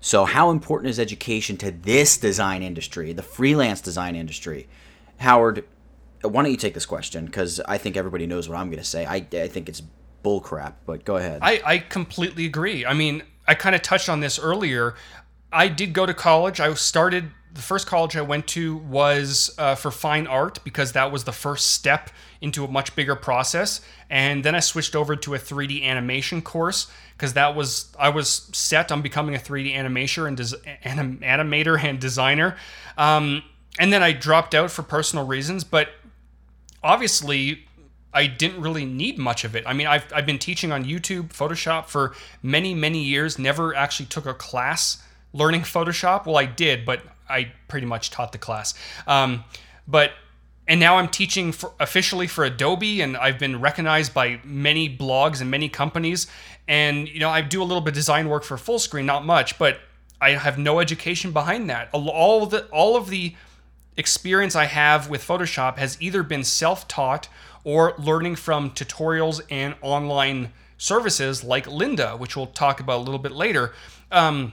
So, 0.00 0.24
how 0.24 0.50
important 0.50 0.90
is 0.90 0.98
education 0.98 1.58
to 1.58 1.70
this 1.70 2.16
design 2.16 2.62
industry, 2.62 3.12
the 3.12 3.22
freelance 3.22 3.80
design 3.80 4.16
industry? 4.16 4.66
Howard, 5.18 5.64
why 6.22 6.42
don't 6.42 6.50
you 6.50 6.56
take 6.56 6.74
this 6.74 6.86
question? 6.86 7.26
Because 7.26 7.60
I 7.60 7.78
think 7.78 7.96
everybody 7.96 8.26
knows 8.26 8.48
what 8.48 8.56
I'm 8.58 8.68
going 8.68 8.78
to 8.78 8.84
say. 8.84 9.04
I, 9.04 9.26
I 9.32 9.48
think 9.48 9.68
it's 9.68 9.82
bullcrap, 10.24 10.74
but 10.86 11.04
go 11.04 11.16
ahead. 11.16 11.40
I, 11.42 11.60
I 11.64 11.78
completely 11.78 12.46
agree. 12.46 12.86
I 12.86 12.94
mean, 12.94 13.22
I 13.46 13.54
kind 13.54 13.74
of 13.74 13.82
touched 13.82 14.08
on 14.08 14.20
this 14.20 14.38
earlier. 14.38 14.94
I 15.52 15.68
did 15.68 15.92
go 15.92 16.06
to 16.06 16.14
college. 16.14 16.60
I 16.60 16.72
started 16.74 17.30
the 17.54 17.62
first 17.62 17.86
college 17.86 18.16
I 18.16 18.22
went 18.22 18.46
to 18.48 18.76
was 18.76 19.54
uh, 19.58 19.74
for 19.74 19.90
fine 19.90 20.26
art 20.26 20.62
because 20.64 20.92
that 20.92 21.12
was 21.12 21.24
the 21.24 21.32
first 21.32 21.72
step 21.72 22.10
into 22.40 22.64
a 22.64 22.68
much 22.68 22.96
bigger 22.96 23.14
process. 23.14 23.80
And 24.08 24.42
then 24.42 24.54
I 24.54 24.60
switched 24.60 24.96
over 24.96 25.16
to 25.16 25.34
a 25.34 25.38
3D 25.38 25.84
animation 25.84 26.40
course 26.40 26.90
because 27.12 27.34
that 27.34 27.54
was 27.54 27.94
I 27.98 28.08
was 28.08 28.50
set 28.52 28.90
on 28.90 29.02
becoming 29.02 29.34
a 29.34 29.38
3D 29.38 29.74
animator 29.74 30.26
and 30.26 30.36
des- 30.36 30.56
anim- 30.84 31.20
animator 31.20 31.82
and 31.82 32.00
designer. 32.00 32.56
Um, 32.96 33.42
and 33.78 33.92
then 33.92 34.02
I 34.02 34.12
dropped 34.12 34.54
out 34.54 34.70
for 34.70 34.82
personal 34.82 35.26
reasons, 35.26 35.64
but 35.64 35.90
obviously 36.82 37.66
I 38.14 38.26
didn't 38.26 38.60
really 38.60 38.84
need 38.84 39.18
much 39.18 39.44
of 39.44 39.56
it. 39.56 39.64
I 39.66 39.72
mean, 39.72 39.86
I've, 39.86 40.10
I've 40.12 40.26
been 40.26 40.38
teaching 40.38 40.72
on 40.72 40.84
YouTube 40.84 41.28
Photoshop 41.28 41.86
for 41.86 42.14
many, 42.42 42.74
many 42.74 43.02
years, 43.02 43.38
never 43.38 43.74
actually 43.74 44.06
took 44.06 44.26
a 44.26 44.34
class 44.34 45.02
learning 45.32 45.62
Photoshop. 45.62 46.26
Well, 46.26 46.36
I 46.36 46.44
did, 46.44 46.84
but 46.84 47.02
I 47.28 47.52
pretty 47.68 47.86
much 47.86 48.10
taught 48.10 48.32
the 48.32 48.38
class. 48.38 48.74
Um, 49.06 49.44
but 49.86 50.12
and 50.68 50.78
now 50.78 50.98
I'm 50.98 51.08
teaching 51.08 51.52
for, 51.52 51.72
officially 51.80 52.26
for 52.26 52.44
Adobe, 52.44 53.00
and 53.00 53.16
I've 53.16 53.38
been 53.38 53.60
recognized 53.60 54.14
by 54.14 54.40
many 54.44 54.88
blogs 54.88 55.40
and 55.40 55.50
many 55.50 55.68
companies. 55.68 56.28
And 56.68 57.08
you 57.08 57.20
know, 57.20 57.30
I 57.30 57.40
do 57.42 57.62
a 57.62 57.64
little 57.64 57.80
bit 57.80 57.90
of 57.90 57.94
design 57.94 58.28
work 58.28 58.44
for 58.44 58.56
Fullscreen, 58.56 59.04
not 59.04 59.24
much, 59.24 59.58
but 59.58 59.80
I 60.20 60.30
have 60.30 60.58
no 60.58 60.78
education 60.78 61.32
behind 61.32 61.68
that. 61.68 61.88
All 61.92 62.46
the 62.46 62.66
all 62.66 62.96
of 62.96 63.08
the 63.08 63.34
experience 63.96 64.54
I 64.54 64.66
have 64.66 65.10
with 65.10 65.26
Photoshop 65.26 65.76
has 65.78 66.00
either 66.00 66.22
been 66.22 66.44
self-taught 66.44 67.28
or 67.64 67.94
learning 67.98 68.36
from 68.36 68.70
tutorials 68.70 69.40
and 69.50 69.74
online 69.82 70.52
services 70.78 71.44
like 71.44 71.66
Lynda, 71.66 72.18
which 72.18 72.36
we'll 72.36 72.46
talk 72.46 72.80
about 72.80 72.98
a 72.98 73.02
little 73.02 73.18
bit 73.18 73.32
later. 73.32 73.72
Um, 74.10 74.52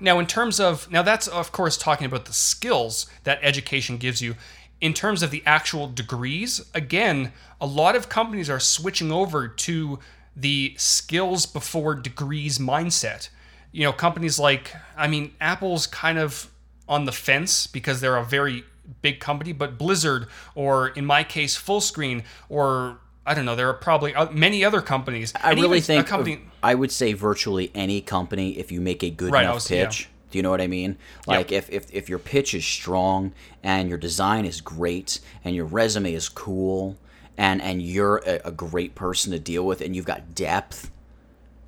now, 0.00 0.18
in 0.18 0.26
terms 0.26 0.60
of, 0.60 0.90
now 0.90 1.02
that's 1.02 1.28
of 1.28 1.52
course 1.52 1.76
talking 1.76 2.06
about 2.06 2.24
the 2.24 2.32
skills 2.32 3.06
that 3.24 3.38
education 3.42 3.96
gives 3.96 4.20
you. 4.20 4.36
In 4.80 4.94
terms 4.94 5.22
of 5.22 5.30
the 5.30 5.42
actual 5.44 5.88
degrees, 5.88 6.60
again, 6.72 7.32
a 7.60 7.66
lot 7.66 7.94
of 7.94 8.08
companies 8.08 8.48
are 8.48 8.60
switching 8.60 9.12
over 9.12 9.46
to 9.46 9.98
the 10.34 10.74
skills 10.78 11.44
before 11.44 11.94
degrees 11.94 12.58
mindset. 12.58 13.28
You 13.72 13.84
know, 13.84 13.92
companies 13.92 14.38
like, 14.38 14.74
I 14.96 15.06
mean, 15.06 15.34
Apple's 15.40 15.86
kind 15.86 16.18
of 16.18 16.50
on 16.88 17.04
the 17.04 17.12
fence 17.12 17.66
because 17.66 18.00
they're 18.00 18.16
a 18.16 18.24
very 18.24 18.64
big 19.02 19.20
company, 19.20 19.52
but 19.52 19.78
Blizzard, 19.78 20.26
or 20.54 20.88
in 20.88 21.04
my 21.04 21.24
case, 21.24 21.56
Fullscreen, 21.56 22.24
or 22.48 22.99
I 23.26 23.34
don't 23.34 23.44
know. 23.44 23.54
There 23.54 23.68
are 23.68 23.74
probably 23.74 24.14
many 24.32 24.64
other 24.64 24.80
companies. 24.80 25.32
I 25.40 25.52
really 25.52 25.80
think 25.80 26.06
company, 26.06 26.40
I 26.62 26.74
would 26.74 26.90
say 26.90 27.12
virtually 27.12 27.70
any 27.74 28.00
company 28.00 28.58
if 28.58 28.72
you 28.72 28.80
make 28.80 29.02
a 29.02 29.10
good 29.10 29.32
right, 29.32 29.42
enough 29.42 29.56
was, 29.56 29.68
pitch. 29.68 30.02
Yeah. 30.02 30.06
Do 30.30 30.38
you 30.38 30.42
know 30.42 30.50
what 30.50 30.60
I 30.60 30.68
mean? 30.68 30.96
Like 31.26 31.50
yep. 31.50 31.64
if, 31.64 31.70
if 31.70 31.94
if 31.94 32.08
your 32.08 32.18
pitch 32.18 32.54
is 32.54 32.64
strong 32.64 33.32
and 33.62 33.88
your 33.88 33.98
design 33.98 34.44
is 34.44 34.60
great 34.60 35.20
and 35.44 35.54
your 35.54 35.66
resume 35.66 36.12
is 36.12 36.28
cool 36.28 36.96
and 37.36 37.60
and 37.60 37.82
you're 37.82 38.18
a, 38.26 38.40
a 38.46 38.52
great 38.52 38.94
person 38.94 39.32
to 39.32 39.38
deal 39.38 39.66
with 39.66 39.80
and 39.80 39.94
you've 39.94 40.04
got 40.04 40.34
depth, 40.34 40.90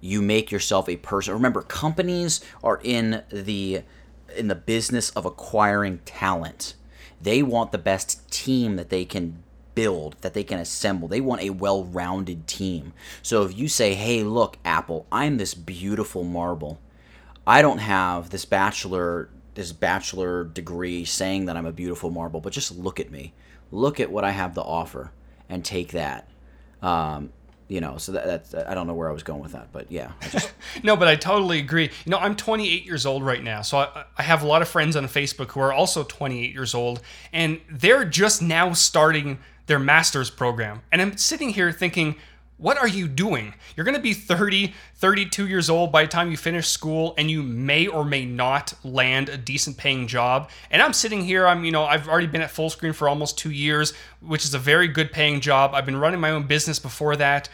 you 0.00 0.22
make 0.22 0.50
yourself 0.50 0.88
a 0.88 0.96
person. 0.96 1.34
Remember, 1.34 1.62
companies 1.62 2.40
are 2.62 2.80
in 2.82 3.24
the 3.30 3.82
in 4.36 4.48
the 4.48 4.54
business 4.54 5.10
of 5.10 5.26
acquiring 5.26 5.98
talent. 6.04 6.74
They 7.20 7.42
want 7.42 7.72
the 7.72 7.78
best 7.78 8.30
team 8.30 8.76
that 8.76 8.90
they 8.90 9.04
can 9.04 9.41
build 9.74 10.16
that 10.20 10.34
they 10.34 10.44
can 10.44 10.58
assemble. 10.58 11.08
They 11.08 11.20
want 11.20 11.42
a 11.42 11.50
well 11.50 11.84
rounded 11.84 12.46
team. 12.46 12.92
So 13.22 13.42
if 13.44 13.56
you 13.56 13.68
say, 13.68 13.94
hey, 13.94 14.22
look, 14.22 14.58
Apple, 14.64 15.06
I'm 15.10 15.36
this 15.36 15.54
beautiful 15.54 16.24
marble. 16.24 16.80
I 17.46 17.62
don't 17.62 17.78
have 17.78 18.30
this 18.30 18.44
bachelor 18.44 19.28
this 19.54 19.72
bachelor 19.72 20.44
degree 20.44 21.04
saying 21.04 21.46
that 21.46 21.56
I'm 21.56 21.66
a 21.66 21.72
beautiful 21.72 22.10
marble, 22.10 22.40
but 22.40 22.52
just 22.52 22.76
look 22.76 22.98
at 22.98 23.10
me. 23.10 23.34
Look 23.70 24.00
at 24.00 24.10
what 24.10 24.24
I 24.24 24.30
have 24.30 24.54
to 24.54 24.62
offer 24.62 25.12
and 25.48 25.64
take 25.64 25.92
that. 25.92 26.28
Um, 26.80 27.32
you 27.68 27.80
know, 27.80 27.96
so 27.96 28.12
that, 28.12 28.26
that's 28.26 28.54
I 28.54 28.74
don't 28.74 28.86
know 28.86 28.94
where 28.94 29.08
I 29.08 29.12
was 29.12 29.22
going 29.22 29.40
with 29.40 29.52
that, 29.52 29.68
but 29.72 29.90
yeah. 29.90 30.12
Just... 30.30 30.52
no, 30.82 30.96
but 30.96 31.08
I 31.08 31.16
totally 31.16 31.58
agree. 31.58 31.84
You 32.04 32.10
know, 32.10 32.18
I'm 32.18 32.36
28 32.36 32.84
years 32.84 33.06
old 33.06 33.24
right 33.24 33.42
now, 33.42 33.62
so 33.62 33.78
I, 33.78 34.04
I 34.18 34.22
have 34.22 34.42
a 34.42 34.46
lot 34.46 34.62
of 34.62 34.68
friends 34.68 34.96
on 34.96 35.04
Facebook 35.04 35.52
who 35.52 35.60
are 35.60 35.72
also 35.72 36.04
28 36.04 36.52
years 36.52 36.74
old, 36.74 37.00
and 37.32 37.60
they're 37.70 38.04
just 38.04 38.42
now 38.42 38.72
starting 38.72 39.38
their 39.72 39.78
master's 39.78 40.28
program. 40.28 40.82
And 40.92 41.00
I'm 41.00 41.16
sitting 41.16 41.48
here 41.48 41.72
thinking, 41.72 42.16
what 42.58 42.76
are 42.76 42.86
you 42.86 43.08
doing? 43.08 43.54
You're 43.74 43.84
going 43.84 43.96
to 43.96 44.02
be 44.02 44.12
30, 44.12 44.74
32 44.96 45.48
years 45.48 45.70
old 45.70 45.90
by 45.90 46.02
the 46.02 46.08
time 46.08 46.30
you 46.30 46.36
finish 46.36 46.68
school 46.68 47.14
and 47.16 47.30
you 47.30 47.42
may 47.42 47.86
or 47.86 48.04
may 48.04 48.26
not 48.26 48.74
land 48.84 49.30
a 49.30 49.38
decent 49.38 49.78
paying 49.78 50.06
job. 50.06 50.50
And 50.70 50.82
I'm 50.82 50.92
sitting 50.92 51.24
here, 51.24 51.46
I'm, 51.46 51.64
you 51.64 51.72
know, 51.72 51.84
I've 51.84 52.06
already 52.06 52.26
been 52.26 52.42
at 52.42 52.50
Fullscreen 52.50 52.94
for 52.94 53.08
almost 53.08 53.38
2 53.38 53.50
years, 53.50 53.94
which 54.20 54.44
is 54.44 54.52
a 54.52 54.58
very 54.58 54.88
good 54.88 55.10
paying 55.10 55.40
job. 55.40 55.74
I've 55.74 55.86
been 55.86 55.96
running 55.96 56.20
my 56.20 56.32
own 56.32 56.42
business 56.42 56.78
before 56.78 57.16
that. 57.16 57.48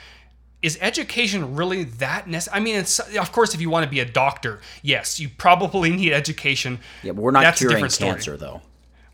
Is 0.60 0.76
education 0.80 1.54
really 1.54 1.84
that 1.84 2.26
necessary? 2.26 2.60
I 2.60 2.64
mean, 2.64 2.84
of 3.20 3.30
course, 3.30 3.54
if 3.54 3.60
you 3.60 3.70
want 3.70 3.84
to 3.84 3.90
be 3.90 4.00
a 4.00 4.04
doctor, 4.04 4.60
yes, 4.82 5.20
you 5.20 5.28
probably 5.28 5.90
need 5.96 6.12
education. 6.12 6.80
Yeah, 7.04 7.12
but 7.12 7.22
we're 7.22 7.30
not 7.30 7.42
That's 7.42 7.60
curing 7.60 7.86
cancer, 7.86 8.36
though. 8.36 8.62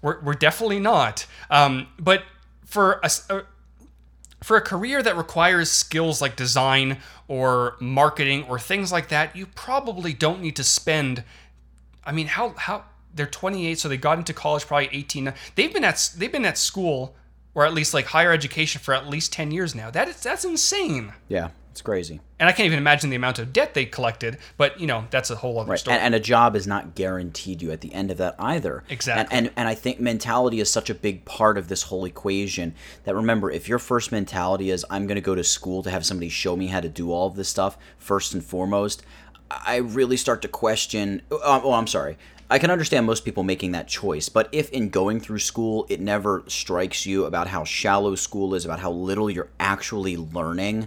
We're, 0.00 0.20
we're 0.22 0.34
definitely 0.34 0.80
not. 0.80 1.26
Um, 1.50 1.88
but 1.98 2.22
for 2.74 3.00
a, 3.04 3.10
uh, 3.30 3.42
for 4.42 4.56
a 4.56 4.60
career 4.60 5.00
that 5.00 5.16
requires 5.16 5.70
skills 5.70 6.20
like 6.20 6.34
design 6.34 6.98
or 7.28 7.76
marketing 7.78 8.42
or 8.48 8.58
things 8.58 8.90
like 8.90 9.08
that, 9.10 9.36
you 9.36 9.46
probably 9.46 10.12
don't 10.12 10.42
need 10.42 10.56
to 10.56 10.64
spend. 10.64 11.22
I 12.04 12.10
mean, 12.10 12.26
how 12.26 12.50
how 12.58 12.84
they're 13.14 13.26
28, 13.26 13.78
so 13.78 13.88
they 13.88 13.96
got 13.96 14.18
into 14.18 14.32
college 14.32 14.66
probably 14.66 14.88
18. 14.90 15.32
They've 15.54 15.72
been 15.72 15.84
at 15.84 16.10
they've 16.18 16.32
been 16.32 16.44
at 16.44 16.58
school 16.58 17.14
or 17.54 17.64
at 17.64 17.72
least 17.72 17.94
like 17.94 18.06
higher 18.06 18.32
education 18.32 18.80
for 18.80 18.92
at 18.92 19.08
least 19.08 19.32
10 19.32 19.52
years 19.52 19.76
now. 19.76 19.88
That 19.90 20.08
is 20.08 20.20
that's 20.20 20.44
insane. 20.44 21.12
Yeah, 21.28 21.50
it's 21.74 21.82
crazy. 21.82 22.20
And 22.38 22.48
I 22.48 22.52
can't 22.52 22.66
even 22.66 22.78
imagine 22.78 23.10
the 23.10 23.16
amount 23.16 23.40
of 23.40 23.52
debt 23.52 23.74
they 23.74 23.84
collected, 23.84 24.38
but 24.56 24.78
you 24.78 24.86
know, 24.86 25.06
that's 25.10 25.28
a 25.30 25.34
whole 25.34 25.58
other 25.58 25.70
Right. 25.72 25.80
story. 25.80 25.96
And, 25.96 26.04
and 26.04 26.14
a 26.14 26.20
job 26.20 26.54
is 26.54 26.68
not 26.68 26.94
guaranteed 26.94 27.60
you 27.60 27.72
at 27.72 27.80
the 27.80 27.92
end 27.92 28.12
of 28.12 28.16
that 28.18 28.36
either. 28.38 28.84
Exactly. 28.88 29.36
And, 29.36 29.46
and 29.48 29.54
and 29.56 29.68
I 29.68 29.74
think 29.74 29.98
mentality 29.98 30.60
is 30.60 30.70
such 30.70 30.88
a 30.88 30.94
big 30.94 31.24
part 31.24 31.58
of 31.58 31.66
this 31.66 31.82
whole 31.82 32.04
equation 32.04 32.76
that 33.02 33.16
remember, 33.16 33.50
if 33.50 33.68
your 33.68 33.80
first 33.80 34.12
mentality 34.12 34.70
is 34.70 34.86
I'm 34.88 35.08
going 35.08 35.16
to 35.16 35.20
go 35.20 35.34
to 35.34 35.42
school 35.42 35.82
to 35.82 35.90
have 35.90 36.06
somebody 36.06 36.28
show 36.28 36.54
me 36.54 36.68
how 36.68 36.78
to 36.78 36.88
do 36.88 37.10
all 37.10 37.26
of 37.26 37.34
this 37.34 37.48
stuff 37.48 37.76
first 37.98 38.34
and 38.34 38.44
foremost, 38.44 39.02
I 39.50 39.78
really 39.78 40.16
start 40.16 40.40
to 40.42 40.48
question. 40.48 41.22
Oh, 41.32 41.60
oh 41.64 41.72
I'm 41.72 41.88
sorry. 41.88 42.18
I 42.48 42.60
can 42.60 42.70
understand 42.70 43.04
most 43.04 43.24
people 43.24 43.42
making 43.42 43.72
that 43.72 43.88
choice, 43.88 44.28
but 44.28 44.48
if 44.52 44.70
in 44.70 44.90
going 44.90 45.18
through 45.18 45.40
school 45.40 45.86
it 45.88 46.00
never 46.00 46.44
strikes 46.46 47.04
you 47.04 47.24
about 47.24 47.48
how 47.48 47.64
shallow 47.64 48.14
school 48.14 48.54
is, 48.54 48.64
about 48.64 48.78
how 48.78 48.92
little 48.92 49.28
you're 49.28 49.48
actually 49.58 50.16
learning, 50.16 50.86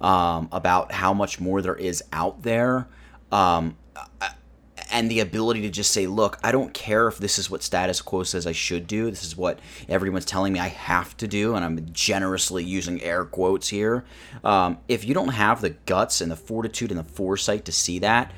um, 0.00 0.48
about 0.52 0.92
how 0.92 1.12
much 1.12 1.40
more 1.40 1.62
there 1.62 1.74
is 1.74 2.02
out 2.12 2.42
there, 2.42 2.88
um, 3.32 3.76
and 4.90 5.10
the 5.10 5.20
ability 5.20 5.62
to 5.62 5.70
just 5.70 5.90
say, 5.90 6.06
look, 6.06 6.38
I 6.42 6.52
don't 6.52 6.72
care 6.72 7.08
if 7.08 7.18
this 7.18 7.38
is 7.38 7.50
what 7.50 7.62
status 7.62 8.00
quo 8.00 8.22
says 8.22 8.46
I 8.46 8.52
should 8.52 8.86
do. 8.86 9.10
This 9.10 9.24
is 9.24 9.36
what 9.36 9.58
everyone's 9.88 10.24
telling 10.24 10.52
me 10.52 10.60
I 10.60 10.68
have 10.68 11.16
to 11.18 11.28
do, 11.28 11.54
and 11.54 11.64
I'm 11.64 11.92
generously 11.92 12.64
using 12.64 13.02
air 13.02 13.24
quotes 13.24 13.68
here. 13.68 14.04
Um, 14.44 14.78
if 14.88 15.04
you 15.04 15.14
don't 15.14 15.28
have 15.28 15.60
the 15.60 15.70
guts 15.70 16.20
and 16.20 16.30
the 16.30 16.36
fortitude 16.36 16.90
and 16.90 16.98
the 16.98 17.04
foresight 17.04 17.64
to 17.66 17.72
see 17.72 17.98
that, 17.98 18.32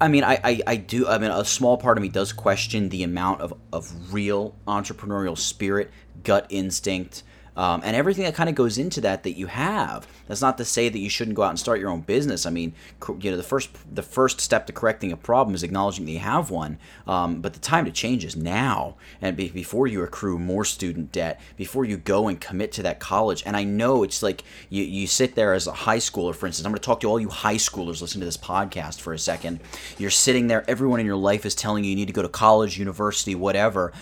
I 0.00 0.08
mean, 0.08 0.24
I, 0.24 0.38
I, 0.44 0.60
I 0.66 0.76
do. 0.76 1.06
I 1.08 1.18
mean, 1.18 1.30
a 1.30 1.44
small 1.44 1.78
part 1.78 1.96
of 1.96 2.02
me 2.02 2.08
does 2.08 2.32
question 2.32 2.88
the 2.90 3.02
amount 3.02 3.40
of, 3.40 3.54
of 3.72 4.12
real 4.12 4.54
entrepreneurial 4.66 5.38
spirit, 5.38 5.90
gut 6.22 6.46
instinct, 6.50 7.22
um, 7.56 7.80
and 7.84 7.96
everything 7.96 8.24
that 8.24 8.34
kind 8.34 8.48
of 8.48 8.54
goes 8.54 8.78
into 8.78 9.00
that 9.00 9.22
that 9.22 9.32
you 9.32 9.46
have. 9.46 10.06
That's 10.28 10.40
not 10.40 10.58
to 10.58 10.64
say 10.64 10.88
that 10.88 10.98
you 10.98 11.08
shouldn't 11.08 11.36
go 11.36 11.42
out 11.42 11.50
and 11.50 11.58
start 11.58 11.80
your 11.80 11.90
own 11.90 12.00
business. 12.00 12.46
I 12.46 12.50
mean, 12.50 12.74
you 13.20 13.30
know, 13.30 13.36
the 13.36 13.42
first 13.42 13.70
the 13.92 14.02
first 14.02 14.40
step 14.40 14.66
to 14.66 14.72
correcting 14.72 15.12
a 15.12 15.16
problem 15.16 15.54
is 15.54 15.62
acknowledging 15.62 16.04
that 16.06 16.12
you 16.12 16.18
have 16.18 16.50
one. 16.50 16.78
Um, 17.06 17.40
but 17.40 17.54
the 17.54 17.60
time 17.60 17.84
to 17.84 17.90
change 17.90 18.24
is 18.24 18.36
now, 18.36 18.96
and 19.20 19.36
be, 19.36 19.48
before 19.48 19.86
you 19.86 20.02
accrue 20.02 20.38
more 20.38 20.64
student 20.64 21.12
debt, 21.12 21.40
before 21.56 21.84
you 21.84 21.96
go 21.96 22.28
and 22.28 22.40
commit 22.40 22.72
to 22.72 22.82
that 22.82 23.00
college. 23.00 23.42
And 23.46 23.56
I 23.56 23.64
know 23.64 24.02
it's 24.02 24.22
like 24.22 24.42
you 24.68 24.82
you 24.82 25.06
sit 25.06 25.34
there 25.34 25.52
as 25.52 25.66
a 25.66 25.72
high 25.72 25.98
schooler, 25.98 26.34
for 26.34 26.46
instance. 26.46 26.66
I'm 26.66 26.72
going 26.72 26.80
to 26.80 26.86
talk 26.86 27.00
to 27.00 27.08
all 27.08 27.20
you 27.20 27.28
high 27.28 27.56
schoolers 27.56 28.00
listening 28.00 28.20
to 28.20 28.26
this 28.26 28.36
podcast 28.36 29.00
for 29.00 29.12
a 29.12 29.18
second. 29.18 29.60
You're 29.98 30.10
sitting 30.10 30.48
there. 30.48 30.68
Everyone 30.68 31.00
in 31.00 31.06
your 31.06 31.16
life 31.16 31.46
is 31.46 31.54
telling 31.54 31.84
you 31.84 31.90
you 31.90 31.96
need 31.96 32.06
to 32.06 32.12
go 32.12 32.22
to 32.22 32.28
college, 32.28 32.78
university, 32.78 33.34
whatever. 33.34 33.92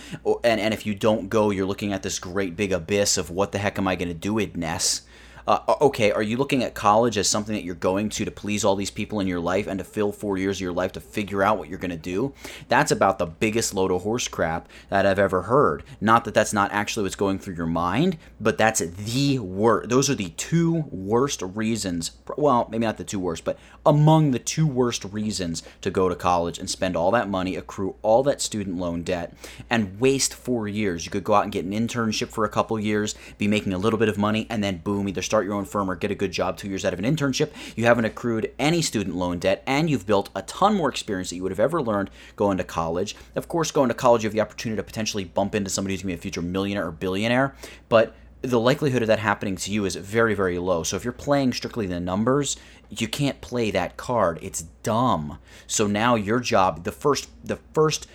And 0.43 0.61
and 0.61 0.75
if 0.75 0.87
you 0.87 0.95
don't 0.95 1.29
go, 1.29 1.51
you're 1.51 1.67
looking 1.67 1.93
at 1.93 2.03
this 2.03 2.19
great 2.19 2.57
big 2.57 2.73
abyss 2.73 3.17
of 3.17 3.31
what 3.31 3.44
the 3.53 3.59
heck 3.59 3.79
am 3.79 3.89
I 3.89 3.97
going 3.97 4.09
to 4.09 4.15
do 4.15 4.35
with 4.35 4.57
Ness? 4.57 5.03
Uh, 5.47 5.61
okay, 5.83 6.11
are 6.11 6.23
you 6.23 6.39
looking 6.39 6.65
at 6.65 6.73
college 6.73 7.19
as 7.19 7.29
something 7.29 7.55
that 7.55 7.65
you're 7.65 7.75
going 7.75 8.09
to 8.09 8.25
to 8.25 8.31
please 8.31 8.65
all 8.65 8.77
these 8.77 8.91
people 8.91 9.21
in 9.21 9.27
your 9.27 9.41
life 9.41 9.67
and 9.67 9.79
to 9.79 9.85
fill 9.85 10.11
four 10.11 10.39
years 10.39 10.57
of 10.57 10.63
your 10.63 10.73
life 10.73 10.93
to 10.93 11.01
figure 11.01 11.43
out 11.43 11.59
what 11.59 11.69
you're 11.69 11.79
going 11.79 11.91
to 11.91 11.97
do? 11.99 12.33
That's 12.69 12.91
about 12.91 13.19
the 13.19 13.27
biggest 13.27 13.75
load 13.75 13.91
of 13.91 14.03
horse 14.03 14.27
crap 14.27 14.69
that 14.89 15.05
I've 15.05 15.19
ever 15.19 15.43
heard. 15.43 15.83
Not 16.01 16.25
that 16.25 16.33
that's 16.33 16.55
not 16.55 16.73
actually 16.73 17.03
what's 17.03 17.15
going 17.15 17.39
through 17.39 17.57
your 17.57 17.67
mind, 17.67 18.17
but 18.41 18.57
that's 18.57 18.81
the 18.81 19.39
worst. 19.39 19.91
Those 19.91 20.09
are 20.09 20.15
the 20.15 20.31
two 20.31 20.87
worst 20.91 21.43
reasons. 21.43 22.13
Well, 22.39 22.67
maybe 22.71 22.87
not 22.87 22.97
the 22.97 23.05
two 23.05 23.21
worst, 23.21 23.45
but 23.45 23.59
among 23.85 24.31
the 24.31 24.39
two 24.39 24.67
worst 24.67 25.05
reasons 25.05 25.63
to 25.83 25.91
go 25.91 26.09
to 26.09 26.15
college 26.15 26.59
and 26.59 26.71
spend 26.71 26.97
all 26.97 27.11
that 27.11 27.29
money, 27.29 27.55
accrue 27.55 27.97
all 28.01 28.23
that 28.23 28.41
student 28.41 28.79
loan 28.79 29.03
debt, 29.03 29.35
and 29.69 30.01
waste 30.01 30.33
four 30.33 30.69
years. 30.69 31.05
You 31.05 31.11
could 31.11 31.25
go 31.25 31.35
out 31.35 31.45
and 31.45 31.53
get 31.53 31.67
an 31.67 31.73
internship 31.73 32.29
for 32.29 32.47
a 32.47 32.49
couple 32.49 32.81
years, 32.81 33.15
be 33.37 33.47
making 33.47 33.75
a 33.75 33.79
little 33.79 33.99
bit 33.99 34.09
of 34.09 34.17
money, 34.17 34.47
and 34.49 34.65
then 34.65 34.79
boom, 34.79 35.07
either 35.07 35.21
start 35.21 35.34
your 35.43 35.55
own 35.55 35.65
firm 35.65 35.91
or 35.91 35.97
get 35.97 36.11
a 36.11 36.15
good 36.15 36.33
job 36.33 36.57
two 36.57 36.69
years 36.69 36.85
out 36.85 36.93
of 36.93 36.99
an 36.99 37.05
internship. 37.05 37.51
You 37.77 37.85
haven't 37.87 38.05
accrued 38.05 38.53
any 38.59 38.83
student 38.83 39.17
loan 39.17 39.39
debt, 39.39 39.63
and 39.67 39.91
you've 39.91 40.07
built 40.07 40.31
a 40.35 40.43
ton 40.43 40.75
more 40.75 40.89
experience 40.89 41.31
that 41.31 41.37
you 41.37 41.43
would 41.43 41.53
have 41.53 41.61
ever 41.61 41.83
learned 41.83 42.11
going 42.37 42.59
to 42.59 42.65
college. 42.65 43.17
Of 43.35 43.49
course, 43.49 43.71
going 43.71 43.89
to 43.89 43.95
college, 43.95 44.23
you 44.23 44.29
have 44.29 44.35
the 44.35 44.41
opportunity 44.41 44.77
to 44.77 44.85
potentially 44.85 45.25
bump 45.25 45.55
into 45.55 45.71
somebody 45.71 45.95
who's 45.95 46.03
going 46.03 46.13
to 46.13 46.17
be 46.17 46.21
a 46.21 46.23
future 46.23 46.43
millionaire 46.43 46.87
or 46.87 46.93
billionaire, 46.93 47.55
but 47.89 48.15
the 48.45 48.61
likelihood 48.61 49.01
of 49.01 49.09
that 49.09 49.19
happening 49.19 49.57
to 49.57 49.73
you 49.73 49.87
is 49.87 49.97
very, 49.97 50.35
very 50.35 50.59
low. 50.59 50.83
So 50.83 50.97
if 50.97 51.05
you're 51.05 51.15
playing 51.15 51.55
strictly 51.55 51.87
the 51.87 51.99
numbers, 51.99 52.59
you 52.91 53.09
can't 53.09 53.41
play 53.41 53.71
that 53.71 53.97
card. 53.97 54.39
It's 54.43 54.63
dumb. 54.83 55.39
So 55.67 55.87
now 55.87 56.15
your 56.15 56.41
job, 56.41 56.85
the 56.85 56.93
first, 56.93 57.31
the 57.43 57.57
first 57.73 58.07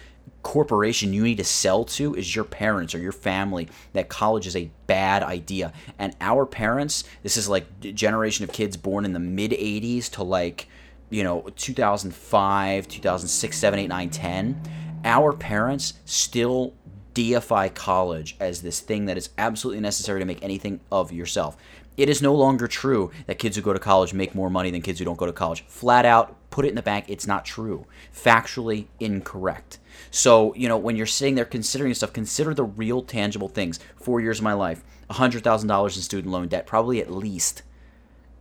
corporation 0.44 1.14
you 1.14 1.24
need 1.24 1.38
to 1.38 1.44
sell 1.44 1.84
to 1.84 2.16
is 2.16 2.36
your 2.36 2.46
parents 2.46 2.96
or 2.96 3.00
your 3.00 3.12
family 3.12 3.68
that 3.94 4.10
college 4.10 4.48
is 4.48 4.56
a 4.56 4.72
bad 4.88 5.24
idea. 5.24 5.74
And 5.98 6.16
our 6.22 6.46
parents 6.46 7.04
this 7.24 7.38
is 7.38 7.50
like 7.50 7.80
generation 7.80 8.44
of 8.44 8.52
kids 8.52 8.78
born 8.78 9.06
in 9.06 9.14
the 9.14 9.20
mid 9.20 9.52
80s 9.52 10.10
to 10.12 10.24
like 10.24 10.68
you 11.10 11.24
know 11.24 11.48
2005 11.56 12.88
2006 12.88 13.58
7 13.58 13.80
8 13.80 13.88
9 13.88 14.10
10 14.10 14.62
our 15.06 15.34
parents 15.34 15.94
still 16.06 16.74
deify 17.14 17.68
college 17.68 18.36
as 18.40 18.62
this 18.62 18.80
thing 18.80 19.06
that 19.06 19.18
is 19.18 19.30
absolutely 19.38 19.82
necessary 19.82 20.20
to 20.20 20.26
make 20.26 20.44
anything 20.44 20.80
of 20.92 21.12
yourself. 21.12 21.58
It 21.98 22.08
is 22.08 22.22
no 22.22 22.34
longer 22.34 22.68
true 22.68 23.12
that 23.26 23.40
kids 23.40 23.58
who 23.58 23.62
go 23.62 23.74
to 23.74 23.80
college 23.80 24.14
make 24.14 24.34
more 24.34 24.50
money 24.50 24.72
than 24.72 24.82
kids 24.82 25.00
who 25.00 25.06
don't 25.06 25.18
go 25.18 25.26
to 25.26 25.34
college. 25.34 25.66
Flat 25.68 26.06
out 26.06 26.36
put 26.50 26.66
it 26.66 26.70
in 26.70 26.76
the 26.76 26.82
bank 26.82 27.06
it's 27.08 27.28
not 27.28 27.46
true. 27.46 27.86
Factually 28.14 28.86
incorrect 29.00 29.79
so, 30.12 30.54
you 30.56 30.68
know, 30.68 30.78
when 30.78 30.96
you're 30.96 31.06
sitting 31.06 31.36
there 31.36 31.46
considering 31.46 31.94
stuff, 31.94 32.14
consider 32.14 32.54
the 32.54 32.64
real 32.64 33.02
tangible 33.02 33.48
things. 33.48 33.80
Four 33.96 34.22
years 34.22 34.40
of 34.40 34.44
my 34.44 34.54
life, 34.54 34.84
$100,000 35.10 35.96
in 35.96 36.02
student 36.02 36.32
loan 36.32 36.48
debt, 36.48 36.66
probably 36.66 37.02
at 37.02 37.12
least. 37.12 37.64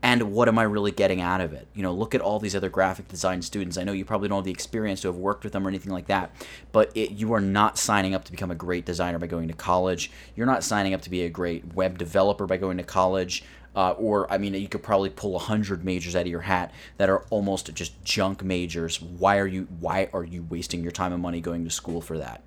And 0.01 0.33
what 0.33 0.47
am 0.47 0.59
I 0.59 0.63
really 0.63 0.93
getting 0.93 1.21
out 1.21 1.41
of 1.41 1.53
it? 1.53 1.67
You 1.75 1.83
know, 1.83 1.93
look 1.93 2.15
at 2.15 2.21
all 2.21 2.39
these 2.39 2.55
other 2.55 2.69
graphic 2.69 3.09
design 3.09 3.43
students. 3.43 3.77
I 3.77 3.83
know 3.83 3.93
you 3.93 4.05
probably 4.05 4.29
don't 4.29 4.39
have 4.39 4.45
the 4.45 4.53
experience 4.53 5.01
to 5.01 5.09
have 5.09 5.17
worked 5.17 5.43
with 5.43 5.53
them 5.53 5.67
or 5.67 5.69
anything 5.69 5.93
like 5.93 6.07
that, 6.07 6.31
but 6.71 6.93
it, 6.95 7.11
you 7.11 7.33
are 7.33 7.41
not 7.41 7.79
signing 7.79 8.15
up 8.15 8.25
to 8.25 8.31
become 8.31 8.53
a 8.53 8.55
great 8.55 8.85
designer 8.85 9.19
by 9.19 9.27
going 9.27 9.49
to 9.49 9.55
college. 9.55 10.13
You're 10.37 10.47
not 10.47 10.63
signing 10.63 10.95
up 10.95 11.03
to 11.03 11.11
be 11.11 11.23
a 11.23 11.29
great 11.29 11.75
web 11.75 11.99
developer 11.99 12.47
by 12.47 12.59
going 12.59 12.77
to 12.77 12.85
college. 12.85 13.43
Uh, 13.79 13.93
or 13.93 14.31
I 14.33 14.39
mean, 14.39 14.55
you 14.55 14.67
could 14.67 14.83
probably 14.83 15.09
pull 15.09 15.37
a 15.37 15.39
hundred 15.39 15.85
majors 15.85 16.17
out 16.17 16.23
of 16.23 16.27
your 16.27 16.41
hat 16.41 16.73
that 16.97 17.09
are 17.09 17.21
almost 17.31 17.73
just 17.75 17.93
junk 18.03 18.43
majors. 18.43 19.01
Why 19.01 19.39
are 19.39 19.47
you 19.47 19.69
Why 19.79 20.09
are 20.13 20.25
you 20.25 20.43
wasting 20.51 20.83
your 20.83 20.91
time 20.91 21.13
and 21.13 21.23
money 21.23 21.41
going 21.41 21.63
to 21.63 21.71
school 21.71 22.01
for 22.01 22.19
that? 22.19 22.43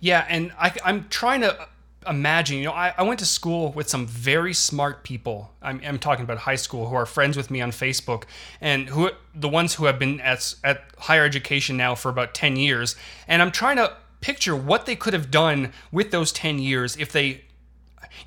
Yeah, 0.00 0.26
and 0.28 0.52
I, 0.58 0.74
I'm 0.84 1.08
trying 1.08 1.40
to 1.40 1.66
imagine. 2.06 2.58
You 2.58 2.64
know, 2.64 2.72
I, 2.72 2.92
I 2.98 3.04
went 3.04 3.20
to 3.20 3.26
school 3.26 3.72
with 3.72 3.88
some 3.88 4.06
very 4.06 4.52
smart 4.52 5.02
people. 5.02 5.50
I'm, 5.62 5.80
I'm 5.82 5.98
talking 5.98 6.24
about 6.24 6.36
high 6.36 6.56
school 6.56 6.90
who 6.90 6.94
are 6.94 7.06
friends 7.06 7.38
with 7.38 7.50
me 7.50 7.62
on 7.62 7.70
Facebook, 7.70 8.24
and 8.60 8.90
who 8.90 9.12
the 9.34 9.48
ones 9.48 9.76
who 9.76 9.86
have 9.86 9.98
been 9.98 10.20
at 10.20 10.54
at 10.62 10.84
higher 10.98 11.24
education 11.24 11.78
now 11.78 11.94
for 11.94 12.10
about 12.10 12.34
ten 12.34 12.56
years. 12.56 12.96
And 13.26 13.40
I'm 13.40 13.50
trying 13.50 13.78
to 13.78 13.96
picture 14.20 14.54
what 14.54 14.84
they 14.84 14.94
could 14.94 15.14
have 15.14 15.30
done 15.30 15.72
with 15.90 16.10
those 16.10 16.32
ten 16.32 16.58
years 16.58 16.98
if 16.98 17.12
they, 17.12 17.44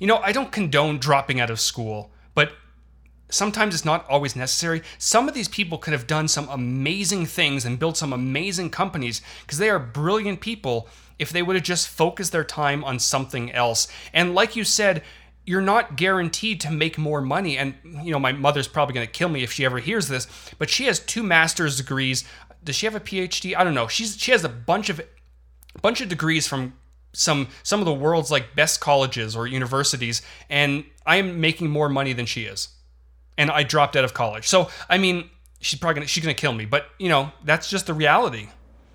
you 0.00 0.08
know, 0.08 0.16
I 0.16 0.32
don't 0.32 0.50
condone 0.50 0.98
dropping 0.98 1.38
out 1.38 1.48
of 1.48 1.60
school, 1.60 2.10
but 2.34 2.52
sometimes 3.30 3.74
it's 3.74 3.84
not 3.84 4.08
always 4.08 4.36
necessary. 4.36 4.82
Some 4.98 5.28
of 5.28 5.34
these 5.34 5.48
people 5.48 5.78
could 5.78 5.92
have 5.92 6.06
done 6.06 6.28
some 6.28 6.48
amazing 6.48 7.26
things 7.26 7.64
and 7.64 7.78
built 7.78 7.96
some 7.96 8.12
amazing 8.12 8.70
companies 8.70 9.20
because 9.42 9.58
they 9.58 9.70
are 9.70 9.78
brilliant 9.78 10.40
people 10.40 10.88
if 11.18 11.30
they 11.30 11.42
would 11.42 11.56
have 11.56 11.64
just 11.64 11.88
focused 11.88 12.32
their 12.32 12.44
time 12.44 12.84
on 12.84 12.98
something 12.98 13.52
else. 13.52 13.88
And 14.12 14.34
like 14.34 14.56
you 14.56 14.64
said, 14.64 15.02
you're 15.46 15.60
not 15.60 15.96
guaranteed 15.96 16.60
to 16.62 16.70
make 16.70 16.96
more 16.96 17.20
money. 17.20 17.58
And, 17.58 17.74
you 18.02 18.12
know, 18.12 18.18
my 18.18 18.32
mother's 18.32 18.68
probably 18.68 18.94
going 18.94 19.06
to 19.06 19.12
kill 19.12 19.28
me 19.28 19.42
if 19.42 19.52
she 19.52 19.64
ever 19.64 19.78
hears 19.78 20.08
this, 20.08 20.26
but 20.58 20.70
she 20.70 20.84
has 20.84 20.98
two 20.98 21.22
master's 21.22 21.76
degrees. 21.76 22.24
Does 22.62 22.76
she 22.76 22.86
have 22.86 22.94
a 22.94 23.00
PhD? 23.00 23.54
I 23.56 23.62
don't 23.62 23.74
know. 23.74 23.88
She's 23.88 24.16
she 24.16 24.32
has 24.32 24.42
a 24.42 24.48
bunch 24.48 24.88
of 24.88 25.00
bunch 25.82 26.00
of 26.00 26.08
degrees 26.08 26.46
from 26.46 26.74
some 27.14 27.48
some 27.62 27.80
of 27.80 27.86
the 27.86 27.94
world's 27.94 28.30
like 28.30 28.54
best 28.54 28.80
colleges 28.80 29.34
or 29.34 29.46
universities 29.46 30.22
and 30.50 30.84
I 31.06 31.16
am 31.16 31.40
making 31.40 31.70
more 31.70 31.88
money 31.88 32.12
than 32.12 32.26
she 32.26 32.44
is 32.44 32.68
and 33.38 33.50
I 33.50 33.62
dropped 33.62 33.96
out 33.96 34.04
of 34.04 34.14
college. 34.14 34.48
So 34.48 34.68
I 34.88 34.98
mean, 34.98 35.30
she's 35.60 35.78
probably 35.78 35.94
gonna 35.94 36.06
she's 36.06 36.22
gonna 36.22 36.34
kill 36.34 36.52
me, 36.52 36.64
but 36.64 36.86
you 36.98 37.08
know 37.08 37.32
that's 37.44 37.68
just 37.68 37.86
the 37.86 37.94
reality. 37.94 38.48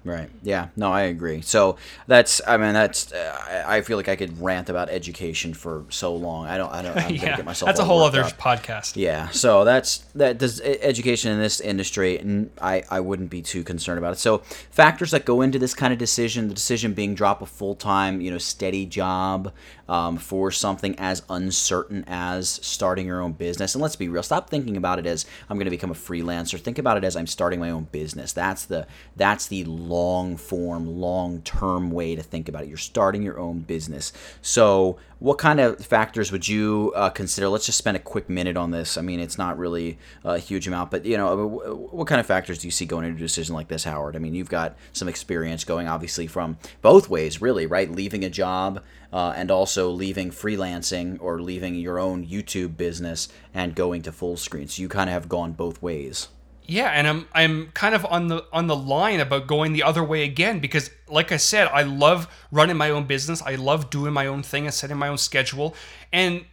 Right. 0.05 0.29
Yeah. 0.43 0.69
No, 0.77 0.91
I 0.93 1.01
agree. 1.01 1.41
So 1.41 1.75
that's. 2.07 2.41
I 2.47 2.57
mean, 2.57 2.73
that's. 2.73 3.11
Uh, 3.11 3.63
I 3.67 3.81
feel 3.81 3.97
like 3.97 4.07
I 4.07 4.15
could 4.15 4.41
rant 4.41 4.69
about 4.69 4.89
education 4.89 5.53
for 5.53 5.83
so 5.89 6.15
long. 6.15 6.47
I 6.47 6.57
don't. 6.57 6.71
I 6.71 6.81
don't. 6.81 6.95
I'm 6.95 7.03
gonna 7.03 7.15
yeah, 7.15 7.35
get 7.35 7.45
myself. 7.45 7.67
that's 7.67 7.79
a 7.81 7.83
whole 7.85 8.01
other 8.03 8.23
up. 8.23 8.37
podcast. 8.37 8.95
Yeah. 8.95 9.27
So 9.29 9.65
that's 9.65 9.97
that. 10.15 10.37
Does 10.37 10.61
education 10.61 11.31
in 11.33 11.39
this 11.39 11.59
industry? 11.59 12.17
n- 12.19 12.49
I 12.61 12.83
I 12.89 13.01
wouldn't 13.01 13.29
be 13.29 13.41
too 13.41 13.63
concerned 13.63 13.97
about 13.97 14.13
it. 14.13 14.19
So 14.19 14.37
factors 14.71 15.11
that 15.11 15.25
go 15.25 15.41
into 15.41 15.59
this 15.59 15.73
kind 15.73 15.91
of 15.91 15.99
decision, 15.99 16.47
the 16.47 16.53
decision 16.53 16.93
being 16.93 17.13
drop 17.13 17.41
a 17.41 17.45
full 17.45 17.75
time, 17.75 18.21
you 18.21 18.31
know, 18.31 18.37
steady 18.37 18.85
job 18.85 19.51
um, 19.89 20.17
for 20.17 20.51
something 20.51 20.95
as 20.99 21.23
uncertain 21.29 22.05
as 22.07 22.47
starting 22.47 23.07
your 23.07 23.21
own 23.21 23.33
business. 23.33 23.73
And 23.73 23.81
let's 23.81 23.95
be 23.95 24.07
real. 24.07 24.21
Stop 24.21 24.49
thinking 24.49 24.77
about 24.77 24.99
it 24.99 25.07
as 25.07 25.25
I'm 25.49 25.57
going 25.57 25.65
to 25.65 25.71
become 25.71 25.89
a 25.89 25.95
freelancer. 25.95 26.61
Think 26.61 26.77
about 26.77 26.97
it 26.97 27.03
as 27.03 27.15
I'm 27.15 27.27
starting 27.27 27.59
my 27.59 27.71
own 27.71 27.85
business. 27.85 28.31
That's 28.31 28.65
the 28.65 28.85
that's 29.15 29.47
the 29.47 29.65
long 29.65 30.37
form, 30.37 31.01
long 31.01 31.41
term 31.41 31.89
way 31.89 32.15
to 32.15 32.21
think 32.21 32.47
about 32.47 32.63
it. 32.63 32.69
You're 32.69 32.77
starting 32.77 33.23
your 33.23 33.39
own 33.39 33.61
business. 33.61 34.13
So 34.43 34.99
what 35.19 35.37
kind 35.37 35.59
of 35.59 35.83
factors 35.85 36.31
would 36.31 36.47
you 36.47 36.93
uh, 36.95 37.09
consider? 37.09 37.49
Let's 37.49 37.65
just 37.65 37.77
spend 37.77 37.97
a 37.97 37.99
quick 37.99 38.29
minute 38.29 38.55
on 38.55 38.71
this. 38.71 38.97
I 38.97 39.01
mean, 39.01 39.19
it's 39.19 39.37
not 39.37 39.57
really 39.57 39.97
a 40.23 40.37
huge 40.37 40.67
amount, 40.67 40.91
but 40.91 41.05
you 41.05 41.17
know, 41.17 41.89
what 41.91 42.07
kind 42.07 42.21
of 42.21 42.25
factors 42.25 42.59
do 42.59 42.67
you 42.67 42.71
see 42.71 42.85
going 42.85 43.05
into 43.05 43.17
a 43.17 43.19
decision 43.19 43.53
like 43.53 43.67
this, 43.67 43.83
Howard? 43.83 44.15
I 44.15 44.19
mean, 44.19 44.33
you've 44.33 44.49
got 44.49 44.77
some 44.93 45.09
experience 45.09 45.65
going, 45.65 45.87
obviously, 45.87 46.25
from 46.25 46.57
both 46.81 47.09
ways, 47.09 47.41
really, 47.41 47.65
right? 47.65 47.91
Leaving 47.91 48.23
a 48.23 48.29
job 48.29 48.81
uh, 49.11 49.33
and 49.35 49.51
also 49.51 49.89
leaving 49.89 50.31
freelancing 50.31 51.17
or 51.21 51.41
leaving 51.41 51.75
your 51.75 51.99
own 51.99 52.25
YouTube 52.25 52.77
business 52.77 53.27
and 53.53 53.75
going 53.75 54.01
to 54.03 54.11
Fullscreen. 54.11 54.69
So 54.69 54.81
you 54.81 54.89
kind 54.89 55.09
of 55.09 55.13
have 55.13 55.29
gone 55.29 55.53
both 55.53 55.81
ways. 55.81 56.27
Yeah, 56.65 56.89
and 56.89 57.07
I'm 57.07 57.27
I'm 57.33 57.71
kind 57.71 57.95
of 57.95 58.05
on 58.05 58.27
the 58.27 58.45
on 58.53 58.67
the 58.67 58.75
line 58.75 59.19
about 59.19 59.47
going 59.47 59.73
the 59.73 59.81
other 59.81 60.03
way 60.03 60.23
again 60.23 60.59
because 60.59 60.91
like 61.07 61.31
I 61.31 61.37
said, 61.37 61.67
I 61.67 61.81
love 61.81 62.27
running 62.51 62.77
my 62.77 62.91
own 62.91 63.05
business. 63.05 63.41
I 63.41 63.55
love 63.55 63.89
doing 63.89 64.13
my 64.13 64.27
own 64.27 64.43
thing 64.43 64.65
and 64.65 64.73
setting 64.73 64.97
my 64.97 65.07
own 65.07 65.17
schedule. 65.17 65.73
And 66.13 66.45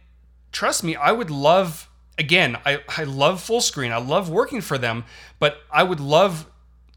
trust 0.51 0.83
me, 0.83 0.95
I 0.95 1.11
would 1.11 1.29
love 1.29 1.87
again, 2.17 2.57
I, 2.65 2.79
I 2.97 3.03
love 3.03 3.41
Fullscreen. 3.41 3.91
I 3.91 3.97
love 3.97 4.29
working 4.29 4.61
for 4.61 4.77
them, 4.77 5.05
but 5.39 5.57
I 5.71 5.83
would 5.83 5.99
love 5.99 6.47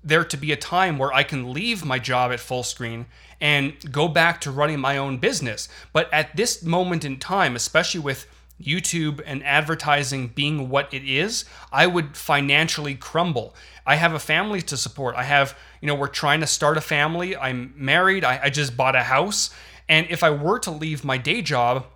there 0.02 0.24
to 0.24 0.36
be 0.36 0.52
a 0.52 0.56
time 0.56 0.98
where 0.98 1.12
I 1.12 1.22
can 1.22 1.52
leave 1.52 1.84
my 1.84 1.98
job 1.98 2.32
at 2.32 2.38
Fullscreen 2.38 3.06
and 3.40 3.74
go 3.92 4.08
back 4.08 4.40
to 4.42 4.50
running 4.50 4.80
my 4.80 4.96
own 4.96 5.18
business. 5.18 5.68
But 5.92 6.12
at 6.12 6.36
this 6.36 6.62
moment 6.62 7.04
in 7.04 7.18
time, 7.18 7.56
especially 7.56 8.00
with 8.00 8.26
YouTube 8.60 9.22
and 9.24 9.42
advertising 9.44 10.28
being 10.28 10.68
what 10.68 10.92
it 10.92 11.04
is, 11.04 11.44
I 11.72 11.86
would 11.86 12.16
financially 12.16 12.94
crumble. 12.94 13.54
I 13.86 13.96
have 13.96 14.12
a 14.12 14.18
family 14.18 14.60
to 14.62 14.76
support. 14.76 15.16
I 15.16 15.24
have, 15.24 15.56
you 15.80 15.86
know, 15.86 15.94
we're 15.94 16.08
trying 16.08 16.40
to 16.40 16.46
start 16.46 16.76
a 16.76 16.82
family. 16.82 17.36
I'm 17.36 17.72
married. 17.76 18.24
I, 18.24 18.40
I 18.44 18.50
just 18.50 18.76
bought 18.76 18.94
a 18.94 19.02
house. 19.04 19.50
And 19.88 20.06
if 20.10 20.22
I 20.22 20.30
were 20.30 20.58
to 20.60 20.70
leave 20.70 21.04
my 21.04 21.16
day 21.16 21.42
job, 21.42 21.86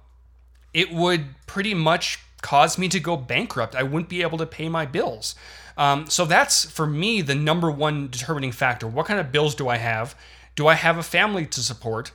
it 0.72 0.92
would 0.92 1.26
pretty 1.46 1.74
much 1.74 2.18
cause 2.40 2.78
me 2.78 2.88
to 2.88 3.00
go 3.00 3.16
bankrupt. 3.16 3.74
I 3.74 3.82
wouldn't 3.82 4.09
be 4.09 4.22
able 4.22 4.38
to 4.38 4.46
pay 4.46 4.68
my 4.68 4.86
bills. 4.86 5.34
Um, 5.76 6.06
so 6.08 6.24
that's 6.24 6.64
for 6.70 6.86
me 6.86 7.20
the 7.22 7.34
number 7.34 7.70
one 7.70 8.08
determining 8.08 8.52
factor. 8.52 8.86
What 8.86 9.06
kind 9.06 9.20
of 9.20 9.32
bills 9.32 9.54
do 9.54 9.68
I 9.68 9.76
have? 9.76 10.14
Do 10.54 10.66
I 10.66 10.74
have 10.74 10.98
a 10.98 11.02
family 11.02 11.46
to 11.46 11.60
support? 11.60 12.12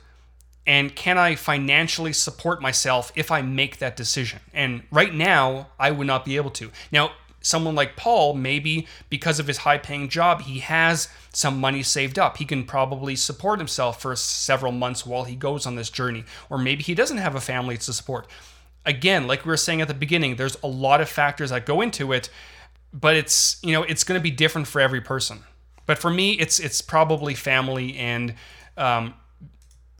And 0.66 0.94
can 0.94 1.18
I 1.18 1.34
financially 1.34 2.12
support 2.12 2.62
myself 2.62 3.12
if 3.16 3.30
I 3.30 3.42
make 3.42 3.78
that 3.78 3.96
decision? 3.96 4.40
And 4.52 4.82
right 4.90 5.12
now, 5.12 5.68
I 5.78 5.90
would 5.90 6.06
not 6.06 6.24
be 6.24 6.36
able 6.36 6.50
to. 6.50 6.70
Now, 6.92 7.12
someone 7.40 7.74
like 7.74 7.96
Paul, 7.96 8.34
maybe 8.34 8.86
because 9.08 9.38
of 9.38 9.46
his 9.46 9.58
high 9.58 9.78
paying 9.78 10.08
job, 10.08 10.42
he 10.42 10.60
has 10.60 11.08
some 11.32 11.58
money 11.58 11.82
saved 11.82 12.18
up. 12.18 12.36
He 12.36 12.44
can 12.44 12.64
probably 12.64 13.16
support 13.16 13.58
himself 13.58 14.00
for 14.00 14.14
several 14.16 14.72
months 14.72 15.06
while 15.06 15.24
he 15.24 15.34
goes 15.36 15.66
on 15.66 15.76
this 15.76 15.90
journey. 15.90 16.24
Or 16.48 16.58
maybe 16.58 16.82
he 16.82 16.94
doesn't 16.94 17.18
have 17.18 17.34
a 17.34 17.40
family 17.40 17.76
to 17.78 17.92
support. 17.92 18.26
Again, 18.84 19.26
like 19.26 19.44
we 19.44 19.50
were 19.50 19.56
saying 19.56 19.80
at 19.80 19.88
the 19.88 19.94
beginning, 19.94 20.36
there's 20.36 20.56
a 20.62 20.68
lot 20.68 21.00
of 21.00 21.08
factors 21.08 21.50
that 21.50 21.66
go 21.66 21.80
into 21.80 22.12
it, 22.12 22.30
but 22.92 23.16
it's, 23.16 23.58
you 23.62 23.72
know, 23.72 23.82
it's 23.82 24.04
going 24.04 24.18
to 24.18 24.22
be 24.22 24.30
different 24.30 24.66
for 24.66 24.80
every 24.80 25.00
person. 25.00 25.40
But 25.86 25.98
for 25.98 26.10
me, 26.10 26.32
it's 26.32 26.60
it's 26.60 26.80
probably 26.80 27.34
family 27.34 27.96
and 27.96 28.34
um, 28.76 29.14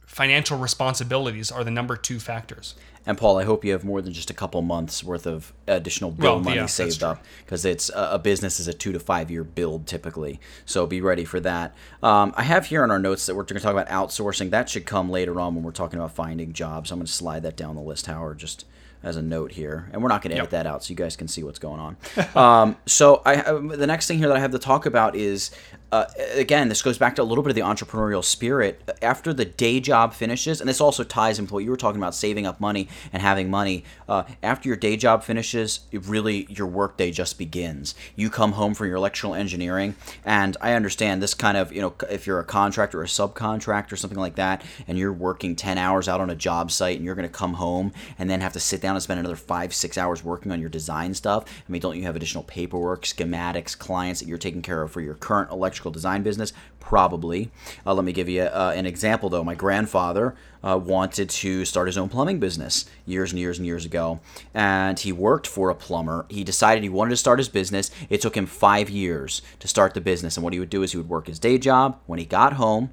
financial 0.05 0.57
responsibilities 0.57 1.51
are 1.51 1.63
the 1.63 1.71
number 1.71 1.95
two 1.95 2.19
factors. 2.19 2.75
And 3.05 3.17
Paul, 3.17 3.39
I 3.39 3.45
hope 3.45 3.65
you 3.65 3.71
have 3.71 3.83
more 3.83 4.01
than 4.01 4.13
just 4.13 4.29
a 4.29 4.33
couple 4.33 4.61
months 4.61 5.03
worth 5.03 5.25
of 5.25 5.53
additional 5.67 6.11
bill 6.11 6.35
Well, 6.35 6.43
money 6.43 6.57
yeah, 6.57 6.65
saved 6.67 7.01
up 7.01 7.23
because 7.43 7.65
it's 7.65 7.89
a, 7.89 8.11
a 8.13 8.19
business 8.19 8.59
is 8.59 8.67
a 8.67 8.73
two 8.73 8.91
to 8.91 8.99
five 8.99 9.31
year 9.31 9.43
build 9.43 9.87
typically. 9.87 10.39
So 10.65 10.85
be 10.85 11.01
ready 11.01 11.25
for 11.25 11.39
that. 11.39 11.75
Um, 12.03 12.33
I 12.37 12.43
have 12.43 12.67
here 12.67 12.83
in 12.83 12.91
our 12.91 12.99
notes 12.99 13.25
that 13.25 13.35
we're 13.35 13.43
going 13.43 13.59
to 13.59 13.63
talk 13.63 13.71
about 13.71 13.87
outsourcing. 13.87 14.51
That 14.51 14.69
should 14.69 14.85
come 14.85 15.09
later 15.09 15.39
on 15.39 15.55
when 15.55 15.63
we're 15.63 15.71
talking 15.71 15.97
about 15.97 16.13
finding 16.13 16.53
jobs. 16.53 16.91
I'm 16.91 16.99
going 16.99 17.07
to 17.07 17.11
slide 17.11 17.43
that 17.43 17.57
down 17.57 17.75
the 17.75 17.81
list, 17.81 18.05
Howard, 18.05 18.37
just 18.37 18.65
as 19.03 19.15
a 19.15 19.21
note 19.21 19.51
here, 19.51 19.89
and 19.91 20.01
we're 20.01 20.09
not 20.09 20.21
going 20.21 20.29
to 20.31 20.35
edit 20.37 20.51
Yep. 20.51 20.63
that 20.63 20.67
out 20.67 20.83
so 20.83 20.91
you 20.91 20.95
guys 20.95 21.15
can 21.15 21.27
see 21.27 21.43
what's 21.43 21.59
going 21.59 21.79
on. 21.79 21.97
um, 22.35 22.77
so 22.85 23.21
I 23.25 23.35
um, 23.37 23.67
the 23.69 23.87
next 23.87 24.07
thing 24.07 24.17
here 24.19 24.27
that 24.27 24.37
I 24.37 24.39
have 24.39 24.51
to 24.51 24.59
talk 24.59 24.85
about 24.85 25.15
is 25.15 25.51
uh, 25.91 26.05
again 26.33 26.69
this 26.69 26.81
goes 26.81 26.97
back 26.97 27.15
to 27.15 27.21
a 27.21 27.23
little 27.23 27.43
bit 27.43 27.49
of 27.49 27.55
the 27.55 27.61
entrepreneurial 27.61 28.23
spirit 28.23 28.81
after 29.01 29.33
the 29.33 29.45
day 29.45 29.79
job 29.79 30.13
finishes, 30.13 30.61
and 30.61 30.69
this 30.69 30.79
also 30.79 31.03
ties 31.03 31.39
into 31.39 31.53
what 31.53 31.63
you 31.63 31.69
were 31.69 31.77
talking 31.77 31.99
about 31.99 32.15
saving 32.15 32.45
up 32.45 32.59
money 32.59 32.87
and 33.11 33.21
having 33.21 33.49
money. 33.49 33.83
Uh, 34.07 34.23
after 34.43 34.69
your 34.69 34.77
day 34.77 34.95
job 34.95 35.23
finishes, 35.23 35.81
really 35.91 36.45
your 36.49 36.67
workday 36.67 37.11
just 37.11 37.37
begins. 37.37 37.95
You 38.15 38.29
come 38.29 38.53
home 38.53 38.73
from 38.73 38.87
your 38.87 38.97
electrical 38.97 39.35
engineering, 39.35 39.95
and 40.23 40.55
I 40.61 40.73
understand 40.73 41.21
this 41.21 41.33
kind 41.33 41.57
of 41.57 41.73
you 41.73 41.81
know 41.81 41.93
if 42.09 42.27
you're 42.27 42.39
a 42.39 42.45
contractor 42.45 42.99
or 42.99 43.03
a 43.03 43.07
subcontractor 43.07 43.91
or 43.91 43.97
something 43.97 44.19
like 44.19 44.35
that, 44.35 44.63
and 44.87 44.97
you're 44.97 45.13
working 45.13 45.55
ten 45.55 45.77
hours 45.77 46.07
out 46.07 46.21
on 46.21 46.29
a 46.29 46.35
job 46.35 46.71
site, 46.71 46.97
and 46.97 47.05
you're 47.05 47.15
going 47.15 47.27
to 47.27 47.33
come 47.33 47.55
home 47.55 47.91
and 48.17 48.29
then 48.29 48.41
have 48.41 48.53
to 48.53 48.59
sit 48.59 48.81
down 48.81 48.95
and 48.95 49.03
spend 49.03 49.19
another 49.19 49.35
five 49.35 49.73
six 49.73 49.97
hours 49.97 50.23
working 50.23 50.51
on 50.51 50.59
your 50.59 50.69
design 50.69 51.13
stuff. 51.13 51.45
I 51.47 51.71
mean, 51.71 51.81
don't 51.81 51.97
you 51.97 52.03
have 52.03 52.15
additional 52.15 52.43
paperwork, 52.43 53.03
schematics, 53.03 53.77
clients 53.77 54.19
that 54.19 54.27
you're 54.27 54.37
taking 54.37 54.61
care 54.61 54.81
of 54.83 54.91
for 54.91 55.01
your 55.01 55.15
current 55.15 55.51
electrical 55.51 55.80
design 55.89 56.21
business? 56.21 56.53
Probably. 56.79 57.49
Uh, 57.85 57.93
let 57.95 58.05
me 58.05 58.11
give 58.11 58.29
you 58.29 58.43
uh, 58.43 58.73
an 58.75 58.85
example 58.85 59.29
though. 59.29 59.43
My 59.43 59.55
grandfather 59.55 60.35
uh, 60.63 60.77
wanted 60.77 61.29
to 61.29 61.65
start 61.65 61.87
his 61.87 61.97
own 61.97 62.09
plumbing 62.09 62.39
business 62.39 62.85
years 63.05 63.31
and 63.31 63.39
years 63.39 63.57
and 63.57 63.65
years 63.65 63.85
ago, 63.85 64.19
and 64.53 64.99
he 64.99 65.11
worked 65.11 65.47
for 65.47 65.69
a 65.69 65.75
plumber. 65.75 66.25
He 66.29 66.43
decided 66.43 66.83
he 66.83 66.89
wanted 66.89 67.11
to 67.11 67.17
start 67.17 67.39
his 67.39 67.49
business. 67.49 67.89
It 68.09 68.21
took 68.21 68.37
him 68.37 68.45
five 68.45 68.89
years 68.89 69.41
to 69.59 69.67
start 69.67 69.93
the 69.95 70.01
business, 70.01 70.37
and 70.37 70.43
what 70.43 70.53
he 70.53 70.59
would 70.59 70.69
do 70.69 70.83
is 70.83 70.91
he 70.91 70.97
would 70.97 71.09
work 71.09 71.27
his 71.27 71.39
day 71.39 71.57
job. 71.57 71.97
When 72.05 72.19
he 72.19 72.25
got 72.25 72.53
home, 72.53 72.91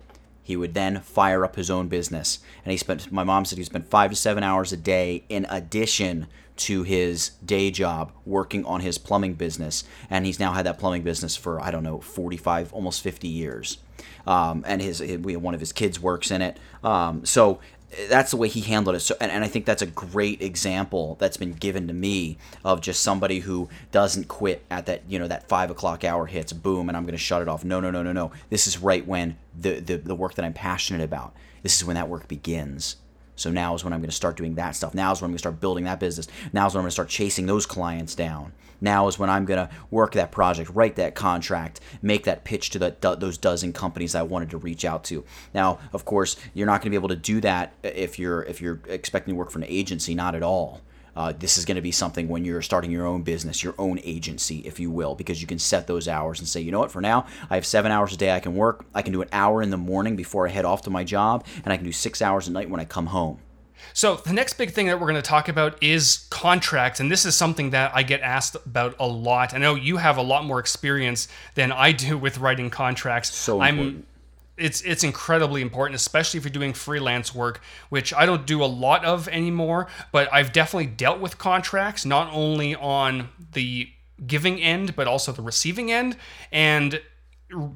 he 0.48 0.56
would 0.56 0.72
then 0.72 1.00
fire 1.02 1.44
up 1.44 1.56
his 1.56 1.70
own 1.70 1.88
business. 1.88 2.38
And 2.64 2.72
he 2.72 2.78
spent, 2.78 3.12
my 3.12 3.22
mom 3.22 3.44
said 3.44 3.58
he 3.58 3.64
spent 3.64 3.90
five 3.90 4.08
to 4.08 4.16
seven 4.16 4.42
hours 4.42 4.72
a 4.72 4.78
day 4.78 5.24
in 5.28 5.46
addition 5.50 6.26
to 6.58 6.82
his 6.82 7.30
day 7.44 7.70
job 7.70 8.12
working 8.26 8.64
on 8.64 8.80
his 8.80 8.98
plumbing 8.98 9.34
business. 9.34 9.84
And 10.10 10.26
he's 10.26 10.38
now 10.38 10.52
had 10.52 10.66
that 10.66 10.78
plumbing 10.78 11.02
business 11.02 11.36
for, 11.36 11.60
I 11.60 11.70
don't 11.70 11.84
know, 11.84 12.00
45, 12.00 12.72
almost 12.72 13.02
50 13.02 13.28
years. 13.28 13.78
Um, 14.26 14.64
and 14.66 14.82
his, 14.82 15.00
we 15.00 15.36
one 15.36 15.54
of 15.54 15.60
his 15.60 15.72
kids 15.72 15.98
works 16.00 16.30
in 16.30 16.42
it. 16.42 16.58
Um, 16.84 17.24
so 17.24 17.60
that's 18.08 18.30
the 18.30 18.36
way 18.36 18.48
he 18.48 18.60
handled 18.60 18.96
it. 18.96 19.00
So, 19.00 19.16
and, 19.20 19.32
and 19.32 19.44
I 19.44 19.48
think 19.48 19.64
that's 19.64 19.82
a 19.82 19.86
great 19.86 20.42
example 20.42 21.16
that's 21.18 21.36
been 21.36 21.52
given 21.52 21.88
to 21.88 21.94
me 21.94 22.36
of 22.64 22.80
just 22.80 23.02
somebody 23.02 23.40
who 23.40 23.68
doesn't 23.90 24.28
quit 24.28 24.64
at 24.70 24.86
that, 24.86 25.02
you 25.08 25.18
know, 25.18 25.28
that 25.28 25.48
five 25.48 25.70
o'clock 25.70 26.04
hour 26.04 26.26
hits, 26.26 26.52
boom, 26.52 26.88
and 26.88 26.96
I'm 26.96 27.04
going 27.04 27.12
to 27.12 27.18
shut 27.18 27.40
it 27.40 27.48
off. 27.48 27.64
No, 27.64 27.80
no, 27.80 27.90
no, 27.90 28.02
no, 28.02 28.12
no. 28.12 28.32
This 28.50 28.66
is 28.66 28.78
right 28.78 29.06
when 29.06 29.38
the, 29.58 29.80
the, 29.80 29.96
the 29.96 30.14
work 30.14 30.34
that 30.34 30.44
I'm 30.44 30.52
passionate 30.52 31.02
about, 31.02 31.34
this 31.62 31.76
is 31.76 31.84
when 31.84 31.96
that 31.96 32.08
work 32.08 32.28
begins. 32.28 32.96
So 33.38 33.50
now 33.50 33.74
is 33.74 33.84
when 33.84 33.92
I'm 33.92 34.00
going 34.00 34.10
to 34.10 34.16
start 34.16 34.36
doing 34.36 34.54
that 34.56 34.74
stuff. 34.76 34.94
Now 34.94 35.12
is 35.12 35.20
when 35.20 35.28
I'm 35.28 35.32
going 35.32 35.36
to 35.36 35.42
start 35.42 35.60
building 35.60 35.84
that 35.84 36.00
business. 36.00 36.28
Now 36.52 36.66
is 36.66 36.74
when 36.74 36.80
I'm 36.80 36.84
going 36.84 36.88
to 36.88 36.92
start 36.92 37.08
chasing 37.08 37.46
those 37.46 37.66
clients 37.66 38.14
down. 38.14 38.52
Now 38.80 39.08
is 39.08 39.18
when 39.18 39.30
I'm 39.30 39.44
going 39.44 39.66
to 39.66 39.74
work 39.90 40.12
that 40.12 40.30
project, 40.30 40.70
write 40.70 40.96
that 40.96 41.14
contract, 41.14 41.80
make 42.02 42.24
that 42.24 42.44
pitch 42.44 42.70
to 42.70 42.78
the, 42.78 43.16
those 43.18 43.38
dozen 43.38 43.72
companies 43.72 44.14
I 44.14 44.22
wanted 44.22 44.50
to 44.50 44.58
reach 44.58 44.84
out 44.84 45.04
to. 45.04 45.24
Now, 45.54 45.78
of 45.92 46.04
course, 46.04 46.36
you're 46.54 46.66
not 46.66 46.80
going 46.80 46.86
to 46.86 46.90
be 46.90 46.96
able 46.96 47.08
to 47.08 47.16
do 47.16 47.40
that 47.40 47.72
if 47.82 48.18
you're 48.18 48.42
if 48.42 48.60
you're 48.60 48.80
expecting 48.86 49.34
to 49.34 49.38
work 49.38 49.50
for 49.50 49.58
an 49.58 49.66
agency. 49.68 50.14
Not 50.14 50.34
at 50.34 50.42
all. 50.42 50.80
Uh, 51.18 51.32
this 51.36 51.58
is 51.58 51.64
going 51.64 51.74
to 51.74 51.82
be 51.82 51.90
something 51.90 52.28
when 52.28 52.44
you're 52.44 52.62
starting 52.62 52.92
your 52.92 53.04
own 53.04 53.22
business, 53.22 53.64
your 53.64 53.74
own 53.76 53.98
agency, 54.04 54.60
if 54.60 54.78
you 54.78 54.88
will, 54.88 55.16
because 55.16 55.40
you 55.40 55.48
can 55.48 55.58
set 55.58 55.88
those 55.88 56.06
hours 56.06 56.38
and 56.38 56.46
say, 56.46 56.60
you 56.60 56.70
know 56.70 56.78
what, 56.78 56.92
for 56.92 57.00
now, 57.00 57.26
I 57.50 57.56
have 57.56 57.66
seven 57.66 57.90
hours 57.90 58.12
a 58.14 58.16
day 58.16 58.30
I 58.30 58.38
can 58.38 58.54
work. 58.54 58.84
I 58.94 59.02
can 59.02 59.12
do 59.12 59.20
an 59.20 59.28
hour 59.32 59.60
in 59.60 59.70
the 59.70 59.76
morning 59.76 60.14
before 60.14 60.46
I 60.46 60.50
head 60.50 60.64
off 60.64 60.82
to 60.82 60.90
my 60.90 61.02
job, 61.02 61.44
and 61.64 61.72
I 61.72 61.76
can 61.76 61.84
do 61.84 61.90
six 61.90 62.22
hours 62.22 62.46
at 62.46 62.54
night 62.54 62.70
when 62.70 62.78
I 62.78 62.84
come 62.84 63.06
home. 63.06 63.40
So 63.94 64.14
the 64.14 64.32
next 64.32 64.58
big 64.58 64.70
thing 64.70 64.86
that 64.86 65.00
we're 65.00 65.08
going 65.08 65.16
to 65.16 65.22
talk 65.22 65.48
about 65.48 65.82
is 65.82 66.28
contracts, 66.30 67.00
and 67.00 67.10
this 67.10 67.24
is 67.24 67.34
something 67.34 67.70
that 67.70 67.90
I 67.96 68.04
get 68.04 68.20
asked 68.20 68.54
about 68.54 68.94
a 69.00 69.06
lot. 69.08 69.54
I 69.54 69.58
know 69.58 69.74
you 69.74 69.96
have 69.96 70.18
a 70.18 70.22
lot 70.22 70.44
more 70.44 70.60
experience 70.60 71.26
than 71.54 71.72
I 71.72 71.90
do 71.90 72.16
with 72.16 72.38
writing 72.38 72.70
contracts. 72.70 73.34
So 73.34 73.60
I'm 73.60 73.78
important. 73.78 74.07
It's 74.58 74.80
it's 74.82 75.04
incredibly 75.04 75.62
important, 75.62 75.96
especially 75.96 76.38
if 76.38 76.44
you're 76.44 76.50
doing 76.50 76.72
freelance 76.72 77.34
work, 77.34 77.60
which 77.88 78.12
I 78.12 78.26
don't 78.26 78.46
do 78.46 78.62
a 78.62 78.66
lot 78.66 79.04
of 79.04 79.28
anymore. 79.28 79.88
But 80.12 80.32
I've 80.32 80.52
definitely 80.52 80.86
dealt 80.86 81.20
with 81.20 81.38
contracts, 81.38 82.04
not 82.04 82.32
only 82.32 82.74
on 82.74 83.28
the 83.52 83.88
giving 84.26 84.60
end, 84.60 84.96
but 84.96 85.06
also 85.06 85.32
the 85.32 85.42
receiving 85.42 85.90
end. 85.92 86.16
And 86.50 87.00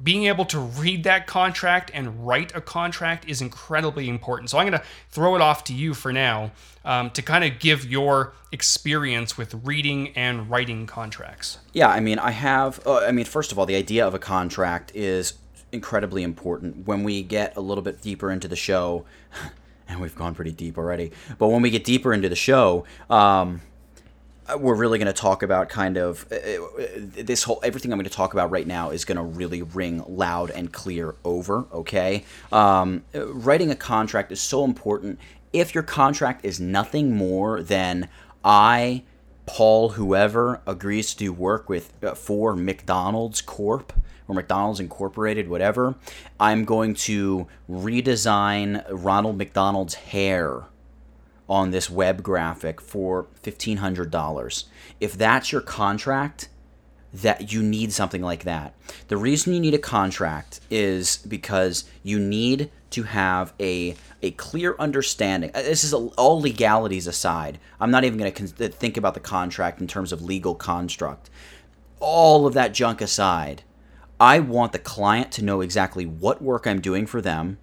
being 0.03 0.25
able 0.25 0.45
to 0.45 0.59
read 0.59 1.03
that 1.03 1.25
contract 1.25 1.89
and 1.93 2.27
write 2.27 2.55
a 2.55 2.61
contract 2.61 3.27
is 3.27 3.41
incredibly 3.41 4.07
important. 4.07 4.51
So 4.51 4.59
I'm 4.59 4.67
going 4.67 4.79
to 4.79 4.85
throw 5.09 5.35
it 5.35 5.41
off 5.41 5.63
to 5.65 5.73
you 5.73 5.95
for 5.95 6.13
now 6.13 6.51
um, 6.85 7.09
to 7.11 7.23
kind 7.23 7.43
of 7.43 7.59
give 7.59 7.83
your 7.85 8.33
experience 8.51 9.35
with 9.35 9.55
reading 9.65 10.09
and 10.09 10.47
writing 10.47 10.85
contracts. 10.85 11.57
Yeah, 11.71 11.87
I 11.87 12.01
mean, 12.01 12.19
I 12.19 12.31
have. 12.31 12.85
Uh, 12.85 12.99
I 12.99 13.11
mean, 13.11 13.25
first 13.25 13.51
of 13.51 13.57
all, 13.57 13.65
the 13.65 13.75
idea 13.75 14.05
of 14.05 14.13
a 14.13 14.19
contract 14.19 14.91
is 14.93 15.33
incredibly 15.73 16.23
important. 16.23 16.87
When 16.87 17.03
we 17.03 17.23
get 17.23 17.57
a 17.57 17.61
little 17.61 17.81
bit 17.81 18.01
deeper 18.01 18.31
into 18.31 18.47
the 18.47 18.55
show, 18.55 19.05
and 19.87 19.99
we've 19.99 20.15
gone 20.15 20.35
pretty 20.35 20.51
deep 20.51 20.77
already, 20.77 21.11
but 21.37 21.47
when 21.49 21.61
we 21.61 21.69
get 21.69 21.83
deeper 21.83 22.13
into 22.13 22.29
the 22.29 22.35
show, 22.35 22.85
um, 23.09 23.61
we're 24.57 24.75
really 24.75 24.97
going 24.99 25.07
to 25.07 25.13
talk 25.13 25.41
about 25.41 25.69
kind 25.69 25.97
of 25.97 26.25
uh, 26.31 26.35
uh, 26.35 26.87
this 26.97 27.43
whole 27.43 27.59
everything 27.63 27.91
I'm 27.91 27.97
going 27.97 28.09
to 28.09 28.15
talk 28.15 28.33
about 28.33 28.51
right 28.51 28.67
now 28.67 28.89
is 28.89 29.05
going 29.05 29.17
to 29.17 29.23
really 29.23 29.61
ring 29.61 30.03
loud 30.07 30.51
and 30.51 30.71
clear 30.71 31.15
over. 31.23 31.65
Okay, 31.73 32.25
um, 32.51 33.03
writing 33.13 33.71
a 33.71 33.75
contract 33.75 34.31
is 34.31 34.41
so 34.41 34.63
important. 34.63 35.19
If 35.53 35.73
your 35.73 35.83
contract 35.83 36.45
is 36.45 36.59
nothing 36.59 37.15
more 37.15 37.61
than 37.61 38.09
I, 38.43 39.03
Paul, 39.45 39.89
whoever 39.89 40.61
agrees 40.67 41.11
to 41.13 41.17
do 41.17 41.33
work 41.33 41.69
with 41.69 41.93
uh, 42.03 42.15
for 42.15 42.55
McDonald's 42.55 43.41
Corp 43.41 43.93
or 44.27 44.35
McDonald's 44.35 44.79
Incorporated, 44.79 45.49
whatever, 45.49 45.95
I'm 46.39 46.65
going 46.65 46.93
to 46.95 47.47
redesign 47.69 48.83
Ronald 48.89 49.37
McDonald's 49.37 49.95
hair 49.95 50.63
on 51.49 51.71
this 51.71 51.89
web 51.89 52.23
graphic 52.23 52.79
for 52.79 53.27
$1500 53.43 54.63
if 54.99 55.13
that's 55.13 55.51
your 55.51 55.61
contract 55.61 56.49
that 57.13 57.53
you 57.53 57.61
need 57.61 57.93
something 57.93 58.21
like 58.21 58.43
that. 58.43 58.73
The 59.07 59.17
reason 59.17 59.53
you 59.53 59.59
need 59.59 59.75
a 59.75 59.79
contract 59.79 60.59
is 60.71 61.17
because 61.17 61.85
you 62.01 62.19
need 62.19 62.71
to 62.89 63.03
have 63.03 63.53
a 63.59 63.95
a 64.21 64.31
clear 64.31 64.75
understanding. 64.79 65.51
Uh, 65.53 65.61
this 65.61 65.83
is 65.83 65.93
all 65.93 66.39
legalities 66.39 67.07
aside 67.07 67.59
i'm 67.79 67.91
not 67.91 68.03
even 68.03 68.17
going 68.17 68.31
to 68.31 68.69
think 68.69 68.97
about 68.97 69.13
the 69.13 69.19
contract 69.19 69.81
in 69.81 69.87
terms 69.87 70.11
of 70.11 70.21
legal 70.21 70.55
construct. 70.55 71.29
All 71.99 72.47
of 72.47 72.53
that 72.53 72.73
junk 72.73 73.01
aside 73.01 73.63
i 74.23 74.39
want 74.39 74.71
the 74.71 74.79
client 74.79 75.31
to 75.31 75.43
know 75.43 75.61
exactly 75.61 76.05
what 76.05 76.41
work 76.41 76.65
i'm 76.65 76.81
doing 76.81 77.05
for 77.05 77.21
them 77.21 77.57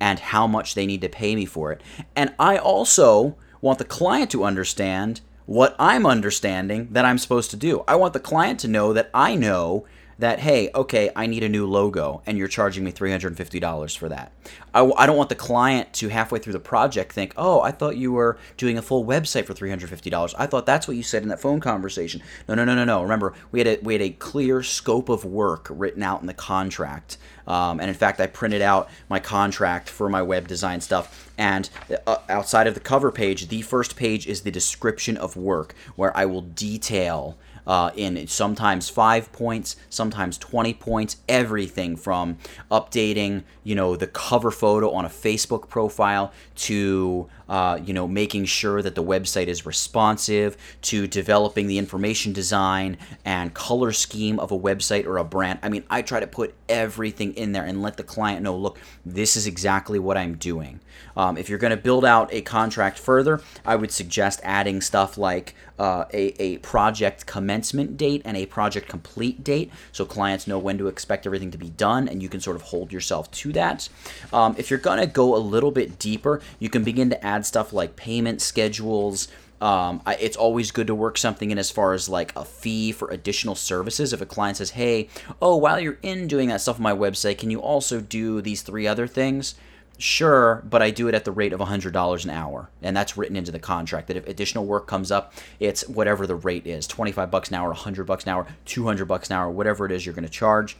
and 0.00 0.18
how 0.18 0.46
much 0.46 0.74
they 0.74 0.86
need 0.86 1.02
to 1.02 1.08
pay 1.08 1.36
me 1.36 1.44
for 1.44 1.70
it. 1.70 1.82
And 2.16 2.34
I 2.38 2.56
also 2.56 3.36
want 3.60 3.78
the 3.78 3.84
client 3.84 4.30
to 4.30 4.44
understand 4.44 5.20
what 5.44 5.76
I'm 5.78 6.06
understanding 6.06 6.88
that 6.92 7.04
I'm 7.04 7.18
supposed 7.18 7.50
to 7.50 7.56
do. 7.56 7.84
I 7.86 7.96
want 7.96 8.14
the 8.14 8.20
client 8.20 8.58
to 8.60 8.68
know 8.68 8.92
that 8.94 9.10
I 9.12 9.34
know 9.34 9.84
that, 10.20 10.38
hey, 10.38 10.70
okay, 10.74 11.10
I 11.16 11.26
need 11.26 11.42
a 11.42 11.48
new 11.48 11.66
logo 11.66 12.22
and 12.26 12.38
you're 12.38 12.48
charging 12.48 12.84
me 12.84 12.92
$350 12.92 13.96
for 13.96 14.08
that. 14.08 14.32
I, 14.72 14.82
I 14.96 15.06
don't 15.06 15.16
want 15.16 15.28
the 15.28 15.34
client 15.34 15.92
to 15.94 16.08
halfway 16.08 16.38
through 16.38 16.52
the 16.52 16.60
project 16.60 17.12
think, 17.12 17.32
oh, 17.36 17.60
I 17.60 17.70
thought 17.70 17.96
you 17.96 18.12
were 18.12 18.38
doing 18.56 18.78
a 18.78 18.82
full 18.82 19.04
website 19.04 19.46
for 19.46 19.54
$350. 19.54 20.34
I 20.38 20.46
thought 20.46 20.66
that's 20.66 20.86
what 20.86 20.96
you 20.96 21.02
said 21.02 21.22
in 21.22 21.28
that 21.30 21.40
phone 21.40 21.60
conversation. 21.60 22.22
No, 22.48 22.54
no, 22.54 22.64
no, 22.64 22.74
no, 22.74 22.84
no. 22.84 23.02
Remember, 23.02 23.34
we 23.50 23.60
had 23.60 23.66
a, 23.66 23.78
we 23.82 23.94
had 23.94 24.02
a 24.02 24.10
clear 24.10 24.62
scope 24.62 25.08
of 25.08 25.24
work 25.24 25.66
written 25.70 26.02
out 26.02 26.20
in 26.20 26.26
the 26.26 26.34
contract. 26.34 27.16
Um, 27.46 27.80
and 27.80 27.88
in 27.88 27.94
fact, 27.94 28.20
I 28.20 28.26
printed 28.26 28.62
out 28.62 28.88
my 29.08 29.18
contract 29.18 29.88
for 29.88 30.08
my 30.08 30.22
web 30.22 30.46
design 30.46 30.80
stuff. 30.80 31.32
And 31.36 31.68
uh, 32.06 32.18
outside 32.28 32.66
of 32.66 32.74
the 32.74 32.80
cover 32.80 33.10
page, 33.10 33.48
the 33.48 33.62
first 33.62 33.96
page 33.96 34.26
is 34.26 34.42
the 34.42 34.50
description 34.50 35.16
of 35.16 35.36
work, 35.36 35.74
where 35.96 36.16
I 36.16 36.26
will 36.26 36.42
detail 36.42 37.38
uh, 37.70 37.92
in 37.94 38.26
sometimes 38.26 38.88
five 38.88 39.30
points, 39.30 39.76
sometimes 39.88 40.36
20 40.38 40.74
points, 40.74 41.18
everything 41.28 41.94
from 41.94 42.36
updating, 42.68 43.44
you 43.62 43.76
know, 43.76 43.94
the 43.94 44.08
cover 44.08 44.50
photo 44.50 44.90
on 44.90 45.04
a 45.04 45.08
Facebook 45.08 45.68
profile 45.68 46.32
to 46.56 47.28
uh, 47.50 47.80
you 47.84 47.92
know, 47.92 48.06
making 48.06 48.44
sure 48.44 48.80
that 48.80 48.94
the 48.94 49.02
website 49.02 49.48
is 49.48 49.66
responsive, 49.66 50.56
to 50.82 51.08
developing 51.08 51.66
the 51.66 51.78
information 51.78 52.32
design 52.32 52.96
and 53.24 53.52
color 53.54 53.90
scheme 53.90 54.38
of 54.38 54.52
a 54.52 54.58
website 54.58 55.04
or 55.04 55.18
a 55.18 55.24
brand. 55.24 55.58
I 55.60 55.68
mean, 55.68 55.82
I 55.90 56.02
try 56.02 56.20
to 56.20 56.28
put 56.28 56.54
everything 56.68 57.34
in 57.34 57.50
there 57.50 57.64
and 57.64 57.82
let 57.82 57.96
the 57.96 58.04
client 58.04 58.42
know, 58.42 58.56
look, 58.56 58.78
this 59.04 59.36
is 59.36 59.48
exactly 59.48 59.98
what 59.98 60.16
I'm 60.16 60.36
doing. 60.36 60.78
Um, 61.16 61.36
if 61.36 61.48
you're 61.48 61.58
going 61.58 61.70
to 61.70 61.76
build 61.76 62.04
out 62.04 62.32
a 62.32 62.40
contract 62.42 62.98
further, 62.98 63.40
I 63.64 63.76
would 63.76 63.92
suggest 63.92 64.40
adding 64.42 64.80
stuff 64.80 65.18
like 65.18 65.54
uh, 65.78 66.04
a, 66.12 66.34
a 66.42 66.58
project 66.58 67.26
commencement 67.26 67.96
date 67.96 68.22
and 68.24 68.36
a 68.36 68.46
project 68.46 68.88
complete 68.88 69.42
date 69.42 69.72
so 69.92 70.04
clients 70.04 70.46
know 70.46 70.58
when 70.58 70.76
to 70.78 70.88
expect 70.88 71.26
everything 71.26 71.50
to 71.50 71.58
be 71.58 71.70
done 71.70 72.06
and 72.06 72.22
you 72.22 72.28
can 72.28 72.40
sort 72.40 72.56
of 72.56 72.62
hold 72.62 72.92
yourself 72.92 73.30
to 73.30 73.52
that. 73.52 73.88
Um, 74.32 74.54
if 74.58 74.70
you're 74.70 74.78
going 74.78 75.00
to 75.00 75.06
go 75.06 75.34
a 75.34 75.38
little 75.38 75.70
bit 75.70 75.98
deeper, 75.98 76.40
you 76.58 76.68
can 76.68 76.84
begin 76.84 77.10
to 77.10 77.24
add 77.24 77.46
stuff 77.46 77.72
like 77.72 77.96
payment 77.96 78.42
schedules. 78.42 79.28
Um, 79.60 80.00
I, 80.06 80.14
it's 80.14 80.36
always 80.36 80.70
good 80.70 80.86
to 80.86 80.94
work 80.94 81.18
something 81.18 81.50
in 81.50 81.58
as 81.58 81.70
far 81.70 81.92
as 81.92 82.08
like 82.08 82.34
a 82.34 82.44
fee 82.44 82.92
for 82.92 83.10
additional 83.10 83.54
services. 83.54 84.12
If 84.12 84.20
a 84.20 84.26
client 84.26 84.56
says, 84.56 84.70
"Hey, 84.70 85.08
oh, 85.40 85.56
while 85.56 85.78
you're 85.78 85.98
in 86.02 86.28
doing 86.28 86.48
that 86.48 86.62
stuff 86.62 86.76
on 86.76 86.82
my 86.82 86.94
website, 86.94 87.36
can 87.38 87.50
you 87.50 87.60
also 87.60 88.00
do 88.00 88.40
these 88.40 88.62
three 88.62 88.86
other 88.86 89.06
things?" 89.06 89.54
Sure, 90.00 90.62
but 90.64 90.80
I 90.80 90.90
do 90.90 91.08
it 91.08 91.14
at 91.14 91.26
the 91.26 91.30
rate 91.30 91.52
of 91.52 91.60
$100 91.60 92.24
an 92.24 92.30
hour. 92.30 92.70
And 92.80 92.96
that's 92.96 93.18
written 93.18 93.36
into 93.36 93.52
the 93.52 93.58
contract 93.58 94.08
that 94.08 94.16
if 94.16 94.26
additional 94.26 94.64
work 94.64 94.86
comes 94.86 95.10
up, 95.10 95.34
it's 95.60 95.86
whatever 95.88 96.26
the 96.26 96.36
rate 96.36 96.66
is 96.66 96.86
25 96.86 97.30
bucks 97.30 97.50
an 97.50 97.56
hour, 97.56 97.68
100 97.68 98.04
bucks 98.04 98.24
an 98.24 98.30
hour, 98.30 98.46
200 98.64 99.04
bucks 99.04 99.28
an 99.28 99.36
hour, 99.36 99.50
whatever 99.50 99.84
it 99.84 99.92
is 99.92 100.06
you're 100.06 100.14
going 100.14 100.24
to 100.24 100.30
charge. 100.30 100.78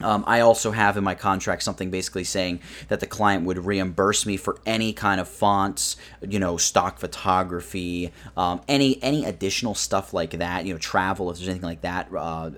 Um, 0.00 0.24
I 0.26 0.40
also 0.40 0.70
have 0.70 0.96
in 0.96 1.04
my 1.04 1.14
contract 1.14 1.62
something 1.62 1.90
basically 1.90 2.24
saying 2.24 2.60
that 2.88 3.00
the 3.00 3.06
client 3.06 3.44
would 3.44 3.66
reimburse 3.66 4.24
me 4.24 4.38
for 4.38 4.58
any 4.64 4.94
kind 4.94 5.20
of 5.20 5.28
fonts, 5.28 5.98
you 6.26 6.38
know, 6.38 6.56
stock 6.56 6.98
photography, 6.98 8.12
um, 8.34 8.62
any 8.66 9.00
any 9.02 9.26
additional 9.26 9.74
stuff 9.74 10.14
like 10.14 10.30
that, 10.30 10.64
you 10.64 10.72
know, 10.72 10.78
travel 10.78 11.30
if 11.30 11.36
there's 11.36 11.48
anything 11.48 11.68
like 11.68 11.82
that. 11.82 12.08
Uh, 12.16 12.50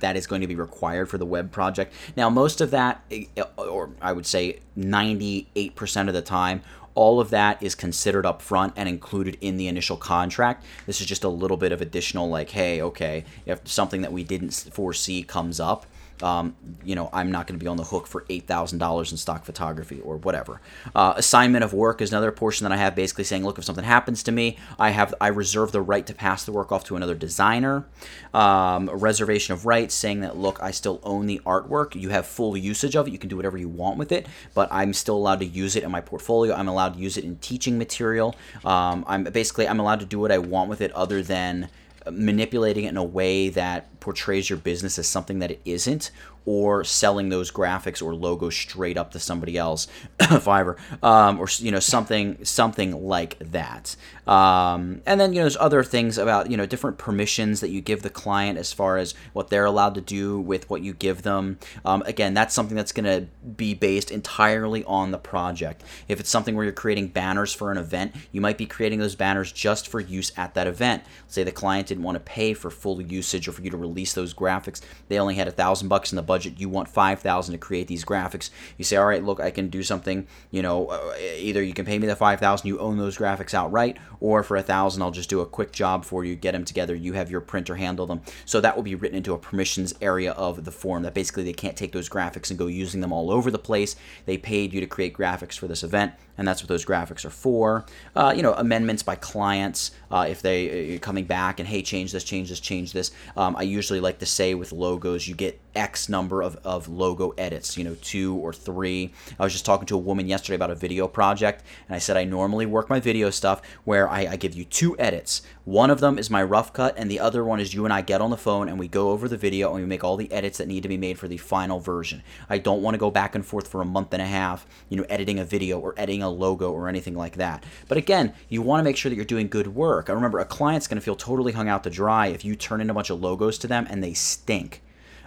that 0.00 0.16
is 0.16 0.26
going 0.26 0.40
to 0.40 0.46
be 0.46 0.54
required 0.54 1.08
for 1.08 1.18
the 1.18 1.26
web 1.26 1.50
project. 1.52 1.92
Now, 2.16 2.30
most 2.30 2.60
of 2.60 2.70
that, 2.70 3.02
eh, 3.10 3.26
or 3.56 3.90
I 4.00 4.12
would 4.12 4.26
say 4.26 4.60
98% 4.76 6.08
of 6.08 6.14
the 6.14 6.22
time, 6.22 6.62
all 6.94 7.20
of 7.20 7.30
that 7.30 7.62
is 7.62 7.74
considered 7.74 8.24
up 8.24 8.40
front 8.40 8.72
and 8.74 8.88
included 8.88 9.36
in 9.40 9.58
the 9.58 9.68
initial 9.68 9.96
contract. 9.96 10.64
This 10.86 11.00
is 11.00 11.06
just 11.06 11.24
a 11.24 11.28
little 11.28 11.58
bit 11.58 11.70
of 11.70 11.82
additional, 11.82 12.28
like, 12.28 12.50
hey, 12.50 12.80
okay, 12.80 13.24
if 13.44 13.68
something 13.68 14.00
that 14.02 14.12
we 14.12 14.24
didn't 14.24 14.52
foresee 14.72 15.22
comes 15.22 15.60
up, 15.60 15.86
um, 16.22 16.56
you 16.84 16.94
know, 16.94 17.10
I'm 17.12 17.30
not 17.30 17.46
going 17.46 17.58
to 17.58 17.62
be 17.62 17.68
on 17.68 17.76
the 17.76 17.84
hook 17.84 18.06
for 18.06 18.22
$8,000 18.22 19.10
in 19.10 19.16
stock 19.16 19.44
photography 19.44 20.00
or 20.00 20.16
whatever. 20.16 20.60
Uh, 20.94 21.14
assignment 21.16 21.64
of 21.64 21.72
work 21.72 22.00
is 22.00 22.10
another 22.10 22.32
portion 22.32 22.64
that 22.64 22.72
I 22.72 22.76
have 22.76 22.94
basically 22.94 23.24
saying, 23.24 23.44
look, 23.44 23.58
if 23.58 23.64
something 23.64 23.84
happens 23.84 24.22
to 24.24 24.32
me, 24.32 24.56
I 24.78 24.90
have 24.90 25.14
I 25.20 25.28
reserve 25.28 25.72
the 25.72 25.80
right 25.80 26.06
to 26.06 26.14
pass 26.14 26.44
the 26.44 26.52
work 26.52 26.72
off 26.72 26.84
to 26.84 26.96
another 26.96 27.14
designer. 27.14 27.86
Um, 28.32 28.88
reservation 28.90 29.54
of 29.54 29.66
rights 29.66 29.94
saying 29.94 30.20
that, 30.20 30.36
look, 30.36 30.62
I 30.62 30.70
still 30.70 31.00
own 31.02 31.26
the 31.26 31.40
artwork. 31.46 31.94
You 31.94 32.10
have 32.10 32.26
full 32.26 32.56
usage 32.56 32.96
of 32.96 33.08
it. 33.08 33.12
You 33.12 33.18
can 33.18 33.28
do 33.28 33.36
whatever 33.36 33.58
you 33.58 33.68
want 33.68 33.98
with 33.98 34.12
it, 34.12 34.26
but 34.54 34.68
I'm 34.72 34.92
still 34.92 35.16
allowed 35.16 35.40
to 35.40 35.46
use 35.46 35.76
it 35.76 35.84
in 35.84 35.90
my 35.90 36.00
portfolio. 36.00 36.54
I'm 36.54 36.68
allowed 36.68 36.94
to 36.94 37.00
use 37.00 37.16
it 37.16 37.24
in 37.24 37.36
teaching 37.36 37.78
material. 37.78 38.34
Um, 38.64 39.04
I'm 39.06 39.24
basically, 39.24 39.68
I'm 39.68 39.80
allowed 39.80 40.00
to 40.00 40.06
do 40.06 40.18
what 40.18 40.32
I 40.32 40.38
want 40.38 40.70
with 40.70 40.80
it 40.80 40.92
other 40.92 41.22
than 41.22 41.68
manipulating 42.10 42.84
it 42.84 42.90
in 42.90 42.96
a 42.96 43.04
way 43.04 43.48
that 43.50 44.00
portrays 44.00 44.48
your 44.48 44.58
business 44.58 44.98
as 44.98 45.06
something 45.06 45.40
that 45.40 45.50
it 45.50 45.60
isn't 45.64 46.10
or 46.46 46.84
selling 46.84 47.28
those 47.28 47.50
graphics 47.50 48.00
or 48.00 48.14
logos 48.14 48.56
straight 48.56 48.96
up 48.96 49.10
to 49.10 49.18
somebody 49.18 49.58
else, 49.58 49.88
Fiverr, 50.18 50.78
um, 51.02 51.38
or 51.38 51.48
you 51.58 51.72
know 51.72 51.80
something 51.80 52.42
something 52.44 53.06
like 53.06 53.38
that. 53.40 53.96
Um, 54.26 55.02
and 55.06 55.20
then 55.20 55.32
you 55.32 55.40
know 55.40 55.44
there's 55.44 55.56
other 55.56 55.82
things 55.82 56.16
about 56.18 56.50
you 56.50 56.56
know 56.56 56.64
different 56.64 56.98
permissions 56.98 57.60
that 57.60 57.70
you 57.70 57.80
give 57.80 58.02
the 58.02 58.10
client 58.10 58.58
as 58.58 58.72
far 58.72 58.96
as 58.96 59.14
what 59.32 59.50
they're 59.50 59.64
allowed 59.64 59.94
to 59.96 60.00
do 60.00 60.40
with 60.40 60.70
what 60.70 60.82
you 60.82 60.94
give 60.94 61.22
them. 61.22 61.58
Um, 61.84 62.02
again, 62.06 62.32
that's 62.32 62.54
something 62.54 62.76
that's 62.76 62.92
going 62.92 63.04
to 63.04 63.26
be 63.56 63.74
based 63.74 64.10
entirely 64.10 64.84
on 64.84 65.10
the 65.10 65.18
project. 65.18 65.82
If 66.08 66.20
it's 66.20 66.30
something 66.30 66.54
where 66.54 66.64
you're 66.64 66.72
creating 66.72 67.08
banners 67.08 67.52
for 67.52 67.72
an 67.72 67.78
event, 67.78 68.14
you 68.30 68.40
might 68.40 68.58
be 68.58 68.66
creating 68.66 69.00
those 69.00 69.16
banners 69.16 69.50
just 69.50 69.88
for 69.88 70.00
use 70.00 70.32
at 70.36 70.54
that 70.54 70.68
event. 70.68 71.02
Say 71.26 71.42
the 71.42 71.52
client 71.52 71.88
didn't 71.88 72.04
want 72.04 72.16
to 72.16 72.20
pay 72.20 72.54
for 72.54 72.70
full 72.70 73.02
usage 73.02 73.48
or 73.48 73.52
for 73.52 73.62
you 73.62 73.70
to 73.70 73.76
release 73.76 74.12
those 74.12 74.32
graphics. 74.32 74.80
They 75.08 75.18
only 75.18 75.34
had 75.34 75.48
a 75.48 75.52
thousand 75.52 75.88
bucks 75.88 76.12
in 76.12 76.16
the 76.16 76.22
budget 76.22 76.35
budget. 76.36 76.60
You 76.60 76.68
want 76.68 76.88
five 76.88 77.20
thousand 77.20 77.52
to 77.52 77.58
create 77.58 77.88
these 77.88 78.04
graphics. 78.04 78.50
You 78.76 78.84
say, 78.84 78.96
all 78.96 79.06
right, 79.06 79.24
look, 79.24 79.40
I 79.40 79.50
can 79.50 79.68
do 79.68 79.82
something. 79.82 80.26
You 80.50 80.62
know, 80.62 80.88
uh, 80.88 81.14
either 81.18 81.62
you 81.62 81.72
can 81.72 81.86
pay 81.86 81.98
me 81.98 82.06
the 82.06 82.16
five 82.16 82.40
thousand, 82.40 82.68
you 82.68 82.78
own 82.78 82.98
those 82.98 83.16
graphics 83.16 83.54
outright, 83.54 83.96
or 84.20 84.42
for 84.42 84.56
a 84.56 84.62
thousand, 84.62 85.02
I'll 85.02 85.10
just 85.10 85.30
do 85.30 85.40
a 85.40 85.46
quick 85.46 85.72
job 85.72 86.04
for 86.04 86.24
you, 86.24 86.36
get 86.36 86.52
them 86.52 86.64
together. 86.64 86.94
You 86.94 87.14
have 87.14 87.30
your 87.30 87.40
printer 87.40 87.76
handle 87.76 88.06
them. 88.06 88.20
So 88.44 88.60
that 88.60 88.76
will 88.76 88.82
be 88.82 88.94
written 88.94 89.16
into 89.16 89.32
a 89.32 89.38
permissions 89.38 89.94
area 90.00 90.32
of 90.32 90.64
the 90.64 90.70
form. 90.70 91.02
That 91.04 91.14
basically 91.14 91.44
they 91.44 91.52
can't 91.52 91.76
take 91.76 91.92
those 91.92 92.08
graphics 92.08 92.50
and 92.50 92.58
go 92.58 92.66
using 92.66 93.00
them 93.00 93.12
all 93.12 93.30
over 93.30 93.50
the 93.50 93.58
place. 93.58 93.96
They 94.26 94.36
paid 94.36 94.74
you 94.74 94.80
to 94.80 94.86
create 94.86 95.14
graphics 95.14 95.58
for 95.58 95.68
this 95.68 95.82
event, 95.82 96.12
and 96.38 96.46
that's 96.46 96.62
what 96.62 96.68
those 96.68 96.84
graphics 96.84 97.24
are 97.24 97.30
for. 97.30 97.84
Uh, 98.14 98.32
you 98.36 98.42
know, 98.42 98.54
amendments 98.54 99.02
by 99.02 99.14
clients 99.14 99.92
uh, 100.10 100.26
if 100.28 100.42
they 100.42 100.96
uh, 100.96 100.98
coming 100.98 101.24
back 101.24 101.60
and 101.60 101.68
hey, 101.68 101.82
change 101.82 102.12
this, 102.12 102.24
change 102.24 102.48
this, 102.48 102.60
change 102.60 102.92
this. 102.92 103.10
Um, 103.36 103.56
I 103.56 103.62
usually 103.62 104.00
like 104.00 104.18
to 104.20 104.26
say 104.26 104.54
with 104.54 104.72
logos, 104.72 105.26
you 105.26 105.34
get 105.34 105.60
X 105.74 106.08
number 106.08 106.42
of, 106.42 106.56
of 106.64 106.88
logo 106.88 107.30
edits, 107.36 107.76
you 107.76 107.84
know, 107.84 107.96
two 108.00 108.34
or 108.36 108.52
three. 108.52 109.12
I 109.38 109.44
was 109.44 109.52
just 109.52 109.66
talking 109.66 109.86
to 109.86 109.94
a 109.94 109.98
woman 109.98 110.26
yesterday 110.26 110.56
about 110.56 110.70
a 110.70 110.74
video 110.74 111.06
project, 111.08 111.64
and 111.88 111.94
I 111.94 111.98
said 111.98 112.16
I 112.16 112.24
normally 112.24 112.66
work 112.66 112.88
my 112.88 113.00
video 113.00 113.30
stuff 113.30 113.62
where 113.84 114.08
I, 114.08 114.26
I 114.26 114.36
give 114.36 114.54
you 114.54 114.64
two 114.64 114.98
edits. 114.98 115.42
One 115.66 115.90
of 115.90 115.98
them 115.98 116.16
is 116.16 116.30
my 116.30 116.44
rough 116.44 116.72
cut, 116.72 116.94
and 116.96 117.10
the 117.10 117.18
other 117.18 117.42
one 117.42 117.58
is 117.58 117.74
you 117.74 117.84
and 117.84 117.92
I 117.92 118.00
get 118.00 118.20
on 118.20 118.30
the 118.30 118.36
phone 118.36 118.68
and 118.68 118.78
we 118.78 118.86
go 118.86 119.10
over 119.10 119.26
the 119.26 119.36
video 119.36 119.72
and 119.72 119.80
we 119.80 119.88
make 119.88 120.04
all 120.04 120.16
the 120.16 120.30
edits 120.30 120.58
that 120.58 120.68
need 120.68 120.84
to 120.84 120.88
be 120.88 120.96
made 120.96 121.18
for 121.18 121.26
the 121.26 121.38
final 121.38 121.80
version. 121.80 122.22
I 122.48 122.58
don't 122.58 122.82
want 122.82 122.94
to 122.94 123.00
go 123.00 123.10
back 123.10 123.34
and 123.34 123.44
forth 123.44 123.66
for 123.66 123.82
a 123.82 123.84
month 123.84 124.12
and 124.12 124.22
a 124.22 124.26
half, 124.26 124.64
you 124.88 124.96
know, 124.96 125.04
editing 125.08 125.40
a 125.40 125.44
video 125.44 125.80
or 125.80 125.92
editing 125.96 126.22
a 126.22 126.30
logo 126.30 126.70
or 126.70 126.88
anything 126.88 127.16
like 127.16 127.34
that. 127.38 127.64
But 127.88 127.98
again, 127.98 128.32
you 128.48 128.62
want 128.62 128.78
to 128.78 128.84
make 128.84 128.96
sure 128.96 129.10
that 129.10 129.16
you're 129.16 129.24
doing 129.24 129.48
good 129.48 129.74
work. 129.74 130.08
I 130.08 130.12
remember 130.12 130.38
a 130.38 130.44
client's 130.44 130.86
going 130.86 130.98
to 130.98 131.04
feel 131.04 131.16
totally 131.16 131.50
hung 131.50 131.68
out 131.68 131.82
to 131.82 131.90
dry 131.90 132.28
if 132.28 132.44
you 132.44 132.54
turn 132.54 132.80
in 132.80 132.88
a 132.88 132.94
bunch 132.94 133.10
of 133.10 133.20
logos 133.20 133.58
to 133.58 133.66
them 133.66 133.88
and 133.90 134.04
they 134.04 134.14
stink. 134.14 134.82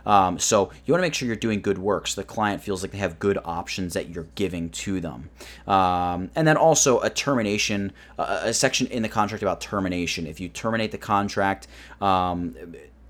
Um, 0.10 0.40
so 0.40 0.72
you 0.86 0.92
want 0.92 1.02
to 1.02 1.06
make 1.06 1.14
sure 1.14 1.28
you're 1.28 1.36
doing 1.36 1.62
good 1.62 1.78
work 1.78 2.08
so 2.08 2.20
the 2.20 2.26
client 2.26 2.64
feels 2.64 2.82
like 2.82 2.92
they 2.92 2.98
have 2.98 3.20
good 3.20 3.38
options 3.46 3.94
that 3.94 4.10
you're 4.10 4.28
giving 4.34 4.72
to 4.72 5.00
them. 5.00 5.30
Um, 5.68 6.32
and 6.36 6.48
then 6.48 6.58
also 6.58 7.00
a 7.02 7.12
termination, 7.12 7.94
uh, 8.18 8.42
a 8.46 8.54
section 8.54 8.88
in 8.88 9.04
the 9.04 9.10
contract 9.10 9.44
about 9.44 9.62
termination. 9.62 10.26
If 10.26 10.40
you 10.40 10.50
terminate 10.50 10.92
the 10.92 10.98
contract, 10.98 11.68
um, 12.02 12.56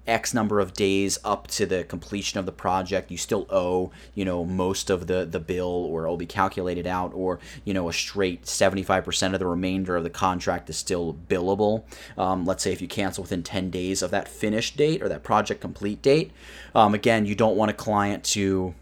X 0.09 0.33
number 0.33 0.59
of 0.59 0.73
days 0.73 1.17
up 1.23 1.47
to 1.47 1.65
the 1.65 1.83
completion 1.83 2.39
of 2.39 2.45
the 2.45 2.51
project, 2.51 3.11
you 3.11 3.17
still 3.17 3.45
owe, 3.49 3.91
you 4.15 4.25
know, 4.25 4.43
most 4.43 4.89
of 4.89 5.07
the, 5.07 5.25
the 5.25 5.39
bill 5.39 5.67
or 5.67 6.03
it'll 6.03 6.17
be 6.17 6.25
calculated 6.25 6.87
out 6.87 7.11
or, 7.13 7.39
you 7.63 7.73
know, 7.73 7.87
a 7.87 7.93
straight 7.93 8.43
75% 8.43 9.33
of 9.33 9.39
the 9.39 9.47
remainder 9.47 9.95
of 9.95 10.03
the 10.03 10.09
contract 10.09 10.69
is 10.69 10.77
still 10.77 11.15
billable. 11.27 11.83
Um, 12.17 12.45
let's 12.45 12.63
say 12.63 12.73
if 12.73 12.81
you 12.81 12.87
cancel 12.87 13.23
within 13.23 13.43
10 13.43 13.69
days 13.69 14.01
of 14.01 14.11
that 14.11 14.27
finish 14.27 14.75
date 14.75 15.01
or 15.01 15.09
that 15.09 15.23
project 15.23 15.61
complete 15.61 16.01
date. 16.01 16.31
Um, 16.75 16.93
again, 16.93 17.25
you 17.25 17.35
don't 17.35 17.55
want 17.55 17.71
a 17.71 17.73
client 17.73 18.23
to 18.25 18.73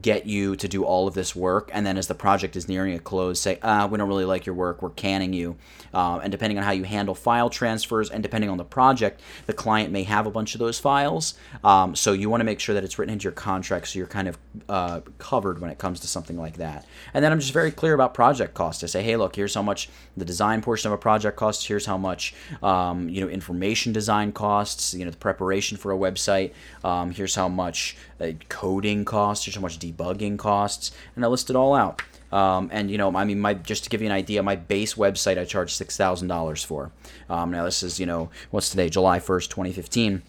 get 0.00 0.26
you 0.26 0.56
to 0.56 0.68
do 0.68 0.84
all 0.84 1.06
of 1.06 1.14
this 1.14 1.36
work 1.36 1.70
and 1.72 1.86
then 1.86 1.96
as 1.96 2.06
the 2.08 2.14
project 2.14 2.56
is 2.56 2.68
nearing 2.68 2.94
a 2.94 2.98
close 2.98 3.40
say 3.40 3.58
ah 3.62 3.86
we 3.86 3.98
don't 3.98 4.08
really 4.08 4.24
like 4.24 4.46
your 4.46 4.54
work 4.54 4.82
we're 4.82 4.90
canning 4.90 5.32
you. 5.32 5.56
Uh, 5.92 6.18
and 6.22 6.32
depending 6.32 6.58
on 6.58 6.64
how 6.64 6.72
you 6.72 6.82
handle 6.84 7.14
file 7.14 7.48
transfers 7.48 8.10
and 8.10 8.22
depending 8.22 8.50
on 8.50 8.56
the 8.56 8.64
project 8.64 9.20
the 9.46 9.52
client 9.52 9.92
may 9.92 10.02
have 10.02 10.26
a 10.26 10.30
bunch 10.30 10.54
of 10.54 10.58
those 10.58 10.78
files. 10.78 11.34
Um, 11.62 11.94
so 11.94 12.12
you 12.12 12.28
want 12.28 12.40
to 12.40 12.44
make 12.44 12.60
sure 12.60 12.74
that 12.74 12.84
it's 12.84 12.98
written 12.98 13.12
into 13.12 13.24
your 13.24 13.32
contract 13.32 13.88
so 13.88 13.98
you're 13.98 14.08
kind 14.08 14.28
of 14.28 14.38
uh, 14.68 15.00
covered 15.18 15.60
when 15.60 15.70
it 15.70 15.78
comes 15.78 16.00
to 16.00 16.08
something 16.08 16.36
like 16.36 16.56
that. 16.56 16.86
And 17.12 17.24
then 17.24 17.32
i'm 17.32 17.40
just 17.40 17.52
very 17.52 17.70
clear 17.70 17.94
about 17.94 18.14
project 18.14 18.54
costs. 18.54 18.82
I 18.82 18.86
say 18.86 19.02
hey 19.02 19.16
look 19.16 19.36
here's 19.36 19.54
how 19.54 19.62
much 19.62 19.88
the 20.16 20.24
design 20.24 20.62
portion 20.62 20.88
of 20.88 20.94
a 20.94 20.98
project 20.98 21.36
costs 21.36 21.64
here's 21.64 21.86
how 21.86 21.98
much 21.98 22.34
um, 22.62 23.08
you 23.08 23.20
know 23.20 23.28
information 23.28 23.92
design 23.92 24.32
costs 24.32 24.94
you 24.94 25.04
know 25.04 25.10
the 25.10 25.16
preparation 25.16 25.76
for 25.76 25.92
a 25.92 25.96
website 25.96 26.52
um, 26.82 27.10
here's 27.10 27.34
how 27.34 27.48
much 27.48 27.96
uh, 28.20 28.28
coding 28.48 29.04
costs 29.04 29.44
here's 29.44 29.54
how 29.54 29.60
much 29.60 29.78
debugging 29.92 30.38
costs, 30.38 30.92
and 31.16 31.24
I 31.24 31.28
list 31.28 31.50
it 31.50 31.56
all 31.56 31.74
out. 31.74 32.02
Um, 32.32 32.68
and 32.72 32.90
you 32.90 32.98
know, 32.98 33.14
I 33.14 33.24
mean, 33.24 33.40
my 33.40 33.54
just 33.54 33.84
to 33.84 33.90
give 33.90 34.00
you 34.00 34.06
an 34.06 34.12
idea, 34.12 34.42
my 34.42 34.56
base 34.56 34.94
website 34.94 35.38
I 35.38 35.44
charge 35.44 35.72
six 35.72 35.96
thousand 35.96 36.28
dollars 36.28 36.64
for. 36.64 36.90
Um, 37.30 37.50
now 37.50 37.64
this 37.64 37.82
is 37.82 38.00
you 38.00 38.06
know 38.06 38.30
what's 38.50 38.70
today, 38.70 38.88
July 38.88 39.20
first, 39.20 39.50
twenty 39.50 39.72
fifteen, 39.72 40.22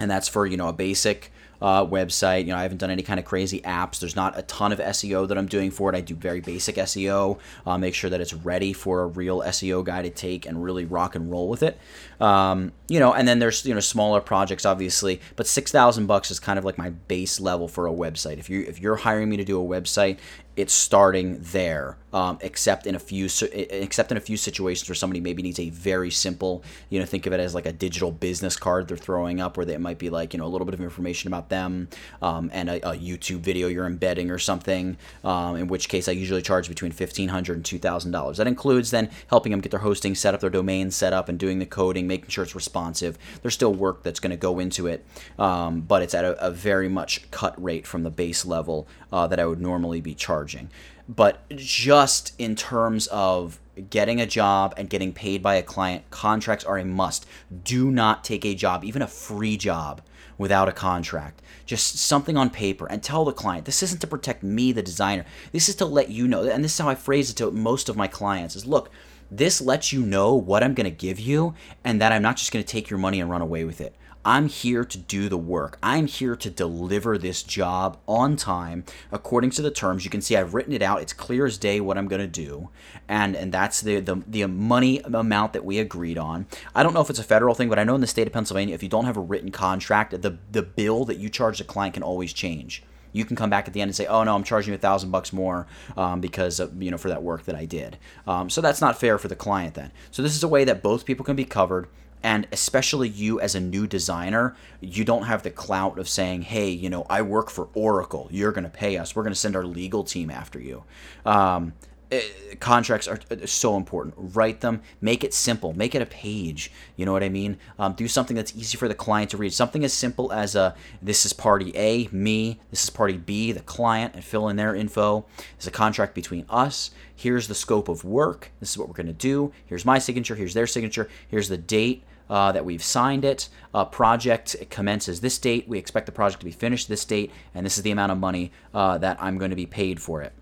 and 0.00 0.10
that's 0.10 0.28
for 0.28 0.46
you 0.46 0.56
know 0.56 0.68
a 0.68 0.72
basic 0.72 1.30
uh, 1.60 1.84
website. 1.84 2.40
You 2.40 2.48
know, 2.48 2.56
I 2.56 2.62
haven't 2.62 2.78
done 2.78 2.90
any 2.90 3.02
kind 3.02 3.18
of 3.18 3.26
crazy 3.26 3.60
apps. 3.60 4.00
There's 4.00 4.16
not 4.16 4.38
a 4.38 4.42
ton 4.42 4.72
of 4.72 4.78
SEO 4.78 5.28
that 5.28 5.38
I'm 5.38 5.46
doing 5.46 5.70
for 5.70 5.92
it. 5.92 5.96
I 5.96 6.00
do 6.00 6.14
very 6.14 6.40
basic 6.40 6.76
SEO, 6.76 7.38
uh, 7.66 7.78
make 7.78 7.94
sure 7.94 8.10
that 8.10 8.20
it's 8.20 8.34
ready 8.34 8.72
for 8.72 9.02
a 9.02 9.06
real 9.06 9.40
SEO 9.40 9.84
guy 9.84 10.02
to 10.02 10.10
take 10.10 10.46
and 10.46 10.62
really 10.62 10.84
rock 10.84 11.14
and 11.14 11.30
roll 11.30 11.48
with 11.48 11.62
it. 11.62 11.78
Um, 12.20 12.72
you 12.88 13.00
know, 13.00 13.12
and 13.12 13.26
then 13.26 13.38
there's 13.38 13.64
you 13.64 13.74
know 13.74 13.80
smaller 13.80 14.20
projects, 14.20 14.64
obviously, 14.64 15.20
but 15.36 15.46
six 15.46 15.70
thousand 15.72 16.06
bucks 16.06 16.30
is 16.30 16.40
kind 16.40 16.58
of 16.58 16.64
like 16.64 16.78
my 16.78 16.90
base 16.90 17.40
level 17.40 17.68
for 17.68 17.86
a 17.86 17.92
website. 17.92 18.38
If 18.38 18.50
you 18.50 18.64
if 18.66 18.80
you're 18.80 18.96
hiring 18.96 19.28
me 19.28 19.36
to 19.36 19.44
do 19.44 19.60
a 19.60 19.64
website 19.64 20.18
it's 20.56 20.72
starting 20.72 21.38
there. 21.40 21.98
Um, 22.16 22.38
except 22.40 22.86
in 22.86 22.94
a 22.94 22.98
few 22.98 23.28
except 23.52 24.10
in 24.10 24.16
a 24.16 24.22
few 24.22 24.38
situations 24.38 24.88
where 24.88 24.96
somebody 24.96 25.20
maybe 25.20 25.42
needs 25.42 25.58
a 25.58 25.68
very 25.68 26.10
simple, 26.10 26.64
you 26.88 26.98
know, 26.98 27.04
think 27.04 27.26
of 27.26 27.34
it 27.34 27.40
as 27.40 27.54
like 27.54 27.66
a 27.66 27.72
digital 27.72 28.10
business 28.10 28.56
card 28.56 28.88
they're 28.88 28.96
throwing 28.96 29.38
up, 29.38 29.58
where 29.58 29.68
it 29.68 29.80
might 29.82 29.98
be 29.98 30.08
like 30.08 30.32
you 30.32 30.38
know 30.38 30.46
a 30.46 30.48
little 30.48 30.64
bit 30.64 30.72
of 30.72 30.80
information 30.80 31.28
about 31.28 31.50
them 31.50 31.88
um, 32.22 32.48
and 32.54 32.70
a, 32.70 32.76
a, 32.88 32.96
YouTube 32.96 33.40
video 33.40 33.68
you're 33.68 33.84
embedding 33.84 34.30
or 34.30 34.38
something. 34.38 34.96
Um, 35.24 35.56
in 35.56 35.66
which 35.66 35.90
case, 35.90 36.08
I 36.08 36.12
usually 36.12 36.40
charge 36.40 36.70
between 36.70 36.90
fifteen 36.90 37.28
hundred 37.28 37.56
and 37.56 37.64
two 37.66 37.78
thousand 37.78 38.12
dollars. 38.12 38.38
That 38.38 38.46
includes 38.46 38.90
then 38.90 39.10
helping 39.26 39.50
them 39.50 39.60
get 39.60 39.70
their 39.70 39.80
hosting 39.80 40.14
set 40.14 40.32
up, 40.32 40.40
their 40.40 40.48
domain 40.48 40.90
set 40.90 41.12
up, 41.12 41.28
and 41.28 41.38
doing 41.38 41.58
the 41.58 41.66
coding, 41.66 42.06
making 42.06 42.30
sure 42.30 42.44
it's 42.44 42.54
responsive. 42.54 43.18
There's 43.42 43.52
still 43.52 43.74
work 43.74 44.02
that's 44.02 44.20
going 44.20 44.30
to 44.30 44.38
go 44.38 44.58
into 44.58 44.86
it, 44.86 45.04
um, 45.38 45.82
but 45.82 46.00
it's 46.00 46.14
at 46.14 46.24
a, 46.24 46.42
a, 46.42 46.50
very 46.50 46.88
much 46.88 47.30
cut 47.30 47.62
rate 47.62 47.86
from 47.86 48.04
the 48.04 48.10
base 48.10 48.46
level 48.46 48.88
uh, 49.12 49.26
that 49.26 49.38
I 49.38 49.44
would 49.44 49.60
normally 49.60 50.00
be 50.00 50.14
charging. 50.14 50.70
But 51.08 51.48
just 51.50 52.32
in 52.38 52.56
terms 52.56 53.06
of 53.08 53.60
getting 53.90 54.20
a 54.20 54.26
job 54.26 54.74
and 54.76 54.90
getting 54.90 55.12
paid 55.12 55.42
by 55.42 55.54
a 55.54 55.62
client, 55.62 56.10
contracts 56.10 56.64
are 56.64 56.78
a 56.78 56.84
must. 56.84 57.26
Do 57.64 57.90
not 57.90 58.24
take 58.24 58.44
a 58.44 58.54
job, 58.54 58.84
even 58.84 59.02
a 59.02 59.06
free 59.06 59.56
job, 59.56 60.02
without 60.38 60.68
a 60.68 60.72
contract. 60.72 61.42
Just 61.64 61.98
something 61.98 62.36
on 62.36 62.50
paper 62.50 62.86
and 62.86 63.02
tell 63.02 63.24
the 63.24 63.32
client 63.32 63.64
this 63.64 63.82
isn't 63.82 64.00
to 64.00 64.06
protect 64.06 64.42
me, 64.42 64.72
the 64.72 64.82
designer. 64.82 65.24
This 65.52 65.68
is 65.68 65.76
to 65.76 65.84
let 65.84 66.10
you 66.10 66.26
know, 66.26 66.44
and 66.44 66.64
this 66.64 66.72
is 66.72 66.78
how 66.78 66.88
I 66.88 66.94
phrase 66.94 67.30
it 67.30 67.36
to 67.36 67.50
most 67.50 67.88
of 67.88 67.96
my 67.96 68.06
clients 68.06 68.56
is 68.56 68.66
look, 68.66 68.90
this 69.30 69.60
lets 69.60 69.92
you 69.92 70.02
know 70.02 70.34
what 70.34 70.62
I'm 70.62 70.74
going 70.74 70.84
to 70.84 70.90
give 70.90 71.18
you 71.18 71.54
and 71.84 72.00
that 72.00 72.12
I'm 72.12 72.22
not 72.22 72.36
just 72.36 72.52
going 72.52 72.64
to 72.64 72.70
take 72.70 72.88
your 72.88 72.98
money 72.98 73.20
and 73.20 73.30
run 73.30 73.42
away 73.42 73.64
with 73.64 73.80
it. 73.80 73.94
I'm 74.26 74.48
here 74.48 74.84
to 74.84 74.98
do 74.98 75.28
the 75.28 75.38
work. 75.38 75.78
I'm 75.84 76.08
here 76.08 76.34
to 76.34 76.50
deliver 76.50 77.16
this 77.16 77.44
job 77.44 77.96
on 78.08 78.34
time 78.34 78.84
according 79.12 79.50
to 79.50 79.62
the 79.62 79.70
terms. 79.70 80.04
You 80.04 80.10
can 80.10 80.20
see 80.20 80.36
I've 80.36 80.52
written 80.52 80.72
it 80.72 80.82
out. 80.82 81.00
It's 81.00 81.12
clear 81.12 81.46
as 81.46 81.56
day 81.56 81.80
what 81.80 81.96
I'm 81.96 82.08
going 82.08 82.20
to 82.20 82.26
do. 82.26 82.68
And 83.08 83.36
and 83.36 83.52
that's 83.52 83.80
the, 83.80 84.00
the 84.00 84.24
the 84.26 84.44
money 84.46 84.98
amount 84.98 85.52
that 85.52 85.64
we 85.64 85.78
agreed 85.78 86.18
on. 86.18 86.46
I 86.74 86.82
don't 86.82 86.92
know 86.92 87.00
if 87.00 87.08
it's 87.08 87.20
a 87.20 87.24
federal 87.24 87.54
thing, 87.54 87.68
but 87.68 87.78
I 87.78 87.84
know 87.84 87.94
in 87.94 88.00
the 88.00 88.08
state 88.08 88.26
of 88.26 88.32
Pennsylvania 88.32 88.74
if 88.74 88.82
you 88.82 88.88
don't 88.88 89.04
have 89.04 89.16
a 89.16 89.20
written 89.20 89.52
contract, 89.52 90.20
the 90.20 90.38
the 90.50 90.62
bill 90.62 91.04
that 91.04 91.18
you 91.18 91.28
charge 91.28 91.58
the 91.58 91.64
client 91.64 91.94
can 91.94 92.02
always 92.02 92.32
change 92.32 92.82
you 93.12 93.24
can 93.24 93.34
come 93.34 93.48
back 93.48 93.66
at 93.66 93.72
the 93.72 93.80
end 93.80 93.88
and 93.88 93.96
say, 93.96 94.06
"Oh 94.06 94.22
no, 94.24 94.34
I'm 94.34 94.44
charging 94.44 94.72
you 94.72 94.76
a 94.76 94.78
thousand 94.78 95.10
bucks 95.10 95.32
more 95.32 95.66
um, 95.96 96.20
because 96.20 96.60
of, 96.60 96.82
you 96.82 96.90
know 96.90 96.98
for 96.98 97.08
that 97.08 97.22
work 97.22 97.44
that 97.44 97.54
I 97.54 97.64
did." 97.64 97.96
Um, 98.26 98.50
so 98.50 98.60
that's 98.60 98.80
not 98.80 99.00
fair 99.00 99.16
for 99.16 99.28
the 99.28 99.36
client 99.36 99.74
then. 99.74 99.90
So 100.10 100.22
this 100.22 100.36
is 100.36 100.42
a 100.42 100.48
way 100.48 100.64
that 100.64 100.82
both 100.82 101.06
people 101.06 101.24
can 101.24 101.34
be 101.34 101.46
covered 101.46 101.88
and 102.26 102.48
especially 102.50 103.08
you 103.08 103.38
as 103.40 103.54
a 103.54 103.60
new 103.60 103.86
designer 103.86 104.56
you 104.80 105.04
don't 105.04 105.22
have 105.22 105.44
the 105.44 105.50
clout 105.50 105.96
of 105.96 106.08
saying 106.08 106.42
hey 106.42 106.68
you 106.68 106.90
know 106.90 107.06
i 107.08 107.22
work 107.22 107.48
for 107.48 107.68
oracle 107.72 108.28
you're 108.32 108.50
going 108.50 108.64
to 108.64 108.68
pay 108.70 108.98
us 108.98 109.14
we're 109.14 109.22
going 109.22 109.32
to 109.32 109.38
send 109.38 109.54
our 109.54 109.64
legal 109.64 110.02
team 110.02 110.28
after 110.28 110.60
you 110.60 110.82
um, 111.24 111.72
uh, 112.12 112.18
contracts 112.60 113.08
are 113.08 113.18
uh, 113.32 113.46
so 113.46 113.76
important. 113.76 114.14
Write 114.16 114.60
them, 114.60 114.80
make 115.00 115.24
it 115.24 115.34
simple, 115.34 115.72
make 115.72 115.92
it 115.92 116.00
a 116.00 116.06
page. 116.06 116.70
You 116.94 117.04
know 117.04 117.12
what 117.12 117.24
I 117.24 117.28
mean? 117.28 117.58
Um, 117.80 117.94
do 117.94 118.06
something 118.06 118.36
that's 118.36 118.54
easy 118.54 118.78
for 118.78 118.86
the 118.86 118.94
client 118.94 119.32
to 119.32 119.36
read. 119.36 119.52
Something 119.52 119.82
as 119.82 119.92
simple 119.92 120.32
as 120.32 120.54
a 120.54 120.76
this 121.02 121.26
is 121.26 121.32
party 121.32 121.72
A, 121.74 122.08
me, 122.12 122.60
this 122.70 122.84
is 122.84 122.90
party 122.90 123.16
B, 123.16 123.50
the 123.50 123.60
client, 123.60 124.14
and 124.14 124.22
fill 124.22 124.48
in 124.48 124.54
their 124.54 124.72
info. 124.72 125.26
It's 125.56 125.66
a 125.66 125.72
contract 125.72 126.14
between 126.14 126.46
us. 126.48 126.92
Here's 127.12 127.48
the 127.48 127.56
scope 127.56 127.88
of 127.88 128.04
work. 128.04 128.52
This 128.60 128.70
is 128.70 128.78
what 128.78 128.86
we're 128.86 128.94
going 128.94 129.08
to 129.08 129.12
do. 129.12 129.52
Here's 129.66 129.84
my 129.84 129.98
signature. 129.98 130.36
Here's 130.36 130.54
their 130.54 130.68
signature. 130.68 131.08
Here's 131.26 131.48
the 131.48 131.58
date. 131.58 132.04
Uh, 132.28 132.50
that 132.50 132.64
we've 132.64 132.82
signed 132.82 133.24
it. 133.24 133.48
Uh, 133.72 133.84
project 133.84 134.56
commences 134.68 135.20
this 135.20 135.38
date. 135.38 135.68
We 135.68 135.78
expect 135.78 136.06
the 136.06 136.12
project 136.12 136.40
to 136.40 136.44
be 136.44 136.50
finished 136.50 136.88
this 136.88 137.04
date, 137.04 137.30
and 137.54 137.64
this 137.64 137.76
is 137.76 137.84
the 137.84 137.92
amount 137.92 138.10
of 138.10 138.18
money 138.18 138.50
uh, 138.74 138.98
that 138.98 139.16
I'm 139.20 139.38
going 139.38 139.50
to 139.50 139.56
be 139.56 139.66
paid 139.66 140.02
for 140.02 140.22
it. 140.22 140.32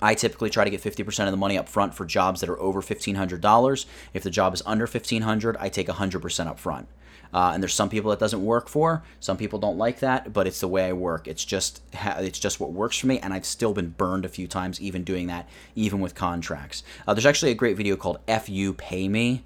I 0.00 0.14
typically 0.14 0.50
try 0.50 0.64
to 0.64 0.70
get 0.70 0.82
50% 0.82 1.24
of 1.26 1.30
the 1.30 1.36
money 1.36 1.56
up 1.56 1.68
front 1.68 1.94
for 1.94 2.04
jobs 2.04 2.40
that 2.40 2.50
are 2.50 2.60
over 2.60 2.82
$1,500. 2.82 3.86
If 4.12 4.22
the 4.22 4.30
job 4.30 4.52
is 4.52 4.62
under 4.66 4.84
1,500, 4.84 5.56
I 5.58 5.68
take 5.68 5.88
100% 5.88 6.46
up 6.46 6.58
front. 6.58 6.88
Uh, 7.32 7.50
and 7.52 7.62
there's 7.62 7.74
some 7.74 7.88
people 7.88 8.10
that 8.10 8.20
doesn't 8.20 8.44
work 8.44 8.68
for. 8.68 9.02
Some 9.20 9.36
people 9.36 9.58
don't 9.58 9.78
like 9.78 10.00
that, 10.00 10.32
but 10.32 10.46
it's 10.46 10.60
the 10.60 10.68
way 10.68 10.86
I 10.86 10.92
work. 10.92 11.26
It's 11.26 11.44
just 11.44 11.82
it's 11.92 12.38
just 12.38 12.60
what 12.60 12.72
works 12.72 12.98
for 12.98 13.08
me, 13.08 13.18
and 13.18 13.34
I've 13.34 13.44
still 13.44 13.74
been 13.74 13.90
burned 13.90 14.24
a 14.24 14.28
few 14.28 14.46
times 14.46 14.80
even 14.80 15.02
doing 15.02 15.26
that, 15.26 15.48
even 15.74 16.00
with 16.00 16.14
contracts. 16.14 16.82
Uh, 17.06 17.14
there's 17.14 17.26
actually 17.26 17.50
a 17.50 17.56
great 17.56 17.76
video 17.76 17.96
called 17.96 18.20
"Fu 18.26 18.72
Pay 18.74 19.08
Me." 19.08 19.42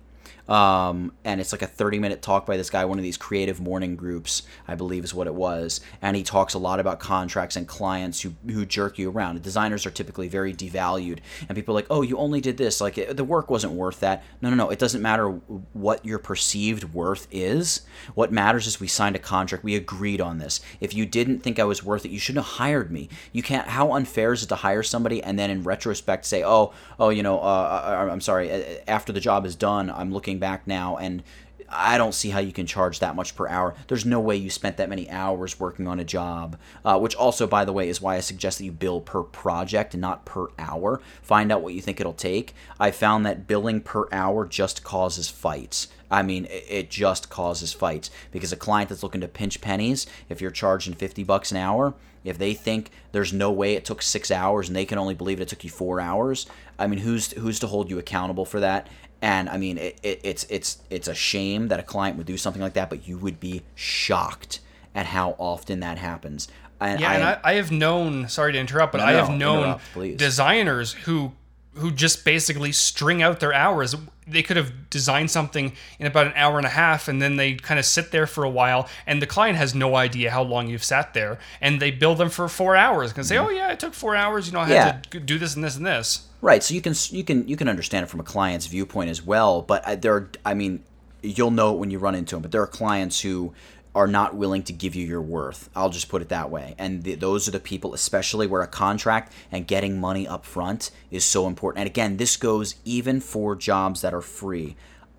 Um, 0.51 1.13
and 1.25 1.41
it's 1.41 1.53
like 1.53 1.63
a 1.63 1.67
30 1.69 2.01
minute 2.01 2.23
talk 2.23 2.45
by 2.45 2.57
this 2.57 2.71
guy, 2.71 2.85
one 2.85 2.99
of 2.99 3.05
these 3.05 3.17
creative 3.17 3.61
morning 3.61 3.95
groups, 3.95 4.43
I 4.67 4.75
believe 4.75 5.05
is 5.05 5.15
what 5.15 5.29
it 5.29 5.35
was. 5.35 5.81
And 6.03 6.17
he 6.17 6.25
talks 6.25 6.55
a 6.55 6.59
lot 6.59 6.81
about 6.81 6.99
contracts 6.99 7.55
and 7.55 7.69
clients 7.69 8.21
who, 8.21 8.35
who 8.51 8.67
jerk 8.67 8.99
you 8.99 9.11
around. 9.11 9.41
Designers 9.43 9.87
are 9.87 9.93
typically 9.93 10.27
very 10.27 10.53
devalued, 10.53 11.21
and 11.49 11.55
people 11.55 11.73
are 11.73 11.79
like, 11.79 11.87
oh, 11.89 12.03
you 12.03 12.19
only 12.19 12.41
did 12.41 12.57
this. 12.57 12.81
Like, 12.81 12.99
it, 12.99 13.17
the 13.17 13.23
work 13.23 13.49
wasn't 13.49 13.75
worth 13.75 14.01
that. 14.01 14.25
No, 14.43 14.51
no, 14.51 14.57
no. 14.57 14.71
It 14.71 14.81
doesn't 14.81 15.01
matter 15.01 15.29
what 15.29 16.05
your 16.05 16.19
perceived 16.19 16.93
worth 16.93 17.29
is. 17.31 17.83
What 18.15 18.33
matters 18.33 18.67
is 18.67 18.81
we 18.81 18.89
signed 18.89 19.15
a 19.15 19.21
contract. 19.21 19.63
We 19.63 19.77
agreed 19.77 20.21
on 20.21 20.39
this. 20.39 20.61
If 20.81 20.95
you 20.95 21.07
didn't 21.07 21.41
think 21.41 21.61
I 21.61 21.65
was 21.65 21.85
worth 21.85 22.05
it, 22.05 22.11
you 22.11 22.19
shouldn't 22.19 22.45
have 22.45 22.57
hired 22.57 22.91
me. 22.91 23.09
You 23.33 23.45
can't, 23.45 23.69
how 23.69 23.93
unfair 23.93 24.33
is 24.33 24.43
it 24.43 24.49
to 24.49 24.57
hire 24.57 24.83
somebody 24.83 25.23
and 25.23 25.39
then 25.39 25.51
in 25.51 25.63
retrospect 25.63 26.25
say, 26.25 26.43
oh, 26.43 26.73
oh, 26.99 27.11
you 27.11 27.23
know, 27.23 27.39
uh, 27.39 27.43
uh 27.43 28.09
I'm 28.11 28.21
sorry, 28.21 28.51
after 28.89 29.13
the 29.13 29.21
job 29.21 29.47
is 29.47 29.55
done, 29.55 29.91
I'm 29.91 30.13
looking 30.13 30.40
back 30.41 30.67
now 30.67 30.97
and 30.97 31.23
I 31.71 31.99
don't 31.99 32.15
see 32.15 32.31
how 32.31 32.41
you 32.41 32.53
can 32.53 32.67
charge 32.67 32.99
that 32.99 33.15
much 33.15 33.37
per 33.37 33.49
hour. 33.49 33.75
There's 33.87 34.05
no 34.05 34.19
way 34.19 34.37
you 34.37 34.51
spent 34.51 34.77
that 34.79 34.89
many 34.89 35.09
hours 35.09 35.61
working 35.61 35.87
on 35.87 36.01
a 36.01 36.05
job, 36.05 36.59
uh, 36.85 36.99
which 36.99 37.15
also, 37.15 37.47
by 37.47 37.65
the 37.65 37.73
way, 37.73 37.89
is 37.89 38.01
why 38.01 38.17
I 38.17 38.21
suggest 38.21 38.59
that 38.59 38.65
you 38.65 38.73
bill 38.73 39.01
per 39.01 39.23
project 39.23 39.95
and 39.95 40.01
not 40.01 40.25
per 40.25 40.49
hour. 40.59 41.01
Find 41.23 41.53
out 41.53 41.63
what 41.63 41.75
you 41.75 41.81
think 41.81 42.01
it'll 42.01 42.13
take. 42.13 42.55
I 42.79 42.91
found 42.91 43.25
that 43.25 43.47
billing 43.47 43.81
per 43.83 44.09
hour 44.11 44.47
just 44.47 44.83
causes 44.83 45.29
fights. 45.29 45.89
I 46.11 46.23
mean, 46.23 46.49
it 46.51 46.91
just 46.91 47.31
causes 47.31 47.73
fights 47.73 48.11
because 48.33 48.53
a 48.53 48.57
client 48.57 48.89
that's 48.89 49.05
looking 49.05 49.21
to 49.21 49.29
pinch 49.29 49.61
pennies, 49.61 50.07
if 50.29 50.41
you're 50.41 50.51
charging 50.51 50.95
50 50.95 51.23
bucks 51.23 51.53
an 51.53 51.59
hour, 51.59 51.95
if 52.25 52.37
they 52.37 52.53
think 52.53 52.91
there's 53.13 53.33
no 53.33 53.51
way 53.51 53.75
it 53.75 53.85
took 53.85 54.03
six 54.03 54.31
hours 54.31 54.69
and 54.69 54.77
they 54.77 54.85
can 54.85 54.99
only 54.99 55.15
believe 55.15 55.41
it 55.41 55.49
took 55.49 55.65
you 55.65 55.71
four 55.71 56.01
hours, 56.01 56.47
I 56.79 56.87
mean, 56.87 56.99
who's 56.99 57.33
who's 57.33 57.61
to 57.61 57.67
hold 57.67 57.91
you 57.91 57.99
accountable 57.99 58.45
for 58.45 58.61
that? 58.61 58.89
And 59.23 59.49
I 59.49 59.59
mean, 59.59 59.79
it, 59.79 59.99
it, 60.03 60.21
it's 60.23 60.47
it's 60.49 60.79
it's 60.89 61.09
a 61.09 61.15
shame 61.15 61.69
that 61.69 61.79
a 61.79 61.83
client 61.83 62.17
would 62.17 62.27
do 62.27 62.37
something 62.37 62.63
like 62.63 62.73
that, 62.75 62.89
but 62.89 63.07
you 63.07 63.19
would 63.19 63.39
be 63.39 63.63
shocked 63.75 64.61
at 64.95 65.07
how 65.07 65.37
often 65.39 65.81
that 65.81 65.99
happens. 65.99 66.49
And 66.81 67.01
yeah, 67.01 67.11
I, 67.11 67.15
and 67.15 67.25
I, 67.25 67.41
I, 67.45 67.53
have 67.55 67.71
known. 67.71 68.29
Sorry 68.29 68.53
to 68.53 68.59
interrupt, 68.59 68.93
but 68.93 68.99
no, 68.99 69.05
I 69.05 69.13
have 69.13 69.31
known 69.31 69.79
designers 70.17 70.93
who 70.93 71.33
who 71.75 71.91
just 71.91 72.25
basically 72.25 72.73
string 72.73 73.23
out 73.23 73.41
their 73.41 73.53
hours. 73.53 73.95
They 74.31 74.43
could 74.43 74.57
have 74.57 74.91
designed 74.91 75.31
something 75.31 75.73
in 75.99 76.07
about 76.07 76.27
an 76.27 76.33
hour 76.37 76.57
and 76.59 76.67
a 76.67 76.71
half, 76.71 77.09
and 77.09 77.21
then 77.21 77.37
they 77.37 77.55
kind 77.55 77.79
of 77.79 77.85
sit 77.85 78.11
there 78.11 78.27
for 78.27 78.45
a 78.45 78.51
while, 78.51 78.89
and 79.07 79.21
the 79.21 79.27
client 79.27 79.59
has 79.59 79.75
no 79.75 79.97
idea 79.97 80.31
how 80.31 80.43
long 80.43 80.69
you've 80.69 80.85
sat 80.85 81.15
there, 81.15 81.39
and 81.61 81.81
they 81.81 81.91
bill 81.91 82.15
them 82.15 82.31
for 82.31 82.49
four 82.49 82.77
hours. 82.77 83.13
and 83.15 83.27
say, 83.27 83.37
mm-hmm. 83.37 83.47
"Oh 83.47 83.51
yeah, 83.51 83.73
it 83.73 83.81
took 83.81 83.95
four 83.95 84.17
hours. 84.17 84.47
You 84.47 84.53
know, 84.53 84.61
I 84.61 84.67
had 84.67 84.75
yeah. 84.75 85.01
to 85.11 85.21
do 85.21 85.39
this 85.39 85.55
and 85.55 85.65
this 85.65 85.77
and 85.77 85.87
this." 85.87 86.27
Right. 86.43 86.63
So 86.63 86.75
you 86.75 86.81
can 86.81 86.95
you 87.11 87.25
can 87.25 87.47
you 87.49 87.57
can 87.57 87.69
understand 87.69 88.05
it 88.05 88.07
from 88.09 88.21
a 88.21 88.25
client's 88.25 88.67
viewpoint 88.67 89.11
as 89.11 89.25
well. 89.25 89.63
But 89.63 89.87
uh, 89.87 89.97
there, 89.97 90.15
are, 90.15 90.31
I 90.45 90.55
mean, 90.55 90.83
you'll 91.23 91.51
know 91.51 91.75
it 91.75 91.79
when 91.79 91.91
you 91.91 91.99
run 91.99 92.15
into 92.15 92.37
them. 92.37 92.43
But 92.43 92.53
there 92.53 92.63
are 92.63 92.67
clients 92.67 93.21
who 93.21 93.53
are 93.95 94.07
not 94.07 94.37
willing 94.37 94.63
to 94.63 94.73
give 94.73 94.95
you 94.95 95.05
your 95.05 95.21
worth. 95.21 95.69
I'll 95.75 95.91
just 95.91 96.09
put 96.09 96.23
it 96.23 96.29
that 96.29 96.51
way. 96.51 96.75
And 96.79 97.03
those 97.03 97.49
are 97.49 97.51
the 97.51 97.59
people, 97.59 97.93
especially 97.93 98.47
where 98.47 98.63
a 98.63 98.69
contract 98.69 99.33
and 99.51 99.67
getting 99.67 99.99
money 99.99 100.29
up 100.29 100.47
front 100.47 100.91
is 101.11 101.25
so 101.25 101.47
important. 101.49 101.81
And 101.81 101.89
again, 101.89 102.17
this 102.17 102.37
goes 102.37 102.77
even 102.85 103.21
for 103.21 103.57
jobs 103.57 104.03
that 104.03 104.15
are 104.15 104.21
free. 104.21 104.77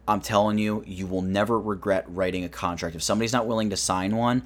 I'm 0.07 0.22
telling 0.22 0.57
you, 0.57 0.84
you 0.88 1.05
will 1.05 1.22
never 1.22 1.59
regret 1.59 2.05
writing 2.07 2.43
a 2.43 2.49
contract. 2.49 2.95
If 2.95 3.03
somebody's 3.03 3.34
not 3.34 3.45
willing 3.45 3.69
to 3.72 3.78
sign 3.78 4.15
one, 4.15 4.43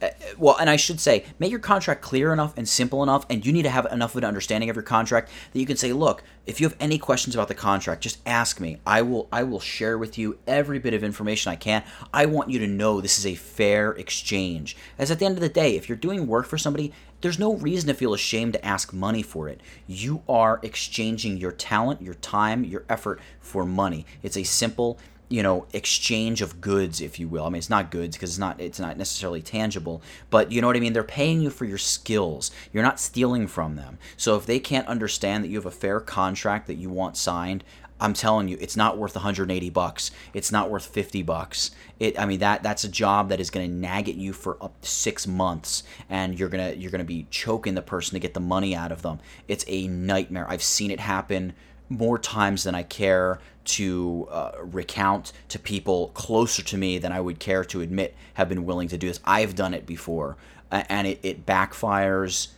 Uh, 0.00 0.08
well, 0.36 0.56
and 0.58 0.68
I 0.68 0.76
should 0.76 1.00
say, 1.00 1.24
make 1.38 1.50
your 1.50 1.60
contract 1.60 2.02
clear 2.02 2.32
enough 2.32 2.52
and 2.56 2.68
simple 2.68 3.02
enough, 3.02 3.24
and 3.30 3.44
you 3.46 3.52
need 3.52 3.62
to 3.62 3.70
have 3.70 3.86
enough 3.86 4.12
of 4.14 4.18
an 4.18 4.24
understanding 4.24 4.68
of 4.68 4.76
your 4.76 4.82
contract 4.82 5.30
that 5.52 5.58
you 5.58 5.64
can 5.64 5.76
say, 5.76 5.92
look, 5.92 6.22
if 6.44 6.60
you 6.60 6.68
have 6.68 6.76
any 6.78 6.98
questions 6.98 7.34
about 7.34 7.48
the 7.48 7.54
contract, 7.54 8.02
just 8.02 8.18
ask 8.26 8.60
me. 8.60 8.78
I 8.86 9.02
will 9.02 9.28
I 9.32 9.42
will 9.42 9.58
share 9.60 9.96
with 9.96 10.18
you 10.18 10.38
every 10.46 10.78
bit 10.78 10.94
of 10.94 11.02
information 11.02 11.50
I 11.50 11.56
can. 11.56 11.82
I 12.12 12.26
want 12.26 12.50
you 12.50 12.58
to 12.58 12.66
know 12.66 13.00
this 13.00 13.18
is 13.18 13.26
a 13.26 13.34
fair 13.34 13.92
exchange. 13.92 14.76
As 14.98 15.10
at 15.10 15.18
the 15.18 15.24
end 15.24 15.36
of 15.36 15.40
the 15.40 15.48
day, 15.48 15.76
if 15.76 15.88
you're 15.88 15.96
doing 15.96 16.26
work 16.26 16.46
for 16.46 16.58
somebody, 16.58 16.92
there's 17.22 17.38
no 17.38 17.54
reason 17.54 17.88
to 17.88 17.94
feel 17.94 18.14
ashamed 18.14 18.52
to 18.52 18.64
ask 18.64 18.92
money 18.92 19.22
for 19.22 19.48
it. 19.48 19.60
You 19.86 20.22
are 20.28 20.60
exchanging 20.62 21.38
your 21.38 21.52
talent, 21.52 22.02
your 22.02 22.14
time, 22.14 22.64
your 22.64 22.84
effort 22.88 23.20
for 23.40 23.64
money. 23.64 24.04
It's 24.22 24.36
a 24.36 24.44
simple 24.44 24.98
you 25.28 25.42
know 25.42 25.66
exchange 25.72 26.40
of 26.40 26.60
goods 26.60 27.00
if 27.00 27.18
you 27.18 27.28
will. 27.28 27.44
I 27.44 27.48
mean 27.48 27.58
it's 27.58 27.70
not 27.70 27.90
goods 27.90 28.16
because 28.16 28.30
it's 28.30 28.38
not 28.38 28.60
it's 28.60 28.78
not 28.78 28.96
necessarily 28.96 29.42
tangible 29.42 30.02
but 30.30 30.52
you 30.52 30.60
know 30.60 30.66
what 30.66 30.76
i 30.76 30.80
mean? 30.80 30.92
They're 30.92 31.02
paying 31.02 31.40
you 31.40 31.50
for 31.50 31.64
your 31.64 31.78
skills. 31.78 32.50
You're 32.72 32.82
not 32.82 33.00
stealing 33.00 33.46
from 33.46 33.76
them. 33.76 33.98
So 34.16 34.36
if 34.36 34.46
they 34.46 34.58
can't 34.58 34.86
understand 34.86 35.44
that 35.44 35.48
you 35.48 35.56
have 35.56 35.66
a 35.66 35.70
fair 35.70 36.00
contract 36.00 36.66
that 36.68 36.74
you 36.74 36.90
want 36.90 37.16
signed 37.16 37.64
i'm 37.98 38.12
telling 38.12 38.46
you 38.46 38.58
it's 38.60 38.76
not 38.76 38.98
worth 38.98 39.14
180 39.14 39.70
bucks. 39.70 40.10
It's 40.34 40.52
not 40.52 40.70
worth 40.70 40.86
50 40.86 41.22
bucks. 41.22 41.70
It 41.98 42.18
i 42.20 42.26
mean 42.26 42.40
that 42.40 42.62
that's 42.62 42.84
a 42.84 42.88
job 42.88 43.30
that 43.30 43.40
is 43.40 43.50
going 43.50 43.68
to 43.68 43.74
nag 43.74 44.08
at 44.08 44.16
you 44.16 44.32
for 44.32 44.62
up 44.62 44.80
to 44.82 44.88
6 44.88 45.26
months 45.26 45.82
and 46.08 46.38
you're 46.38 46.48
going 46.48 46.72
to 46.72 46.78
you're 46.78 46.90
going 46.90 47.00
to 47.00 47.04
be 47.04 47.26
choking 47.30 47.74
the 47.74 47.82
person 47.82 48.14
to 48.14 48.20
get 48.20 48.34
the 48.34 48.40
money 48.40 48.76
out 48.76 48.92
of 48.92 49.02
them. 49.02 49.18
It's 49.48 49.64
a 49.66 49.88
nightmare. 49.88 50.46
I've 50.48 50.62
seen 50.62 50.90
it 50.90 51.00
happen 51.00 51.54
more 51.88 52.18
times 52.18 52.64
than 52.64 52.74
I 52.74 52.82
care 52.82 53.38
to 53.64 54.28
uh, 54.30 54.52
recount 54.60 55.32
to 55.48 55.58
people 55.58 56.08
closer 56.08 56.62
to 56.62 56.76
me 56.76 56.98
than 56.98 57.12
I 57.12 57.20
would 57.20 57.38
care 57.38 57.64
to 57.64 57.80
admit 57.80 58.14
have 58.34 58.48
been 58.48 58.64
willing 58.64 58.88
to 58.88 58.98
do 58.98 59.08
this. 59.08 59.20
I've 59.24 59.54
done 59.54 59.74
it 59.74 59.86
before, 59.86 60.36
and 60.70 61.06
it, 61.06 61.20
it 61.22 61.46
backfires 61.46 62.48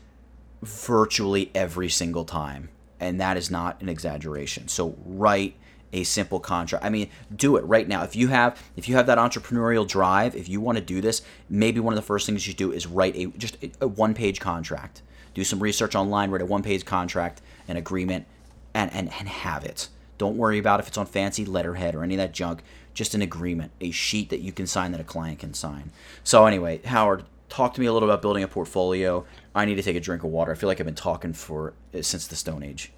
virtually 0.62 1.50
every 1.54 1.88
single 1.88 2.24
time. 2.24 2.68
And 3.00 3.20
that 3.20 3.36
is 3.36 3.50
not 3.50 3.80
an 3.80 3.88
exaggeration. 3.88 4.66
So, 4.68 4.96
write 5.06 5.54
a 5.92 6.04
simple 6.04 6.40
contract. 6.40 6.84
I 6.84 6.90
mean, 6.90 7.08
do 7.34 7.56
it 7.56 7.64
right 7.64 7.86
now. 7.86 8.02
If 8.02 8.16
you 8.16 8.28
have 8.28 8.62
if 8.76 8.88
you 8.88 8.96
have 8.96 9.06
that 9.06 9.18
entrepreneurial 9.18 9.86
drive, 9.86 10.36
if 10.36 10.48
you 10.48 10.60
want 10.60 10.78
to 10.78 10.84
do 10.84 11.00
this, 11.00 11.22
maybe 11.48 11.80
one 11.80 11.94
of 11.94 11.96
the 11.96 12.02
first 12.06 12.26
things 12.26 12.46
you 12.46 12.54
do 12.54 12.72
is 12.72 12.86
write 12.86 13.16
a 13.16 13.26
just 13.38 13.56
a 13.80 13.88
one-page 13.88 14.40
contract. 14.40 15.02
Do 15.34 15.44
some 15.44 15.60
research 15.60 15.94
online, 15.94 16.30
write 16.30 16.42
a 16.42 16.46
one-page 16.46 16.84
contract, 16.84 17.40
an 17.68 17.76
agreement, 17.76 18.26
and, 18.78 18.92
and, 18.94 19.10
and 19.18 19.28
have 19.28 19.64
it. 19.64 19.88
Don't 20.18 20.36
worry 20.36 20.58
about 20.58 20.78
if 20.78 20.86
it's 20.86 20.96
on 20.96 21.06
fancy 21.06 21.44
letterhead 21.44 21.96
or 21.96 22.04
any 22.04 22.14
of 22.14 22.18
that 22.18 22.32
junk. 22.32 22.62
Just 22.94 23.14
an 23.14 23.22
agreement, 23.22 23.72
a 23.80 23.90
sheet 23.90 24.30
that 24.30 24.40
you 24.40 24.52
can 24.52 24.66
sign 24.66 24.92
that 24.92 25.00
a 25.00 25.04
client 25.04 25.40
can 25.40 25.52
sign. 25.52 25.90
So, 26.24 26.46
anyway, 26.46 26.80
Howard, 26.84 27.24
talk 27.48 27.74
to 27.74 27.80
me 27.80 27.86
a 27.86 27.92
little 27.92 28.08
about 28.08 28.22
building 28.22 28.42
a 28.42 28.48
portfolio. 28.48 29.24
I 29.54 29.64
need 29.64 29.76
to 29.76 29.82
take 29.82 29.96
a 29.96 30.00
drink 30.00 30.22
of 30.22 30.30
water. 30.30 30.52
I 30.52 30.54
feel 30.54 30.68
like 30.68 30.80
I've 30.80 30.86
been 30.86 30.94
talking 30.94 31.32
for 31.32 31.74
uh, 31.94 32.02
since 32.02 32.26
the 32.26 32.36
Stone 32.36 32.62
Age. 32.62 32.92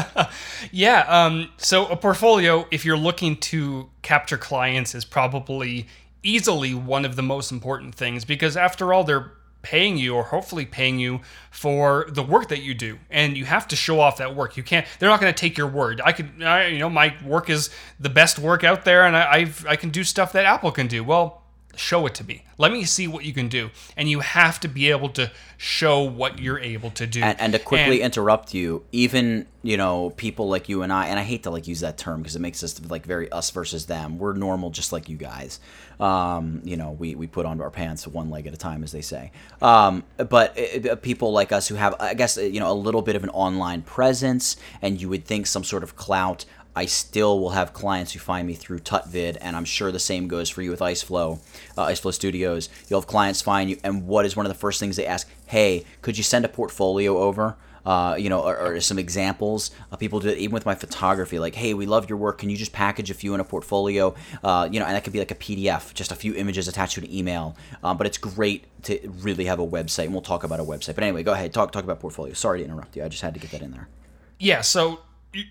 yeah. 0.72 1.04
Um, 1.08 1.50
so, 1.56 1.86
a 1.86 1.96
portfolio, 1.96 2.66
if 2.70 2.84
you're 2.84 2.96
looking 2.96 3.36
to 3.36 3.90
capture 4.02 4.38
clients, 4.38 4.94
is 4.94 5.04
probably 5.04 5.86
easily 6.24 6.74
one 6.74 7.04
of 7.04 7.16
the 7.16 7.22
most 7.22 7.52
important 7.52 7.94
things 7.94 8.24
because, 8.24 8.56
after 8.56 8.92
all, 8.92 9.04
they're 9.04 9.32
paying 9.62 9.96
you 9.96 10.14
or 10.14 10.24
hopefully 10.24 10.66
paying 10.66 10.98
you 10.98 11.20
for 11.50 12.06
the 12.08 12.22
work 12.22 12.48
that 12.48 12.60
you 12.60 12.74
do. 12.74 12.98
And 13.10 13.36
you 13.36 13.44
have 13.44 13.66
to 13.68 13.76
show 13.76 14.00
off 14.00 14.18
that 14.18 14.34
work. 14.34 14.56
You 14.56 14.62
can't 14.62 14.86
they're 14.98 15.08
not 15.08 15.20
going 15.20 15.32
to 15.32 15.38
take 15.38 15.56
your 15.56 15.68
word. 15.68 16.00
I 16.04 16.12
could 16.12 16.42
I, 16.42 16.66
you 16.66 16.78
know 16.78 16.90
my 16.90 17.14
work 17.24 17.48
is 17.48 17.70
the 17.98 18.10
best 18.10 18.38
work 18.38 18.64
out 18.64 18.84
there 18.84 19.06
and 19.06 19.16
I, 19.16 19.32
I've, 19.32 19.66
i 19.66 19.76
can 19.76 19.90
do 19.90 20.04
stuff 20.04 20.32
that 20.32 20.44
apple 20.44 20.72
can 20.72 20.86
do. 20.86 21.04
Well 21.04 21.41
show 21.76 22.06
it 22.06 22.14
to 22.14 22.24
me 22.24 22.44
let 22.62 22.70
me 22.70 22.84
see 22.84 23.08
what 23.08 23.24
you 23.24 23.32
can 23.32 23.48
do. 23.48 23.70
And 23.96 24.08
you 24.08 24.20
have 24.20 24.60
to 24.60 24.68
be 24.68 24.88
able 24.90 25.08
to 25.10 25.32
show 25.56 26.00
what 26.00 26.38
you're 26.38 26.60
able 26.60 26.90
to 26.92 27.08
do. 27.08 27.20
And, 27.20 27.40
and 27.40 27.52
to 27.54 27.58
quickly 27.58 28.02
and, 28.02 28.04
interrupt 28.04 28.54
you 28.54 28.84
even 28.92 29.46
you 29.64 29.76
know 29.76 30.10
people 30.10 30.48
like 30.48 30.68
you 30.68 30.82
and 30.82 30.92
i 30.92 31.06
and 31.06 31.20
i 31.20 31.22
hate 31.22 31.44
to 31.44 31.50
like 31.50 31.68
use 31.68 31.80
that 31.80 31.96
term 31.96 32.20
because 32.20 32.34
it 32.34 32.40
makes 32.40 32.64
us 32.64 32.80
like 32.88 33.04
very 33.04 33.30
us 33.32 33.50
versus 33.50 33.86
them. 33.86 34.18
We're 34.18 34.34
normal 34.34 34.70
just 34.70 34.92
like 34.92 35.08
you 35.08 35.16
guys. 35.16 35.58
Um, 35.98 36.62
you 36.64 36.76
know 36.76 36.92
we, 36.92 37.16
we 37.16 37.26
put 37.26 37.46
on 37.46 37.60
our 37.60 37.70
pants 37.70 38.06
one 38.06 38.30
leg 38.30 38.46
at 38.46 38.54
a 38.54 38.56
time 38.56 38.84
as 38.84 38.92
they 38.92 39.02
say. 39.02 39.32
Um, 39.60 40.04
but 40.16 40.56
it, 40.56 40.86
uh, 40.88 40.96
people 40.96 41.32
like 41.32 41.50
us 41.50 41.66
who 41.66 41.74
have 41.74 41.94
i 41.98 42.14
guess 42.14 42.36
you 42.36 42.60
know 42.60 42.70
a 42.70 42.74
little 42.74 43.02
bit 43.02 43.16
of 43.16 43.24
an 43.24 43.30
online 43.30 43.82
presence 43.82 44.56
and 44.80 45.00
you 45.00 45.08
would 45.08 45.24
think 45.24 45.46
some 45.46 45.64
sort 45.64 45.82
of 45.82 45.96
clout 45.96 46.44
I 46.74 46.86
still 46.86 47.38
will 47.38 47.50
have 47.50 47.72
clients 47.72 48.12
who 48.12 48.18
find 48.18 48.46
me 48.46 48.54
through 48.54 48.80
TutVid, 48.80 49.36
and 49.40 49.56
I'm 49.56 49.64
sure 49.64 49.92
the 49.92 49.98
same 49.98 50.28
goes 50.28 50.48
for 50.48 50.62
you 50.62 50.70
with 50.70 50.80
IceFlow, 50.80 51.38
uh, 51.76 51.86
IceFlow 51.86 52.14
Studios. 52.14 52.68
You'll 52.88 53.00
have 53.00 53.06
clients 53.06 53.42
find 53.42 53.68
you, 53.68 53.78
and 53.84 54.06
what 54.06 54.24
is 54.24 54.36
one 54.36 54.46
of 54.46 54.50
the 54.50 54.58
first 54.58 54.80
things 54.80 54.96
they 54.96 55.06
ask? 55.06 55.28
Hey, 55.46 55.84
could 56.00 56.16
you 56.16 56.24
send 56.24 56.44
a 56.44 56.48
portfolio 56.48 57.18
over? 57.18 57.56
Uh, 57.84 58.14
you 58.16 58.28
know, 58.28 58.40
or, 58.40 58.56
or, 58.56 58.80
some 58.80 58.96
examples. 58.96 59.72
Uh, 59.90 59.96
people 59.96 60.20
do 60.20 60.28
it 60.28 60.38
even 60.38 60.54
with 60.54 60.64
my 60.64 60.74
photography. 60.74 61.40
Like, 61.40 61.56
hey, 61.56 61.74
we 61.74 61.84
love 61.84 62.08
your 62.08 62.16
work. 62.16 62.38
Can 62.38 62.48
you 62.48 62.56
just 62.56 62.72
package 62.72 63.10
a 63.10 63.14
few 63.14 63.34
in 63.34 63.40
a 63.40 63.44
portfolio? 63.44 64.14
Uh, 64.44 64.68
you 64.70 64.78
know, 64.78 64.86
and 64.86 64.94
that 64.94 65.02
could 65.02 65.12
be 65.12 65.18
like 65.18 65.32
a 65.32 65.34
PDF, 65.34 65.92
just 65.92 66.12
a 66.12 66.14
few 66.14 66.32
images 66.36 66.68
attached 66.68 66.94
to 66.94 67.00
an 67.00 67.12
email. 67.12 67.56
Um, 67.82 67.96
but 67.96 68.06
it's 68.06 68.18
great 68.18 68.66
to 68.84 69.00
really 69.20 69.46
have 69.46 69.58
a 69.58 69.66
website, 69.66 70.04
and 70.04 70.12
we'll 70.12 70.22
talk 70.22 70.44
about 70.44 70.60
a 70.60 70.62
website. 70.62 70.94
But 70.94 71.02
anyway, 71.02 71.24
go 71.24 71.32
ahead, 71.32 71.52
talk 71.52 71.72
talk 71.72 71.82
about 71.82 71.98
portfolio. 71.98 72.34
Sorry 72.34 72.60
to 72.60 72.64
interrupt 72.64 72.94
you. 72.94 73.02
I 73.02 73.08
just 73.08 73.22
had 73.22 73.34
to 73.34 73.40
get 73.40 73.50
that 73.50 73.62
in 73.62 73.72
there. 73.72 73.88
Yeah. 74.38 74.60
So 74.60 75.00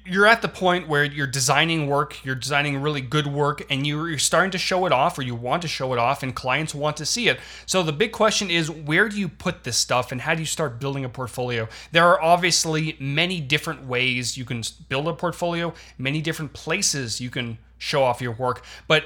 you're 0.05 0.27
at 0.27 0.43
the 0.43 0.47
point 0.47 0.87
where 0.87 1.03
you're 1.03 1.25
designing 1.25 1.87
work, 1.87 2.23
you're 2.23 2.35
designing 2.35 2.81
really 2.81 3.01
good 3.01 3.25
work, 3.25 3.63
and 3.69 3.87
you're, 3.87 4.17
starting 4.19 4.51
to 4.51 4.57
show 4.57 4.85
it 4.85 4.91
off, 4.91 5.17
or 5.17 5.23
you 5.23 5.33
want 5.33 5.63
to 5.63 5.67
show 5.67 5.91
it 5.93 5.99
off, 5.99 6.21
and 6.21 6.35
clients 6.35 6.75
want 6.75 6.97
to 6.97 7.05
see 7.05 7.27
it. 7.27 7.39
So 7.65 7.81
the 7.81 7.91
big 7.91 8.11
question 8.11 8.51
is, 8.51 8.69
where 8.69 9.09
do 9.09 9.19
you 9.19 9.27
put 9.27 9.63
this 9.63 9.77
stuff, 9.77 10.11
and 10.11 10.21
how 10.21 10.35
do 10.35 10.41
you 10.41 10.45
start 10.45 10.79
building 10.79 11.03
a 11.03 11.09
portfolio? 11.09 11.67
There 11.91 12.05
are 12.05 12.21
obviously 12.21 12.95
many 12.99 13.41
different 13.41 13.85
ways 13.87 14.37
you 14.37 14.45
can 14.45 14.61
build 14.87 15.07
a 15.07 15.13
portfolio, 15.13 15.73
many 15.97 16.21
different 16.21 16.53
places 16.53 17.19
you 17.19 17.31
can 17.31 17.57
show 17.79 18.03
off 18.03 18.21
your 18.21 18.33
work, 18.33 18.63
but 18.87 19.05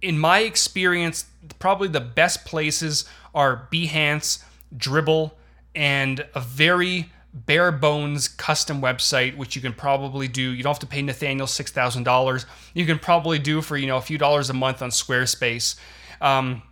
in 0.00 0.18
my 0.18 0.40
experience, 0.40 1.26
probably 1.58 1.88
the 1.88 2.00
best 2.00 2.44
places 2.44 3.04
are 3.34 3.68
Behance, 3.72 4.42
Dribbble, 4.76 5.32
and 5.74 6.26
a 6.34 6.40
very 6.40 7.10
bare 7.32 7.72
bones 7.72 8.28
custom 8.28 8.82
website, 8.82 9.36
which 9.36 9.56
you 9.56 9.62
can 9.62 9.72
probably 9.72 10.28
do. 10.28 10.42
You 10.42 10.62
don't 10.62 10.72
have 10.72 10.80
to 10.80 10.86
pay 10.86 11.02
Nathaniel 11.02 11.46
six 11.46 11.70
thousand 11.70 12.04
dollars. 12.04 12.46
You 12.74 12.86
can 12.86 12.98
probably 12.98 13.38
do 13.38 13.62
for 13.62 13.76
you 13.76 13.86
know 13.86 13.96
a 13.96 14.02
few 14.02 14.18
dollars 14.18 14.50
a 14.50 14.54
month 14.54 14.82
on 14.82 14.90
Squarespace, 14.90 15.76
um, 16.20 16.62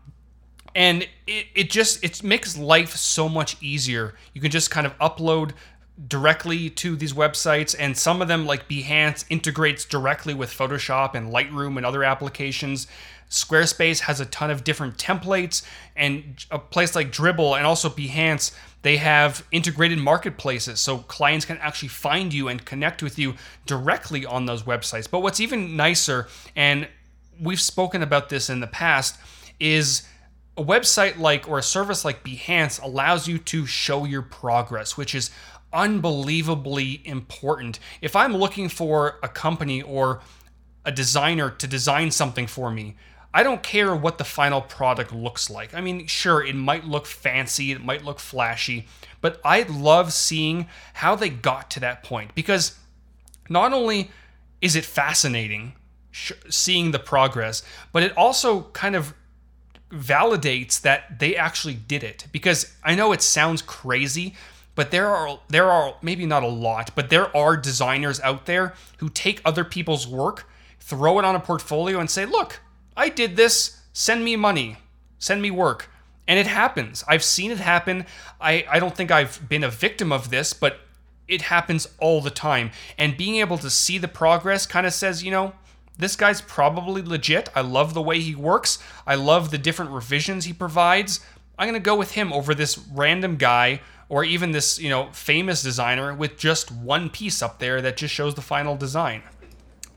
and 0.75 1.03
it, 1.27 1.47
it 1.55 1.71
just 1.71 2.05
it 2.05 2.23
makes 2.23 2.57
life 2.59 2.95
so 2.97 3.29
much 3.29 3.57
easier. 3.63 4.15
You 4.35 4.41
can 4.41 4.51
just 4.51 4.71
kind 4.71 4.87
of 4.87 4.97
upload 4.99 5.53
directly 6.09 6.71
to 6.71 6.97
these 6.97 7.13
websites 7.13 7.77
and 7.79 7.97
some 7.97 8.23
of 8.23 8.29
them 8.29 8.47
like 8.47 8.69
Behance 8.69 9.25
integrates 9.29 9.85
directly 9.85 10.33
with 10.33 10.51
Photoshop 10.51 11.15
and 11.15 11.31
Lightroom 11.31 11.77
and 11.77 11.85
other 11.85 12.03
applications. 12.03 12.87
Squarespace 13.31 14.01
has 14.01 14.21
a 14.21 14.27
ton 14.27 14.51
of 14.51 14.65
different 14.65 14.99
templates 14.99 15.65
and 15.97 16.45
a 16.51 16.59
place 16.59 16.95
like 16.95 17.13
Dribbble 17.13 17.57
and 17.57 17.65
also 17.65 17.89
Behance 17.89 18.53
they 18.83 18.97
have 18.97 19.47
integrated 19.53 19.99
marketplaces 19.99 20.81
so 20.81 20.99
clients 20.99 21.45
can 21.45 21.59
actually 21.59 21.89
find 21.89 22.33
you 22.33 22.49
and 22.49 22.65
connect 22.65 23.03
with 23.03 23.19
you 23.19 23.35
directly 23.67 24.25
on 24.25 24.47
those 24.47 24.63
websites. 24.63 25.11
But 25.11 25.21
what's 25.21 25.39
even 25.39 25.77
nicer 25.77 26.29
and 26.57 26.89
we've 27.41 27.61
spoken 27.61 28.03
about 28.03 28.31
this 28.31 28.51
in 28.51 28.61
the 28.61 28.67
past 28.67 29.19
is 29.59 30.03
a 30.57 30.65
website 30.65 31.19
like 31.19 31.49
or 31.49 31.59
a 31.59 31.63
service 31.63 32.05
like 32.05 32.25
Behance 32.25 32.83
allows 32.83 33.29
you 33.29 33.39
to 33.39 33.65
show 33.65 34.05
your 34.05 34.23
progress, 34.23 34.97
which 34.97 35.15
is 35.15 35.31
unbelievably 35.73 37.03
important. 37.05 37.79
If 38.01 38.17
I'm 38.17 38.37
looking 38.37 38.69
for 38.69 39.19
a 39.23 39.29
company 39.29 39.83
or 39.83 40.21
a 40.85 40.91
designer 40.91 41.51
to 41.51 41.67
design 41.67 42.11
something 42.11 42.47
for 42.47 42.71
me, 42.71 42.97
I 43.33 43.43
don't 43.43 43.63
care 43.63 43.95
what 43.95 44.19
the 44.19 44.25
final 44.25 44.61
product 44.61 45.13
looks 45.13 45.49
like. 45.49 45.73
I 45.73 45.81
mean, 45.81 46.07
sure, 46.07 46.45
it 46.45 46.57
might 46.57 46.85
look 46.85 47.07
fancy, 47.07 47.71
it 47.71 47.83
might 47.83 48.05
look 48.05 48.19
flashy, 48.19 48.87
but 49.21 49.41
I 49.45 49.63
love 49.63 50.13
seeing 50.13 50.67
how 50.95 51.15
they 51.15 51.29
got 51.29 51.71
to 51.73 51.81
that 51.81 52.03
point 52.03 52.35
because 52.35 52.77
not 53.49 53.73
only 53.73 54.11
is 54.61 54.75
it 54.75 54.85
fascinating 54.85 55.75
seeing 56.13 56.91
the 56.91 56.99
progress, 56.99 57.63
but 57.93 58.03
it 58.03 58.17
also 58.17 58.63
kind 58.73 58.97
of 58.97 59.15
validates 59.91 60.81
that 60.81 61.19
they 61.19 61.37
actually 61.37 61.75
did 61.75 62.03
it 62.05 62.27
because 62.33 62.75
I 62.83 62.95
know 62.95 63.13
it 63.13 63.23
sounds 63.23 63.63
crazy, 63.63 64.35
but 64.75 64.91
there 64.91 65.09
are 65.09 65.41
there 65.49 65.71
are 65.71 65.95
maybe 66.03 66.27
not 66.27 66.43
a 66.43 66.49
lot, 66.49 66.91
but 66.95 67.11
there 67.11 67.35
are 67.37 67.57
designers 67.57 68.21
out 68.21 68.47
there 68.47 68.75
who 68.99 69.09
take 69.09 69.41
other 69.45 69.65
people's 69.65 70.07
work, 70.07 70.49
throw 70.79 71.19
it 71.19 71.25
on 71.25 71.37
a 71.37 71.41
portfolio 71.41 72.01
and 72.01 72.11
say, 72.11 72.25
"Look, 72.25 72.61
I 73.01 73.09
did 73.09 73.37
this, 73.37 73.81
send 73.93 74.25
me 74.25 74.37
money, 74.37 74.77
send 75.19 75.41
me 75.43 75.51
work." 75.51 75.89
And 76.29 76.39
it 76.39 76.47
happens. 76.47 77.03
I've 77.09 77.25
seen 77.25 77.51
it 77.51 77.59
happen. 77.59 78.07
I, 78.41 78.65
I 78.71 78.79
don't 78.79 78.95
think 78.95 79.11
I've 79.11 79.49
been 79.49 79.65
a 79.65 79.71
victim 79.71 80.13
of 80.13 80.31
this, 80.31 80.53
but 80.53 80.81
it 81.27 81.43
happens 81.43 81.89
all 81.99 82.21
the 82.21 82.31
time. 82.31 82.71
And 82.99 83.17
being 83.17 83.37
able 83.37 83.59
to 83.59 83.71
see 83.71 83.99
the 83.99 84.07
progress 84.09 84.67
kind 84.67 84.87
of 84.87 84.93
says, 84.93 85.25
you 85.25 85.31
know, 85.31 85.55
this 85.99 86.17
guy's 86.17 86.41
probably 86.41 87.03
legit. 87.03 87.49
I 87.55 87.63
love 87.63 87.95
the 87.95 88.03
way 88.03 88.21
he 88.21 88.35
works. 88.35 88.79
I 89.07 89.15
love 89.15 89.51
the 89.51 89.59
different 89.59 89.91
revisions 89.91 90.45
he 90.45 90.53
provides. 90.53 91.21
I'm 91.59 91.69
going 91.69 91.81
to 91.81 91.85
go 91.85 91.97
with 91.97 92.13
him 92.13 92.33
over 92.33 92.55
this 92.55 92.79
random 92.79 93.37
guy 93.37 93.81
or 94.09 94.25
even 94.25 94.51
this, 94.51 94.79
you 94.79 94.89
know, 94.89 95.11
famous 95.13 95.63
designer 95.63 96.15
with 96.15 96.39
just 96.39 96.73
one 96.73 97.11
piece 97.11 97.43
up 97.43 97.59
there 97.59 97.83
that 97.83 97.97
just 97.97 98.15
shows 98.15 98.35
the 98.35 98.43
final 98.43 98.77
design. 98.77 99.23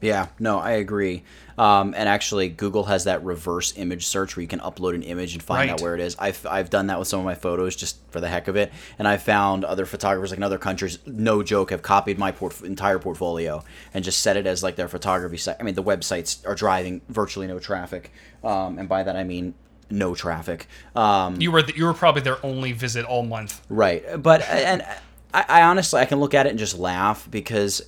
Yeah, 0.01 0.27
no, 0.39 0.59
I 0.59 0.71
agree. 0.71 1.23
Um, 1.57 1.93
and 1.95 2.09
actually, 2.09 2.49
Google 2.49 2.85
has 2.85 3.03
that 3.05 3.23
reverse 3.23 3.73
image 3.77 4.05
search 4.05 4.35
where 4.35 4.41
you 4.41 4.47
can 4.47 4.59
upload 4.59 4.95
an 4.95 5.03
image 5.03 5.33
and 5.33 5.43
find 5.43 5.69
right. 5.69 5.73
out 5.73 5.81
where 5.81 5.95
it 5.95 6.01
is. 6.01 6.15
I've, 6.19 6.45
I've 6.45 6.69
done 6.69 6.87
that 6.87 6.99
with 6.99 7.07
some 7.07 7.19
of 7.19 7.25
my 7.25 7.35
photos 7.35 7.75
just 7.75 7.97
for 8.11 8.19
the 8.19 8.27
heck 8.27 8.47
of 8.47 8.55
it. 8.55 8.71
And 8.97 9.07
I 9.07 9.17
found 9.17 9.63
other 9.63 9.85
photographers 9.85 10.31
like 10.31 10.37
in 10.37 10.43
other 10.43 10.57
countries, 10.57 10.99
no 11.05 11.43
joke, 11.43 11.71
have 11.71 11.81
copied 11.81 12.17
my 12.17 12.33
entire 12.63 12.99
portfolio 12.99 13.63
and 13.93 14.03
just 14.03 14.19
set 14.21 14.37
it 14.37 14.47
as 14.47 14.63
like 14.63 14.75
their 14.75 14.87
photography 14.87 15.37
site. 15.37 15.57
I 15.59 15.63
mean, 15.63 15.75
the 15.75 15.83
websites 15.83 16.45
are 16.47 16.55
driving 16.55 17.01
virtually 17.09 17.47
no 17.47 17.59
traffic. 17.59 18.11
Um, 18.43 18.77
and 18.79 18.89
by 18.89 19.03
that, 19.03 19.15
I 19.15 19.23
mean 19.23 19.53
no 19.89 20.15
traffic. 20.15 20.67
Um, 20.95 21.39
you 21.39 21.51
were 21.51 21.61
the, 21.61 21.75
you 21.75 21.85
were 21.85 21.93
probably 21.93 22.21
their 22.21 22.43
only 22.45 22.71
visit 22.71 23.05
all 23.05 23.23
month, 23.23 23.61
right? 23.69 24.03
But 24.21 24.41
and 24.49 24.81
I, 25.33 25.45
I 25.47 25.61
honestly 25.63 26.01
I 26.01 26.05
can 26.05 26.19
look 26.19 26.33
at 26.33 26.45
it 26.45 26.49
and 26.49 26.59
just 26.59 26.77
laugh 26.77 27.29
because 27.29 27.81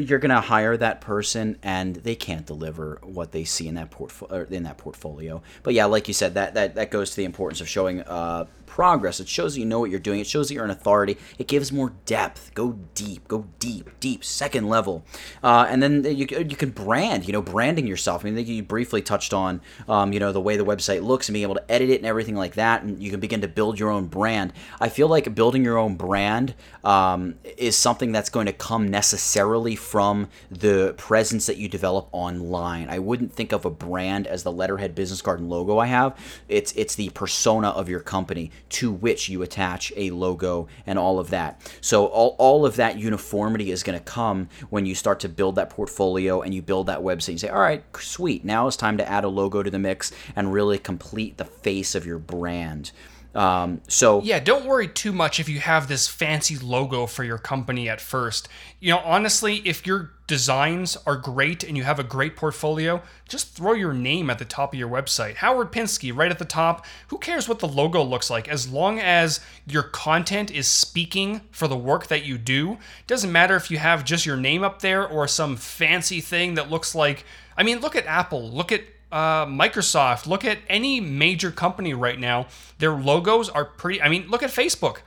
you're 0.00 0.18
going 0.18 0.30
to 0.30 0.40
hire 0.40 0.76
that 0.76 1.00
person 1.00 1.58
and 1.62 1.96
they 1.96 2.14
can't 2.14 2.46
deliver 2.46 2.98
what 3.02 3.32
they 3.32 3.44
see 3.44 3.68
in 3.68 3.74
that 3.74 3.90
portfolio 3.90 4.46
in 4.50 4.64
that 4.64 4.78
portfolio. 4.78 5.42
But 5.62 5.74
yeah 5.74 5.86
like 5.86 6.08
you 6.08 6.14
said 6.14 6.34
that 6.34 6.54
that, 6.54 6.74
that 6.74 6.90
goes 6.90 7.10
to 7.10 7.16
the 7.16 7.24
importance 7.24 7.60
of 7.60 7.68
showing 7.68 8.00
uh, 8.02 8.46
progress. 8.70 9.18
It 9.18 9.26
shows 9.26 9.54
that 9.54 9.60
you 9.60 9.66
know 9.66 9.80
what 9.80 9.90
you're 9.90 9.98
doing. 9.98 10.20
It 10.20 10.28
shows 10.28 10.46
that 10.48 10.54
you're 10.54 10.64
an 10.64 10.70
authority. 10.70 11.18
It 11.38 11.48
gives 11.48 11.72
more 11.72 11.92
depth. 12.06 12.54
Go 12.54 12.78
deep 12.94 13.26
go 13.26 13.46
deep 13.58 13.90
deep 13.98 14.24
second 14.24 14.68
level. 14.68 15.04
Uh, 15.42 15.66
and 15.68 15.82
then 15.82 16.04
you, 16.04 16.26
you 16.30 16.56
can 16.56 16.70
brand 16.70 17.26
you 17.26 17.32
know 17.32 17.42
branding 17.42 17.88
yourself. 17.88 18.24
I 18.24 18.30
mean 18.30 18.46
you 18.46 18.62
briefly 18.62 19.02
touched 19.02 19.34
on 19.34 19.60
um, 19.88 20.12
you 20.12 20.20
know 20.20 20.30
the 20.30 20.40
way 20.40 20.56
the 20.56 20.64
website 20.64 21.02
looks 21.02 21.28
and 21.28 21.34
being 21.34 21.42
able 21.42 21.56
to 21.56 21.70
edit 21.70 21.90
it 21.90 21.96
and 21.96 22.06
everything 22.06 22.36
like 22.36 22.54
that. 22.54 22.84
And 22.84 23.02
you 23.02 23.10
can 23.10 23.18
begin 23.18 23.40
to 23.40 23.48
build 23.48 23.78
your 23.80 23.90
own 23.90 24.06
brand. 24.06 24.52
I 24.80 24.88
feel 24.88 25.08
like 25.08 25.34
building 25.34 25.64
your 25.64 25.76
own 25.76 25.96
brand 25.96 26.54
um, 26.84 27.34
is 27.58 27.76
something 27.76 28.12
that's 28.12 28.30
going 28.30 28.46
to 28.46 28.52
come 28.52 28.86
necessarily 28.86 29.74
from 29.74 30.28
the 30.48 30.94
presence 30.96 31.46
that 31.46 31.56
you 31.56 31.68
develop 31.68 32.08
online. 32.12 32.88
I 32.88 33.00
wouldn't 33.00 33.32
think 33.32 33.50
of 33.50 33.64
a 33.64 33.70
brand 33.70 34.28
as 34.28 34.44
the 34.44 34.52
letterhead 34.52 34.94
business 34.94 35.20
card 35.20 35.40
and 35.40 35.50
logo 35.50 35.78
I 35.78 35.86
have. 35.86 36.16
It's 36.48 36.70
it's 36.72 36.94
the 36.94 37.10
persona 37.10 37.70
of 37.70 37.88
your 37.88 38.00
company 38.00 38.52
to 38.70 38.90
which 38.90 39.28
you 39.28 39.42
attach 39.42 39.92
a 39.96 40.10
logo 40.10 40.68
and 40.86 40.98
all 40.98 41.18
of 41.18 41.30
that. 41.30 41.60
So 41.80 42.06
all, 42.06 42.36
all 42.38 42.64
of 42.64 42.76
that 42.76 42.98
uniformity 42.98 43.70
is 43.70 43.82
going 43.82 43.98
to 43.98 44.04
come 44.04 44.48
when 44.70 44.86
you 44.86 44.94
start 44.94 45.20
to 45.20 45.28
build 45.28 45.56
that 45.56 45.70
portfolio 45.70 46.40
and 46.40 46.54
you 46.54 46.62
build 46.62 46.86
that 46.86 47.00
website. 47.00 47.32
You 47.32 47.38
say, 47.38 47.48
all 47.48 47.60
right, 47.60 47.84
sweet. 47.98 48.44
Now 48.44 48.66
it's 48.66 48.76
time 48.76 48.96
to 48.98 49.08
add 49.08 49.24
a 49.24 49.28
logo 49.28 49.62
to 49.62 49.70
the 49.70 49.78
mix 49.78 50.12
and 50.34 50.52
really 50.52 50.78
complete 50.78 51.36
the 51.36 51.44
face 51.44 51.94
of 51.94 52.06
your 52.06 52.18
brand. 52.18 52.92
Um, 53.34 53.80
so 53.86 54.22
yeah, 54.22 54.40
don't 54.40 54.66
worry 54.66 54.88
too 54.88 55.12
much 55.12 55.38
if 55.38 55.48
you 55.48 55.60
have 55.60 55.86
this 55.86 56.08
fancy 56.08 56.58
logo 56.58 57.06
for 57.06 57.22
your 57.22 57.38
company 57.38 57.88
at 57.88 58.00
first. 58.00 58.48
You 58.80 58.92
know, 58.92 58.98
honestly, 58.98 59.56
if 59.64 59.86
your 59.86 60.10
designs 60.26 60.96
are 61.06 61.16
great 61.16 61.62
and 61.62 61.76
you 61.76 61.84
have 61.84 61.98
a 61.98 62.04
great 62.04 62.36
portfolio, 62.36 63.02
just 63.28 63.54
throw 63.54 63.72
your 63.72 63.92
name 63.92 64.30
at 64.30 64.38
the 64.38 64.44
top 64.44 64.72
of 64.72 64.78
your 64.78 64.88
website. 64.88 65.36
Howard 65.36 65.70
Pinsky 65.70 66.16
right 66.16 66.30
at 66.30 66.38
the 66.38 66.44
top. 66.44 66.84
Who 67.08 67.18
cares 67.18 67.48
what 67.48 67.60
the 67.60 67.68
logo 67.68 68.02
looks 68.02 68.30
like 68.30 68.48
as 68.48 68.68
long 68.68 68.98
as 68.98 69.40
your 69.66 69.84
content 69.84 70.50
is 70.50 70.66
speaking 70.66 71.42
for 71.52 71.68
the 71.68 71.76
work 71.76 72.08
that 72.08 72.24
you 72.24 72.36
do. 72.36 72.78
Doesn't 73.06 73.32
matter 73.32 73.54
if 73.54 73.70
you 73.70 73.78
have 73.78 74.04
just 74.04 74.26
your 74.26 74.36
name 74.36 74.64
up 74.64 74.82
there 74.82 75.06
or 75.06 75.28
some 75.28 75.56
fancy 75.56 76.20
thing 76.20 76.54
that 76.54 76.70
looks 76.70 76.94
like 76.94 77.24
I 77.56 77.62
mean, 77.62 77.80
look 77.80 77.94
at 77.94 78.06
Apple, 78.06 78.50
look 78.50 78.72
at 78.72 78.84
uh, 79.12 79.46
Microsoft, 79.46 80.26
look 80.26 80.44
at 80.44 80.58
any 80.68 81.00
major 81.00 81.50
company 81.50 81.94
right 81.94 82.18
now. 82.18 82.46
Their 82.78 82.92
logos 82.92 83.48
are 83.48 83.64
pretty. 83.64 84.00
I 84.00 84.08
mean, 84.08 84.28
look 84.28 84.42
at 84.42 84.50
Facebook. 84.50 84.98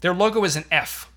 Their 0.00 0.14
logo 0.14 0.44
is 0.44 0.56
an 0.56 0.64
F. 0.70 1.10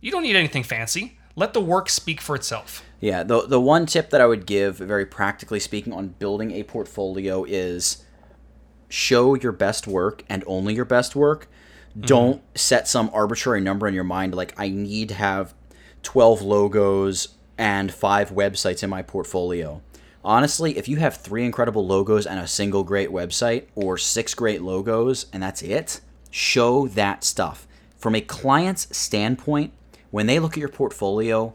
You 0.00 0.10
don't 0.10 0.22
need 0.22 0.36
anything 0.36 0.62
fancy. 0.62 1.18
Let 1.36 1.52
the 1.52 1.60
work 1.60 1.88
speak 1.88 2.20
for 2.20 2.36
itself. 2.36 2.84
Yeah, 3.00 3.22
the, 3.24 3.46
the 3.46 3.60
one 3.60 3.86
tip 3.86 4.10
that 4.10 4.20
I 4.20 4.26
would 4.26 4.46
give, 4.46 4.76
very 4.76 5.04
practically 5.04 5.60
speaking, 5.60 5.92
on 5.92 6.08
building 6.08 6.52
a 6.52 6.62
portfolio 6.62 7.44
is 7.44 8.04
show 8.88 9.34
your 9.34 9.52
best 9.52 9.86
work 9.86 10.24
and 10.28 10.44
only 10.46 10.74
your 10.74 10.84
best 10.84 11.16
work. 11.16 11.48
Mm-hmm. 11.90 12.02
Don't 12.02 12.42
set 12.56 12.86
some 12.86 13.10
arbitrary 13.12 13.60
number 13.60 13.88
in 13.88 13.94
your 13.94 14.04
mind 14.04 14.34
like, 14.34 14.54
I 14.56 14.68
need 14.68 15.08
to 15.08 15.14
have 15.14 15.54
12 16.02 16.42
logos 16.42 17.28
and 17.58 17.92
five 17.92 18.30
websites 18.30 18.82
in 18.82 18.90
my 18.90 19.02
portfolio 19.02 19.82
honestly, 20.24 20.76
if 20.78 20.88
you 20.88 20.96
have 20.96 21.16
three 21.16 21.44
incredible 21.44 21.86
logos 21.86 22.26
and 22.26 22.40
a 22.40 22.46
single 22.46 22.84
great 22.84 23.10
website, 23.10 23.66
or 23.74 23.98
six 23.98 24.34
great 24.34 24.62
logos 24.62 25.26
and 25.32 25.42
that's 25.42 25.62
it, 25.62 26.00
show 26.30 26.88
that 26.88 27.24
stuff. 27.24 27.66
From 27.96 28.14
a 28.14 28.20
client's 28.20 28.96
standpoint, 28.96 29.72
when 30.10 30.26
they 30.26 30.38
look 30.38 30.52
at 30.52 30.58
your 30.58 30.68
portfolio, 30.68 31.54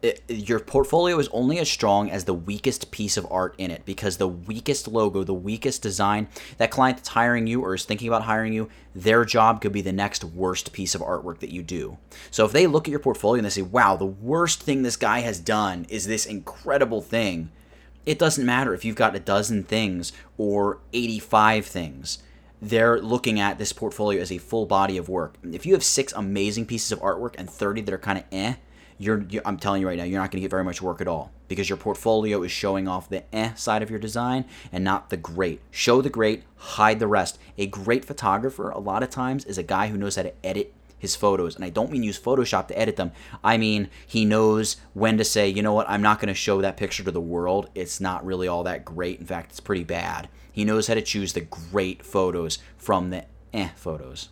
it, 0.00 0.22
your 0.28 0.60
portfolio 0.60 1.18
is 1.18 1.28
only 1.32 1.58
as 1.58 1.68
strong 1.68 2.08
as 2.10 2.24
the 2.24 2.34
weakest 2.34 2.90
piece 2.92 3.16
of 3.16 3.26
art 3.30 3.54
in 3.58 3.70
it 3.70 3.84
because 3.84 4.16
the 4.16 4.28
weakest 4.28 4.86
logo, 4.86 5.24
the 5.24 5.34
weakest 5.34 5.82
design, 5.82 6.28
that 6.58 6.70
client 6.70 6.98
that's 6.98 7.08
hiring 7.08 7.46
you 7.46 7.62
or 7.62 7.74
is 7.74 7.84
thinking 7.84 8.06
about 8.06 8.22
hiring 8.22 8.52
you, 8.52 8.68
their 8.94 9.24
job 9.24 9.60
could 9.60 9.72
be 9.72 9.82
the 9.82 9.92
next 9.92 10.22
worst 10.22 10.72
piece 10.72 10.94
of 10.94 11.00
artwork 11.00 11.40
that 11.40 11.50
you 11.50 11.62
do. 11.62 11.98
So 12.30 12.44
if 12.44 12.52
they 12.52 12.66
look 12.66 12.86
at 12.86 12.92
your 12.92 13.00
portfolio 13.00 13.38
and 13.40 13.46
they 13.46 13.50
say, 13.50 13.62
wow, 13.62 13.96
the 13.96 14.06
worst 14.06 14.62
thing 14.62 14.82
this 14.82 14.96
guy 14.96 15.20
has 15.20 15.40
done 15.40 15.84
is 15.88 16.06
this 16.06 16.26
incredible 16.26 17.02
thing, 17.02 17.50
it 18.08 18.18
doesn't 18.18 18.46
matter 18.46 18.72
if 18.72 18.86
you've 18.86 18.96
got 18.96 19.14
a 19.14 19.20
dozen 19.20 19.64
things 19.64 20.14
or 20.38 20.78
85 20.94 21.66
things. 21.66 22.22
They're 22.60 22.98
looking 22.98 23.38
at 23.38 23.58
this 23.58 23.74
portfolio 23.74 24.22
as 24.22 24.32
a 24.32 24.38
full 24.38 24.64
body 24.64 24.96
of 24.96 25.10
work. 25.10 25.34
If 25.44 25.66
you 25.66 25.74
have 25.74 25.84
six 25.84 26.14
amazing 26.14 26.64
pieces 26.64 26.90
of 26.90 27.00
artwork 27.00 27.34
and 27.36 27.50
30 27.50 27.82
that 27.82 27.92
are 27.92 27.98
kind 27.98 28.16
of 28.16 28.24
eh, 28.32 28.54
you're, 28.96 29.26
I'm 29.44 29.58
telling 29.58 29.82
you 29.82 29.88
right 29.88 29.98
now, 29.98 30.04
you're 30.04 30.20
not 30.22 30.30
going 30.30 30.40
to 30.40 30.44
get 30.44 30.50
very 30.50 30.64
much 30.64 30.80
work 30.80 31.02
at 31.02 31.06
all 31.06 31.32
because 31.48 31.68
your 31.68 31.76
portfolio 31.76 32.42
is 32.42 32.50
showing 32.50 32.88
off 32.88 33.10
the 33.10 33.24
eh 33.36 33.52
side 33.52 33.82
of 33.82 33.90
your 33.90 33.98
design 33.98 34.46
and 34.72 34.82
not 34.82 35.10
the 35.10 35.18
great. 35.18 35.60
Show 35.70 36.00
the 36.00 36.08
great, 36.08 36.44
hide 36.56 37.00
the 37.00 37.06
rest. 37.06 37.38
A 37.58 37.66
great 37.66 38.06
photographer, 38.06 38.70
a 38.70 38.78
lot 38.78 39.02
of 39.02 39.10
times, 39.10 39.44
is 39.44 39.58
a 39.58 39.62
guy 39.62 39.88
who 39.88 39.98
knows 39.98 40.16
how 40.16 40.22
to 40.22 40.32
edit 40.42 40.72
his 40.98 41.16
photos. 41.16 41.54
And 41.54 41.64
I 41.64 41.70
don't 41.70 41.90
mean 41.90 42.02
use 42.02 42.18
Photoshop 42.18 42.68
to 42.68 42.78
edit 42.78 42.96
them. 42.96 43.12
I 43.42 43.56
mean 43.56 43.88
he 44.06 44.24
knows 44.24 44.76
when 44.94 45.18
to 45.18 45.24
say, 45.24 45.48
you 45.48 45.62
know 45.62 45.72
what, 45.72 45.88
I'm 45.88 46.02
not 46.02 46.18
going 46.18 46.28
to 46.28 46.34
show 46.34 46.60
that 46.60 46.76
picture 46.76 47.04
to 47.04 47.10
the 47.10 47.20
world. 47.20 47.70
It's 47.74 48.00
not 48.00 48.24
really 48.24 48.48
all 48.48 48.64
that 48.64 48.84
great. 48.84 49.20
In 49.20 49.26
fact, 49.26 49.50
it's 49.50 49.60
pretty 49.60 49.84
bad. 49.84 50.28
He 50.50 50.64
knows 50.64 50.88
how 50.88 50.94
to 50.94 51.02
choose 51.02 51.32
the 51.32 51.42
great 51.42 52.04
photos 52.04 52.58
from 52.76 53.10
the 53.10 53.24
eh 53.52 53.68
photos. 53.76 54.28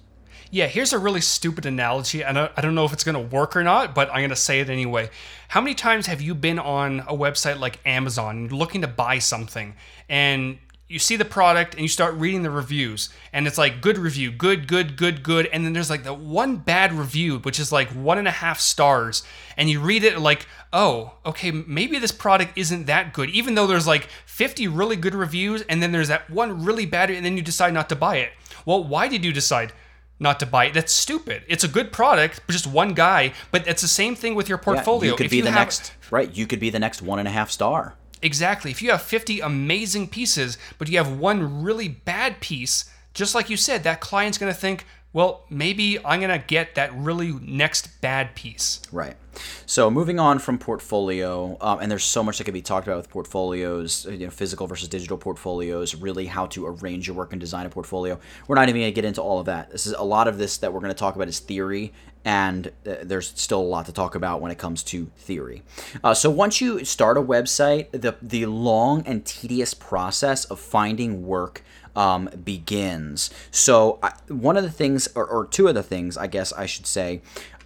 Yeah, 0.50 0.66
here's 0.66 0.92
a 0.92 0.98
really 0.98 1.20
stupid 1.20 1.66
analogy. 1.66 2.20
Don't, 2.20 2.52
I 2.56 2.60
don't 2.60 2.74
know 2.74 2.84
if 2.84 2.92
it's 2.92 3.04
going 3.04 3.14
to 3.14 3.36
work 3.36 3.56
or 3.56 3.64
not, 3.64 3.94
but 3.94 4.08
I'm 4.10 4.18
going 4.18 4.30
to 4.30 4.36
say 4.36 4.60
it 4.60 4.70
anyway. 4.70 5.10
How 5.48 5.60
many 5.60 5.74
times 5.74 6.06
have 6.06 6.20
you 6.20 6.34
been 6.34 6.58
on 6.58 7.00
a 7.00 7.16
website 7.16 7.58
like 7.58 7.80
Amazon 7.84 8.48
looking 8.48 8.80
to 8.82 8.86
buy 8.86 9.18
something 9.18 9.74
and 10.08 10.58
you 10.88 11.00
see 11.00 11.16
the 11.16 11.24
product 11.24 11.74
and 11.74 11.82
you 11.82 11.88
start 11.88 12.14
reading 12.14 12.42
the 12.42 12.50
reviews 12.50 13.08
and 13.32 13.46
it's 13.46 13.58
like 13.58 13.80
good 13.80 13.98
review, 13.98 14.30
good, 14.30 14.68
good, 14.68 14.96
good, 14.96 15.22
good. 15.22 15.46
And 15.52 15.64
then 15.64 15.72
there's 15.72 15.90
like 15.90 16.04
the 16.04 16.14
one 16.14 16.58
bad 16.58 16.92
review, 16.92 17.38
which 17.40 17.58
is 17.58 17.72
like 17.72 17.88
one 17.88 18.18
and 18.18 18.28
a 18.28 18.32
half 18.32 18.60
stars. 18.60 19.24
And 19.56 19.68
you 19.68 19.80
read 19.80 20.04
it 20.04 20.20
like, 20.20 20.46
oh, 20.72 21.14
okay, 21.24 21.50
maybe 21.50 21.98
this 21.98 22.12
product 22.12 22.52
isn't 22.56 22.86
that 22.86 23.12
good, 23.12 23.30
even 23.30 23.56
though 23.56 23.66
there's 23.66 23.86
like 23.86 24.08
50 24.26 24.68
really 24.68 24.94
good 24.96 25.14
reviews 25.14 25.62
and 25.62 25.82
then 25.82 25.90
there's 25.90 26.08
that 26.08 26.30
one 26.30 26.64
really 26.64 26.86
bad, 26.86 27.10
and 27.10 27.24
then 27.26 27.36
you 27.36 27.42
decide 27.42 27.74
not 27.74 27.88
to 27.88 27.96
buy 27.96 28.18
it. 28.18 28.30
Well, 28.64 28.84
why 28.84 29.08
did 29.08 29.24
you 29.24 29.32
decide? 29.32 29.72
Not 30.18 30.40
to 30.40 30.46
buy 30.46 30.66
it. 30.66 30.74
That's 30.74 30.94
stupid. 30.94 31.42
It's 31.46 31.62
a 31.62 31.68
good 31.68 31.92
product, 31.92 32.40
but 32.46 32.52
just 32.54 32.66
one 32.66 32.94
guy. 32.94 33.34
But 33.50 33.66
it's 33.68 33.82
the 33.82 33.88
same 33.88 34.14
thing 34.14 34.34
with 34.34 34.48
your 34.48 34.56
portfolio. 34.56 35.04
Yeah, 35.04 35.10
you 35.10 35.16
could 35.16 35.26
If 35.26 35.30
be 35.30 35.40
the 35.42 35.50
have- 35.50 35.58
next 35.60 35.92
right. 36.10 36.34
You 36.34 36.46
could 36.46 36.60
be 36.60 36.70
the 36.70 36.78
next 36.78 37.02
one 37.02 37.18
and 37.18 37.28
a 37.28 37.30
half 37.30 37.50
star. 37.50 37.96
Exactly. 38.22 38.70
If 38.70 38.82
you 38.82 38.90
have 38.90 39.02
50 39.02 39.40
amazing 39.40 40.08
pieces, 40.08 40.58
but 40.78 40.88
you 40.88 40.96
have 40.98 41.18
one 41.18 41.62
really 41.62 41.88
bad 41.88 42.40
piece, 42.40 42.90
just 43.14 43.34
like 43.34 43.50
you 43.50 43.56
said, 43.56 43.84
that 43.84 44.00
client's 44.00 44.38
going 44.38 44.52
to 44.52 44.58
think, 44.58 44.86
well, 45.12 45.44
maybe 45.48 45.98
I'm 46.04 46.20
going 46.20 46.38
to 46.38 46.44
get 46.46 46.74
that 46.74 46.94
really 46.94 47.32
next 47.32 48.00
bad 48.00 48.34
piece. 48.34 48.82
Right. 48.92 49.16
So 49.64 49.90
moving 49.90 50.18
on 50.18 50.38
from 50.38 50.58
portfolio, 50.58 51.56
um, 51.60 51.80
and 51.80 51.90
there's 51.90 52.04
so 52.04 52.22
much 52.22 52.38
that 52.38 52.44
could 52.44 52.54
be 52.54 52.62
talked 52.62 52.86
about 52.86 52.98
with 52.98 53.10
portfolios, 53.10 54.06
you 54.06 54.26
know, 54.26 54.30
physical 54.30 54.66
versus 54.66 54.88
digital 54.88 55.16
portfolios, 55.16 55.94
really 55.94 56.26
how 56.26 56.46
to 56.48 56.66
arrange 56.66 57.06
your 57.06 57.16
work 57.16 57.32
and 57.32 57.40
design 57.40 57.66
a 57.66 57.70
portfolio. 57.70 58.18
We're 58.46 58.56
not 58.56 58.68
even 58.68 58.80
going 58.80 58.92
to 58.92 58.94
get 58.94 59.04
into 59.04 59.22
all 59.22 59.38
of 59.38 59.46
that. 59.46 59.70
This 59.70 59.86
is 59.86 59.92
a 59.92 60.02
lot 60.02 60.28
of 60.28 60.38
this 60.38 60.58
that 60.58 60.72
we're 60.72 60.80
going 60.80 60.92
to 60.92 60.98
talk 60.98 61.16
about 61.16 61.28
is 61.28 61.38
theory, 61.38 61.92
and 62.24 62.68
uh, 62.86 62.96
there's 63.02 63.32
still 63.40 63.60
a 63.60 63.62
lot 63.62 63.86
to 63.86 63.92
talk 63.92 64.14
about 64.14 64.40
when 64.40 64.50
it 64.50 64.58
comes 64.58 64.82
to 64.84 65.10
theory. 65.16 65.62
Uh, 66.02 66.14
so 66.14 66.28
once 66.30 66.60
you 66.60 66.84
start 66.84 67.16
a 67.16 67.22
website, 67.22 67.90
the 67.92 68.16
the 68.22 68.46
long 68.46 69.02
and 69.06 69.24
tedious 69.24 69.74
process 69.74 70.44
of 70.46 70.58
finding 70.58 71.26
work 71.26 71.62
um, 71.96 72.28
begins. 72.44 73.30
So 73.50 73.98
I, 74.02 74.12
one 74.28 74.56
of 74.56 74.62
the 74.62 74.70
things, 74.70 75.08
or, 75.16 75.26
or 75.26 75.46
two 75.46 75.66
of 75.66 75.74
the 75.74 75.82
things, 75.82 76.16
I 76.16 76.28
guess 76.28 76.52
I 76.52 76.66
should 76.66 76.86
say, 76.86 77.22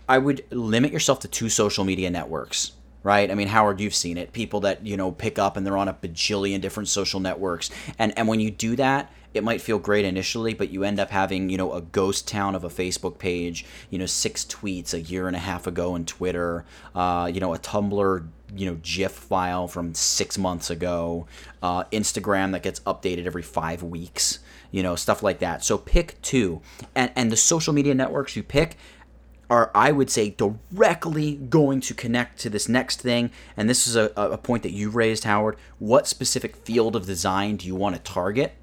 I 0.08 0.18
would 0.18 0.44
limit 0.50 0.92
yourself 0.92 1.20
to 1.20 1.28
two 1.28 1.48
social 1.48 1.84
media 1.84 2.10
networks. 2.10 2.72
Right? 3.02 3.30
I 3.30 3.34
mean, 3.34 3.48
Howard, 3.48 3.80
you've 3.80 3.94
seen 3.94 4.18
it. 4.18 4.32
People 4.32 4.60
that, 4.60 4.84
you 4.84 4.96
know, 4.96 5.10
pick 5.10 5.38
up 5.38 5.56
and 5.56 5.66
they're 5.66 5.76
on 5.76 5.88
a 5.88 5.94
bajillion 5.94 6.60
different 6.60 6.88
social 6.88 7.18
networks. 7.18 7.70
And 7.98 8.12
and 8.18 8.28
when 8.28 8.40
you 8.40 8.50
do 8.50 8.76
that, 8.76 9.10
it 9.32 9.44
might 9.44 9.60
feel 9.60 9.78
great 9.78 10.04
initially, 10.04 10.54
but 10.54 10.70
you 10.70 10.84
end 10.84 10.98
up 10.98 11.10
having, 11.10 11.48
you 11.50 11.56
know, 11.56 11.72
a 11.72 11.80
ghost 11.80 12.26
town 12.26 12.54
of 12.54 12.64
a 12.64 12.68
Facebook 12.68 13.18
page, 13.18 13.64
you 13.88 13.98
know, 13.98 14.06
six 14.06 14.44
tweets 14.44 14.92
a 14.92 15.00
year 15.00 15.28
and 15.28 15.36
a 15.36 15.40
half 15.40 15.66
ago 15.66 15.94
on 15.94 16.04
Twitter, 16.04 16.64
uh, 16.94 17.30
you 17.32 17.40
know, 17.40 17.54
a 17.54 17.58
Tumblr, 17.58 18.26
you 18.56 18.66
know, 18.66 18.78
GIF 18.82 19.12
file 19.12 19.68
from 19.68 19.94
six 19.94 20.36
months 20.36 20.68
ago, 20.70 21.26
uh, 21.62 21.84
Instagram 21.84 22.52
that 22.52 22.62
gets 22.62 22.80
updated 22.80 23.26
every 23.26 23.42
five 23.42 23.82
weeks, 23.82 24.40
you 24.72 24.82
know, 24.82 24.96
stuff 24.96 25.22
like 25.22 25.38
that. 25.38 25.64
So 25.64 25.78
pick 25.78 26.20
two. 26.22 26.60
And, 26.96 27.12
and 27.14 27.30
the 27.30 27.36
social 27.36 27.72
media 27.72 27.94
networks 27.94 28.34
you 28.34 28.42
pick, 28.42 28.76
are, 29.50 29.70
I 29.74 29.90
would 29.90 30.08
say, 30.08 30.30
directly 30.30 31.34
going 31.34 31.80
to 31.80 31.94
connect 31.94 32.38
to 32.40 32.50
this 32.50 32.68
next 32.68 33.02
thing. 33.02 33.30
And 33.56 33.68
this 33.68 33.86
is 33.86 33.96
a, 33.96 34.12
a 34.16 34.38
point 34.38 34.62
that 34.62 34.72
you 34.72 34.88
raised, 34.88 35.24
Howard. 35.24 35.56
What 35.78 36.06
specific 36.06 36.54
field 36.56 36.94
of 36.94 37.04
design 37.04 37.56
do 37.56 37.66
you 37.66 37.74
want 37.74 37.96
to 37.96 38.02
target? 38.02 38.54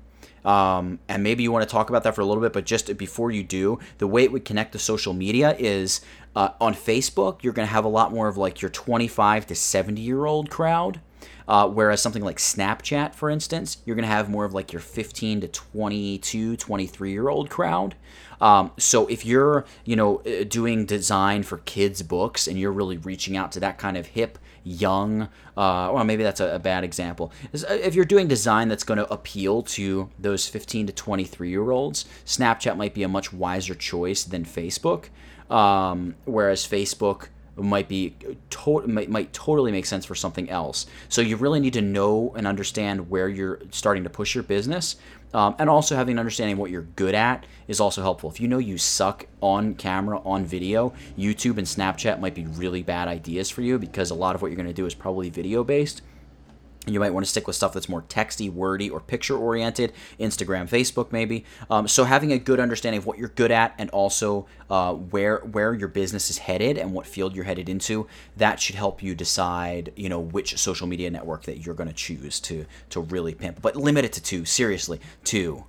Um, 0.46 1.00
and 1.10 1.24
maybe 1.24 1.44
you 1.44 1.52
want 1.52 1.68
to 1.68 1.72
talk 1.72 1.90
about 1.90 2.04
that 2.04 2.16
for 2.16 2.22
a 2.22 2.26
little 2.26 2.42
bit, 2.42 2.54
but 2.54 2.66
just 2.66 2.96
before 2.98 3.32
you 3.32 3.44
do, 3.44 3.80
the 3.98 4.08
way 4.08 4.24
it 4.24 4.32
would 4.32 4.46
connect 4.46 4.72
to 4.72 4.80
social 4.80 5.14
media 5.14 5.54
is 5.60 6.00
uh, 6.38 6.50
on 6.62 6.74
Facebook, 6.74 7.44
you're 7.44 7.52
going 7.52 7.68
to 7.68 7.74
have 7.74 7.84
a 7.84 7.90
lot 7.90 8.14
more 8.14 8.30
of 8.30 8.38
like 8.38 8.62
your 8.62 8.72
25 8.72 9.48
to 9.48 9.56
70 9.56 10.00
year 10.00 10.26
old 10.26 10.50
crowd. 10.50 11.02
Uh, 11.48 11.68
whereas 11.68 12.02
something 12.02 12.24
like 12.24 12.38
Snapchat, 12.38 13.16
for 13.16 13.30
instance, 13.30 13.78
you're 13.86 13.96
going 13.96 14.08
to 14.08 14.14
have 14.14 14.30
more 14.30 14.44
of 14.44 14.54
like 14.54 14.74
your 14.74 14.82
15 14.82 15.42
to 15.42 15.48
22, 15.48 16.58
23 16.58 17.12
year 17.12 17.30
old 17.30 17.50
crowd. 17.50 17.96
Um, 18.40 18.72
so 18.78 19.08
if 19.08 19.26
you're, 19.26 19.66
you 19.86 19.96
know, 19.96 20.18
uh, 20.20 20.44
doing 20.44 20.86
design 20.86 21.44
for 21.44 21.58
kids' 21.60 22.02
books 22.02 22.48
and 22.48 22.60
you're 22.60 22.72
really 22.72 22.98
reaching 22.98 23.36
out 23.36 23.52
to 23.54 23.60
that 23.62 23.78
kind 23.78 23.98
of 23.98 24.08
hip, 24.08 24.38
young, 24.64 25.24
uh, 25.56 25.90
well, 25.94 26.04
maybe 26.04 26.24
that's 26.24 26.40
a, 26.40 26.56
a 26.56 26.60
bad 26.60 26.84
example. 26.84 27.32
Uh, 27.54 27.74
If 27.74 27.96
you're 27.96 28.06
doing 28.06 28.28
design 28.28 28.68
that's 28.68 28.84
going 28.84 28.98
to 28.98 29.12
appeal 29.12 29.64
to 29.64 30.10
those 30.20 30.48
15 30.48 30.88
to 30.88 30.94
23 30.94 31.50
year 31.50 31.72
olds, 31.72 32.06
Snapchat 32.26 32.76
might 32.78 32.94
be 32.94 33.04
a 33.04 33.08
much 33.08 33.32
wiser 33.32 33.74
choice 33.74 34.24
than 34.24 34.44
Facebook. 34.44 35.06
Um, 35.50 36.16
whereas 36.26 36.68
Facebook 36.68 37.30
might 37.58 37.88
be 37.88 38.16
to- 38.50 38.88
might, 38.88 39.10
might 39.10 39.34
totally 39.34 39.72
make 39.72 39.86
sense 39.86 40.06
for 40.06 40.16
something 40.16 40.50
else. 40.50 40.86
So 41.10 41.22
you 41.22 41.38
really 41.38 41.60
need 41.60 41.74
to 41.74 41.82
know 41.82 42.34
and 42.36 42.46
understand 42.46 43.10
where 43.10 43.28
you're 43.28 43.60
starting 43.72 44.04
to 44.04 44.10
push 44.10 44.36
your 44.36 44.44
business. 44.44 44.98
Um, 45.34 45.56
and 45.60 45.70
also 45.70 45.96
having 45.96 46.14
an 46.14 46.20
understanding 46.20 46.58
what 46.58 46.72
you're 46.72 46.88
good 46.96 47.14
at 47.14 47.46
is 47.68 47.82
also 47.82 48.02
helpful. 48.02 48.30
If 48.30 48.40
you 48.40 48.48
know 48.48 48.60
you 48.60 48.78
suck 48.78 49.28
on 49.42 49.76
camera, 49.76 50.22
on 50.26 50.46
video, 50.46 50.94
YouTube 51.18 51.58
and 51.58 51.68
Snapchat 51.68 52.20
might 52.22 52.34
be 52.34 52.46
really 52.46 52.82
bad 52.82 53.10
ideas 53.10 53.50
for 53.50 53.62
you 53.62 53.78
because 53.78 54.10
a 54.10 54.16
lot 54.16 54.36
of 54.36 54.42
what 54.42 54.48
you're 54.48 54.56
going 54.56 54.68
to 54.68 54.74
do 54.74 54.86
is 54.86 54.94
probably 54.94 55.30
video 55.30 55.66
based. 55.66 56.02
You 56.88 57.00
might 57.00 57.14
want 57.14 57.26
to 57.26 57.30
stick 57.30 57.48
with 57.48 57.56
stuff 57.56 57.74
that's 57.74 57.90
more 57.90 58.04
texty, 58.04 58.52
wordy, 58.52 58.90
or 58.90 59.00
picture 59.00 59.38
oriented. 59.38 59.94
Instagram, 60.20 60.70
Facebook, 60.70 61.12
maybe. 61.12 61.46
Um, 61.70 61.88
so 61.88 62.06
having 62.06 62.32
a 62.32 62.38
good 62.38 62.60
understanding 62.60 63.00
of 63.00 63.06
what 63.06 63.18
you're 63.18 63.30
good 63.30 63.52
at 63.52 63.76
and 63.78 63.90
also 63.90 64.48
uh, 64.70 64.94
where 64.94 65.40
where 65.40 65.74
your 65.74 65.88
business 65.88 66.30
is 66.30 66.38
headed 66.38 66.78
and 66.78 66.94
what 66.94 67.06
field 67.06 67.36
you're 67.36 67.46
headed 67.46 67.70
into, 67.70 68.08
that 68.38 68.60
should 68.60 68.76
help 68.76 69.04
you 69.04 69.16
decide, 69.16 69.92
you 69.96 70.10
know, 70.10 70.20
which 70.20 70.58
social 70.58 70.88
media 70.88 71.10
network 71.10 71.44
that 71.44 71.66
you're 71.66 71.76
going 71.76 71.90
to 71.90 71.96
choose 71.96 72.40
to 72.42 72.66
to 72.90 73.02
really 73.02 73.34
pimp. 73.34 73.62
But 73.62 73.76
limit 73.76 74.06
it 74.06 74.14
to 74.14 74.22
two. 74.22 74.46
Seriously, 74.46 75.00
two. 75.24 75.66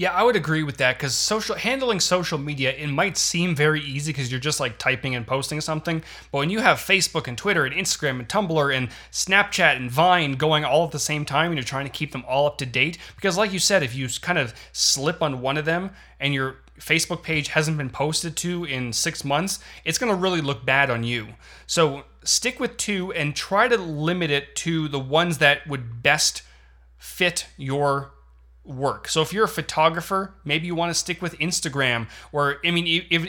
Yeah, 0.00 0.12
I 0.12 0.22
would 0.22 0.34
agree 0.34 0.62
with 0.62 0.78
that 0.78 0.96
because 0.96 1.14
social 1.14 1.56
handling 1.56 2.00
social 2.00 2.38
media 2.38 2.72
it 2.72 2.86
might 2.86 3.18
seem 3.18 3.54
very 3.54 3.82
easy 3.82 4.12
because 4.12 4.30
you're 4.30 4.40
just 4.40 4.58
like 4.58 4.78
typing 4.78 5.14
and 5.14 5.26
posting 5.26 5.60
something, 5.60 6.02
but 6.32 6.38
when 6.38 6.48
you 6.48 6.60
have 6.60 6.78
Facebook 6.78 7.28
and 7.28 7.36
Twitter 7.36 7.66
and 7.66 7.74
Instagram 7.74 8.18
and 8.18 8.26
Tumblr 8.26 8.74
and 8.74 8.88
Snapchat 9.12 9.76
and 9.76 9.90
Vine 9.90 10.36
going 10.36 10.64
all 10.64 10.86
at 10.86 10.92
the 10.92 10.98
same 10.98 11.26
time 11.26 11.50
and 11.50 11.56
you're 11.56 11.64
trying 11.64 11.84
to 11.84 11.90
keep 11.90 12.12
them 12.12 12.24
all 12.26 12.46
up 12.46 12.56
to 12.56 12.64
date, 12.64 12.96
because 13.14 13.36
like 13.36 13.52
you 13.52 13.58
said, 13.58 13.82
if 13.82 13.94
you 13.94 14.08
kind 14.22 14.38
of 14.38 14.54
slip 14.72 15.22
on 15.22 15.42
one 15.42 15.58
of 15.58 15.66
them 15.66 15.90
and 16.18 16.32
your 16.32 16.56
Facebook 16.78 17.22
page 17.22 17.48
hasn't 17.48 17.76
been 17.76 17.90
posted 17.90 18.38
to 18.38 18.64
in 18.64 18.94
six 18.94 19.22
months, 19.22 19.58
it's 19.84 19.98
going 19.98 20.10
to 20.10 20.16
really 20.18 20.40
look 20.40 20.64
bad 20.64 20.88
on 20.88 21.04
you. 21.04 21.26
So 21.66 22.04
stick 22.24 22.58
with 22.58 22.78
two 22.78 23.12
and 23.12 23.36
try 23.36 23.68
to 23.68 23.76
limit 23.76 24.30
it 24.30 24.56
to 24.56 24.88
the 24.88 24.98
ones 24.98 25.36
that 25.38 25.66
would 25.66 26.02
best 26.02 26.42
fit 26.96 27.48
your 27.58 28.12
work. 28.70 29.08
So 29.08 29.22
if 29.22 29.32
you're 29.32 29.44
a 29.44 29.48
photographer, 29.48 30.32
maybe 30.44 30.66
you 30.66 30.74
want 30.74 30.90
to 30.90 30.98
stick 30.98 31.20
with 31.20 31.38
Instagram, 31.38 32.08
or 32.32 32.58
I 32.64 32.70
mean, 32.70 32.86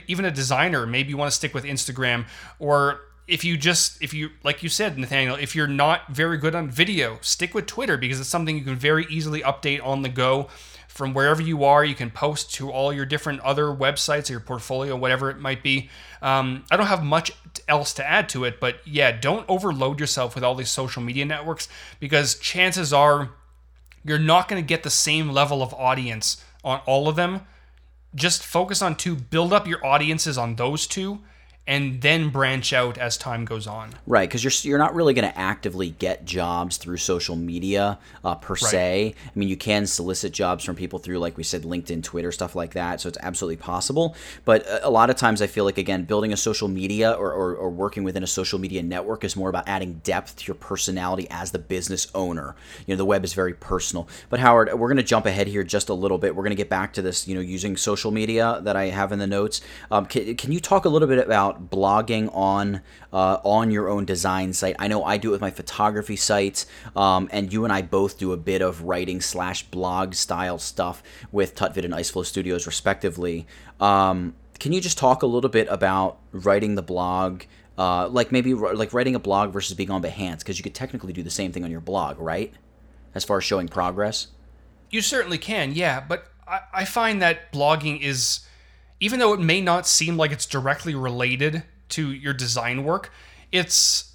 even 0.08 0.26
a 0.26 0.32
designer, 0.32 0.86
maybe 0.86 1.10
you 1.10 1.18
want 1.18 1.32
to 1.32 1.36
stick 1.36 1.54
with 1.54 1.64
Instagram, 1.64 2.26
or 2.60 3.02
if 3.28 3.44
you 3.44 3.58
just 3.58 4.02
if 4.02 4.14
you 4.14 4.30
like 4.44 4.62
you 4.64 4.70
said 4.70 4.98
Nathaniel, 4.98 5.36
if 5.36 5.56
you're 5.56 5.68
not 5.68 6.10
very 6.10 6.38
good 6.38 6.56
on 6.56 6.70
video, 6.70 7.18
stick 7.22 7.54
with 7.54 7.66
Twitter 7.66 7.98
because 7.98 8.20
it's 8.20 8.30
something 8.30 8.58
you 8.58 8.64
can 8.64 8.76
very 8.76 9.06
easily 9.10 9.42
update 9.42 9.84
on 9.86 10.02
the 10.02 10.10
go 10.10 10.50
from 10.88 11.14
wherever 11.14 11.42
you 11.42 11.64
are. 11.64 11.86
You 11.86 11.96
can 11.96 12.12
post 12.12 12.54
to 12.56 12.70
all 12.70 12.92
your 12.92 13.06
different 13.06 13.40
other 13.42 13.68
websites 13.68 14.30
or 14.30 14.34
your 14.34 14.42
portfolio, 14.42 14.96
whatever 14.96 15.30
it 15.30 15.40
might 15.40 15.64
be. 15.64 15.90
Um, 16.22 16.66
I 16.70 16.76
don't 16.76 16.88
have 16.88 17.04
much 17.04 17.32
else 17.68 17.94
to 17.94 18.08
add 18.08 18.28
to 18.30 18.44
it, 18.44 18.60
but 18.60 18.86
yeah, 18.86 19.12
don't 19.12 19.46
overload 19.48 20.00
yourself 20.00 20.36
with 20.36 20.44
all 20.44 20.54
these 20.54 20.70
social 20.70 21.02
media 21.02 21.24
networks 21.24 21.70
because 22.00 22.36
chances 22.36 22.92
are 22.92 23.30
you're 24.04 24.20
not 24.20 24.48
going 24.48 24.62
to 24.62 24.68
get 24.68 24.84
the 24.84 24.90
same 24.90 25.30
level 25.30 25.62
of 25.62 25.74
audience 25.74 26.44
on 26.64 26.82
all 26.86 27.08
of 27.08 27.16
them. 27.16 27.42
Just 28.14 28.46
focus 28.46 28.82
on 28.82 28.96
two, 28.96 29.16
build 29.16 29.54
up 29.54 29.68
your 29.68 29.86
audiences 29.86 30.38
on 30.38 30.56
those 30.56 30.86
two, 30.88 31.20
and 31.66 32.02
then 32.02 32.30
branch 32.30 32.74
out 32.74 32.98
as 32.98 33.18
time 33.18 33.46
goes 33.46 33.66
on. 33.66 33.90
Right, 34.06 34.30
because 34.30 34.44
you're 34.44 34.72
you're 34.72 34.80
not 34.80 34.94
really 34.94 35.14
going 35.14 35.30
to 35.30 35.38
actively 35.38 35.90
get 35.90 36.26
jobs 36.26 36.78
through 36.78 36.98
social 36.98 37.36
media 37.36 37.98
uh, 38.24 38.36
per 38.36 38.56
se. 38.56 39.16
I 39.26 39.40
mean, 39.40 39.50
you 39.50 39.58
can 39.58 39.88
solicit 39.88 40.32
jobs 40.32 40.64
from 40.64 40.76
people 40.76 41.00
through, 41.00 41.18
like 41.20 41.38
we 41.38 41.44
said, 41.44 41.64
LinkedIn, 41.64 42.04
Twitter, 42.04 42.32
stuff 42.32 42.56
like 42.56 42.74
that. 42.74 43.02
So 43.02 43.10
it's 43.10 43.18
absolutely 43.22 43.58
possible. 43.58 44.16
But 44.46 44.66
a 44.68 44.92
a 44.92 45.00
lot 45.02 45.10
of 45.10 45.16
times, 45.16 45.42
I 45.42 45.48
feel 45.48 45.64
like 45.64 45.78
again, 45.78 46.04
building 46.04 46.34
a 46.34 46.38
social 46.38 46.68
media 46.68 47.14
or, 47.14 47.32
or, 47.32 47.56
or 47.56 47.70
working 47.70 48.04
within 48.04 48.24
a 48.24 48.28
social 48.28 48.60
media 48.60 48.84
network 48.84 49.24
is 49.24 49.38
more 49.38 49.48
about 49.48 49.70
adding 49.70 50.02
depth 50.04 50.36
to 50.36 50.48
your 50.48 50.56
personality 50.56 51.28
as 51.30 51.52
the 51.52 51.60
business 51.60 52.08
owner. 52.14 52.58
You 52.86 52.94
know, 52.94 52.98
the 52.98 53.06
web 53.06 53.24
is 53.24 53.34
very 53.34 53.54
personal. 53.54 54.10
But 54.30 54.42
Howard, 54.42 54.74
we're 54.74 54.90
going 54.90 54.98
to 54.98 55.04
jump 55.04 55.26
ahead 55.26 55.48
here 55.48 55.64
just 55.64 55.88
a 55.88 55.94
little 55.94 56.18
bit. 56.18 56.36
We're 56.36 56.44
going 56.44 56.52
to 56.52 56.58
get 56.58 56.70
back 56.70 56.92
to 56.94 57.02
this. 57.02 57.26
You 57.26 57.36
know, 57.36 57.42
using 57.42 57.78
social 57.78 58.12
media 58.12 58.60
that 58.64 58.76
I 58.76 58.88
have 58.88 59.14
in 59.14 59.20
the 59.20 59.28
notes. 59.28 59.62
Um, 59.90 60.06
can, 60.06 60.36
can 60.36 60.52
you 60.52 60.60
talk 60.60 60.84
a 60.84 60.90
little 60.90 61.08
bit 61.08 61.26
about 61.26 61.51
about 61.52 61.70
blogging 61.70 62.34
on 62.36 62.82
uh, 63.14 63.38
on 63.44 63.72
your 63.72 63.90
own 63.90 64.06
design 64.06 64.54
site. 64.54 64.76
I 64.80 64.88
know 64.88 65.04
I 65.04 65.18
do 65.18 65.30
it 65.30 65.32
with 65.34 65.42
my 65.42 65.52
photography 65.52 66.16
sites, 66.16 66.66
um, 66.96 67.30
and 67.32 67.52
you 67.52 67.64
and 67.64 67.74
I 67.74 67.82
both 67.82 68.18
do 68.18 68.32
a 68.34 68.38
bit 68.38 68.62
of 68.62 68.84
writing 68.84 69.22
slash 69.22 69.64
blog 69.64 70.14
style 70.14 70.58
stuff 70.58 71.04
with 71.32 71.56
Tutvid 71.56 71.86
and 71.86 71.94
Iceflow 71.94 72.26
Studios, 72.26 72.66
respectively. 72.66 73.48
Um, 73.80 74.36
can 74.60 74.74
you 74.74 74.82
just 74.82 74.98
talk 74.98 75.24
a 75.24 75.28
little 75.28 75.50
bit 75.50 75.68
about 75.70 76.20
writing 76.32 76.76
the 76.76 76.84
blog? 76.84 77.44
Uh, 77.78 78.08
like 78.10 78.32
maybe 78.32 78.54
like 78.54 78.94
writing 78.94 79.16
a 79.16 79.20
blog 79.20 79.52
versus 79.52 79.76
being 79.76 79.92
on 79.92 80.02
Behance, 80.04 80.40
because 80.40 80.58
you 80.58 80.64
could 80.64 80.76
technically 80.76 81.14
do 81.14 81.24
the 81.24 81.30
same 81.30 81.52
thing 81.52 81.64
on 81.64 81.72
your 81.72 81.82
blog, 81.82 82.20
right? 82.20 82.54
As 83.16 83.24
far 83.24 83.38
as 83.38 83.44
showing 83.44 83.68
progress. 83.68 84.28
You 84.90 85.02
certainly 85.02 85.38
can, 85.38 85.74
yeah. 85.74 86.02
But 86.02 86.26
I, 86.48 86.60
I 86.74 86.86
find 86.86 87.22
that 87.22 87.52
blogging 87.52 88.02
is, 88.02 88.42
even 89.02 89.20
though 89.20 89.34
it 89.34 89.42
may 89.42 89.60
not 89.60 89.86
seem 89.86 90.16
like 90.16 90.32
it's 90.32 90.46
directly 90.46 90.96
related 90.96 91.64
to 91.90 92.14
your 92.14 92.34
design 92.34 92.86
work, 92.86 93.12
it's, 93.52 94.14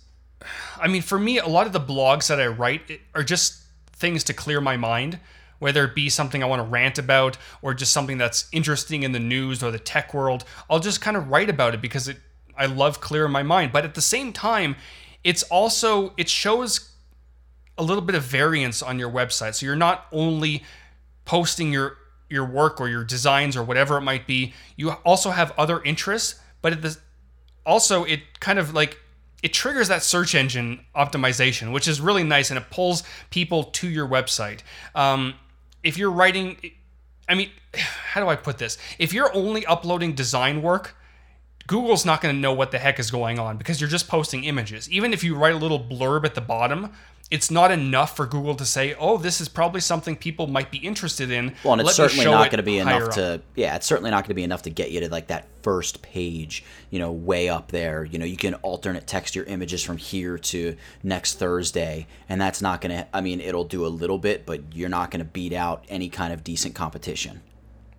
I 0.80 0.88
mean, 0.88 1.02
for 1.02 1.18
me, 1.18 1.38
a 1.38 1.46
lot 1.46 1.66
of 1.66 1.74
the 1.74 1.80
blogs 1.80 2.28
that 2.28 2.40
I 2.40 2.46
write 2.46 3.02
are 3.14 3.22
just 3.22 3.62
things 3.92 4.24
to 4.24 4.32
clear 4.32 4.62
my 4.62 4.78
mind 4.78 5.20
whether 5.58 5.84
it 5.84 5.94
be 5.94 6.08
something 6.08 6.42
I 6.42 6.46
want 6.46 6.60
to 6.60 6.68
rant 6.68 6.98
about 6.98 7.38
or 7.62 7.74
just 7.74 7.92
something 7.92 8.18
that's 8.18 8.48
interesting 8.52 9.02
in 9.02 9.12
the 9.12 9.18
news 9.18 9.62
or 9.62 9.70
the 9.70 9.78
tech 9.78 10.12
world, 10.12 10.44
I'll 10.68 10.80
just 10.80 11.00
kind 11.00 11.16
of 11.16 11.30
write 11.30 11.48
about 11.48 11.74
it 11.74 11.80
because 11.80 12.08
it 12.08 12.18
I 12.58 12.66
love 12.66 13.00
clearing 13.00 13.32
my 13.32 13.42
mind. 13.42 13.72
But 13.72 13.84
at 13.84 13.94
the 13.94 14.00
same 14.00 14.32
time, 14.32 14.76
it's 15.24 15.42
also 15.44 16.14
it 16.16 16.28
shows 16.28 16.90
a 17.78 17.82
little 17.82 18.02
bit 18.02 18.14
of 18.14 18.22
variance 18.22 18.82
on 18.82 18.98
your 18.98 19.10
website. 19.10 19.54
So 19.54 19.66
you're 19.66 19.76
not 19.76 20.06
only 20.12 20.62
posting 21.24 21.72
your 21.72 21.98
your 22.28 22.44
work 22.44 22.80
or 22.80 22.88
your 22.88 23.04
designs 23.04 23.56
or 23.56 23.62
whatever 23.62 23.96
it 23.98 24.02
might 24.02 24.26
be, 24.26 24.52
you 24.76 24.90
also 25.04 25.30
have 25.30 25.52
other 25.58 25.82
interests, 25.82 26.40
but 26.62 26.82
the 26.82 26.96
also 27.64 28.04
it 28.04 28.20
kind 28.40 28.58
of 28.58 28.74
like 28.74 28.98
it 29.42 29.52
triggers 29.52 29.88
that 29.88 30.02
search 30.02 30.34
engine 30.34 30.80
optimization, 30.94 31.72
which 31.72 31.86
is 31.86 32.00
really 32.00 32.24
nice, 32.24 32.50
and 32.50 32.58
it 32.58 32.70
pulls 32.70 33.02
people 33.30 33.64
to 33.64 33.88
your 33.88 34.08
website. 34.08 34.60
Um, 34.94 35.34
if 35.82 35.98
you're 35.98 36.10
writing, 36.10 36.56
I 37.28 37.34
mean, 37.34 37.50
how 37.74 38.20
do 38.20 38.28
I 38.28 38.36
put 38.36 38.58
this? 38.58 38.78
If 38.98 39.12
you're 39.12 39.34
only 39.34 39.66
uploading 39.66 40.14
design 40.14 40.62
work, 40.62 40.96
Google's 41.66 42.04
not 42.04 42.20
going 42.20 42.34
to 42.34 42.40
know 42.40 42.52
what 42.52 42.70
the 42.70 42.78
heck 42.78 42.98
is 42.98 43.10
going 43.10 43.38
on 43.38 43.56
because 43.56 43.80
you're 43.80 43.90
just 43.90 44.08
posting 44.08 44.44
images. 44.44 44.88
Even 44.90 45.12
if 45.12 45.24
you 45.24 45.34
write 45.34 45.54
a 45.54 45.58
little 45.58 45.80
blurb 45.80 46.24
at 46.24 46.34
the 46.34 46.40
bottom, 46.40 46.92
it's 47.30 47.50
not 47.50 47.72
enough 47.72 48.14
for 48.14 48.24
Google 48.24 48.54
to 48.54 48.64
say, 48.64 48.94
"Oh, 48.94 49.16
this 49.16 49.40
is 49.40 49.48
probably 49.48 49.80
something 49.80 50.14
people 50.14 50.46
might 50.46 50.70
be 50.70 50.78
interested 50.78 51.30
in." 51.30 51.54
Well, 51.64 51.72
and 51.72 51.82
it's 51.82 51.96
certainly 51.96 52.24
not 52.24 52.50
going 52.50 52.58
to 52.58 52.62
be 52.62 52.78
enough 52.78 53.10
to 53.14 53.34
up. 53.34 53.40
yeah, 53.56 53.74
it's 53.74 53.86
certainly 53.86 54.10
not 54.10 54.22
going 54.22 54.28
to 54.28 54.34
be 54.34 54.44
enough 54.44 54.62
to 54.62 54.70
get 54.70 54.92
you 54.92 55.00
to 55.00 55.08
like 55.08 55.26
that 55.28 55.46
first 55.62 56.02
page, 56.02 56.62
you 56.90 57.00
know, 57.00 57.10
way 57.10 57.48
up 57.48 57.72
there. 57.72 58.04
You 58.04 58.20
know, 58.20 58.24
you 58.24 58.36
can 58.36 58.54
alternate 58.54 59.08
text 59.08 59.34
your 59.34 59.44
images 59.46 59.82
from 59.82 59.96
here 59.96 60.38
to 60.38 60.76
next 61.02 61.38
Thursday, 61.38 62.06
and 62.28 62.40
that's 62.40 62.62
not 62.62 62.80
going 62.80 62.96
to 62.96 63.08
I 63.12 63.20
mean, 63.20 63.40
it'll 63.40 63.64
do 63.64 63.84
a 63.84 63.88
little 63.88 64.18
bit, 64.18 64.46
but 64.46 64.74
you're 64.74 64.88
not 64.88 65.10
going 65.10 65.20
to 65.20 65.24
beat 65.24 65.52
out 65.52 65.84
any 65.88 66.08
kind 66.08 66.32
of 66.32 66.44
decent 66.44 66.76
competition. 66.76 67.42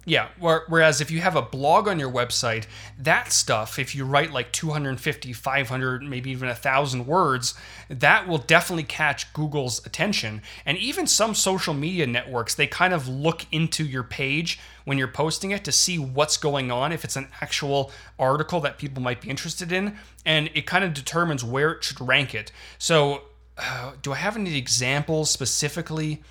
Yeah. 0.07 0.29
Whereas 0.39 1.01
if 1.01 1.11
you 1.11 1.19
have 1.19 1.35
a 1.35 1.41
blog 1.41 1.89
on 1.89 1.99
your 1.99 2.09
website, 2.09 2.65
that 2.97 3.33
stuff, 3.33 3.77
if 3.77 3.93
you 3.93 4.05
write 4.05 4.31
like 4.31 4.53
250, 4.53 5.33
500, 5.33 6.01
maybe 6.01 6.31
even 6.31 6.47
a 6.47 6.55
thousand 6.55 7.05
words, 7.05 7.55
that 7.89 8.25
will 8.25 8.37
definitely 8.37 8.85
catch 8.85 9.33
Google's 9.33 9.85
attention. 9.85 10.41
And 10.65 10.77
even 10.77 11.07
some 11.07 11.35
social 11.35 11.73
media 11.73 12.07
networks, 12.07 12.55
they 12.55 12.67
kind 12.67 12.93
of 12.93 13.09
look 13.09 13.47
into 13.51 13.83
your 13.83 14.03
page 14.03 14.57
when 14.85 14.97
you're 14.97 15.09
posting 15.09 15.51
it 15.51 15.65
to 15.65 15.73
see 15.73 15.99
what's 15.99 16.37
going 16.37 16.71
on, 16.71 16.93
if 16.93 17.03
it's 17.03 17.17
an 17.17 17.27
actual 17.41 17.91
article 18.17 18.61
that 18.61 18.77
people 18.77 19.03
might 19.03 19.19
be 19.19 19.29
interested 19.29 19.73
in. 19.73 19.97
And 20.25 20.49
it 20.53 20.65
kind 20.65 20.85
of 20.85 20.93
determines 20.93 21.43
where 21.43 21.71
it 21.71 21.83
should 21.83 21.99
rank 21.99 22.33
it. 22.33 22.53
So, 22.77 23.23
uh, 23.57 23.91
do 24.01 24.13
I 24.13 24.15
have 24.15 24.37
any 24.37 24.55
examples 24.55 25.29
specifically? 25.29 26.23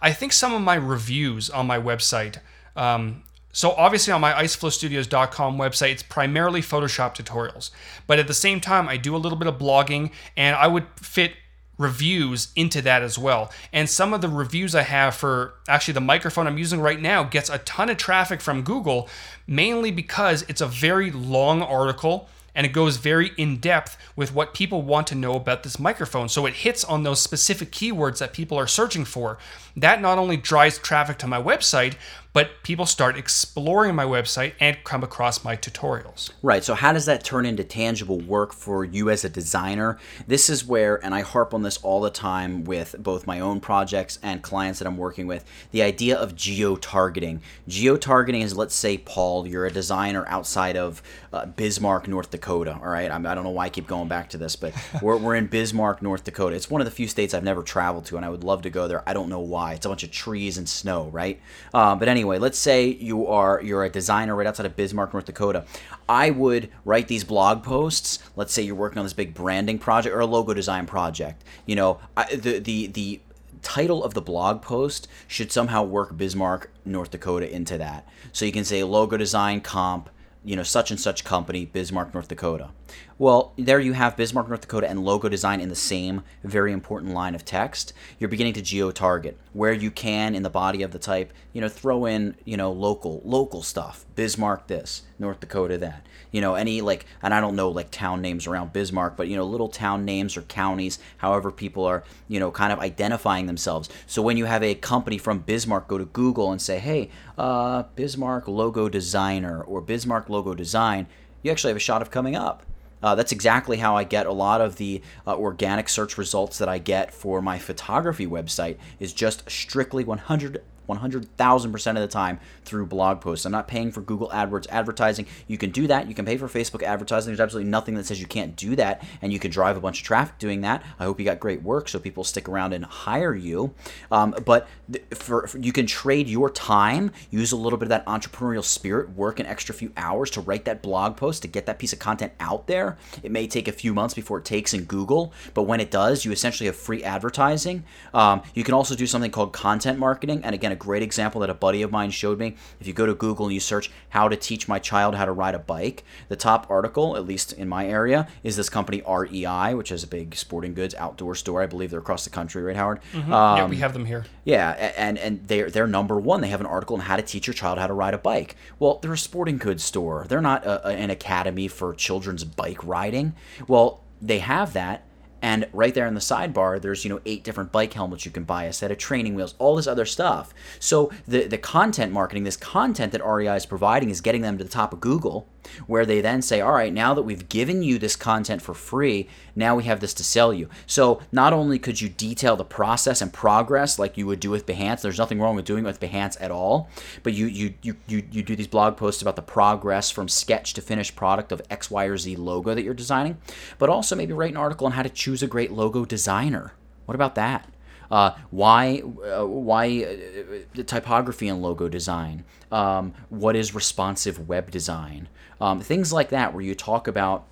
I 0.00 0.12
think 0.12 0.32
some 0.32 0.54
of 0.54 0.62
my 0.62 0.76
reviews 0.76 1.50
on 1.50 1.66
my 1.66 1.80
website 1.80 2.38
um, 2.76 3.22
so 3.52 3.70
obviously 3.72 4.12
on 4.12 4.20
my 4.20 4.32
iceflowstudios.com 4.32 5.56
website, 5.56 5.92
it's 5.92 6.02
primarily 6.02 6.60
Photoshop 6.60 7.16
tutorials. 7.16 7.70
But 8.08 8.18
at 8.18 8.26
the 8.26 8.34
same 8.34 8.60
time, 8.60 8.88
I 8.88 8.96
do 8.96 9.14
a 9.14 9.18
little 9.18 9.38
bit 9.38 9.46
of 9.46 9.58
blogging 9.58 10.10
and 10.36 10.56
I 10.56 10.66
would 10.66 10.86
fit 10.96 11.34
reviews 11.78 12.48
into 12.56 12.82
that 12.82 13.02
as 13.02 13.16
well. 13.16 13.52
And 13.72 13.88
some 13.88 14.12
of 14.12 14.20
the 14.20 14.28
reviews 14.28 14.74
I 14.74 14.82
have 14.82 15.14
for 15.14 15.54
actually 15.68 15.94
the 15.94 16.00
microphone 16.00 16.46
I'm 16.46 16.58
using 16.58 16.80
right 16.80 17.00
now 17.00 17.22
gets 17.24 17.48
a 17.48 17.58
ton 17.58 17.90
of 17.90 17.96
traffic 17.96 18.40
from 18.40 18.62
Google, 18.62 19.08
mainly 19.46 19.90
because 19.90 20.42
it's 20.48 20.60
a 20.60 20.66
very 20.66 21.10
long 21.10 21.62
article 21.62 22.28
and 22.54 22.64
it 22.64 22.72
goes 22.72 22.98
very 22.98 23.32
in 23.36 23.56
depth 23.56 23.96
with 24.14 24.32
what 24.32 24.54
people 24.54 24.82
want 24.82 25.08
to 25.08 25.14
know 25.14 25.34
about 25.34 25.64
this 25.64 25.78
microphone. 25.78 26.28
So 26.28 26.46
it 26.46 26.54
hits 26.54 26.84
on 26.84 27.02
those 27.02 27.20
specific 27.20 27.72
keywords 27.72 28.18
that 28.18 28.32
people 28.32 28.56
are 28.56 28.68
searching 28.68 29.04
for. 29.04 29.38
That 29.76 30.00
not 30.00 30.18
only 30.18 30.36
drives 30.36 30.78
traffic 30.78 31.18
to 31.18 31.26
my 31.26 31.42
website, 31.42 31.94
but 32.34 32.64
people 32.64 32.84
start 32.84 33.16
exploring 33.16 33.94
my 33.94 34.04
website 34.04 34.54
and 34.58 34.76
come 34.82 35.04
across 35.04 35.44
my 35.44 35.56
tutorials. 35.56 36.32
Right. 36.42 36.64
So, 36.64 36.74
how 36.74 36.92
does 36.92 37.06
that 37.06 37.22
turn 37.22 37.46
into 37.46 37.62
tangible 37.62 38.18
work 38.18 38.52
for 38.52 38.84
you 38.84 39.08
as 39.08 39.24
a 39.24 39.28
designer? 39.28 39.98
This 40.26 40.50
is 40.50 40.66
where, 40.66 41.02
and 41.02 41.14
I 41.14 41.20
harp 41.20 41.54
on 41.54 41.62
this 41.62 41.76
all 41.78 42.00
the 42.00 42.10
time 42.10 42.64
with 42.64 42.96
both 42.98 43.26
my 43.26 43.38
own 43.38 43.60
projects 43.60 44.18
and 44.20 44.42
clients 44.42 44.80
that 44.80 44.88
I'm 44.88 44.96
working 44.96 45.28
with, 45.28 45.44
the 45.70 45.82
idea 45.82 46.16
of 46.18 46.34
geo 46.34 46.74
targeting. 46.74 47.40
Geo 47.68 47.96
targeting 47.96 48.42
is, 48.42 48.56
let's 48.56 48.74
say, 48.74 48.98
Paul, 48.98 49.46
you're 49.46 49.66
a 49.66 49.72
designer 49.72 50.26
outside 50.26 50.76
of 50.76 51.02
uh, 51.32 51.46
Bismarck, 51.46 52.08
North 52.08 52.32
Dakota. 52.32 52.74
All 52.82 52.88
right. 52.88 53.12
I'm, 53.12 53.24
I 53.24 53.30
do 53.30 53.36
not 53.36 53.44
know 53.44 53.50
why 53.50 53.66
I 53.66 53.68
keep 53.68 53.86
going 53.86 54.08
back 54.08 54.30
to 54.30 54.38
this, 54.38 54.56
but 54.56 54.74
we're, 55.00 55.16
we're 55.16 55.36
in 55.36 55.46
Bismarck, 55.46 56.02
North 56.02 56.24
Dakota. 56.24 56.56
It's 56.56 56.68
one 56.68 56.80
of 56.80 56.84
the 56.84 56.90
few 56.90 57.06
states 57.06 57.32
I've 57.32 57.44
never 57.44 57.62
traveled 57.62 58.06
to, 58.06 58.16
and 58.16 58.26
I 58.26 58.28
would 58.28 58.42
love 58.42 58.62
to 58.62 58.70
go 58.70 58.88
there. 58.88 59.08
I 59.08 59.12
don't 59.12 59.28
know 59.28 59.38
why. 59.38 59.74
It's 59.74 59.86
a 59.86 59.88
bunch 59.88 60.02
of 60.02 60.10
trees 60.10 60.58
and 60.58 60.68
snow, 60.68 61.10
right? 61.10 61.40
Uh, 61.72 61.94
but 61.94 62.08
anyway, 62.08 62.23
anyway, 62.24 62.38
let's 62.38 62.58
say 62.58 62.86
you 62.86 63.26
are 63.26 63.60
you're 63.62 63.84
a 63.84 63.90
designer 63.90 64.34
right 64.34 64.46
outside 64.46 64.64
of 64.64 64.74
Bismarck, 64.74 65.12
North 65.12 65.26
Dakota. 65.26 65.66
I 66.08 66.30
would 66.30 66.70
write 66.86 67.06
these 67.06 67.22
blog 67.22 67.62
posts. 67.62 68.18
Let's 68.34 68.54
say 68.54 68.62
you're 68.62 68.74
working 68.74 68.98
on 68.98 69.04
this 69.04 69.12
big 69.12 69.34
branding 69.34 69.78
project 69.78 70.14
or 70.14 70.20
a 70.20 70.26
logo 70.26 70.54
design 70.54 70.86
project. 70.86 71.44
You 71.66 71.76
know, 71.76 72.00
I, 72.16 72.34
the 72.34 72.60
the 72.60 72.86
the 72.86 73.20
title 73.60 74.02
of 74.02 74.14
the 74.14 74.22
blog 74.22 74.62
post 74.62 75.06
should 75.28 75.52
somehow 75.52 75.82
work 75.82 76.16
Bismarck, 76.16 76.70
North 76.86 77.10
Dakota 77.10 77.54
into 77.54 77.76
that. 77.76 78.08
So 78.32 78.46
you 78.46 78.52
can 78.52 78.64
say 78.64 78.82
logo 78.84 79.18
design 79.18 79.60
comp, 79.60 80.08
you 80.44 80.54
know, 80.56 80.62
such 80.62 80.90
and 80.90 81.00
such 81.00 81.24
company, 81.24 81.64
Bismarck, 81.64 82.12
North 82.12 82.28
Dakota. 82.28 82.70
Well, 83.18 83.52
there 83.56 83.80
you 83.80 83.94
have 83.94 84.16
Bismarck, 84.16 84.48
North 84.48 84.60
Dakota, 84.60 84.88
and 84.88 85.04
logo 85.04 85.28
design 85.28 85.60
in 85.60 85.68
the 85.68 85.74
same 85.74 86.22
very 86.42 86.72
important 86.72 87.14
line 87.14 87.34
of 87.34 87.44
text. 87.44 87.92
You're 88.18 88.28
beginning 88.28 88.52
to 88.54 88.62
geo 88.62 88.90
target 88.90 89.38
where 89.52 89.72
you 89.72 89.90
can 89.90 90.34
in 90.34 90.42
the 90.42 90.50
body 90.50 90.82
of 90.82 90.90
the 90.90 90.98
type, 90.98 91.32
you 91.52 91.60
know, 91.60 91.68
throw 91.68 92.04
in, 92.04 92.36
you 92.44 92.56
know, 92.56 92.70
local 92.70 93.22
local 93.24 93.62
stuff. 93.62 94.04
Bismarck 94.14 94.66
this, 94.66 95.02
North 95.18 95.40
Dakota 95.40 95.78
that. 95.78 96.06
You 96.34 96.40
know, 96.40 96.56
any 96.56 96.80
like, 96.80 97.06
and 97.22 97.32
I 97.32 97.40
don't 97.40 97.54
know 97.54 97.68
like 97.68 97.92
town 97.92 98.20
names 98.20 98.48
around 98.48 98.72
Bismarck, 98.72 99.16
but 99.16 99.28
you 99.28 99.36
know, 99.36 99.44
little 99.44 99.68
town 99.68 100.04
names 100.04 100.36
or 100.36 100.42
counties, 100.42 100.98
however 101.18 101.52
people 101.52 101.84
are, 101.84 102.02
you 102.26 102.40
know, 102.40 102.50
kind 102.50 102.72
of 102.72 102.80
identifying 102.80 103.46
themselves. 103.46 103.88
So 104.08 104.20
when 104.20 104.36
you 104.36 104.46
have 104.46 104.60
a 104.60 104.74
company 104.74 105.16
from 105.16 105.38
Bismarck 105.38 105.86
go 105.86 105.96
to 105.96 106.06
Google 106.06 106.50
and 106.50 106.60
say, 106.60 106.80
hey, 106.80 107.08
uh, 107.38 107.84
Bismarck 107.94 108.48
logo 108.48 108.88
designer 108.88 109.62
or 109.62 109.80
Bismarck 109.80 110.28
logo 110.28 110.54
design, 110.54 111.06
you 111.44 111.52
actually 111.52 111.70
have 111.70 111.76
a 111.76 111.80
shot 111.80 112.02
of 112.02 112.10
coming 112.10 112.34
up. 112.34 112.66
Uh, 113.00 113.14
that's 113.14 113.30
exactly 113.30 113.76
how 113.76 113.96
I 113.96 114.02
get 114.02 114.26
a 114.26 114.32
lot 114.32 114.60
of 114.60 114.74
the 114.74 115.02
uh, 115.28 115.36
organic 115.36 115.88
search 115.88 116.18
results 116.18 116.58
that 116.58 116.68
I 116.68 116.78
get 116.78 117.14
for 117.14 117.40
my 117.40 117.60
photography 117.60 118.26
website 118.26 118.76
is 118.98 119.12
just 119.12 119.48
strictly 119.48 120.02
100 120.02 120.64
100,000% 120.86 121.86
of 121.88 121.94
the 121.96 122.06
time 122.08 122.40
through 122.64 122.86
blog 122.86 123.20
posts. 123.20 123.44
I'm 123.44 123.52
not 123.52 123.68
paying 123.68 123.92
for 123.92 124.00
Google 124.00 124.28
AdWords 124.30 124.66
advertising. 124.70 125.26
You 125.46 125.58
can 125.58 125.70
do 125.70 125.86
that. 125.86 126.08
You 126.08 126.14
can 126.14 126.24
pay 126.24 126.36
for 126.36 126.48
Facebook 126.48 126.82
advertising. 126.82 127.30
There's 127.30 127.40
absolutely 127.40 127.70
nothing 127.70 127.94
that 127.94 128.06
says 128.06 128.20
you 128.20 128.26
can't 128.26 128.56
do 128.56 128.76
that, 128.76 129.06
and 129.22 129.32
you 129.32 129.38
can 129.38 129.50
drive 129.50 129.76
a 129.76 129.80
bunch 129.80 130.00
of 130.00 130.06
traffic 130.06 130.38
doing 130.38 130.62
that. 130.62 130.82
I 130.98 131.04
hope 131.04 131.18
you 131.18 131.24
got 131.24 131.40
great 131.40 131.62
work 131.62 131.88
so 131.88 131.98
people 131.98 132.24
stick 132.24 132.48
around 132.48 132.72
and 132.72 132.84
hire 132.84 133.34
you. 133.34 133.74
Um, 134.10 134.34
but 134.44 134.68
for, 135.14 135.46
for, 135.46 135.58
you 135.58 135.72
can 135.72 135.86
trade 135.86 136.28
your 136.28 136.50
time, 136.50 137.12
use 137.30 137.52
a 137.52 137.56
little 137.56 137.78
bit 137.78 137.86
of 137.86 137.90
that 137.90 138.06
entrepreneurial 138.06 138.64
spirit, 138.64 139.10
work 139.10 139.40
an 139.40 139.46
extra 139.46 139.74
few 139.74 139.92
hours 139.96 140.30
to 140.32 140.40
write 140.40 140.64
that 140.66 140.82
blog 140.82 141.16
post 141.16 141.42
to 141.42 141.48
get 141.48 141.66
that 141.66 141.78
piece 141.78 141.92
of 141.92 141.98
content 141.98 142.32
out 142.40 142.66
there. 142.66 142.96
It 143.22 143.30
may 143.30 143.46
take 143.46 143.68
a 143.68 143.72
few 143.72 143.94
months 143.94 144.14
before 144.14 144.38
it 144.38 144.44
takes 144.44 144.74
in 144.74 144.84
Google, 144.84 145.32
but 145.54 145.62
when 145.62 145.80
it 145.80 145.90
does, 145.90 146.24
you 146.24 146.32
essentially 146.32 146.66
have 146.66 146.76
free 146.76 147.02
advertising. 147.02 147.84
Um, 148.12 148.42
you 148.54 148.64
can 148.64 148.74
also 148.74 148.94
do 148.94 149.06
something 149.06 149.30
called 149.30 149.52
content 149.52 149.98
marketing, 149.98 150.42
and 150.44 150.54
again, 150.54 150.72
a 150.74 150.76
great 150.76 151.02
example 151.02 151.40
that 151.40 151.50
a 151.50 151.54
buddy 151.54 151.82
of 151.82 151.90
mine 151.90 152.10
showed 152.10 152.38
me. 152.38 152.56
If 152.80 152.86
you 152.86 152.92
go 152.92 153.06
to 153.06 153.14
Google 153.14 153.46
and 153.46 153.54
you 153.54 153.60
search 153.60 153.90
how 154.10 154.28
to 154.28 154.36
teach 154.36 154.68
my 154.68 154.78
child 154.78 155.14
how 155.14 155.24
to 155.24 155.32
ride 155.32 155.54
a 155.54 155.58
bike, 155.58 156.04
the 156.28 156.36
top 156.36 156.66
article, 156.68 157.16
at 157.16 157.24
least 157.24 157.52
in 157.52 157.68
my 157.68 157.86
area, 157.86 158.28
is 158.42 158.56
this 158.56 158.68
company 158.68 159.02
REI, 159.08 159.74
which 159.74 159.90
is 159.90 160.02
a 160.02 160.06
big 160.06 160.34
sporting 160.34 160.74
goods 160.74 160.94
outdoor 160.96 161.34
store. 161.34 161.62
I 161.62 161.66
believe 161.66 161.90
they're 161.90 162.00
across 162.00 162.24
the 162.24 162.30
country, 162.30 162.62
right, 162.62 162.76
Howard? 162.76 163.00
Mm-hmm. 163.12 163.32
Um, 163.32 163.56
yeah, 163.56 163.66
we 163.66 163.76
have 163.76 163.92
them 163.92 164.04
here. 164.04 164.24
Yeah, 164.44 164.92
and 164.96 165.16
and 165.16 165.46
they're 165.46 165.70
they're 165.70 165.86
number 165.86 166.18
one. 166.18 166.40
They 166.40 166.48
have 166.48 166.60
an 166.60 166.66
article 166.66 166.96
on 166.96 167.02
how 167.02 167.16
to 167.16 167.22
teach 167.22 167.46
your 167.46 167.54
child 167.54 167.78
how 167.78 167.86
to 167.86 167.94
ride 167.94 168.14
a 168.14 168.18
bike. 168.18 168.56
Well, 168.78 168.98
they're 169.00 169.12
a 169.12 169.18
sporting 169.18 169.58
goods 169.58 169.84
store. 169.84 170.26
They're 170.28 170.42
not 170.42 170.64
a, 170.64 170.88
a, 170.88 170.92
an 170.92 171.10
academy 171.10 171.68
for 171.68 171.94
children's 171.94 172.44
bike 172.44 172.84
riding. 172.84 173.34
Well, 173.68 174.02
they 174.20 174.40
have 174.40 174.72
that 174.72 175.04
and 175.44 175.68
right 175.74 175.92
there 175.92 176.06
in 176.06 176.14
the 176.14 176.20
sidebar, 176.20 176.80
there's 176.80 177.04
you 177.04 177.10
know 177.10 177.20
eight 177.26 177.44
different 177.44 177.70
bike 177.70 177.92
helmets 177.92 178.24
you 178.24 178.30
can 178.30 178.44
buy, 178.44 178.64
a 178.64 178.72
set 178.72 178.90
of 178.90 178.96
training 178.96 179.34
wheels, 179.34 179.54
all 179.58 179.76
this 179.76 179.86
other 179.86 180.06
stuff. 180.06 180.54
So 180.80 181.12
the 181.28 181.46
the 181.46 181.58
content 181.58 182.12
marketing, 182.12 182.44
this 182.44 182.56
content 182.56 183.12
that 183.12 183.22
REI 183.22 183.54
is 183.54 183.66
providing, 183.66 184.08
is 184.08 184.22
getting 184.22 184.40
them 184.40 184.56
to 184.56 184.64
the 184.64 184.70
top 184.70 184.94
of 184.94 185.02
Google, 185.02 185.46
where 185.86 186.06
they 186.06 186.20
then 186.20 186.42
say, 186.42 186.60
all 186.60 186.72
right, 186.72 186.92
now 186.92 187.14
that 187.14 187.22
we've 187.22 187.48
given 187.48 187.82
you 187.82 187.98
this 187.98 188.16
content 188.16 188.62
for 188.62 188.74
free, 188.74 189.28
now 189.56 189.76
we 189.76 189.84
have 189.84 190.00
this 190.00 190.14
to 190.14 190.24
sell 190.24 190.52
you. 190.52 190.68
So 190.86 191.20
not 191.32 191.52
only 191.52 191.78
could 191.78 192.00
you 192.00 192.08
detail 192.08 192.56
the 192.56 192.64
process 192.64 193.20
and 193.20 193.32
progress 193.32 193.98
like 193.98 194.16
you 194.16 194.26
would 194.26 194.40
do 194.40 194.50
with 194.50 194.66
Behance, 194.66 195.02
there's 195.02 195.18
nothing 195.18 195.40
wrong 195.40 195.56
with 195.56 195.64
doing 195.64 195.84
it 195.84 195.88
with 195.88 196.00
Behance 196.00 196.36
at 196.40 196.50
all, 196.50 196.88
but 197.22 197.32
you 197.32 197.46
you 197.46 197.74
you 197.82 197.96
you, 198.06 198.22
you 198.30 198.42
do 198.42 198.56
these 198.56 198.66
blog 198.66 198.96
posts 198.96 199.22
about 199.22 199.36
the 199.36 199.42
progress 199.42 200.10
from 200.10 200.28
sketch 200.28 200.74
to 200.74 200.80
finished 200.82 201.16
product 201.16 201.52
of 201.52 201.62
X, 201.70 201.90
Y, 201.90 202.04
or 202.04 202.16
Z 202.16 202.36
logo 202.36 202.74
that 202.74 202.82
you're 202.82 202.94
designing, 202.94 203.38
but 203.78 203.88
also 203.88 204.16
maybe 204.16 204.32
write 204.32 204.50
an 204.50 204.56
article 204.56 204.86
on 204.86 204.92
how 204.92 205.02
to 205.02 205.10
choose 205.10 205.42
a 205.42 205.46
great 205.46 205.72
logo 205.72 206.04
designer. 206.04 206.72
What 207.06 207.14
about 207.14 207.34
that? 207.34 207.68
Uh, 208.10 208.32
why 208.50 209.02
uh, 209.02 209.46
why 209.46 210.04
uh, 210.04 210.82
typography 210.82 211.48
and 211.48 211.62
logo 211.62 211.88
design? 211.88 212.44
Um, 212.70 213.14
what 213.28 213.56
is 213.56 213.74
responsive 213.74 214.48
web 214.48 214.70
design? 214.70 215.28
Um, 215.60 215.80
things 215.80 216.12
like 216.12 216.30
that, 216.30 216.52
where 216.52 216.62
you 216.62 216.74
talk 216.74 217.08
about 217.08 217.46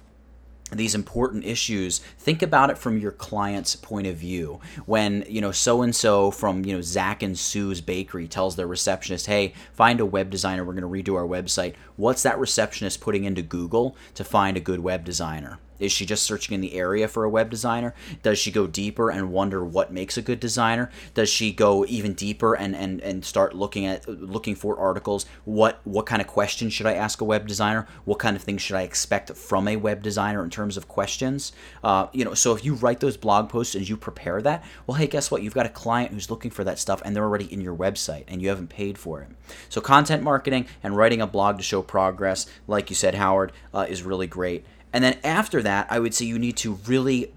these 0.76 0.94
important 0.94 1.44
issues 1.44 1.98
think 2.18 2.42
about 2.42 2.70
it 2.70 2.78
from 2.78 2.98
your 2.98 3.12
client's 3.12 3.76
point 3.76 4.06
of 4.06 4.16
view. 4.16 4.60
When 4.86 5.24
you 5.28 5.40
know 5.40 5.52
so 5.52 5.82
and 5.82 5.94
so 5.94 6.30
from 6.30 6.64
you 6.64 6.74
know 6.74 6.80
zach 6.80 7.22
and 7.22 7.38
sue's 7.38 7.80
bakery 7.80 8.26
tells 8.26 8.56
their 8.56 8.66
receptionist 8.66 9.26
hey 9.26 9.54
find 9.72 10.00
a 10.00 10.06
web 10.06 10.30
designer. 10.30 10.64
We're 10.64 10.74
going 10.74 11.02
to 11.02 11.12
redo 11.12 11.16
our 11.16 11.26
website. 11.26 11.74
What's 11.96 12.22
that 12.22 12.38
receptionist 12.38 13.00
putting 13.00 13.24
into 13.24 13.42
google 13.42 13.96
to 14.14 14.24
find 14.24 14.56
a 14.56 14.60
good 14.60 14.80
web 14.80 15.04
designer 15.04 15.58
is 15.82 15.90
she 15.90 16.06
just 16.06 16.22
searching 16.22 16.54
in 16.54 16.60
the 16.60 16.74
area 16.74 17.08
for 17.08 17.24
a 17.24 17.28
web 17.28 17.50
designer? 17.50 17.92
Does 18.22 18.38
she 18.38 18.52
go 18.52 18.66
deeper 18.68 19.10
and 19.10 19.32
wonder 19.32 19.64
what 19.64 19.92
makes 19.92 20.16
a 20.16 20.22
good 20.22 20.38
designer? 20.38 20.90
Does 21.14 21.28
she 21.28 21.52
go 21.52 21.84
even 21.86 22.14
deeper 22.14 22.54
and, 22.54 22.76
and, 22.76 23.00
and 23.00 23.24
start 23.24 23.54
looking 23.54 23.84
at 23.86 24.08
looking 24.08 24.54
for 24.54 24.78
articles? 24.78 25.26
What 25.44 25.80
what 25.84 26.06
kind 26.06 26.22
of 26.22 26.28
questions 26.28 26.72
should 26.72 26.86
I 26.86 26.94
ask 26.94 27.20
a 27.20 27.24
web 27.24 27.48
designer? 27.48 27.88
What 28.04 28.20
kind 28.20 28.36
of 28.36 28.42
things 28.42 28.62
should 28.62 28.76
I 28.76 28.82
expect 28.82 29.32
from 29.36 29.66
a 29.66 29.76
web 29.76 30.02
designer 30.02 30.44
in 30.44 30.50
terms 30.50 30.76
of 30.76 30.86
questions? 30.86 31.52
Uh, 31.82 32.06
you 32.12 32.24
know, 32.24 32.34
so 32.34 32.54
if 32.54 32.64
you 32.64 32.74
write 32.74 33.00
those 33.00 33.16
blog 33.16 33.48
posts 33.48 33.74
and 33.74 33.88
you 33.88 33.96
prepare 33.96 34.40
that, 34.42 34.64
well, 34.86 34.96
hey, 34.96 35.08
guess 35.08 35.30
what? 35.30 35.42
You've 35.42 35.54
got 35.54 35.66
a 35.66 35.70
client 35.70 36.12
who's 36.12 36.30
looking 36.30 36.52
for 36.52 36.62
that 36.62 36.78
stuff 36.78 37.02
and 37.04 37.16
they're 37.16 37.24
already 37.24 37.52
in 37.52 37.60
your 37.60 37.74
website 37.74 38.24
and 38.28 38.40
you 38.40 38.48
haven't 38.48 38.68
paid 38.68 38.98
for 38.98 39.20
it. 39.20 39.28
So 39.68 39.80
content 39.80 40.22
marketing 40.22 40.66
and 40.82 40.96
writing 40.96 41.20
a 41.20 41.26
blog 41.26 41.56
to 41.56 41.64
show 41.64 41.82
progress, 41.82 42.46
like 42.68 42.88
you 42.88 42.94
said, 42.94 43.16
Howard, 43.16 43.50
uh, 43.74 43.86
is 43.88 44.04
really 44.04 44.28
great. 44.28 44.64
And 44.92 45.02
then 45.02 45.18
after 45.24 45.62
that, 45.62 45.86
I 45.90 45.98
would 45.98 46.14
say 46.14 46.24
you 46.24 46.38
need 46.38 46.56
to 46.58 46.74
really 46.86 47.32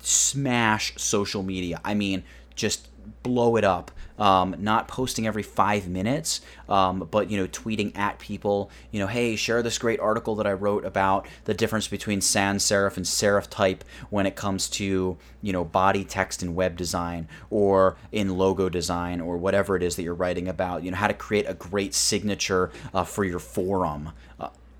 smash 0.00 0.94
social 0.96 1.42
media. 1.42 1.80
I 1.84 1.94
mean, 1.94 2.22
just 2.54 2.88
blow 3.22 3.56
it 3.56 3.64
up. 3.64 3.90
Um, 4.18 4.54
not 4.58 4.86
posting 4.86 5.26
every 5.26 5.42
five 5.42 5.88
minutes, 5.88 6.42
um, 6.68 7.08
but 7.10 7.30
you 7.30 7.38
know, 7.38 7.46
tweeting 7.46 7.96
at 7.96 8.18
people. 8.18 8.70
You 8.90 9.00
know, 9.00 9.06
hey, 9.06 9.34
share 9.34 9.62
this 9.62 9.78
great 9.78 9.98
article 9.98 10.34
that 10.36 10.46
I 10.46 10.52
wrote 10.52 10.84
about 10.84 11.26
the 11.46 11.54
difference 11.54 11.88
between 11.88 12.20
sans 12.20 12.62
serif 12.62 12.98
and 12.98 13.06
serif 13.06 13.48
type 13.48 13.82
when 14.10 14.26
it 14.26 14.36
comes 14.36 14.68
to 14.70 15.16
you 15.40 15.52
know 15.54 15.64
body 15.64 16.04
text 16.04 16.42
and 16.42 16.54
web 16.54 16.76
design, 16.76 17.28
or 17.48 17.96
in 18.12 18.36
logo 18.36 18.68
design, 18.68 19.22
or 19.22 19.38
whatever 19.38 19.74
it 19.74 19.82
is 19.82 19.96
that 19.96 20.02
you're 20.02 20.12
writing 20.12 20.48
about. 20.48 20.84
You 20.84 20.90
know, 20.90 20.98
how 20.98 21.08
to 21.08 21.14
create 21.14 21.46
a 21.48 21.54
great 21.54 21.94
signature 21.94 22.70
uh, 22.92 23.04
for 23.04 23.24
your 23.24 23.38
forum. 23.38 24.10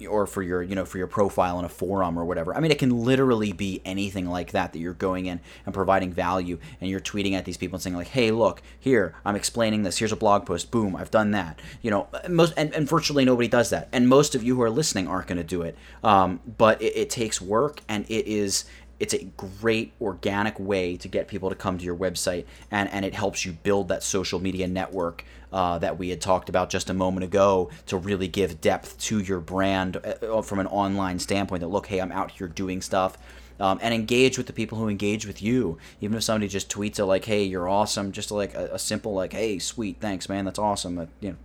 Or 0.07 0.27
for 0.27 0.43
your 0.43 0.63
you 0.63 0.75
know 0.75 0.85
for 0.85 0.99
your 0.99 1.07
profile 1.07 1.59
in 1.59 1.65
a 1.65 1.69
forum 1.69 2.19
or 2.19 2.25
whatever. 2.25 2.55
I 2.55 2.61
mean 2.61 2.71
it 2.71 2.79
can 2.79 3.05
literally 3.05 3.53
be 3.53 3.81
anything 3.85 4.27
like 4.27 4.53
that 4.53 4.73
that 4.73 4.79
you're 4.79 4.93
going 4.93 5.27
in 5.27 5.41
and 5.67 5.75
providing 5.75 6.13
value 6.13 6.59
and 6.81 6.91
you're 6.91 7.01
tweeting 7.01 7.33
at 7.33 7.45
these 7.45 7.57
people 7.57 7.77
and 7.77 7.83
saying 7.83 7.97
like 7.97 8.09
hey 8.09 8.31
look 8.31 8.63
here 8.79 9.15
i'm 9.25 9.37
explaining 9.37 9.83
this. 9.83 9.99
Here's 9.99 10.13
a 10.13 10.17
blog 10.17 10.47
post. 10.47 10.71
Boom 10.71 10.97
i've 10.97 11.11
done 11.11 11.33
that. 11.33 11.61
You 11.83 11.91
know 11.91 12.09
most 12.29 12.55
and, 12.57 12.75
and 12.75 12.89
virtually 12.89 13.25
nobody 13.25 13.49
does 13.49 13.71
that. 13.71 13.89
And 13.93 14.09
most 14.09 14.35
of 14.35 14.43
you 14.43 14.57
who 14.57 14.63
are 14.63 14.71
listening 14.71 15.09
aren't 15.09 15.27
going 15.29 15.39
to 15.39 15.45
do 15.45 15.63
it. 15.63 15.77
Um, 16.03 16.41
but 16.59 16.81
it, 16.83 16.97
it 16.97 17.11
takes 17.11 17.41
work 17.41 17.81
and 17.89 18.05
it 18.09 18.27
is 18.27 18.65
it's 19.01 19.15
a 19.15 19.25
great 19.37 19.95
organic 20.01 20.61
way 20.61 20.97
to 20.99 21.09
get 21.09 21.27
people 21.27 21.49
to 21.49 21.57
come 21.57 21.79
to 21.79 21.85
your 21.85 21.97
website 21.97 22.45
and, 22.71 22.89
and 22.91 23.05
it 23.05 23.15
helps 23.15 23.45
you 23.47 23.53
build 23.53 23.89
that 23.89 24.03
social 24.03 24.39
media 24.39 24.69
network 24.69 25.25
uh, 25.53 25.79
that 25.79 25.99
we 25.99 26.11
had 26.11 26.21
talked 26.21 26.49
about 26.49 26.71
just 26.71 26.91
a 26.91 26.95
moment 26.95 27.25
ago 27.25 27.71
to 27.87 27.97
really 27.97 28.29
give 28.29 28.61
depth 28.61 28.99
to 28.99 29.19
your 29.19 29.41
brand 29.41 29.97
uh, 29.97 30.43
from 30.43 30.59
an 30.59 30.67
online 30.67 31.19
standpoint 31.19 31.61
that 31.61 31.69
look 31.69 31.87
hey 31.87 32.01
i'm 32.01 32.13
out 32.13 32.31
here 32.33 32.47
doing 32.49 32.81
stuff 32.81 33.17
um, 33.61 33.79
and 33.83 33.93
engage 33.93 34.39
with 34.39 34.47
the 34.47 34.53
people 34.53 34.79
who 34.79 34.89
engage 34.89 35.27
with 35.27 35.43
you. 35.43 35.77
Even 36.01 36.17
if 36.17 36.25
somebody 36.25 36.49
just 36.49 36.71
tweets 36.71 36.99
it 36.99 37.05
like, 37.05 37.27
"Hey, 37.27 37.45
you're 37.45 37.69
awesome," 37.69 38.11
just 38.11 38.31
like 38.31 38.55
a, 38.55 38.71
a 38.73 38.79
simple 38.79 39.13
like, 39.13 39.35
"Hey, 39.35 39.59
sweet, 39.59 39.99
thanks, 40.01 40.29
man, 40.29 40.47
that's 40.47 40.59
awesome." 40.59 40.99
Uh, 40.99 41.07
you 41.21 41.31
know, 41.31 41.37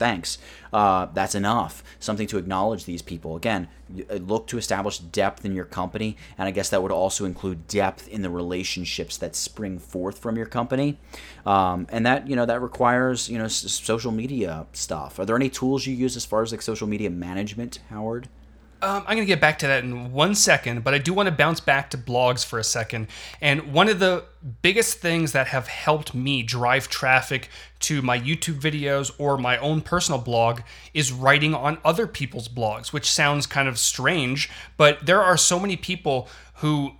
thanks. 0.00 0.38
Uh, 0.72 1.06
that's 1.12 1.36
enough. 1.36 1.84
Something 2.00 2.26
to 2.28 2.38
acknowledge 2.38 2.86
these 2.86 3.02
people. 3.02 3.36
Again, 3.36 3.68
uh, 4.10 4.14
look 4.14 4.48
to 4.48 4.58
establish 4.58 4.98
depth 4.98 5.44
in 5.44 5.54
your 5.54 5.66
company, 5.66 6.16
and 6.38 6.48
I 6.48 6.50
guess 6.50 6.70
that 6.70 6.82
would 6.82 6.90
also 6.90 7.24
include 7.24 7.68
depth 7.68 8.08
in 8.08 8.22
the 8.22 8.30
relationships 8.30 9.16
that 9.18 9.36
spring 9.36 9.78
forth 9.78 10.18
from 10.18 10.36
your 10.36 10.46
company, 10.46 10.98
um, 11.46 11.86
and 11.90 12.04
that 12.06 12.26
you 12.26 12.34
know 12.34 12.46
that 12.46 12.60
requires 12.62 13.28
you 13.28 13.38
know 13.38 13.44
s- 13.44 13.54
social 13.70 14.10
media 14.10 14.66
stuff. 14.72 15.18
Are 15.18 15.24
there 15.26 15.36
any 15.36 15.50
tools 15.50 15.86
you 15.86 15.94
use 15.94 16.16
as 16.16 16.24
far 16.24 16.42
as 16.42 16.50
like 16.50 16.62
social 16.62 16.88
media 16.88 17.10
management, 17.10 17.78
Howard? 17.90 18.28
Um, 18.82 19.04
I'm 19.06 19.16
going 19.16 19.18
to 19.18 19.26
get 19.26 19.40
back 19.40 19.58
to 19.58 19.66
that 19.66 19.84
in 19.84 20.12
one 20.12 20.34
second, 20.34 20.84
but 20.84 20.94
I 20.94 20.98
do 20.98 21.12
want 21.12 21.26
to 21.26 21.34
bounce 21.34 21.60
back 21.60 21.90
to 21.90 21.98
blogs 21.98 22.44
for 22.44 22.58
a 22.58 22.64
second. 22.64 23.08
And 23.40 23.74
one 23.74 23.88
of 23.88 23.98
the 23.98 24.24
biggest 24.62 24.98
things 24.98 25.32
that 25.32 25.48
have 25.48 25.68
helped 25.68 26.14
me 26.14 26.42
drive 26.42 26.88
traffic 26.88 27.50
to 27.80 28.00
my 28.00 28.18
YouTube 28.18 28.58
videos 28.58 29.12
or 29.18 29.36
my 29.36 29.58
own 29.58 29.82
personal 29.82 30.20
blog 30.20 30.60
is 30.94 31.12
writing 31.12 31.54
on 31.54 31.76
other 31.84 32.06
people's 32.06 32.48
blogs, 32.48 32.90
which 32.90 33.10
sounds 33.10 33.46
kind 33.46 33.68
of 33.68 33.78
strange, 33.78 34.48
but 34.78 35.04
there 35.04 35.22
are 35.22 35.36
so 35.36 35.60
many 35.60 35.76
people 35.76 36.28
who 36.56 36.92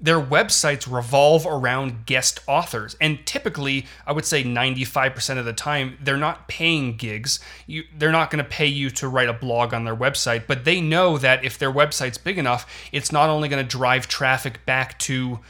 their 0.00 0.20
websites 0.20 0.92
revolve 0.92 1.46
around 1.46 2.04
guest 2.06 2.40
authors. 2.46 2.96
And 3.00 3.24
typically 3.26 3.86
i 4.06 4.12
would 4.12 4.24
say 4.24 4.42
95% 4.42 5.38
of 5.38 5.44
the 5.44 5.52
time 5.52 5.98
they're 6.02 6.16
not 6.16 6.48
paying 6.48 6.96
gigs. 6.96 7.40
You, 7.66 7.84
they're 7.96 8.12
not 8.12 8.30
going 8.30 8.42
to 8.42 8.48
pay 8.48 8.66
you 8.66 8.90
to 8.90 9.08
write 9.08 9.28
a 9.28 9.32
blog 9.32 9.72
on 9.72 9.84
their 9.84 9.96
website 9.96 10.46
but 10.46 10.64
they 10.64 10.80
know 10.80 11.18
that 11.18 11.44
if 11.44 11.58
their 11.58 11.72
website's 11.72 12.18
big 12.18 12.38
enough 12.38 12.66
it's 12.92 13.12
not 13.12 13.30
only 13.30 13.48
going 13.48 13.64
to 13.64 13.68
drive 13.68 14.08
traffic 14.08 14.64
back 14.66 14.98
to 15.00 15.40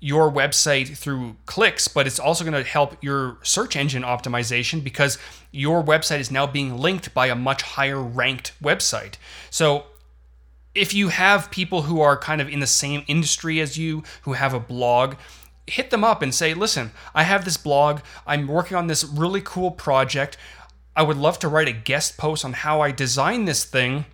your 0.00 0.30
website 0.30 0.96
through 0.96 1.34
clicks 1.46 1.88
but 1.88 2.06
it's 2.06 2.18
also 2.18 2.44
going 2.44 2.62
to 2.62 2.68
help 2.68 3.02
your 3.02 3.38
search 3.42 3.74
engine 3.74 4.02
optimization 4.02 4.84
because 4.84 5.18
your 5.50 5.82
website 5.82 6.20
is 6.20 6.30
now 6.30 6.46
being 6.46 6.76
linked 6.76 7.14
by 7.14 7.28
a 7.28 7.34
much 7.34 7.62
higher 7.62 8.02
ranked 8.02 8.52
website. 8.62 9.14
So 9.50 9.86
if 10.74 10.92
you 10.92 11.08
have 11.08 11.50
people 11.50 11.82
who 11.82 12.00
are 12.00 12.16
kind 12.16 12.40
of 12.40 12.48
in 12.48 12.60
the 12.60 12.66
same 12.66 13.04
industry 13.06 13.60
as 13.60 13.78
you, 13.78 14.02
who 14.22 14.32
have 14.32 14.52
a 14.52 14.60
blog, 14.60 15.14
hit 15.66 15.90
them 15.90 16.04
up 16.04 16.20
and 16.22 16.34
say, 16.34 16.52
listen, 16.54 16.90
I 17.14 17.22
have 17.22 17.44
this 17.44 17.56
blog. 17.56 18.00
I'm 18.26 18.46
working 18.48 18.76
on 18.76 18.86
this 18.86 19.04
really 19.04 19.40
cool 19.40 19.70
project. 19.70 20.36
I 20.96 21.02
would 21.02 21.16
love 21.16 21.38
to 21.40 21.48
write 21.48 21.68
a 21.68 21.72
guest 21.72 22.18
post 22.18 22.44
on 22.44 22.52
how 22.52 22.80
I 22.80 22.90
design 22.90 23.44
this 23.44 23.64
thing 23.64 24.04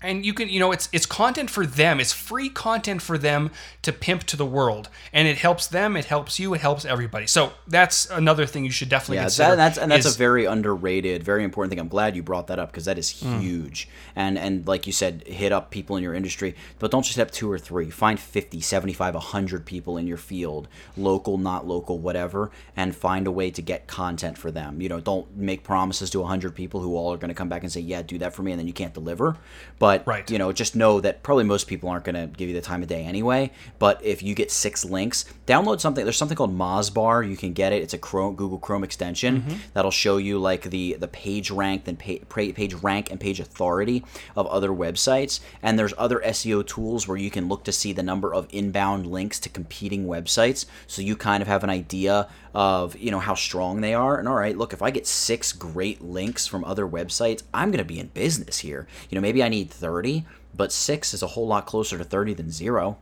and 0.00 0.24
you 0.24 0.32
can 0.32 0.48
you 0.48 0.60
know 0.60 0.72
it's 0.72 0.88
it's 0.92 1.06
content 1.06 1.50
for 1.50 1.66
them. 1.66 2.00
It's 2.00 2.12
free 2.12 2.48
content 2.48 3.02
for 3.02 3.18
them 3.18 3.50
to 3.82 3.92
pimp 3.92 4.24
to 4.24 4.36
the 4.36 4.46
world. 4.46 4.88
And 5.12 5.26
it 5.26 5.38
helps 5.38 5.66
them 5.66 5.96
it 5.96 6.06
helps 6.06 6.38
you 6.38 6.54
it 6.54 6.60
helps 6.60 6.84
everybody. 6.84 7.26
So 7.26 7.52
that's 7.66 8.08
another 8.10 8.46
thing 8.46 8.64
you 8.64 8.70
should 8.70 8.88
definitely 8.88 9.16
yeah, 9.16 9.24
consider 9.24 9.50
that, 9.50 9.56
that's 9.56 9.78
and 9.78 9.90
that's 9.90 10.06
is, 10.06 10.14
a 10.14 10.18
very 10.18 10.44
underrated 10.44 11.22
very 11.22 11.44
important 11.44 11.70
thing. 11.70 11.80
I'm 11.80 11.88
glad 11.88 12.14
you 12.14 12.22
brought 12.22 12.46
that 12.48 12.58
up 12.58 12.70
because 12.70 12.84
that 12.84 12.98
is 12.98 13.08
huge. 13.08 13.86
Mm. 13.86 13.90
and 14.16 14.38
and 14.38 14.68
like 14.68 14.86
you 14.86 14.92
said 14.92 15.24
hit 15.26 15.52
up 15.52 15.70
people 15.70 15.96
in 15.96 16.02
your 16.02 16.14
industry 16.14 16.54
but 16.78 16.90
don't 16.90 17.02
just 17.02 17.16
have 17.16 17.30
two 17.30 17.50
or 17.50 17.58
three. 17.58 17.90
Find 17.90 18.18
50 18.18 18.60
75 18.60 19.14
100 19.14 19.66
people 19.66 19.96
in 19.96 20.06
your 20.06 20.16
field 20.16 20.68
local 20.96 21.38
not 21.38 21.66
local 21.66 21.98
whatever 21.98 22.50
and 22.76 22.94
find 22.94 23.26
a 23.26 23.32
way 23.32 23.50
to 23.50 23.62
get 23.62 23.86
content 23.86 24.38
for 24.38 24.50
them. 24.50 24.80
You 24.80 24.88
know 24.88 25.00
don't 25.00 25.36
make 25.36 25.64
promises 25.64 26.10
to 26.10 26.20
100 26.20 26.54
people 26.54 26.80
who 26.80 26.96
all 26.96 27.12
are 27.12 27.18
going 27.18 27.28
to 27.28 27.34
come 27.34 27.48
back 27.48 27.62
and 27.62 27.72
say 27.72 27.80
yeah 27.80 28.02
do 28.02 28.18
that 28.18 28.34
for 28.34 28.42
me 28.42 28.52
and 28.52 28.60
then 28.60 28.66
you 28.66 28.72
can't 28.72 28.94
deliver. 28.94 29.36
But 29.78 29.87
But 29.88 30.06
Right. 30.06 30.30
you 30.30 30.36
know, 30.38 30.52
just 30.52 30.76
know 30.76 31.00
that 31.00 31.22
probably 31.22 31.44
most 31.44 31.66
people 31.66 31.88
aren't 31.88 32.04
going 32.04 32.14
to 32.22 32.26
give 32.36 32.46
you 32.50 32.54
the 32.54 32.60
time 32.60 32.82
of 32.82 32.88
day 32.88 33.04
anyway. 33.04 33.50
But 33.78 34.04
if 34.04 34.22
you 34.22 34.34
get 34.34 34.50
six 34.50 34.84
links, 34.84 35.24
download 35.46 35.80
something. 35.80 36.04
There's 36.04 36.16
something 36.18 36.36
called 36.36 36.54
Mozbar. 36.56 37.22
You 37.26 37.38
can 37.38 37.54
get 37.54 37.72
it. 37.72 37.82
It's 37.82 37.94
a 37.94 37.98
Chrome, 37.98 38.34
Google 38.36 38.58
Chrome 38.58 38.84
extension 38.84 39.32
Mm-hmm. 39.40 39.54
that'll 39.72 39.90
show 39.90 40.18
you 40.18 40.38
like 40.38 40.64
the 40.74 40.96
the 41.00 41.08
page 41.08 41.50
rank 41.50 41.88
and 41.88 41.98
pa- 41.98 42.24
page 42.28 42.74
rank 42.74 43.10
and 43.10 43.18
page 43.18 43.40
authority 43.40 44.04
of 44.36 44.46
other 44.48 44.68
websites. 44.70 45.40
And 45.62 45.78
there's 45.78 45.94
other 45.96 46.20
SEO 46.24 46.66
tools 46.66 47.08
where 47.08 47.16
you 47.16 47.30
can 47.30 47.48
look 47.48 47.64
to 47.64 47.72
see 47.72 47.92
the 47.94 48.02
number 48.02 48.34
of 48.34 48.46
inbound 48.50 49.06
links 49.06 49.38
to 49.40 49.48
competing 49.48 50.04
websites, 50.06 50.66
so 50.86 51.00
you 51.02 51.16
kind 51.16 51.40
of 51.42 51.48
have 51.48 51.64
an 51.64 51.70
idea 51.70 52.28
of 52.58 52.96
you 52.96 53.12
know 53.12 53.20
how 53.20 53.34
strong 53.34 53.82
they 53.82 53.94
are. 53.94 54.18
And 54.18 54.26
all 54.26 54.34
right, 54.34 54.58
look, 54.58 54.72
if 54.72 54.82
I 54.82 54.90
get 54.90 55.06
six 55.06 55.52
great 55.52 56.02
links 56.02 56.48
from 56.48 56.64
other 56.64 56.88
websites, 56.88 57.44
I'm 57.54 57.70
going 57.70 57.78
to 57.78 57.84
be 57.84 58.00
in 58.00 58.08
business 58.08 58.58
here. 58.58 58.88
You 59.08 59.14
know, 59.14 59.22
maybe 59.22 59.44
I 59.44 59.48
need 59.48 59.70
30, 59.70 60.26
but 60.56 60.72
six 60.72 61.14
is 61.14 61.22
a 61.22 61.28
whole 61.28 61.46
lot 61.46 61.66
closer 61.66 61.96
to 61.96 62.02
30 62.02 62.34
than 62.34 62.50
zero. 62.50 62.98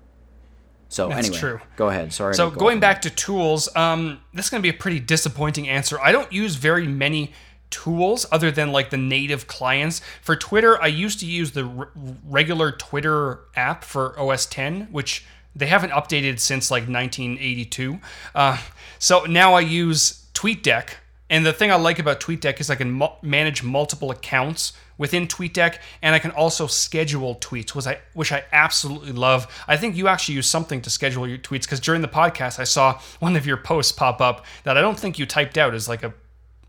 So 0.90 1.08
That's 1.08 1.28
anyway, 1.28 1.40
true. 1.40 1.60
go 1.76 1.88
ahead. 1.88 2.12
Sorry. 2.12 2.34
So 2.34 2.50
go 2.50 2.56
going 2.56 2.80
back 2.80 3.00
to 3.02 3.10
tools, 3.10 3.74
um, 3.74 4.20
this 4.34 4.44
is 4.44 4.50
going 4.50 4.60
to 4.60 4.70
be 4.70 4.76
a 4.76 4.78
pretty 4.78 5.00
disappointing 5.00 5.66
answer. 5.70 5.98
I 6.02 6.12
don't 6.12 6.30
use 6.30 6.56
very 6.56 6.86
many 6.86 7.32
tools 7.70 8.26
other 8.30 8.50
than 8.50 8.72
like 8.72 8.90
the 8.90 8.98
native 8.98 9.46
clients. 9.46 10.02
For 10.20 10.36
Twitter, 10.36 10.80
I 10.82 10.88
used 10.88 11.18
to 11.20 11.26
use 11.26 11.52
the 11.52 11.64
r- 11.64 11.88
regular 12.28 12.72
Twitter 12.72 13.40
app 13.56 13.84
for 13.84 14.20
OS 14.20 14.44
10, 14.44 14.88
which 14.90 15.24
they 15.56 15.66
haven't 15.66 15.90
updated 15.90 16.38
since 16.38 16.70
like 16.70 16.82
1982. 16.82 17.98
Uh, 18.34 18.58
so 18.98 19.24
now 19.24 19.54
I 19.54 19.60
use 19.60 20.26
TweetDeck. 20.34 20.90
And 21.28 21.44
the 21.44 21.52
thing 21.52 21.72
I 21.72 21.74
like 21.74 21.98
about 21.98 22.20
TweetDeck 22.20 22.60
is 22.60 22.70
I 22.70 22.76
can 22.76 22.92
mu- 22.92 23.08
manage 23.20 23.62
multiple 23.62 24.12
accounts 24.12 24.72
within 24.98 25.26
TweetDeck, 25.26 25.78
and 26.00 26.14
I 26.14 26.18
can 26.18 26.30
also 26.30 26.66
schedule 26.66 27.34
tweets, 27.36 27.74
which 27.74 27.86
I 27.86 27.98
which 28.14 28.32
I 28.32 28.44
absolutely 28.52 29.12
love. 29.12 29.64
I 29.66 29.76
think 29.76 29.96
you 29.96 30.08
actually 30.08 30.36
use 30.36 30.48
something 30.48 30.80
to 30.82 30.90
schedule 30.90 31.26
your 31.26 31.38
tweets 31.38 31.62
because 31.62 31.80
during 31.80 32.02
the 32.02 32.08
podcast 32.08 32.58
I 32.58 32.64
saw 32.64 33.00
one 33.18 33.36
of 33.36 33.46
your 33.46 33.56
posts 33.56 33.92
pop 33.92 34.20
up 34.20 34.44
that 34.62 34.76
I 34.76 34.80
don't 34.80 34.98
think 34.98 35.18
you 35.18 35.26
typed 35.26 35.58
out 35.58 35.74
as 35.74 35.88
like 35.88 36.02
a 36.02 36.14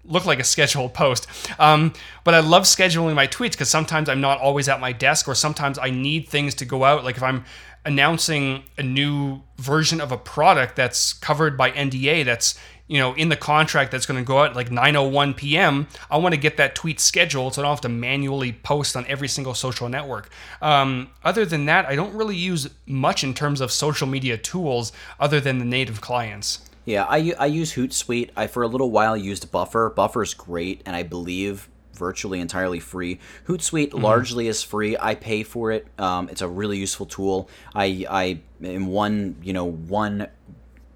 looked 0.04 0.26
like 0.26 0.40
a 0.40 0.44
scheduled 0.44 0.94
post. 0.94 1.28
Um, 1.60 1.94
but 2.24 2.34
I 2.34 2.40
love 2.40 2.64
scheduling 2.64 3.14
my 3.14 3.28
tweets 3.28 3.52
because 3.52 3.70
sometimes 3.70 4.10
I'm 4.10 4.22
not 4.22 4.40
always 4.40 4.70
at 4.70 4.80
my 4.80 4.92
desk, 4.92 5.28
or 5.28 5.36
sometimes 5.36 5.78
I 5.78 5.90
need 5.90 6.30
things 6.30 6.56
to 6.56 6.66
go 6.66 6.84
out. 6.84 7.04
Like 7.04 7.18
if 7.18 7.24
I'm 7.24 7.46
announcing 7.88 8.64
a 8.78 8.84
new 8.84 9.42
version 9.58 10.02
of 10.02 10.12
a 10.12 10.18
product 10.18 10.76
that's 10.76 11.14
covered 11.14 11.58
by 11.58 11.72
NDA, 11.72 12.26
that's 12.26 12.60
you 12.88 13.00
know 13.00 13.14
in 13.16 13.30
the 13.30 13.36
contract 13.36 13.92
that's 13.92 14.06
going 14.06 14.20
to 14.20 14.28
go 14.28 14.40
out 14.40 14.56
like 14.56 14.70
9:01 14.70 15.36
p.m. 15.36 15.88
I 16.12 16.18
want 16.18 16.36
to 16.36 16.40
get 16.40 16.58
that 16.58 16.76
tweet 16.76 17.00
scheduled 17.00 17.56
so 17.56 17.62
I 17.62 17.64
don't 17.64 17.72
have 17.72 17.82
to 17.82 17.90
manually 17.90 18.52
post 18.52 18.96
on 18.96 19.06
every 19.08 19.30
single 19.30 19.54
social 19.54 19.90
network. 19.90 20.30
Um, 20.62 21.10
other 21.24 21.46
than 21.46 21.66
that, 21.66 21.86
I 21.86 21.96
don't 21.96 22.14
really 22.14 22.36
use 22.36 22.70
much 22.86 23.24
in 23.24 23.34
terms 23.34 23.62
of 23.62 23.72
social 23.72 24.08
media 24.08 24.38
tools 24.38 24.92
other 25.20 25.40
than 25.40 25.58
the 25.58 25.66
native 25.66 26.02
clients. 26.02 26.60
Yeah, 26.86 27.06
I, 27.10 27.34
I 27.38 27.48
use 27.48 27.74
Hootsuite. 27.74 28.30
I 28.36 28.48
for 28.48 28.64
a 28.64 28.68
little 28.68 28.92
while 28.92 29.18
used 29.18 29.52
Buffer. 29.52 29.90
Buffer's 29.90 30.34
great, 30.34 30.82
and 30.86 30.96
I 30.96 31.04
believe 31.04 31.70
virtually 31.98 32.40
entirely 32.40 32.80
free. 32.80 33.20
Hootsuite 33.48 33.94
largely 33.94 34.48
is 34.48 34.64
free. 34.64 34.98
I 35.00 35.16
pay 35.16 35.44
for 35.44 35.72
it. 35.72 35.88
Um, 35.98 36.30
it's 36.30 36.42
a 36.42 36.48
really 36.48 36.78
useful 36.78 37.06
tool. 37.06 37.50
I 37.76 38.06
I 38.10 38.40
in 38.62 38.88
one 38.88 39.38
you 39.42 39.54
know 39.54 39.66
one 39.66 40.28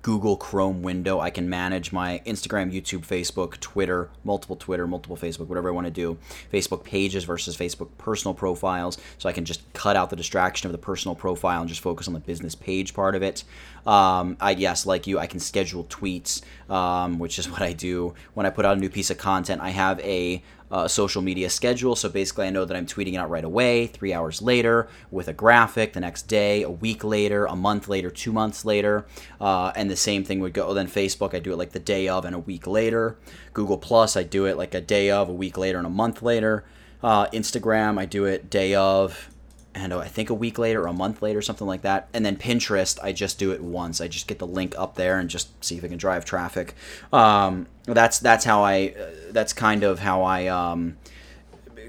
Google 0.02 0.36
Chrome 0.36 0.82
window, 0.82 1.20
I 1.20 1.30
can 1.30 1.50
manage 1.50 1.92
my 1.92 2.22
Instagram, 2.26 2.74
YouTube, 2.74 3.06
Facebook, 3.06 3.60
Twitter, 3.60 4.10
multiple 4.24 4.56
Twitter, 4.56 4.88
multiple 4.88 5.16
Facebook, 5.16 5.48
whatever 5.48 5.70
I 5.70 5.72
want 5.72 5.86
to 5.86 5.92
do. 5.92 6.18
Facebook 6.52 6.84
pages 6.84 7.24
versus 7.24 7.56
Facebook 7.56 7.90
personal 7.98 8.34
profiles. 8.34 8.98
So 9.18 9.30
I 9.30 9.32
can 9.32 9.46
just 9.46 9.62
cut 9.74 9.96
out 9.96 10.10
the 10.10 10.16
distraction 10.16 10.68
of 10.68 10.72
the 10.72 10.78
personal 10.78 11.16
profile 11.16 11.62
and 11.62 11.70
just 11.70 11.82
focus 11.82 12.08
on 12.08 12.14
the 12.14 12.20
business 12.20 12.56
page 12.56 12.94
part 12.94 13.16
of 13.16 13.22
it. 13.22 13.44
Um, 13.86 14.38
I 14.40 14.52
yes, 14.52 14.86
like 14.86 15.08
you, 15.08 15.20
I 15.20 15.28
can 15.28 15.40
schedule 15.40 15.84
tweets, 15.86 16.42
um, 16.70 17.20
which 17.20 17.38
is 17.38 17.50
what 17.52 17.62
I 17.62 17.74
do 17.74 18.16
when 18.34 18.46
I 18.46 18.50
put 18.50 18.66
out 18.66 18.78
a 18.78 18.80
new 18.80 18.90
piece 18.90 19.12
of 19.12 19.18
content. 19.18 19.62
I 19.62 19.70
have 19.70 20.00
a 20.00 20.42
uh, 20.72 20.88
social 20.88 21.22
media 21.22 21.50
schedule. 21.50 21.96
So 21.96 22.10
basically, 22.10 22.48
I 22.48 22.50
know 22.50 22.66
that 22.66 22.76
I'm 22.76 22.86
tweeting 22.86 23.14
it 23.14 23.18
out 23.18 23.30
right 23.30 23.44
away, 23.44 23.88
three 23.88 24.14
hours 24.14 24.42
later, 24.42 24.88
with 25.12 25.28
a 25.28 25.34
graphic 25.34 25.94
the 25.94 26.00
next 26.00 26.24
day, 26.24 26.64
a 26.64 26.70
week 26.70 27.04
later, 27.04 27.46
a 27.46 27.56
month 27.56 27.88
later, 27.88 28.10
two 28.10 28.32
months 28.32 28.64
later. 28.64 29.06
Uh, 29.40 29.72
and 29.76 29.90
the 29.90 29.96
same 29.98 30.24
thing 30.24 30.40
would 30.40 30.54
go. 30.54 30.74
Then 30.74 30.88
Facebook, 30.88 31.34
I 31.36 31.40
do 31.40 31.52
it 31.52 31.58
like 31.58 31.72
the 31.72 31.80
day 31.80 32.08
of 32.08 32.26
and 32.26 32.36
a 32.36 32.40
week 32.40 32.66
later. 32.66 33.18
Google 33.54 33.78
Plus, 33.78 34.16
I 34.16 34.24
do 34.24 34.46
it 34.46 34.58
like 34.58 34.74
a 34.74 34.82
day 34.82 35.12
of, 35.12 35.28
a 35.28 35.34
week 35.34 35.58
later, 35.58 35.78
and 35.78 35.88
a 35.88 35.92
month 35.92 36.22
later. 36.22 36.64
Uh, 37.04 37.26
Instagram, 37.28 38.00
I 38.00 38.06
do 38.06 38.26
it 38.26 38.50
day 38.50 38.76
of, 38.76 39.31
and 39.74 39.94
uh, 39.94 40.00
I 40.00 40.08
think 40.08 40.30
a 40.30 40.34
week 40.34 40.58
later 40.58 40.84
or 40.84 40.88
a 40.88 40.94
month 40.94 41.22
later, 41.22 41.42
something 41.42 41.68
like 41.68 41.82
that. 41.84 42.10
And 42.14 42.26
then 42.26 42.36
Pinterest, 42.36 43.00
I 43.02 43.14
just 43.14 43.40
do 43.40 43.52
it 43.52 43.62
once. 43.62 44.02
I 44.02 44.08
just 44.08 44.28
get 44.28 44.40
the 44.40 44.48
link 44.48 44.76
up 44.78 44.96
there 44.96 45.18
and 45.20 45.30
just 45.30 45.64
see 45.64 45.78
if 45.78 45.84
it 45.84 45.90
can 45.90 45.98
drive 45.98 46.26
traffic. 46.26 46.76
Um, 47.14 47.68
that's 47.86 48.20
that's 48.20 48.46
how 48.46 48.64
I. 48.64 48.94
Uh, 48.98 49.10
that's 49.32 49.54
kind 49.54 49.84
of 49.84 50.00
how 50.00 50.24
I. 50.24 50.48
Um, 50.48 50.98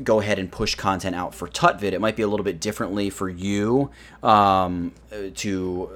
go 0.03 0.21
ahead 0.21 0.39
and 0.39 0.51
push 0.51 0.75
content 0.75 1.15
out 1.15 1.35
for 1.35 1.49
Tutvid. 1.49 1.93
It 1.93 2.01
might 2.01 2.17
be 2.17 2.23
a 2.23 2.29
little 2.29 2.45
bit 2.45 2.61
differently 2.61 3.11
for 3.11 3.29
you 3.29 3.91
um, 4.23 4.93
to 5.37 5.91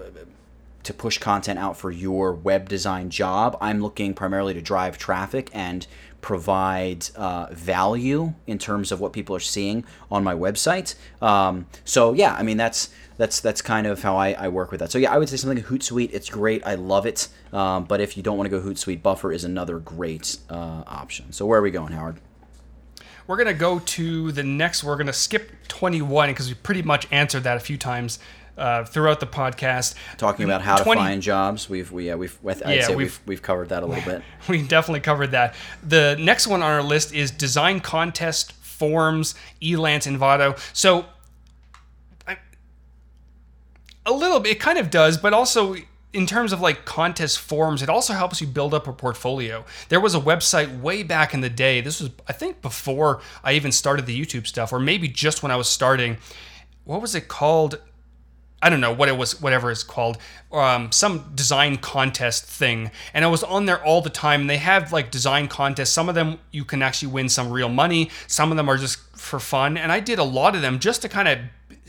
to 0.86 0.94
push 0.94 1.18
content 1.18 1.58
out 1.58 1.76
for 1.76 1.90
your 1.90 2.32
web 2.32 2.68
design 2.68 3.10
job. 3.10 3.58
I'm 3.60 3.80
looking 3.80 4.14
primarily 4.14 4.54
to 4.54 4.62
drive 4.62 4.98
traffic 4.98 5.50
and 5.52 5.84
provide 6.20 7.06
uh, 7.16 7.46
value 7.52 8.34
in 8.46 8.58
terms 8.58 8.92
of 8.92 9.00
what 9.00 9.12
people 9.12 9.34
are 9.36 9.40
seeing 9.40 9.84
on 10.10 10.24
my 10.24 10.34
website. 10.34 10.94
Um, 11.22 11.66
so 11.84 12.12
yeah, 12.12 12.34
I 12.34 12.42
mean 12.42 12.56
that's 12.56 12.90
that's 13.16 13.40
that's 13.40 13.62
kind 13.62 13.86
of 13.86 14.02
how 14.02 14.16
I, 14.16 14.32
I 14.32 14.48
work 14.48 14.70
with 14.70 14.80
that. 14.80 14.90
So 14.90 14.98
yeah, 14.98 15.12
I 15.12 15.18
would 15.18 15.28
say 15.28 15.36
something 15.36 15.58
like 15.58 15.66
Hootsuite. 15.66 16.10
It's 16.12 16.28
great. 16.28 16.66
I 16.66 16.74
love 16.74 17.06
it. 17.06 17.28
Um, 17.52 17.84
but 17.84 18.00
if 18.00 18.16
you 18.16 18.22
don't 18.22 18.36
want 18.36 18.50
to 18.50 18.60
go 18.60 18.64
Hootsuite, 18.64 19.02
Buffer 19.02 19.32
is 19.32 19.44
another 19.44 19.78
great 19.78 20.38
uh, 20.50 20.82
option. 20.86 21.32
So 21.32 21.46
where 21.46 21.58
are 21.58 21.62
we 21.62 21.70
going, 21.70 21.92
Howard? 21.92 22.20
We're 23.26 23.36
gonna 23.36 23.54
go 23.54 23.80
to 23.80 24.30
the 24.32 24.44
next. 24.44 24.84
We're 24.84 24.96
gonna 24.96 25.12
skip 25.12 25.50
21 25.68 26.30
because 26.30 26.48
we 26.48 26.54
pretty 26.54 26.82
much 26.82 27.08
answered 27.10 27.42
that 27.42 27.56
a 27.56 27.60
few 27.60 27.76
times 27.76 28.20
uh, 28.56 28.84
throughout 28.84 29.20
the 29.20 29.26
podcast. 29.26 29.94
Talking 30.16 30.44
about 30.44 30.62
how 30.62 30.76
20 30.76 31.00
to 31.00 31.04
find 31.06 31.22
jobs. 31.22 31.68
We've 31.68 31.90
we, 31.92 32.06
yeah 32.06 32.14
we've 32.14 32.36
I'd 32.46 32.58
Yeah, 32.60 32.86
say 32.86 32.94
we've- 32.94 32.96
we've 32.96 33.20
we've 33.26 33.42
covered 33.42 33.68
that 33.70 33.82
a 33.82 33.86
little 33.86 34.04
bit. 34.04 34.22
We 34.48 34.62
definitely 34.62 35.00
covered 35.00 35.32
that. 35.32 35.54
The 35.82 36.16
next 36.18 36.46
one 36.46 36.62
on 36.62 36.70
our 36.70 36.82
list 36.82 37.12
is 37.14 37.30
design 37.30 37.80
contest 37.80 38.52
forms, 38.52 39.34
Elance 39.60 40.06
Envato. 40.06 40.58
So, 40.72 41.06
I, 42.28 42.36
a 44.04 44.12
little 44.12 44.38
bit, 44.40 44.52
it 44.52 44.60
kind 44.60 44.78
of 44.78 44.90
does, 44.90 45.18
but 45.18 45.32
also 45.32 45.76
in 46.12 46.26
terms 46.26 46.52
of 46.52 46.60
like 46.60 46.84
contest 46.84 47.38
forms, 47.40 47.82
it 47.82 47.88
also 47.90 48.12
helps 48.14 48.40
you 48.40 48.46
build 48.46 48.72
up 48.72 48.86
a 48.86 48.92
portfolio. 48.92 49.64
There 49.88 50.00
was 50.00 50.14
a 50.14 50.20
website 50.20 50.80
way 50.80 51.02
back 51.02 51.34
in 51.34 51.40
the 51.40 51.50
day. 51.50 51.80
This 51.80 52.00
was, 52.00 52.10
I 52.28 52.32
think, 52.32 52.62
before 52.62 53.20
I 53.44 53.52
even 53.54 53.72
started 53.72 54.06
the 54.06 54.18
YouTube 54.18 54.46
stuff, 54.46 54.72
or 54.72 54.78
maybe 54.78 55.08
just 55.08 55.42
when 55.42 55.50
I 55.52 55.56
was 55.56 55.68
starting. 55.68 56.16
What 56.84 57.02
was 57.02 57.14
it 57.14 57.26
called? 57.28 57.80
I 58.62 58.70
don't 58.70 58.80
know 58.80 58.92
what 58.92 59.08
it 59.08 59.16
was, 59.16 59.40
whatever 59.40 59.70
it's 59.70 59.82
called, 59.82 60.18
um, 60.50 60.90
some 60.90 61.32
design 61.34 61.76
contest 61.76 62.44
thing. 62.44 62.90
And 63.12 63.24
I 63.24 63.28
was 63.28 63.42
on 63.42 63.66
there 63.66 63.84
all 63.84 64.00
the 64.00 64.10
time. 64.10 64.42
And 64.42 64.50
they 64.50 64.56
have 64.56 64.92
like 64.92 65.10
design 65.10 65.48
contests. 65.48 65.90
Some 65.90 66.08
of 66.08 66.14
them 66.14 66.38
you 66.50 66.64
can 66.64 66.82
actually 66.82 67.12
win 67.12 67.28
some 67.28 67.50
real 67.50 67.68
money. 67.68 68.10
Some 68.26 68.50
of 68.50 68.56
them 68.56 68.68
are 68.68 68.78
just 68.78 68.98
for 69.16 69.38
fun. 69.38 69.76
And 69.76 69.92
I 69.92 70.00
did 70.00 70.18
a 70.18 70.24
lot 70.24 70.56
of 70.56 70.62
them 70.62 70.78
just 70.78 71.02
to 71.02 71.08
kind 71.08 71.28
of 71.28 71.38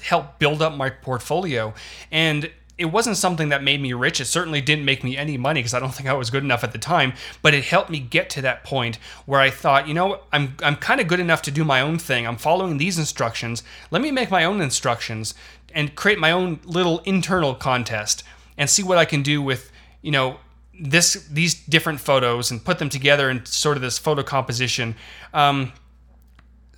help 0.02 0.40
build 0.40 0.62
up 0.62 0.76
my 0.76 0.90
portfolio. 0.90 1.74
And 2.12 2.52
it 2.78 2.86
wasn't 2.86 3.18
something 3.18 3.50
that 3.50 3.64
made 3.64 3.82
me 3.82 3.94
rich. 3.94 4.22
It 4.22 4.26
certainly 4.26 4.62
didn't 4.62 4.86
make 4.86 5.04
me 5.04 5.18
any 5.18 5.36
money 5.38 5.60
because 5.60 5.74
I 5.74 5.80
don't 5.80 5.94
think 5.94 6.08
I 6.08 6.14
was 6.14 6.30
good 6.30 6.44
enough 6.44 6.64
at 6.64 6.74
the 6.74 6.78
time. 6.78 7.14
But 7.42 7.54
it 7.54 7.66
helped 7.66 7.90
me 7.90 8.00
get 8.00 8.30
to 8.32 8.42
that 8.44 8.64
point 8.64 8.98
where 9.26 9.42
I 9.42 9.50
thought, 9.50 9.88
you 9.88 9.94
know, 9.94 10.22
I'm 10.32 10.56
I'm 10.62 10.76
kind 10.76 11.02
of 11.02 11.08
good 11.08 11.20
enough 11.20 11.42
to 11.44 11.52
do 11.52 11.64
my 11.64 11.82
own 11.82 11.98
thing. 11.98 12.28
I'm 12.28 12.38
following 12.38 12.78
these 12.78 13.00
instructions. 13.00 13.64
Let 13.90 14.02
me 14.02 14.12
make 14.12 14.30
my 14.30 14.44
own 14.44 14.62
instructions 14.62 15.34
and 15.74 15.96
create 15.96 16.20
my 16.20 16.32
own 16.32 16.60
little 16.66 17.00
internal 17.00 17.56
contest 17.56 18.24
and 18.58 18.70
see 18.70 18.84
what 18.84 18.98
I 18.98 19.06
can 19.06 19.22
do 19.24 19.42
with, 19.42 19.72
you 20.02 20.12
know, 20.12 20.38
this 20.80 21.28
these 21.32 21.56
different 21.56 22.00
photos 22.00 22.52
and 22.52 22.64
put 22.64 22.78
them 22.78 22.90
together 22.90 23.30
in 23.30 23.46
sort 23.46 23.78
of 23.78 23.82
this 23.82 23.98
photo 23.98 24.22
composition. 24.22 24.96
Um, 25.34 25.74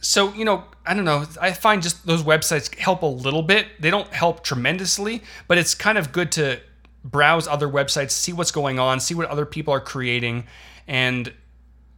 so 0.01 0.34
you 0.34 0.45
know 0.45 0.63
i 0.85 0.93
don't 0.93 1.05
know 1.05 1.26
i 1.41 1.51
find 1.51 1.81
just 1.81 2.05
those 2.05 2.23
websites 2.23 2.73
help 2.76 3.01
a 3.01 3.05
little 3.05 3.43
bit. 3.43 3.67
They 3.80 3.89
don't 3.89 4.11
help 4.13 4.43
tremendously 4.43 5.21
but 5.47 5.57
it's 5.57 5.76
kind 5.76 5.97
of 5.97 6.11
good 6.11 6.31
to 6.34 6.59
browse 7.03 7.47
other 7.47 7.67
websites 7.67 8.11
see 8.11 8.34
what's 8.34 8.51
going 8.51 8.80
on 8.80 8.99
see 8.99 9.13
what 9.13 9.27
other 9.30 9.45
people 9.45 9.73
are 9.73 9.80
creating 9.80 10.45
and 10.88 11.34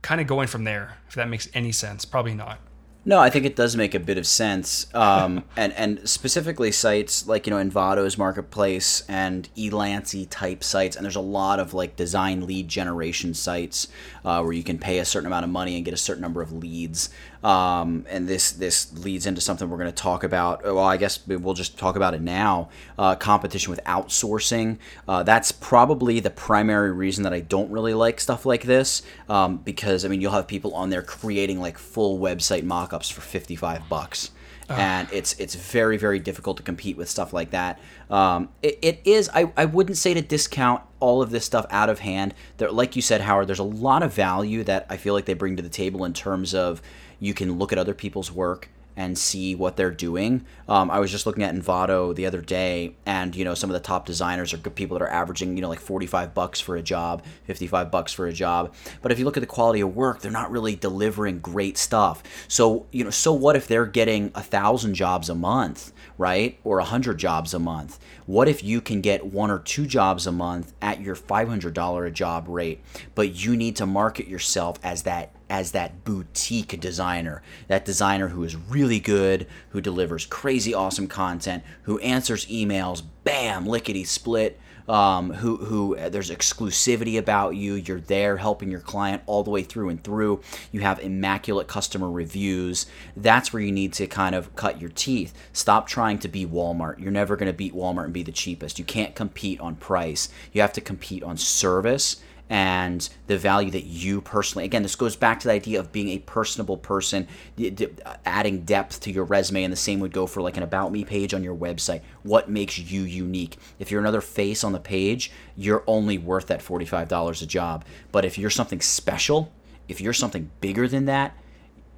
kind 0.01 0.21
of 0.21 0.27
going 0.27 0.47
from 0.47 0.63
there 0.63 0.97
if 1.07 1.15
that 1.15 1.27
makes 1.27 1.49
any 1.53 1.73
sense. 1.73 2.05
Probably 2.05 2.33
not. 2.33 2.59
No, 3.03 3.19
I 3.19 3.31
think 3.31 3.45
it 3.45 3.55
does 3.55 3.75
make 3.75 3.95
a 3.95 3.99
bit 3.99 4.19
of 4.19 4.27
sense, 4.27 4.85
um, 4.93 5.43
and 5.57 5.73
and 5.73 6.07
specifically 6.07 6.71
sites 6.71 7.27
like 7.27 7.47
you 7.47 7.51
know 7.51 7.57
Envato's 7.57 8.15
marketplace 8.15 9.03
and 9.09 9.49
Elancy 9.57 10.27
type 10.29 10.63
sites, 10.63 10.95
and 10.95 11.03
there's 11.03 11.15
a 11.15 11.19
lot 11.19 11.59
of 11.59 11.73
like 11.73 11.95
design 11.95 12.45
lead 12.45 12.67
generation 12.67 13.33
sites 13.33 13.87
uh, 14.23 14.41
where 14.41 14.53
you 14.53 14.63
can 14.63 14.77
pay 14.77 14.99
a 14.99 15.05
certain 15.05 15.25
amount 15.25 15.45
of 15.45 15.49
money 15.49 15.75
and 15.75 15.83
get 15.83 15.95
a 15.95 15.97
certain 15.97 16.21
number 16.21 16.43
of 16.43 16.53
leads. 16.53 17.09
Um, 17.43 18.05
and 18.09 18.27
this 18.27 18.51
this 18.51 18.93
leads 18.93 19.26
into 19.26 19.41
something 19.41 19.69
we're 19.69 19.77
going 19.77 19.89
to 19.89 19.95
talk 19.95 20.23
about. 20.23 20.63
Well, 20.63 20.80
I 20.80 20.97
guess 20.97 21.26
we'll 21.26 21.53
just 21.53 21.77
talk 21.77 21.95
about 21.95 22.13
it 22.13 22.22
now. 22.22 22.69
Uh, 22.97 23.15
competition 23.15 23.72
with 23.72 23.84
outsourcing. 23.85 24.77
Uh, 25.07 25.23
that's 25.23 25.51
probably 25.51 26.19
the 26.19 26.30
primary 26.30 26.91
reason 26.91 27.23
that 27.23 27.34
I 27.34 27.39
don't 27.39 27.72
really 27.72 27.93
like 27.93 28.19
stuff 28.19 28.45
like 28.45 28.63
this, 28.63 29.01
um, 29.27 29.57
because 29.57 30.05
I 30.05 30.07
mean 30.07 30.22
you'll 30.22 30.31
have 30.34 30.47
people 30.47 30.73
on 30.76 30.89
there 30.89 31.01
creating 31.01 31.59
like 31.59 31.77
full 31.77 32.19
website 32.19 32.63
mockups 32.63 33.11
for 33.11 33.22
fifty 33.22 33.55
five 33.55 33.89
bucks 33.89 34.31
and 34.77 35.07
it's 35.11 35.34
it's 35.39 35.55
very 35.55 35.97
very 35.97 36.19
difficult 36.19 36.57
to 36.57 36.63
compete 36.63 36.97
with 36.97 37.09
stuff 37.09 37.34
like 37.34 37.51
that. 37.51 37.80
Um, 38.09 38.49
it, 38.61 38.80
it 38.81 39.01
is 39.05 39.30
I, 39.34 39.51
I 39.57 39.65
wouldn't 39.65 39.97
say 39.97 40.13
to 40.13 40.22
discount 40.22 40.84
all 40.99 41.22
of 41.22 41.31
this 41.31 41.45
stuff 41.45 41.65
out 41.69 41.89
of 41.89 41.99
hand. 41.99 42.34
There, 42.57 42.72
like 42.72 42.95
you 42.95 43.01
said, 43.01 43.22
Howard, 43.22 43.47
there's 43.47 43.59
a 43.59 43.63
lot 43.63 44.03
of 44.03 44.13
value 44.13 44.63
that 44.63 44.85
I 44.89 44.97
feel 44.97 45.13
like 45.13 45.26
they 45.26 45.34
bring 45.34 45.55
to 45.57 45.63
the 45.63 45.69
table 45.69 46.05
in 46.05 46.13
terms 46.13 46.53
of 46.53 46.81
you 47.22 47.34
can 47.34 47.57
look 47.57 47.72
at 47.72 47.77
other 47.77 47.93
people's 47.93 48.30
work 48.30 48.68
and 48.98 49.18
see 49.18 49.56
what 49.56 49.77
they're 49.77 49.91
doing. 49.91 50.45
Um, 50.68 50.91
I 50.91 50.99
was 50.99 51.11
just 51.11 51.26
looking 51.26 51.43
at 51.43 51.56
Envato 51.56 52.14
the 52.14 52.26
other 52.26 52.41
day, 52.41 52.95
and 53.06 53.35
you 53.35 53.45
know 53.45 53.53
some 53.53 53.69
of 53.69 53.73
the 53.73 53.80
top 53.80 54.06
designers 54.06 54.53
are 54.53 54.57
good 54.57 54.76
people 54.76 54.98
that 54.98 55.03
are 55.03 55.10
averaging 55.10 55.56
you 55.56 55.61
know 55.61 55.69
like 55.69 55.80
45 55.80 56.34
bucks 56.34 56.60
for 56.60 56.76
a 56.76 56.81
job, 56.81 57.23
55 57.45 57.89
bucks 57.89 58.11
for 58.11 58.27
a 58.27 58.34
job. 58.34 58.73
But 59.02 59.11
if 59.11 59.19
you 59.19 59.26
look 59.26 59.38
at 59.38 59.41
the 59.41 59.48
quality 59.48 59.81
of 59.81 59.95
work, 59.95 60.22
they're 60.22 60.31
not 60.31 60.52
really 60.52 60.76
delivering 60.76 61.39
great 61.39 61.77
stuff. 61.77 62.22
So 62.48 62.85
you 62.91 63.03
know, 63.03 63.10
so 63.10 63.34
what 63.34 63.56
if 63.56 63.68
they're 63.68 63.85
getting 63.85 64.31
a 64.35 64.43
thousand 64.43 64.95
jobs 64.95 65.30
a 65.30 65.35
month, 65.35 65.93
right, 66.18 66.60
or 66.64 66.80
a 66.80 66.85
hundred 66.85 67.18
jobs 67.18 67.53
a 67.53 67.60
month? 67.60 67.99
What 68.26 68.48
if 68.48 68.64
you 68.64 68.81
can 68.81 69.02
get 69.02 69.26
one 69.26 69.52
or 69.52 69.60
two 69.60 69.85
jobs 69.85 70.27
a 70.27 70.31
month 70.31 70.73
at 70.81 71.02
your 71.02 71.15
$500 71.15 72.07
a 72.07 72.11
job 72.11 72.48
rate, 72.48 72.81
but 73.14 73.35
you 73.35 73.57
need 73.57 73.76
to 73.77 73.85
market 73.85 74.27
yourself 74.27 74.77
as 74.84 75.03
that 75.03 75.31
as 75.51 75.73
that 75.73 76.05
boutique 76.05 76.79
designer, 76.79 77.43
that 77.67 77.83
designer 77.83 78.29
who 78.29 78.43
is 78.45 78.55
really 78.55 79.01
good, 79.01 79.45
who 79.71 79.81
delivers 79.81 80.25
crazy 80.25 80.73
awesome 80.73 81.07
content, 81.07 81.61
who 81.83 81.99
answers 81.99 82.45
emails, 82.45 83.03
bam, 83.25 83.67
lickety 83.67 84.05
split. 84.05 84.57
Um, 84.89 85.31
who 85.31 85.57
who 85.57 85.95
uh, 85.95 86.09
there's 86.09 86.31
exclusivity 86.31 87.17
about 87.17 87.55
you. 87.55 87.75
You're 87.75 88.01
there 88.01 88.35
helping 88.35 88.71
your 88.71 88.79
client 88.79 89.21
all 89.27 89.43
the 89.43 89.51
way 89.51 89.61
through 89.61 89.89
and 89.89 90.03
through. 90.03 90.41
You 90.71 90.81
have 90.81 90.99
immaculate 90.99 91.67
customer 91.67 92.09
reviews. 92.09 92.87
That's 93.15 93.53
where 93.53 93.61
you 93.61 93.71
need 93.71 93.93
to 93.93 94.07
kind 94.07 94.33
of 94.33 94.53
cut 94.55 94.81
your 94.81 94.89
teeth. 94.89 95.33
Stop 95.53 95.87
trying 95.87 96.17
to 96.19 96.27
be 96.27 96.47
Walmart. 96.47 96.99
You're 96.99 97.11
never 97.11 97.35
going 97.37 97.49
to 97.49 97.55
beat 97.55 97.75
Walmart 97.75 98.05
and 98.05 98.13
be 98.13 98.23
the 98.23 98.31
cheapest. 98.31 98.79
You 98.79 98.85
can't 98.85 99.13
compete 99.13 99.61
on 99.61 99.75
price. 99.75 100.29
You 100.51 100.61
have 100.61 100.73
to 100.73 100.81
compete 100.81 101.23
on 101.23 101.37
service 101.37 102.21
and 102.51 103.07
the 103.27 103.37
value 103.37 103.71
that 103.71 103.85
you 103.85 104.19
personally 104.19 104.65
again 104.65 104.83
this 104.83 104.97
goes 104.97 105.15
back 105.15 105.39
to 105.39 105.47
the 105.47 105.53
idea 105.53 105.79
of 105.79 105.93
being 105.93 106.09
a 106.09 106.19
personable 106.19 106.75
person 106.75 107.25
uh, 107.57 108.15
adding 108.25 108.63
depth 108.63 108.99
to 108.99 109.09
your 109.09 109.23
resume 109.23 109.63
and 109.63 109.71
the 109.71 109.77
same 109.77 110.01
would 110.01 110.11
go 110.11 110.27
for 110.27 110.41
like 110.41 110.57
an 110.57 110.63
about 110.63 110.91
me 110.91 111.05
page 111.05 111.33
on 111.33 111.43
your 111.43 111.55
website. 111.55 112.01
What 112.23 112.49
makes 112.49 112.77
you 112.77 113.03
unique? 113.03 113.57
If 113.79 113.89
you're 113.89 114.01
another 114.01 114.19
face 114.19 114.65
on 114.65 114.73
the 114.73 114.81
page 114.81 115.31
you're 115.55 115.83
only 115.87 116.17
worth 116.17 116.47
that 116.47 116.59
$45 116.59 117.41
a 117.41 117.45
job. 117.45 117.85
But 118.11 118.25
if 118.25 118.37
you're 118.37 118.49
something 118.49 118.81
special 118.81 119.53
if 119.87 120.01
you're 120.01 120.13
something 120.13 120.51
bigger 120.59 120.89
than 120.89 121.05
that 121.05 121.35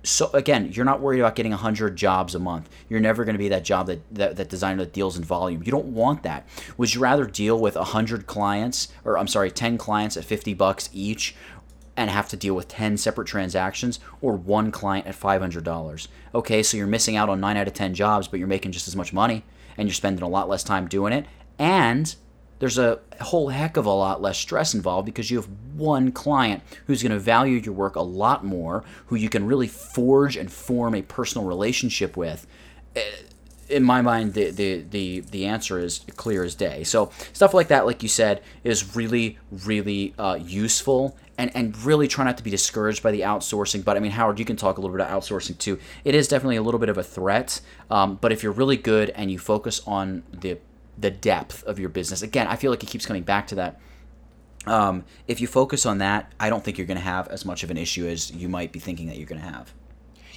so 0.03 0.29
again, 0.33 0.69
you're 0.73 0.85
not 0.85 0.99
worried 0.99 1.19
about 1.19 1.35
getting 1.35 1.53
100 1.53 1.95
jobs 1.95 2.35
a 2.35 2.39
month. 2.39 2.69
You're 2.89 2.99
never 2.99 3.23
going 3.23 3.35
to 3.35 3.39
be 3.39 3.49
that 3.49 3.63
job 3.63 3.87
that, 3.87 4.01
that, 4.13 4.35
that 4.35 4.49
designer 4.49 4.83
that 4.83 4.93
deals 4.93 5.17
in 5.17 5.23
volume. 5.23 5.63
You 5.63 5.71
don't 5.71 5.87
want 5.87 6.23
that. 6.23 6.47
Would 6.77 6.93
you 6.93 7.01
rather 7.01 7.25
deal 7.25 7.57
with 7.59 7.75
100 7.75 8.27
clients, 8.27 8.89
or 9.05 9.17
I'm 9.17 9.27
sorry, 9.27 9.49
10 9.49 9.77
clients 9.77 10.17
at 10.17 10.25
50 10.25 10.53
bucks 10.55 10.89
each, 10.91 11.35
and 11.95 12.09
have 12.09 12.27
to 12.29 12.37
deal 12.37 12.55
with 12.55 12.67
10 12.67 12.97
separate 12.97 13.27
transactions, 13.27 13.99
or 14.21 14.35
one 14.35 14.71
client 14.71 15.07
at 15.07 15.15
$500? 15.15 16.07
Okay, 16.35 16.63
so 16.63 16.75
you're 16.75 16.87
missing 16.87 17.15
out 17.15 17.29
on 17.29 17.39
9 17.39 17.55
out 17.55 17.67
of 17.67 17.73
10 17.73 17.93
jobs, 17.93 18.27
but 18.27 18.39
you're 18.39 18.47
making 18.47 18.73
just 18.73 18.89
as 18.89 18.95
much 18.95 19.13
money, 19.13 19.45
and 19.77 19.87
you're 19.87 19.93
spending 19.93 20.23
a 20.23 20.27
lot 20.27 20.49
less 20.49 20.63
time 20.63 20.87
doing 20.87 21.13
it, 21.13 21.25
and 21.57 22.15
there's 22.63 22.77
a 22.77 22.97
whole 23.19 23.49
heck 23.49 23.75
of 23.75 23.85
a 23.85 23.91
lot 23.91 24.21
less 24.21 24.37
stress 24.37 24.73
involved 24.73 25.05
because 25.05 25.29
you 25.29 25.35
have 25.35 25.49
one 25.75 26.13
client 26.13 26.63
who's 26.87 27.03
going 27.03 27.11
to 27.11 27.19
value 27.19 27.57
your 27.57 27.73
work 27.73 27.97
a 27.97 28.01
lot 28.01 28.45
more, 28.45 28.85
who 29.07 29.17
you 29.17 29.27
can 29.27 29.45
really 29.45 29.67
forge 29.67 30.37
and 30.37 30.49
form 30.49 30.95
a 30.95 31.01
personal 31.01 31.45
relationship 31.45 32.15
with. 32.15 32.47
Eh, 32.95 33.01
in 33.67 33.83
my 33.83 34.01
mind, 34.01 34.33
the, 34.33 34.49
the, 34.51 34.85
the, 34.91 35.19
the 35.19 35.45
answer 35.45 35.77
is 35.77 36.05
clear 36.15 36.45
as 36.45 36.55
day. 36.55 36.85
So, 36.85 37.11
stuff 37.33 37.53
like 37.53 37.67
that, 37.67 37.85
like 37.85 38.01
you 38.01 38.07
said, 38.07 38.41
is 38.63 38.95
really, 38.95 39.37
really 39.51 40.13
uh, 40.17 40.39
useful 40.41 41.17
and, 41.37 41.53
and 41.53 41.77
really 41.83 42.07
try 42.07 42.23
not 42.23 42.37
to 42.37 42.43
be 42.43 42.51
discouraged 42.51 43.03
by 43.03 43.11
the 43.11 43.21
outsourcing. 43.21 43.83
But 43.83 43.97
I 43.97 43.99
mean, 43.99 44.11
Howard, 44.11 44.39
you 44.39 44.45
can 44.45 44.55
talk 44.55 44.77
a 44.77 44.81
little 44.81 44.95
bit 44.95 45.05
about 45.05 45.21
outsourcing 45.21 45.57
too. 45.57 45.79
It 46.05 46.15
is 46.15 46.29
definitely 46.29 46.55
a 46.55 46.61
little 46.61 46.79
bit 46.79 46.87
of 46.87 46.97
a 46.97 47.03
threat. 47.03 47.59
Um, 47.91 48.19
but 48.21 48.31
if 48.31 48.41
you're 48.41 48.53
really 48.53 48.77
good 48.77 49.09
and 49.09 49.29
you 49.29 49.37
focus 49.37 49.81
on 49.85 50.23
the 50.31 50.59
the 50.97 51.11
depth 51.11 51.63
of 51.63 51.79
your 51.79 51.89
business. 51.89 52.21
Again, 52.21 52.47
I 52.47 52.55
feel 52.55 52.71
like 52.71 52.83
it 52.83 52.87
keeps 52.87 53.05
coming 53.05 53.23
back 53.23 53.47
to 53.47 53.55
that. 53.55 53.79
Um, 54.65 55.03
if 55.27 55.41
you 55.41 55.47
focus 55.47 55.85
on 55.85 55.97
that, 55.97 56.31
I 56.39 56.49
don't 56.49 56.63
think 56.63 56.77
you're 56.77 56.87
going 56.87 56.97
to 56.97 57.03
have 57.03 57.27
as 57.27 57.45
much 57.45 57.63
of 57.63 57.71
an 57.71 57.77
issue 57.77 58.07
as 58.07 58.31
you 58.31 58.47
might 58.47 58.71
be 58.71 58.79
thinking 58.79 59.07
that 59.07 59.17
you're 59.17 59.27
going 59.27 59.41
to 59.41 59.47
have. 59.47 59.73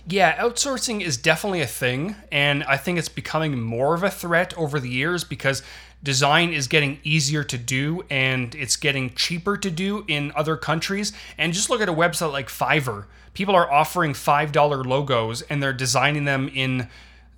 Yeah, 0.08 0.36
outsourcing 0.36 1.00
is 1.00 1.16
definitely 1.16 1.62
a 1.62 1.66
thing, 1.66 2.14
and 2.30 2.62
I 2.64 2.76
think 2.76 2.98
it's 2.98 3.08
becoming 3.08 3.60
more 3.60 3.94
of 3.94 4.04
a 4.04 4.10
threat 4.10 4.56
over 4.56 4.78
the 4.78 4.88
years 4.88 5.24
because 5.24 5.62
design 6.02 6.52
is 6.52 6.68
getting 6.68 7.00
easier 7.02 7.42
to 7.42 7.58
do 7.58 8.04
and 8.08 8.54
it's 8.54 8.76
getting 8.76 9.10
cheaper 9.14 9.56
to 9.56 9.70
do 9.70 10.04
in 10.06 10.30
other 10.36 10.56
countries. 10.56 11.12
And 11.36 11.52
just 11.52 11.70
look 11.70 11.80
at 11.80 11.88
a 11.88 11.92
website 11.92 12.30
like 12.30 12.48
Fiverr. 12.48 13.06
People 13.34 13.56
are 13.56 13.70
offering 13.70 14.12
$5 14.12 14.86
logos 14.86 15.42
and 15.42 15.60
they're 15.60 15.72
designing 15.72 16.24
them 16.24 16.48
in 16.54 16.88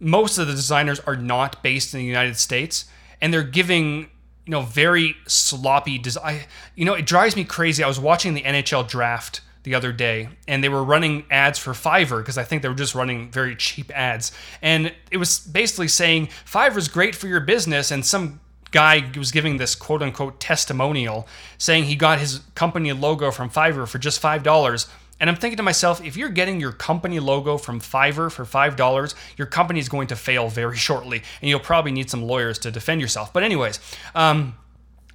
most 0.01 0.39
of 0.39 0.47
the 0.47 0.53
designers 0.53 1.01
are 1.01 1.17
not 1.17 1.63
based 1.63 1.95
in 1.95 2.01
the 2.01 2.07
United 2.07 2.37
States 2.37 2.85
and 3.21 3.33
they're 3.33 3.43
giving 3.43 4.11
you 4.47 4.53
know 4.53 4.63
very 4.63 5.17
sloppy 5.27 5.99
design. 5.99 6.41
You 6.75 6.85
know, 6.85 6.95
it 6.95 7.07
drives 7.07 7.37
me 7.37 7.45
crazy. 7.45 7.85
I 7.85 7.89
was 7.89 8.01
watching 8.01 8.35
the 8.35 8.43
NHL 8.43 8.89
draft 8.89 9.43
the 9.65 9.75
other 9.75 9.93
day 9.93 10.31
and 10.47 10.65
they 10.65 10.69
were 10.71 10.83
running 10.83 11.25
ads 11.31 11.59
for 11.59 11.73
Fiverr 11.73 12.21
because 12.21 12.39
I 12.39 12.45
think 12.45 12.63
they 12.63 12.69
were 12.69 12.75
just 12.75 12.95
running 12.95 13.31
very 13.31 13.55
cheap 13.55 13.91
ads. 13.95 14.33
And 14.63 14.95
it 15.11 15.19
was 15.19 15.41
basically 15.41 15.89
saying 15.89 16.29
Fiverr's 16.47 16.89
great 16.89 17.15
for 17.15 17.27
your 17.27 17.41
business 17.41 17.91
and 17.91 18.07
some 18.07 18.41
guy 18.71 19.11
was 19.17 19.31
giving 19.31 19.59
this 19.59 19.75
quote 19.75 20.03
unquote 20.03 20.41
testimonial 20.41 21.27
saying 21.59 21.85
he 21.85 21.97
got 21.97 22.19
his 22.19 22.41
company 22.55 22.93
logo 22.93 23.31
from 23.31 23.51
Fiverr 23.51 23.87
for 23.87 23.99
just 23.99 24.23
$5 24.23 24.89
and 25.21 25.29
I'm 25.29 25.37
thinking 25.37 25.57
to 25.57 25.63
myself, 25.63 26.05
if 26.05 26.17
you're 26.17 26.29
getting 26.29 26.61
your 26.61 26.73
company 26.73 27.19
logo 27.19 27.59
from 27.59 27.81
Fiverr 27.81 28.31
for 28.31 28.45
$5, 28.45 29.15
your 29.37 29.47
company 29.47 29.81
is 29.81 29.89
going 29.89 30.09
to 30.09 30.17
fail 30.17 30.49
very 30.49 30.77
shortly, 30.89 31.23
and 31.41 31.49
you'll 31.49 31.61
probably 31.61 31.93
need 31.93 32.11
some 32.11 32.23
lawyers 32.23 32.59
to 32.61 32.71
defend 32.71 33.01
yourself. 33.01 33.33
But, 33.33 33.43
anyways, 33.43 33.81
um, 34.15 34.55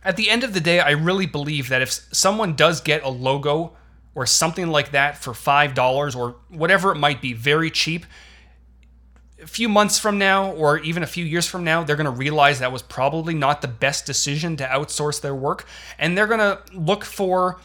at 0.03 0.17
the 0.17 0.29
end 0.29 0.43
of 0.43 0.53
the 0.53 0.59
day, 0.59 0.79
I 0.79 0.91
really 0.91 1.25
believe 1.25 1.69
that 1.69 1.81
if 1.81 1.91
someone 1.91 2.55
does 2.55 2.81
get 2.81 3.03
a 3.03 3.09
logo 3.09 3.73
or 4.15 4.25
something 4.25 4.67
like 4.67 4.91
that 4.91 5.17
for 5.17 5.31
$5 5.31 6.15
or 6.15 6.35
whatever 6.49 6.91
it 6.91 6.97
might 6.97 7.21
be, 7.21 7.33
very 7.33 7.71
cheap, 7.71 8.05
a 9.41 9.47
few 9.47 9.67
months 9.67 9.99
from 9.99 10.17
now 10.17 10.51
or 10.51 10.79
even 10.79 11.03
a 11.03 11.07
few 11.07 11.25
years 11.25 11.47
from 11.47 11.63
now, 11.63 11.83
they're 11.83 11.95
going 11.95 12.05
to 12.05 12.11
realize 12.11 12.59
that 12.59 12.71
was 12.71 12.81
probably 12.81 13.33
not 13.33 13.61
the 13.61 13.67
best 13.67 14.05
decision 14.05 14.55
to 14.57 14.65
outsource 14.65 15.21
their 15.21 15.35
work. 15.35 15.65
And 15.97 16.17
they're 16.17 16.27
going 16.27 16.39
to 16.39 16.61
look 16.73 17.03
for 17.03 17.59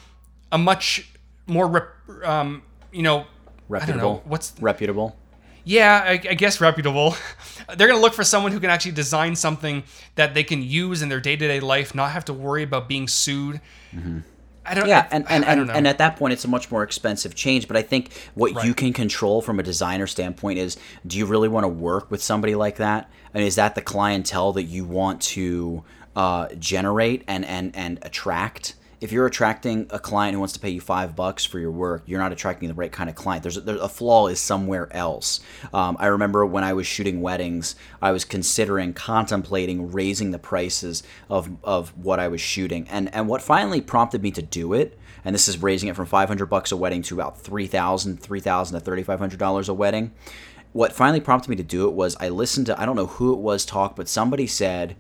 a 0.50 0.58
much 0.58 1.08
more, 1.48 1.66
rep, 1.66 1.88
um, 2.24 2.62
you 2.92 3.02
know, 3.02 3.26
reputable. 3.68 4.14
Know, 4.14 4.22
what's 4.26 4.54
reputable? 4.60 5.16
Yeah, 5.64 6.02
I, 6.02 6.12
I 6.12 6.34
guess 6.34 6.60
reputable. 6.60 7.14
They're 7.76 7.88
going 7.88 7.98
to 7.98 8.02
look 8.02 8.14
for 8.14 8.24
someone 8.24 8.52
who 8.52 8.60
can 8.60 8.70
actually 8.70 8.92
design 8.92 9.36
something 9.36 9.82
that 10.14 10.32
they 10.32 10.42
can 10.42 10.62
use 10.62 11.02
in 11.02 11.08
their 11.08 11.20
day 11.20 11.36
to 11.36 11.46
day 11.46 11.60
life, 11.60 11.94
not 11.94 12.12
have 12.12 12.24
to 12.26 12.32
worry 12.32 12.62
about 12.62 12.88
being 12.88 13.06
sued. 13.06 13.60
Mm-hmm. 13.92 14.20
I 14.68 14.74
don't. 14.74 14.88
Yeah, 14.88 15.06
and 15.10 15.24
and, 15.28 15.44
and, 15.44 15.70
and, 15.70 15.88
at 15.88 15.98
that 15.98 16.16
point, 16.16 16.32
it's 16.32 16.44
a 16.44 16.48
much 16.48 16.70
more 16.70 16.82
expensive 16.82 17.34
change. 17.34 17.68
But 17.68 17.76
I 17.76 17.82
think 17.82 18.12
what 18.34 18.54
right. 18.54 18.64
you 18.64 18.74
can 18.74 18.92
control 18.92 19.40
from 19.40 19.58
a 19.58 19.62
designer 19.62 20.06
standpoint 20.06 20.58
is: 20.58 20.76
do 21.06 21.16
you 21.16 21.26
really 21.26 21.48
want 21.48 21.64
to 21.64 21.68
work 21.68 22.10
with 22.10 22.22
somebody 22.22 22.54
like 22.54 22.76
that? 22.76 23.10
And 23.32 23.42
is 23.42 23.54
that 23.56 23.74
the 23.74 23.80
clientele 23.80 24.52
that 24.52 24.64
you 24.64 24.84
want 24.84 25.22
to 25.22 25.84
uh, 26.16 26.48
generate 26.58 27.24
and 27.26 27.44
and 27.44 27.74
and 27.74 27.98
attract? 28.02 28.74
If 29.00 29.12
you're 29.12 29.26
attracting 29.26 29.86
a 29.90 29.98
client 29.98 30.34
who 30.34 30.40
wants 30.40 30.54
to 30.54 30.60
pay 30.60 30.70
you 30.70 30.80
five 30.80 31.14
bucks 31.14 31.44
for 31.44 31.60
your 31.60 31.70
work, 31.70 32.02
you're 32.06 32.18
not 32.18 32.32
attracting 32.32 32.68
the 32.68 32.74
right 32.74 32.90
kind 32.90 33.08
of 33.08 33.14
client. 33.14 33.44
There's 33.44 33.56
a, 33.56 33.60
there's 33.60 33.80
a 33.80 33.88
flaw 33.88 34.26
is 34.26 34.40
somewhere 34.40 34.88
else. 34.94 35.40
Um, 35.72 35.96
I 36.00 36.06
remember 36.06 36.44
when 36.44 36.64
I 36.64 36.72
was 36.72 36.86
shooting 36.86 37.20
weddings, 37.20 37.76
I 38.02 38.10
was 38.10 38.24
considering, 38.24 38.92
contemplating 38.92 39.92
raising 39.92 40.32
the 40.32 40.38
prices 40.38 41.04
of, 41.30 41.48
of 41.62 41.96
what 41.96 42.18
I 42.18 42.28
was 42.28 42.40
shooting, 42.40 42.88
and 42.88 43.12
and 43.14 43.28
what 43.28 43.40
finally 43.40 43.80
prompted 43.80 44.22
me 44.22 44.32
to 44.32 44.42
do 44.42 44.72
it, 44.72 44.98
and 45.24 45.32
this 45.32 45.46
is 45.46 45.62
raising 45.62 45.88
it 45.88 45.96
from 45.96 46.06
500 46.06 46.46
bucks 46.46 46.72
a 46.72 46.76
wedding 46.76 47.02
to 47.02 47.14
about 47.14 47.40
3,000, 47.40 48.20
3,000 48.20 48.78
to 48.78 48.84
3,500 48.84 49.38
dollars 49.38 49.68
a 49.68 49.74
wedding. 49.74 50.12
What 50.72 50.92
finally 50.92 51.20
prompted 51.20 51.50
me 51.50 51.56
to 51.56 51.62
do 51.62 51.88
it 51.88 51.94
was 51.94 52.16
I 52.18 52.28
listened 52.28 52.66
to 52.66 52.80
I 52.80 52.84
don't 52.84 52.96
know 52.96 53.06
who 53.06 53.32
it 53.32 53.38
was 53.38 53.64
talk, 53.64 53.94
but 53.94 54.08
somebody 54.08 54.46
said 54.46 54.96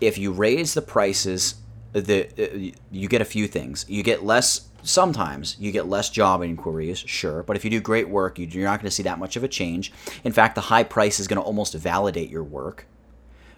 if 0.00 0.18
you 0.18 0.32
raise 0.32 0.74
the 0.74 0.82
prices 0.82 1.54
the 2.00 2.28
uh, 2.38 2.72
you 2.90 3.08
get 3.08 3.20
a 3.20 3.24
few 3.24 3.46
things. 3.46 3.86
You 3.88 4.02
get 4.02 4.24
less 4.24 4.68
sometimes 4.82 5.56
you 5.58 5.72
get 5.72 5.88
less 5.88 6.10
job 6.10 6.42
inquiries, 6.42 6.98
sure, 6.98 7.42
but 7.42 7.56
if 7.56 7.64
you 7.64 7.70
do 7.70 7.80
great 7.80 8.08
work, 8.08 8.38
you, 8.38 8.46
are 8.60 8.64
not 8.64 8.80
going 8.80 8.88
to 8.88 8.90
see 8.90 9.02
that 9.04 9.18
much 9.18 9.36
of 9.36 9.42
a 9.42 9.48
change. 9.48 9.92
In 10.22 10.32
fact, 10.32 10.54
the 10.54 10.60
high 10.60 10.84
price 10.84 11.18
is 11.18 11.26
going 11.26 11.40
to 11.40 11.46
almost 11.46 11.74
validate 11.74 12.28
your 12.28 12.44
work. 12.44 12.86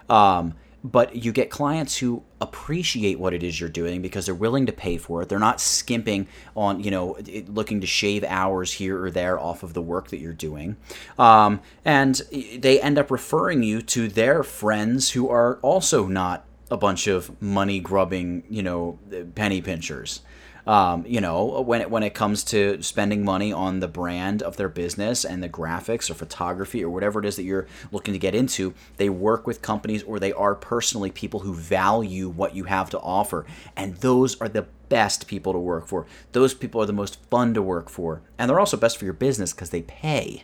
Um, 0.08 0.54
but 0.84 1.16
you 1.16 1.32
get 1.32 1.50
clients 1.50 1.96
who 1.96 2.22
appreciate 2.40 3.18
what 3.18 3.34
it 3.34 3.42
is 3.42 3.58
you're 3.58 3.68
doing 3.68 4.02
because 4.02 4.26
they're 4.26 4.34
willing 4.36 4.66
to 4.66 4.72
pay 4.72 4.98
for 4.98 5.22
it. 5.22 5.28
They're 5.28 5.38
not 5.40 5.60
skimping 5.60 6.28
on, 6.54 6.80
you 6.80 6.92
know, 6.92 7.18
looking 7.48 7.80
to 7.80 7.88
shave 7.88 8.22
hours 8.22 8.72
here 8.72 9.02
or 9.02 9.10
there 9.10 9.38
off 9.38 9.64
of 9.64 9.74
the 9.74 9.82
work 9.82 10.08
that 10.08 10.18
you're 10.18 10.32
doing. 10.32 10.76
Um, 11.18 11.60
and 11.84 12.22
they 12.30 12.80
end 12.80 12.98
up 12.98 13.10
referring 13.10 13.64
you 13.64 13.82
to 13.82 14.06
their 14.06 14.44
friends 14.44 15.10
who 15.10 15.28
are 15.28 15.56
also 15.56 16.06
not 16.06 16.44
a 16.70 16.76
bunch 16.76 17.06
of 17.06 17.40
money 17.40 17.80
grubbing, 17.80 18.44
you 18.48 18.62
know, 18.62 18.98
penny 19.34 19.60
pinchers. 19.60 20.22
Um, 20.66 21.04
you 21.06 21.20
know, 21.20 21.60
when 21.60 21.80
it, 21.80 21.90
when 21.92 22.02
it 22.02 22.12
comes 22.12 22.42
to 22.44 22.82
spending 22.82 23.24
money 23.24 23.52
on 23.52 23.78
the 23.78 23.86
brand 23.86 24.42
of 24.42 24.56
their 24.56 24.68
business 24.68 25.24
and 25.24 25.40
the 25.40 25.48
graphics 25.48 26.10
or 26.10 26.14
photography 26.14 26.82
or 26.82 26.90
whatever 26.90 27.20
it 27.20 27.26
is 27.26 27.36
that 27.36 27.44
you're 27.44 27.68
looking 27.92 28.12
to 28.14 28.18
get 28.18 28.34
into, 28.34 28.74
they 28.96 29.08
work 29.08 29.46
with 29.46 29.62
companies 29.62 30.02
or 30.02 30.18
they 30.18 30.32
are 30.32 30.56
personally 30.56 31.12
people 31.12 31.40
who 31.40 31.54
value 31.54 32.28
what 32.28 32.56
you 32.56 32.64
have 32.64 32.90
to 32.90 32.98
offer. 32.98 33.46
And 33.76 33.94
those 33.98 34.40
are 34.40 34.48
the 34.48 34.66
best 34.88 35.28
people 35.28 35.52
to 35.52 35.58
work 35.58 35.86
for. 35.86 36.04
Those 36.32 36.52
people 36.52 36.82
are 36.82 36.86
the 36.86 36.92
most 36.92 37.22
fun 37.30 37.54
to 37.54 37.62
work 37.62 37.88
for. 37.88 38.22
And 38.36 38.50
they're 38.50 38.60
also 38.60 38.76
best 38.76 38.98
for 38.98 39.04
your 39.04 39.14
business 39.14 39.52
because 39.52 39.70
they 39.70 39.82
pay. 39.82 40.42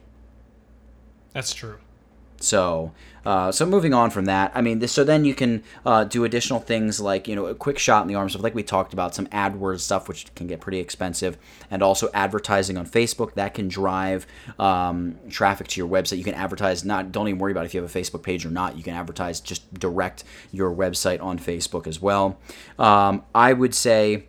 That's 1.32 1.52
true. 1.52 1.78
So, 2.42 2.92
uh, 3.24 3.52
so 3.52 3.64
moving 3.64 3.94
on 3.94 4.10
from 4.10 4.24
that, 4.24 4.50
I 4.54 4.60
mean, 4.60 4.80
this, 4.80 4.90
so 4.90 5.04
then 5.04 5.24
you 5.24 5.34
can 5.34 5.62
uh, 5.86 6.04
do 6.04 6.24
additional 6.24 6.58
things 6.58 7.00
like 7.00 7.28
you 7.28 7.36
know 7.36 7.46
a 7.46 7.54
quick 7.54 7.78
shot 7.78 8.02
in 8.02 8.08
the 8.08 8.16
arm 8.16 8.28
stuff, 8.28 8.42
like 8.42 8.54
we 8.54 8.62
talked 8.62 8.92
about, 8.92 9.14
some 9.14 9.26
AdWords 9.28 9.80
stuff, 9.80 10.08
which 10.08 10.34
can 10.34 10.48
get 10.48 10.60
pretty 10.60 10.78
expensive, 10.78 11.38
and 11.70 11.82
also 11.82 12.10
advertising 12.12 12.76
on 12.76 12.86
Facebook 12.86 13.34
that 13.34 13.54
can 13.54 13.68
drive 13.68 14.26
um, 14.58 15.16
traffic 15.30 15.68
to 15.68 15.80
your 15.80 15.88
website. 15.88 16.18
You 16.18 16.24
can 16.24 16.34
advertise 16.34 16.84
not 16.84 17.12
don't 17.12 17.28
even 17.28 17.38
worry 17.38 17.52
about 17.52 17.64
if 17.64 17.74
you 17.74 17.80
have 17.80 17.94
a 17.94 17.98
Facebook 17.98 18.22
page 18.22 18.44
or 18.44 18.50
not. 18.50 18.76
You 18.76 18.82
can 18.82 18.94
advertise 18.94 19.40
just 19.40 19.72
direct 19.74 20.24
your 20.50 20.74
website 20.74 21.22
on 21.22 21.38
Facebook 21.38 21.86
as 21.86 22.02
well. 22.02 22.38
Um, 22.78 23.24
I 23.34 23.52
would 23.52 23.74
say 23.74 24.24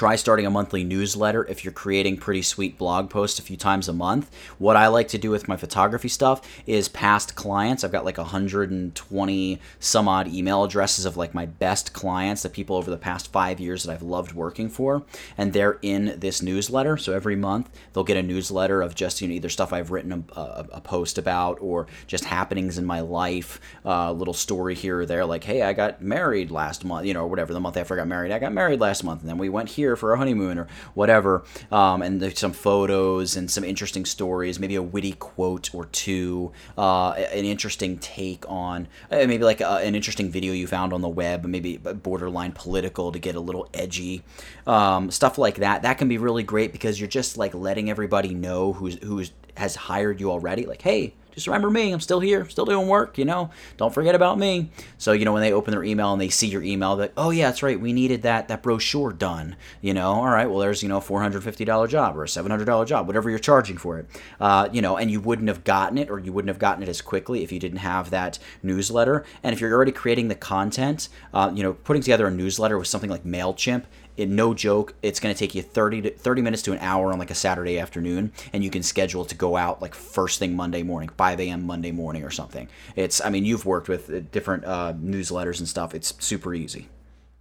try 0.00 0.16
starting 0.16 0.46
a 0.46 0.50
monthly 0.50 0.82
newsletter 0.82 1.44
if 1.44 1.62
you're 1.62 1.70
creating 1.70 2.16
pretty 2.16 2.40
sweet 2.40 2.78
blog 2.78 3.10
posts 3.10 3.38
a 3.38 3.42
few 3.42 3.54
times 3.54 3.86
a 3.86 3.92
month. 3.92 4.34
What 4.56 4.74
I 4.74 4.86
like 4.86 5.08
to 5.08 5.18
do 5.18 5.30
with 5.30 5.46
my 5.46 5.58
photography 5.58 6.08
stuff 6.08 6.40
is 6.66 6.88
past 6.88 7.34
clients. 7.34 7.84
I've 7.84 7.92
got 7.92 8.06
like 8.06 8.16
120 8.16 9.58
some 9.78 10.08
odd 10.08 10.26
email 10.28 10.64
addresses 10.64 11.04
of 11.04 11.18
like 11.18 11.34
my 11.34 11.44
best 11.44 11.92
clients, 11.92 12.42
the 12.42 12.48
people 12.48 12.76
over 12.76 12.90
the 12.90 12.96
past 12.96 13.30
five 13.30 13.60
years 13.60 13.82
that 13.82 13.92
I've 13.92 14.00
loved 14.00 14.32
working 14.32 14.70
for, 14.70 15.02
and 15.36 15.52
they're 15.52 15.78
in 15.82 16.18
this 16.18 16.40
newsletter. 16.40 16.96
So 16.96 17.12
every 17.12 17.36
month 17.36 17.68
they'll 17.92 18.02
get 18.02 18.16
a 18.16 18.22
newsletter 18.22 18.80
of 18.80 18.94
just 18.94 19.20
you 19.20 19.28
know 19.28 19.34
either 19.34 19.50
stuff 19.50 19.70
I've 19.70 19.90
written 19.90 20.24
a, 20.34 20.40
a, 20.40 20.66
a 20.72 20.80
post 20.80 21.18
about 21.18 21.58
or 21.60 21.88
just 22.06 22.24
happenings 22.24 22.78
in 22.78 22.86
my 22.86 23.00
life, 23.00 23.60
a 23.84 23.90
uh, 23.90 24.12
little 24.12 24.32
story 24.32 24.74
here 24.74 25.00
or 25.00 25.04
there, 25.04 25.26
like 25.26 25.44
hey 25.44 25.60
I 25.60 25.74
got 25.74 26.00
married 26.00 26.50
last 26.50 26.86
month, 26.86 27.04
you 27.04 27.12
know, 27.12 27.24
or 27.24 27.28
whatever 27.28 27.52
the 27.52 27.60
month 27.60 27.76
after 27.76 27.92
I 27.92 27.98
got 27.98 28.08
married, 28.08 28.32
I 28.32 28.38
got 28.38 28.54
married 28.54 28.80
last 28.80 29.04
month, 29.04 29.20
and 29.20 29.28
then 29.28 29.36
we 29.36 29.50
went 29.50 29.68
here 29.68 29.89
here 29.90 29.96
for 29.96 30.12
a 30.12 30.18
honeymoon 30.18 30.58
or 30.58 30.68
whatever. 30.94 31.44
Um, 31.72 32.02
and 32.02 32.20
there's 32.20 32.38
some 32.38 32.52
photos 32.52 33.36
and 33.36 33.50
some 33.50 33.64
interesting 33.64 34.04
stories, 34.04 34.58
maybe 34.58 34.76
a 34.76 34.82
witty 34.82 35.12
quote 35.12 35.74
or 35.74 35.86
two, 35.86 36.52
uh, 36.78 37.10
an 37.10 37.44
interesting 37.44 37.98
take 37.98 38.48
on 38.48 38.88
uh, 39.10 39.26
maybe 39.26 39.44
like 39.44 39.60
uh, 39.60 39.80
an 39.82 39.94
interesting 39.94 40.30
video 40.30 40.52
you 40.52 40.66
found 40.66 40.92
on 40.92 41.00
the 41.00 41.08
web, 41.08 41.44
maybe 41.44 41.76
borderline 41.76 42.52
political 42.52 43.10
to 43.12 43.18
get 43.18 43.34
a 43.34 43.40
little 43.40 43.68
edgy, 43.74 44.22
um, 44.66 45.10
stuff 45.10 45.38
like 45.38 45.56
that. 45.56 45.82
That 45.82 45.98
can 45.98 46.08
be 46.08 46.18
really 46.18 46.44
great 46.44 46.72
because 46.72 47.00
you're 47.00 47.08
just 47.08 47.36
like 47.36 47.54
letting 47.54 47.90
everybody 47.90 48.32
know 48.32 48.72
who's 48.72 48.94
who's 49.02 49.32
has 49.56 49.74
hired 49.74 50.20
you 50.20 50.30
already. 50.30 50.66
Like, 50.66 50.82
hey, 50.82 51.14
just 51.32 51.46
remember 51.46 51.70
me. 51.70 51.92
I'm 51.92 52.00
still 52.00 52.20
here, 52.20 52.48
still 52.48 52.64
doing 52.64 52.88
work, 52.88 53.18
you 53.18 53.24
know. 53.24 53.50
Don't 53.76 53.92
forget 53.92 54.14
about 54.14 54.38
me. 54.38 54.70
So, 54.98 55.12
you 55.12 55.24
know, 55.24 55.32
when 55.32 55.42
they 55.42 55.52
open 55.52 55.72
their 55.72 55.84
email 55.84 56.12
and 56.12 56.20
they 56.20 56.28
see 56.28 56.48
your 56.48 56.62
email, 56.62 56.96
that 56.96 57.12
oh 57.16 57.30
yeah, 57.30 57.48
that's 57.48 57.62
right, 57.62 57.80
we 57.80 57.92
needed 57.92 58.22
that 58.22 58.48
that 58.48 58.62
brochure 58.62 59.12
done. 59.12 59.56
You 59.80 59.94
know, 59.94 60.12
all 60.12 60.28
right, 60.28 60.48
well 60.48 60.58
there's, 60.58 60.82
you 60.82 60.88
know, 60.88 60.98
a 60.98 61.00
four 61.00 61.20
hundred 61.22 61.42
fifty 61.44 61.64
dollar 61.64 61.86
job 61.86 62.16
or 62.16 62.24
a 62.24 62.28
seven 62.28 62.50
hundred 62.50 62.66
dollar 62.66 62.84
job, 62.84 63.06
whatever 63.06 63.30
you're 63.30 63.38
charging 63.38 63.78
for 63.78 63.98
it. 63.98 64.06
Uh, 64.40 64.68
you 64.72 64.82
know, 64.82 64.96
and 64.96 65.10
you 65.10 65.20
wouldn't 65.20 65.48
have 65.48 65.64
gotten 65.64 65.98
it 65.98 66.10
or 66.10 66.18
you 66.18 66.32
wouldn't 66.32 66.48
have 66.48 66.58
gotten 66.58 66.82
it 66.82 66.88
as 66.88 67.00
quickly 67.00 67.42
if 67.42 67.52
you 67.52 67.58
didn't 67.58 67.78
have 67.78 68.10
that 68.10 68.38
newsletter. 68.62 69.24
And 69.42 69.52
if 69.52 69.60
you're 69.60 69.72
already 69.72 69.92
creating 69.92 70.28
the 70.28 70.34
content, 70.34 71.08
uh, 71.32 71.50
you 71.54 71.62
know, 71.62 71.72
putting 71.72 72.02
together 72.02 72.26
a 72.26 72.30
newsletter 72.30 72.78
with 72.78 72.88
something 72.88 73.10
like 73.10 73.24
MailChimp 73.24 73.84
it, 74.20 74.28
no 74.28 74.52
joke, 74.52 74.94
it's 75.02 75.18
going 75.18 75.34
to 75.34 75.38
take 75.38 75.54
you 75.54 75.62
30 75.62 76.02
to 76.02 76.10
30 76.10 76.42
minutes 76.42 76.62
to 76.62 76.72
an 76.72 76.78
hour 76.80 77.12
on 77.12 77.18
like 77.18 77.30
a 77.30 77.34
Saturday 77.34 77.78
afternoon, 77.78 78.32
and 78.52 78.62
you 78.62 78.70
can 78.70 78.82
schedule 78.82 79.24
to 79.24 79.34
go 79.34 79.56
out 79.56 79.80
like 79.80 79.94
first 79.94 80.38
thing 80.38 80.54
Monday 80.54 80.82
morning, 80.82 81.08
5 81.08 81.40
a.m. 81.40 81.66
Monday 81.66 81.90
morning 81.90 82.22
or 82.22 82.30
something. 82.30 82.68
It's, 82.96 83.20
I 83.24 83.30
mean, 83.30 83.44
you've 83.44 83.64
worked 83.64 83.88
with 83.88 84.10
uh, 84.10 84.20
different 84.30 84.64
uh, 84.64 84.92
newsletters 84.92 85.58
and 85.58 85.68
stuff. 85.68 85.94
It's 85.94 86.14
super 86.22 86.54
easy. 86.54 86.88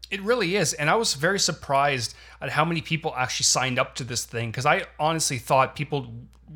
It 0.10 0.22
really 0.22 0.56
is. 0.56 0.74
And 0.74 0.90
I 0.90 0.96
was 0.96 1.14
very 1.14 1.40
surprised 1.40 2.16
at 2.42 2.50
how 2.52 2.66
many 2.66 2.82
people 2.82 3.14
actually 3.16 3.44
signed 3.44 3.78
up 3.78 3.96
to 3.96 4.04
this 4.04 4.26
thing 4.26 4.50
because 4.50 4.66
I 4.66 4.86
honestly 5.00 5.38
thought 5.38 5.76
people 5.76 6.08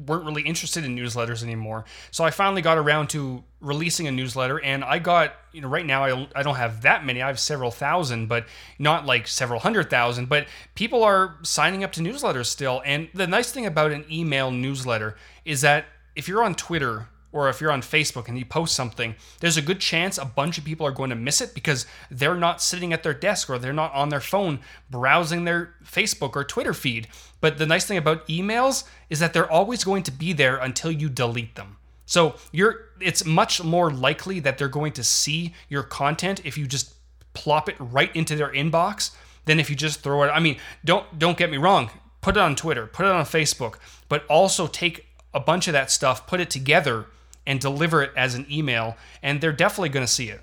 weren't 0.05 0.25
really 0.25 0.41
interested 0.41 0.83
in 0.83 0.95
newsletters 0.95 1.43
anymore. 1.43 1.85
So 2.11 2.23
I 2.23 2.31
finally 2.31 2.61
got 2.61 2.77
around 2.77 3.09
to 3.11 3.43
releasing 3.61 4.07
a 4.07 4.11
newsletter 4.11 4.59
and 4.61 4.83
I 4.83 4.99
got, 4.99 5.33
you 5.51 5.61
know, 5.61 5.67
right 5.67 5.85
now 5.85 6.03
I, 6.03 6.27
I 6.35 6.43
don't 6.43 6.55
have 6.55 6.81
that 6.81 7.05
many. 7.05 7.21
I 7.21 7.27
have 7.27 7.39
several 7.39 7.71
thousand, 7.71 8.27
but 8.27 8.45
not 8.79 9.05
like 9.05 9.27
several 9.27 9.59
hundred 9.59 9.89
thousand, 9.89 10.29
but 10.29 10.47
people 10.75 11.03
are 11.03 11.37
signing 11.43 11.83
up 11.83 11.91
to 11.93 12.01
newsletters 12.01 12.47
still. 12.47 12.81
And 12.85 13.09
the 13.13 13.27
nice 13.27 13.51
thing 13.51 13.65
about 13.65 13.91
an 13.91 14.05
email 14.11 14.51
newsletter 14.51 15.15
is 15.45 15.61
that 15.61 15.85
if 16.15 16.27
you're 16.27 16.43
on 16.43 16.55
Twitter 16.55 17.07
or 17.33 17.49
if 17.49 17.59
you're 17.59 17.71
on 17.71 17.81
Facebook 17.81 18.27
and 18.27 18.37
you 18.37 18.45
post 18.45 18.75
something, 18.75 19.15
there's 19.39 19.57
a 19.57 19.61
good 19.61 19.79
chance 19.79 20.17
a 20.17 20.25
bunch 20.25 20.57
of 20.57 20.63
people 20.63 20.85
are 20.85 20.91
going 20.91 21.09
to 21.09 21.15
miss 21.15 21.41
it 21.41 21.53
because 21.55 21.85
they're 22.11 22.35
not 22.35 22.61
sitting 22.61 22.93
at 22.93 23.01
their 23.01 23.13
desk 23.13 23.49
or 23.49 23.57
they're 23.57 23.73
not 23.73 23.93
on 23.93 24.09
their 24.09 24.21
phone 24.21 24.59
browsing 24.89 25.43
their 25.43 25.73
Facebook 25.83 26.35
or 26.35 26.43
Twitter 26.43 26.73
feed. 26.73 27.07
But 27.43 27.57
the 27.57 27.65
nice 27.65 27.83
thing 27.83 27.97
about 27.97 28.25
emails 28.29 28.85
is 29.09 29.19
that 29.19 29.33
they're 29.33 29.51
always 29.51 29.83
going 29.83 30.03
to 30.03 30.11
be 30.11 30.31
there 30.31 30.55
until 30.55 30.93
you 30.93 31.09
delete 31.09 31.55
them. 31.55 31.75
So 32.05 32.35
you're 32.53 32.85
it's 33.01 33.25
much 33.25 33.61
more 33.61 33.91
likely 33.91 34.39
that 34.39 34.57
they're 34.57 34.69
going 34.69 34.93
to 34.93 35.03
see 35.03 35.53
your 35.67 35.83
content 35.83 36.39
if 36.45 36.57
you 36.57 36.65
just 36.67 36.93
plop 37.33 37.67
it 37.67 37.75
right 37.79 38.15
into 38.15 38.37
their 38.37 38.47
inbox 38.53 39.11
than 39.43 39.59
if 39.59 39.69
you 39.69 39.75
just 39.75 39.99
throw 39.99 40.23
it. 40.23 40.27
I 40.27 40.39
mean, 40.39 40.55
don't 40.85 41.19
don't 41.19 41.37
get 41.37 41.51
me 41.51 41.57
wrong. 41.57 41.89
Put 42.21 42.37
it 42.37 42.39
on 42.39 42.55
Twitter, 42.55 42.87
put 42.87 43.05
it 43.05 43.11
on 43.11 43.25
Facebook, 43.25 43.75
but 44.07 44.25
also 44.27 44.65
take 44.67 45.05
a 45.33 45.41
bunch 45.41 45.67
of 45.67 45.73
that 45.73 45.91
stuff, 45.91 46.25
put 46.25 46.39
it 46.39 46.49
together 46.49 47.07
and 47.45 47.59
deliver 47.59 48.01
it 48.01 48.13
as 48.15 48.35
an 48.35 48.45
email, 48.49 48.95
and 49.21 49.41
they're 49.41 49.51
definitely 49.51 49.89
going 49.89 50.05
to 50.05 50.11
see 50.11 50.29
it. 50.29 50.39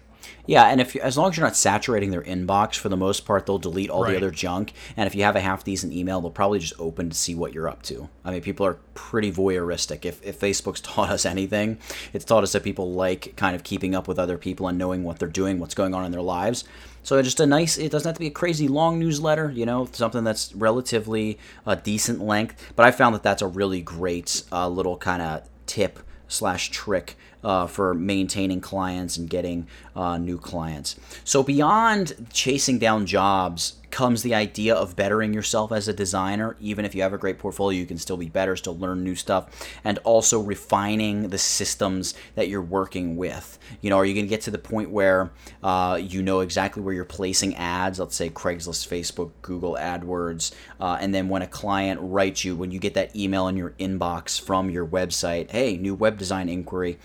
Yeah, 0.47 0.65
and 0.65 0.81
if 0.81 0.95
you, 0.95 1.01
as 1.01 1.17
long 1.17 1.31
as 1.31 1.37
you're 1.37 1.47
not 1.47 1.57
saturating 1.57 2.11
their 2.11 2.23
inbox, 2.23 2.77
for 2.77 2.89
the 2.89 2.97
most 2.97 3.25
part, 3.25 3.47
they'll 3.47 3.59
delete 3.59 3.91
all 3.91 4.05
right. 4.05 4.12
the 4.12 4.17
other 4.17 4.31
junk. 4.31 4.73
And 4.97 5.07
if 5.07 5.15
you 5.15 5.23
have 5.23 5.37
a 5.37 5.41
half 5.41 5.65
decent 5.65 5.93
email, 5.93 6.21
they'll 6.21 6.31
probably 6.31 6.59
just 6.59 6.75
open 6.79 7.11
to 7.11 7.17
see 7.17 7.35
what 7.35 7.55
you're 7.55 7.69
up 7.69 7.83
to. 7.85 8.09
I 8.25 8.33
mean, 8.33 8.43
people 8.43 8.67
are 8.67 8.79
pretty 8.95 9.31
voyeuristic. 9.31 10.05
If, 10.05 10.25
if 10.25 10.41
Facebook's 10.41 10.81
taught 10.81 11.11
us 11.11 11.25
anything, 11.25 11.79
it's 12.12 12.25
taught 12.25 12.43
us 12.43 12.53
that 12.53 12.62
people 12.62 12.93
like 12.93 13.37
kind 13.37 13.55
of 13.55 13.62
keeping 13.62 13.95
up 13.95 14.09
with 14.09 14.19
other 14.19 14.39
people 14.39 14.69
and 14.69 14.79
knowing 14.79 15.05
what 15.05 15.19
they're 15.19 15.29
doing, 15.29 15.59
what's 15.59 15.75
going 15.75 15.95
on 15.95 16.05
in 16.05 16.12
their 16.12 16.23
lives. 16.23 16.65
So 17.03 17.21
just 17.23 17.41
a 17.41 17.47
nice. 17.47 17.79
It 17.79 17.91
doesn't 17.91 18.09
have 18.09 18.17
to 18.17 18.21
be 18.21 18.27
a 18.27 18.31
crazy 18.31 18.69
long 18.69 18.99
newsletter. 18.99 19.51
You 19.51 19.67
know, 19.67 19.89
something 19.93 20.23
that's 20.25 20.55
relatively 20.55 21.39
a 21.67 21.71
uh, 21.71 21.75
decent 21.77 22.21
length. 22.21 22.73
But 22.77 22.87
I 22.87 22.91
found 22.91 23.15
that 23.15 23.23
that's 23.23 23.43
a 23.43 23.47
really 23.47 23.81
great 23.81 24.43
uh, 24.53 24.69
little 24.69 24.97
kind 24.97 25.23
of 25.23 25.49
tip 25.67 26.01
slash 26.29 26.71
trick 26.71 27.17
uh, 27.45 27.67
for 27.67 27.95
maintaining 27.95 28.61
clients 28.61 29.17
and 29.17 29.29
getting 29.29 29.67
uh, 29.97 30.19
new 30.19 30.39
clients. 30.39 30.97
So 31.25 31.43
beyond 31.43 32.29
chasing 32.33 32.79
down 32.79 33.07
jobs 33.07 33.75
comes 33.91 34.23
the 34.23 34.35
idea 34.35 34.75
of 34.75 34.97
bettering 34.97 35.35
yourself 35.35 35.73
as 35.73 35.89
a 35.89 35.93
designer. 35.93 36.57
Even 36.61 36.85
if 36.85 36.95
you 36.95 37.03
have 37.03 37.12
a 37.12 37.19
great 37.19 37.39
portfolio, 37.39 37.79
you 37.79 37.87
can 37.87 37.99
still 37.99 38.17
be 38.17 38.29
better, 38.29 38.57
still 38.57 38.79
learn 38.79 39.03
new 39.03 39.15
stuff, 39.15 39.49
and 39.85 39.99
also 39.99 40.41
refining 40.41 41.29
the 41.29 41.39
systems 41.39 42.15
that 42.35 42.49
you're 42.49 42.62
working 42.62 43.17
with. 43.17 43.59
You 43.81 43.91
know, 43.91 43.97
are 43.97 44.05
you 44.05 44.15
going 44.15 44.27
to 44.27 44.31
get 44.31 44.43
to 44.43 44.51
the 44.51 44.59
point 44.59 44.91
where 44.91 45.31
uh, 45.62 45.99
you 46.01 46.23
know 46.23 46.41
exactly 46.41 46.83
where 46.83 46.95
you're 46.95 47.05
placing 47.05 47.57
ads? 47.57 47.99
Let's 47.99 48.17
say 48.17 48.31
Craigslist, 48.31 48.89
Facebook, 48.89 49.33
Google 49.43 49.77
AdWords, 49.79 50.55
uh, 50.81 50.99
and 51.01 51.15
then 51.15 51.29
when 51.29 51.43
a 51.43 51.47
client 51.47 52.01
writes 52.03 52.45
you, 52.45 52.57
when 52.57 52.71
you 52.71 52.79
get 52.79 52.95
that 52.95 53.15
email 53.17 53.49
in 53.49 53.57
your 53.57 53.71
inbox 53.71 54.41
from 54.41 54.71
your 54.71 54.87
website, 54.87 55.51
hey, 55.51 55.77
new 55.77 55.95
web 55.95 56.17
design 56.17 56.49
inquiry 56.49 56.99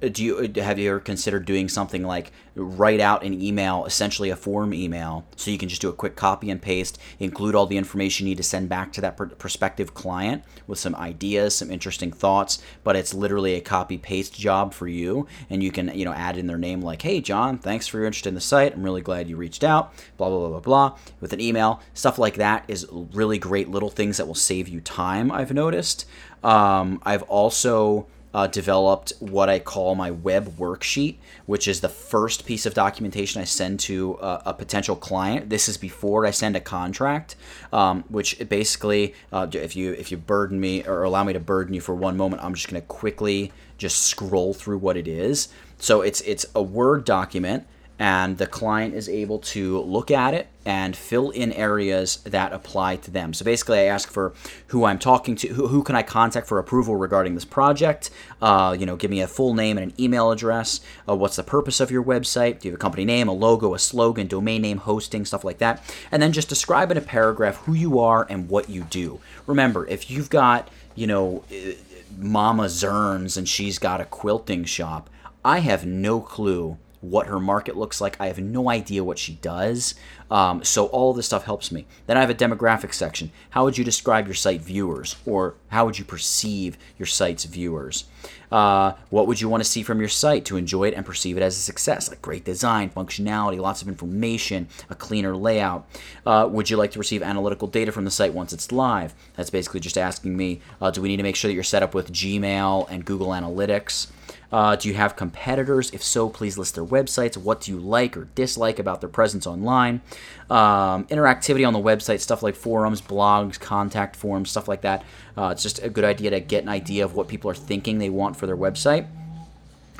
do 0.00 0.24
you 0.24 0.52
have 0.56 0.78
you 0.78 0.90
ever 0.90 1.00
considered 1.00 1.44
doing 1.44 1.68
something 1.68 2.04
like 2.04 2.30
write 2.54 3.00
out 3.00 3.24
an 3.24 3.40
email 3.40 3.84
essentially 3.84 4.30
a 4.30 4.36
form 4.36 4.72
email 4.72 5.26
so 5.36 5.50
you 5.50 5.58
can 5.58 5.68
just 5.68 5.80
do 5.80 5.88
a 5.88 5.92
quick 5.92 6.14
copy 6.14 6.50
and 6.50 6.62
paste 6.62 6.98
include 7.18 7.54
all 7.54 7.66
the 7.66 7.76
information 7.76 8.26
you 8.26 8.30
need 8.30 8.36
to 8.36 8.42
send 8.42 8.68
back 8.68 8.92
to 8.92 9.00
that 9.00 9.16
prospective 9.38 9.94
client 9.94 10.44
with 10.66 10.78
some 10.78 10.94
ideas 10.94 11.54
some 11.56 11.70
interesting 11.70 12.12
thoughts 12.12 12.62
but 12.84 12.94
it's 12.94 13.12
literally 13.12 13.54
a 13.54 13.60
copy 13.60 13.98
paste 13.98 14.38
job 14.38 14.72
for 14.72 14.86
you 14.86 15.26
and 15.50 15.62
you 15.62 15.70
can 15.72 15.88
you 15.96 16.04
know 16.04 16.12
add 16.12 16.36
in 16.36 16.46
their 16.46 16.58
name 16.58 16.80
like 16.80 17.02
hey 17.02 17.20
john 17.20 17.58
thanks 17.58 17.86
for 17.86 17.98
your 17.98 18.06
interest 18.06 18.26
in 18.26 18.34
the 18.34 18.40
site. 18.40 18.74
I'm 18.74 18.82
really 18.82 19.02
glad 19.02 19.28
you 19.28 19.36
reached 19.36 19.64
out 19.64 19.92
blah 20.16 20.28
blah 20.28 20.38
blah 20.38 20.48
blah 20.48 20.60
blah 20.60 20.98
with 21.20 21.32
an 21.32 21.40
email. 21.40 21.80
Stuff 21.94 22.18
like 22.18 22.36
that 22.36 22.64
is 22.68 22.86
really 22.90 23.38
great 23.38 23.68
little 23.68 23.90
things 23.90 24.16
that 24.16 24.26
will 24.26 24.34
save 24.34 24.68
you 24.68 24.80
time 24.80 25.30
i've 25.32 25.52
noticed. 25.52 26.06
Um, 26.42 27.00
i've 27.04 27.22
also 27.24 28.06
uh, 28.34 28.46
developed 28.46 29.12
what 29.20 29.48
I 29.48 29.58
call 29.58 29.94
my 29.94 30.10
web 30.10 30.56
worksheet, 30.56 31.16
which 31.46 31.66
is 31.66 31.80
the 31.80 31.88
first 31.88 32.46
piece 32.46 32.66
of 32.66 32.74
documentation 32.74 33.40
I 33.40 33.44
send 33.44 33.80
to 33.80 34.18
a, 34.20 34.42
a 34.46 34.54
potential 34.54 34.96
client. 34.96 35.50
This 35.50 35.68
is 35.68 35.76
before 35.76 36.26
I 36.26 36.30
send 36.30 36.56
a 36.56 36.60
contract, 36.60 37.36
um, 37.72 38.04
which 38.08 38.38
basically, 38.48 39.14
uh, 39.32 39.46
if 39.52 39.74
you 39.76 39.92
if 39.92 40.10
you 40.10 40.16
burden 40.16 40.60
me 40.60 40.84
or 40.84 41.02
allow 41.02 41.24
me 41.24 41.32
to 41.32 41.40
burden 41.40 41.74
you 41.74 41.80
for 41.80 41.94
one 41.94 42.16
moment, 42.16 42.42
I'm 42.42 42.54
just 42.54 42.68
going 42.68 42.80
to 42.80 42.86
quickly 42.86 43.52
just 43.78 44.02
scroll 44.02 44.52
through 44.54 44.78
what 44.78 44.96
it 44.96 45.08
is. 45.08 45.48
So 45.78 46.02
it's 46.02 46.20
it's 46.22 46.44
a 46.54 46.62
Word 46.62 47.04
document 47.04 47.66
and 47.98 48.38
the 48.38 48.46
client 48.46 48.94
is 48.94 49.08
able 49.08 49.40
to 49.40 49.80
look 49.80 50.10
at 50.10 50.32
it 50.32 50.46
and 50.64 50.94
fill 50.94 51.30
in 51.30 51.52
areas 51.52 52.16
that 52.18 52.52
apply 52.52 52.96
to 52.96 53.10
them. 53.10 53.32
So 53.32 53.44
basically, 53.44 53.78
I 53.80 53.84
ask 53.84 54.08
for 54.08 54.34
who 54.68 54.84
I'm 54.84 54.98
talking 54.98 55.34
to, 55.36 55.48
who, 55.48 55.68
who 55.68 55.82
can 55.82 55.96
I 55.96 56.02
contact 56.02 56.46
for 56.46 56.58
approval 56.58 56.94
regarding 56.94 57.34
this 57.34 57.44
project. 57.44 58.10
Uh, 58.40 58.76
you 58.78 58.86
know, 58.86 58.94
give 58.94 59.10
me 59.10 59.20
a 59.20 59.26
full 59.26 59.54
name 59.54 59.78
and 59.78 59.90
an 59.90 60.00
email 60.00 60.30
address. 60.30 60.80
Uh, 61.08 61.16
what's 61.16 61.36
the 61.36 61.42
purpose 61.42 61.80
of 61.80 61.90
your 61.90 62.04
website? 62.04 62.60
Do 62.60 62.68
you 62.68 62.72
have 62.72 62.78
a 62.78 62.82
company 62.82 63.04
name, 63.04 63.28
a 63.28 63.32
logo, 63.32 63.74
a 63.74 63.78
slogan, 63.78 64.26
domain 64.26 64.62
name, 64.62 64.78
hosting, 64.78 65.24
stuff 65.24 65.42
like 65.42 65.58
that? 65.58 65.82
And 66.12 66.22
then 66.22 66.32
just 66.32 66.48
describe 66.48 66.90
in 66.90 66.96
a 66.96 67.00
paragraph 67.02 67.56
who 67.56 67.74
you 67.74 67.98
are 67.98 68.26
and 68.28 68.48
what 68.48 68.68
you 68.68 68.84
do. 68.84 69.20
Remember, 69.46 69.86
if 69.86 70.10
you've 70.10 70.30
got, 70.30 70.68
you 70.94 71.06
know, 71.06 71.44
uh, 71.50 71.72
Mama 72.16 72.64
Zerns 72.64 73.36
and 73.36 73.48
she's 73.48 73.78
got 73.78 74.00
a 74.00 74.04
quilting 74.04 74.64
shop, 74.64 75.10
I 75.44 75.60
have 75.60 75.86
no 75.86 76.20
clue 76.20 76.78
what 77.00 77.26
her 77.28 77.38
market 77.38 77.76
looks 77.76 78.00
like. 78.00 78.20
I 78.20 78.26
have 78.26 78.38
no 78.38 78.68
idea 78.68 79.04
what 79.04 79.18
she 79.18 79.34
does. 79.34 79.94
Um, 80.30 80.62
so 80.62 80.86
all 80.86 81.14
this 81.14 81.26
stuff 81.26 81.44
helps 81.44 81.72
me. 81.72 81.86
Then 82.06 82.16
I 82.16 82.20
have 82.20 82.30
a 82.30 82.34
demographic 82.34 82.92
section. 82.92 83.30
How 83.50 83.64
would 83.64 83.78
you 83.78 83.84
describe 83.84 84.26
your 84.26 84.34
site 84.34 84.60
viewers, 84.60 85.16
or 85.24 85.54
how 85.68 85.86
would 85.86 85.98
you 85.98 86.04
perceive 86.04 86.76
your 86.98 87.06
site's 87.06 87.44
viewers? 87.44 88.04
Uh, 88.50 88.92
what 89.10 89.26
would 89.26 89.40
you 89.40 89.48
want 89.48 89.62
to 89.62 89.68
see 89.68 89.82
from 89.82 90.00
your 90.00 90.08
site 90.08 90.44
to 90.46 90.56
enjoy 90.56 90.88
it 90.88 90.94
and 90.94 91.04
perceive 91.04 91.36
it 91.36 91.42
as 91.42 91.56
a 91.56 91.60
success? 91.60 92.08
Like 92.08 92.20
great 92.20 92.44
design, 92.44 92.90
functionality, 92.90 93.58
lots 93.58 93.80
of 93.80 93.88
information, 93.88 94.68
a 94.90 94.94
cleaner 94.94 95.36
layout. 95.36 95.88
Uh, 96.26 96.48
would 96.50 96.68
you 96.68 96.76
like 96.76 96.90
to 96.92 96.98
receive 96.98 97.22
analytical 97.22 97.68
data 97.68 97.92
from 97.92 98.04
the 98.04 98.10
site 98.10 98.34
once 98.34 98.52
it's 98.52 98.72
live? 98.72 99.14
That's 99.36 99.50
basically 99.50 99.80
just 99.80 99.96
asking 99.96 100.36
me, 100.36 100.60
uh, 100.80 100.90
do 100.90 101.00
we 101.00 101.08
need 101.08 101.18
to 101.18 101.22
make 101.22 101.36
sure 101.36 101.48
that 101.48 101.54
you're 101.54 101.62
set 101.62 101.82
up 101.82 101.94
with 101.94 102.12
Gmail 102.12 102.86
and 102.90 103.04
Google 103.04 103.28
Analytics? 103.28 104.08
Uh, 104.50 104.76
do 104.76 104.88
you 104.88 104.94
have 104.94 105.16
competitors? 105.16 105.90
If 105.90 106.02
so, 106.02 106.28
please 106.28 106.56
list 106.56 106.74
their 106.74 106.84
websites. 106.84 107.36
What 107.36 107.60
do 107.60 107.72
you 107.72 107.78
like 107.78 108.16
or 108.16 108.24
dislike 108.34 108.78
about 108.78 109.00
their 109.00 109.10
presence 109.10 109.46
online? 109.46 110.00
Um, 110.48 111.04
interactivity 111.06 111.66
on 111.66 111.72
the 111.72 111.78
website, 111.78 112.20
stuff 112.20 112.42
like 112.42 112.54
forums, 112.54 113.02
blogs, 113.02 113.60
contact 113.60 114.16
forms, 114.16 114.50
stuff 114.50 114.68
like 114.68 114.82
that. 114.82 115.04
Uh, 115.36 115.50
it's 115.52 115.62
just 115.62 115.82
a 115.82 115.90
good 115.90 116.04
idea 116.04 116.30
to 116.30 116.40
get 116.40 116.62
an 116.62 116.68
idea 116.68 117.04
of 117.04 117.14
what 117.14 117.28
people 117.28 117.50
are 117.50 117.54
thinking 117.54 117.98
they 117.98 118.10
want 118.10 118.36
for 118.36 118.46
their 118.46 118.56
website 118.56 119.06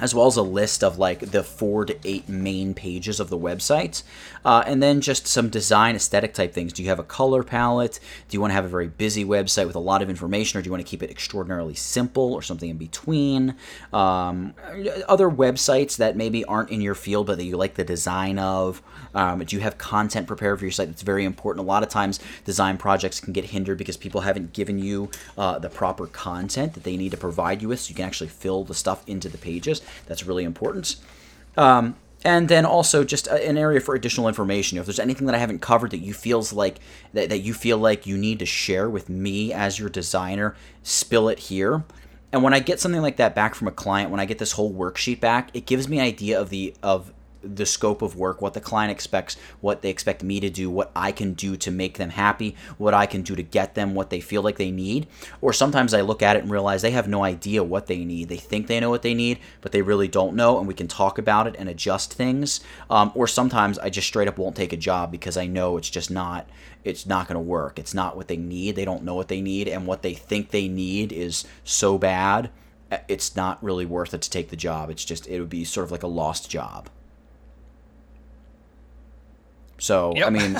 as 0.00 0.14
well 0.14 0.26
as 0.26 0.36
a 0.36 0.42
list 0.42 0.84
of 0.84 0.98
like 0.98 1.20
the 1.30 1.42
four 1.42 1.84
to 1.84 1.96
eight 2.04 2.28
main 2.28 2.74
pages 2.74 3.20
of 3.20 3.30
the 3.30 3.38
website, 3.38 4.02
uh, 4.44 4.62
and 4.66 4.82
then 4.82 5.00
just 5.00 5.26
some 5.26 5.48
design 5.48 5.96
aesthetic 5.96 6.34
type 6.34 6.52
things. 6.52 6.72
Do 6.72 6.82
you 6.82 6.88
have 6.88 6.98
a 6.98 7.04
color 7.04 7.42
palette? 7.42 7.98
Do 8.28 8.36
you 8.36 8.40
want 8.40 8.50
to 8.50 8.54
have 8.54 8.64
a 8.64 8.68
very 8.68 8.88
busy 8.88 9.24
website 9.24 9.66
with 9.66 9.76
a 9.76 9.80
lot 9.80 10.02
of 10.02 10.08
information, 10.08 10.58
or 10.58 10.62
do 10.62 10.68
you 10.68 10.72
want 10.72 10.84
to 10.84 10.90
keep 10.90 11.02
it 11.02 11.10
extraordinarily 11.10 11.74
simple, 11.74 12.32
or 12.34 12.42
something 12.42 12.70
in 12.70 12.76
between? 12.76 13.54
Um, 13.92 14.54
other 15.08 15.28
websites 15.28 15.96
that 15.96 16.16
maybe 16.16 16.44
aren't 16.44 16.70
in 16.70 16.80
your 16.80 16.94
field, 16.94 17.26
but 17.26 17.38
that 17.38 17.44
you 17.44 17.56
like 17.56 17.74
the 17.74 17.84
design 17.84 18.38
of. 18.38 18.82
Um, 19.14 19.40
do 19.40 19.56
you 19.56 19.62
have 19.62 19.78
content 19.78 20.26
prepared 20.26 20.58
for 20.58 20.64
your 20.64 20.72
site? 20.72 20.88
That's 20.88 21.02
very 21.02 21.24
important. 21.24 21.64
A 21.64 21.66
lot 21.66 21.82
of 21.82 21.88
times, 21.88 22.20
design 22.44 22.78
projects 22.78 23.20
can 23.20 23.32
get 23.32 23.46
hindered 23.46 23.78
because 23.78 23.96
people 23.96 24.20
haven't 24.20 24.52
given 24.52 24.78
you 24.78 25.10
uh, 25.36 25.58
the 25.58 25.68
proper 25.68 26.06
content 26.06 26.74
that 26.74 26.84
they 26.84 26.96
need 26.96 27.10
to 27.10 27.16
provide 27.16 27.62
you 27.62 27.68
with, 27.68 27.80
so 27.80 27.88
you 27.88 27.94
can 27.94 28.04
actually 28.04 28.28
fill 28.28 28.64
the 28.64 28.74
stuff 28.74 29.02
into 29.06 29.28
the 29.28 29.38
pages. 29.38 29.82
That's 30.06 30.24
really 30.24 30.44
important. 30.44 30.96
Um, 31.56 31.96
and 32.24 32.48
then 32.48 32.64
also 32.64 33.04
just 33.04 33.26
an 33.28 33.56
area 33.56 33.80
for 33.80 33.94
additional 33.94 34.28
information. 34.28 34.78
If 34.78 34.86
there's 34.86 34.98
anything 34.98 35.26
that 35.26 35.34
I 35.34 35.38
haven't 35.38 35.60
covered 35.60 35.92
that 35.92 35.98
you 35.98 36.12
feels 36.12 36.52
like 36.52 36.78
that, 37.12 37.28
that 37.28 37.38
you 37.38 37.54
feel 37.54 37.78
like 37.78 38.06
you 38.06 38.18
need 38.18 38.40
to 38.40 38.46
share 38.46 38.90
with 38.90 39.08
me 39.08 39.52
as 39.52 39.78
your 39.78 39.88
designer, 39.88 40.56
spill 40.82 41.28
it 41.28 41.38
here. 41.38 41.84
And 42.32 42.42
when 42.42 42.52
I 42.52 42.60
get 42.60 42.80
something 42.80 43.00
like 43.00 43.16
that 43.16 43.34
back 43.34 43.54
from 43.54 43.68
a 43.68 43.72
client, 43.72 44.10
when 44.10 44.20
I 44.20 44.24
get 44.24 44.38
this 44.38 44.52
whole 44.52 44.72
worksheet 44.72 45.20
back, 45.20 45.50
it 45.54 45.64
gives 45.64 45.88
me 45.88 45.98
an 45.98 46.04
idea 46.04 46.40
of 46.40 46.50
the 46.50 46.74
of 46.82 47.12
the 47.54 47.66
scope 47.66 48.02
of 48.02 48.16
work, 48.16 48.40
what 48.40 48.54
the 48.54 48.60
client 48.60 48.90
expects, 48.90 49.36
what 49.60 49.82
they 49.82 49.90
expect 49.90 50.22
me 50.22 50.40
to 50.40 50.50
do, 50.50 50.70
what 50.70 50.90
I 50.94 51.12
can 51.12 51.34
do 51.34 51.56
to 51.56 51.70
make 51.70 51.98
them 51.98 52.10
happy, 52.10 52.56
what 52.76 52.94
I 52.94 53.06
can 53.06 53.22
do 53.22 53.34
to 53.36 53.42
get 53.42 53.74
them 53.74 53.94
what 53.94 54.10
they 54.10 54.20
feel 54.20 54.42
like 54.42 54.56
they 54.56 54.70
need. 54.70 55.06
Or 55.40 55.52
sometimes 55.52 55.94
I 55.94 56.00
look 56.00 56.22
at 56.22 56.36
it 56.36 56.42
and 56.42 56.50
realize 56.50 56.82
they 56.82 56.90
have 56.92 57.08
no 57.08 57.24
idea 57.24 57.64
what 57.64 57.86
they 57.86 58.04
need. 58.04 58.28
They 58.28 58.36
think 58.36 58.66
they 58.66 58.80
know 58.80 58.90
what 58.90 59.02
they 59.02 59.14
need, 59.14 59.38
but 59.60 59.72
they 59.72 59.82
really 59.82 60.08
don't 60.08 60.36
know, 60.36 60.58
and 60.58 60.68
we 60.68 60.74
can 60.74 60.88
talk 60.88 61.18
about 61.18 61.46
it 61.46 61.56
and 61.58 61.68
adjust 61.68 62.12
things. 62.12 62.60
Um, 62.90 63.12
or 63.14 63.26
sometimes 63.26 63.78
I 63.78 63.90
just 63.90 64.06
straight 64.06 64.28
up 64.28 64.38
won't 64.38 64.56
take 64.56 64.72
a 64.72 64.76
job 64.76 65.10
because 65.10 65.36
I 65.36 65.46
know 65.46 65.76
it's 65.76 65.90
just 65.90 66.10
not 66.10 66.48
it's 66.84 67.06
not 67.06 67.26
going 67.26 67.34
to 67.34 67.40
work. 67.40 67.78
It's 67.78 67.94
not 67.94 68.16
what 68.16 68.28
they 68.28 68.36
need. 68.36 68.76
They 68.76 68.84
don't 68.84 69.02
know 69.02 69.14
what 69.14 69.28
they 69.28 69.40
need, 69.40 69.68
and 69.68 69.86
what 69.86 70.02
they 70.02 70.14
think 70.14 70.50
they 70.50 70.68
need 70.68 71.12
is 71.12 71.44
so 71.64 71.98
bad. 71.98 72.50
It's 73.06 73.36
not 73.36 73.62
really 73.62 73.84
worth 73.84 74.14
it 74.14 74.22
to 74.22 74.30
take 74.30 74.48
the 74.48 74.56
job. 74.56 74.88
It's 74.90 75.04
just 75.04 75.26
it 75.26 75.40
would 75.40 75.50
be 75.50 75.64
sort 75.64 75.84
of 75.84 75.90
like 75.90 76.02
a 76.02 76.08
lost 76.08 76.50
job. 76.50 76.88
So 79.78 80.12
yep. 80.16 80.26
I 80.28 80.30
mean, 80.30 80.54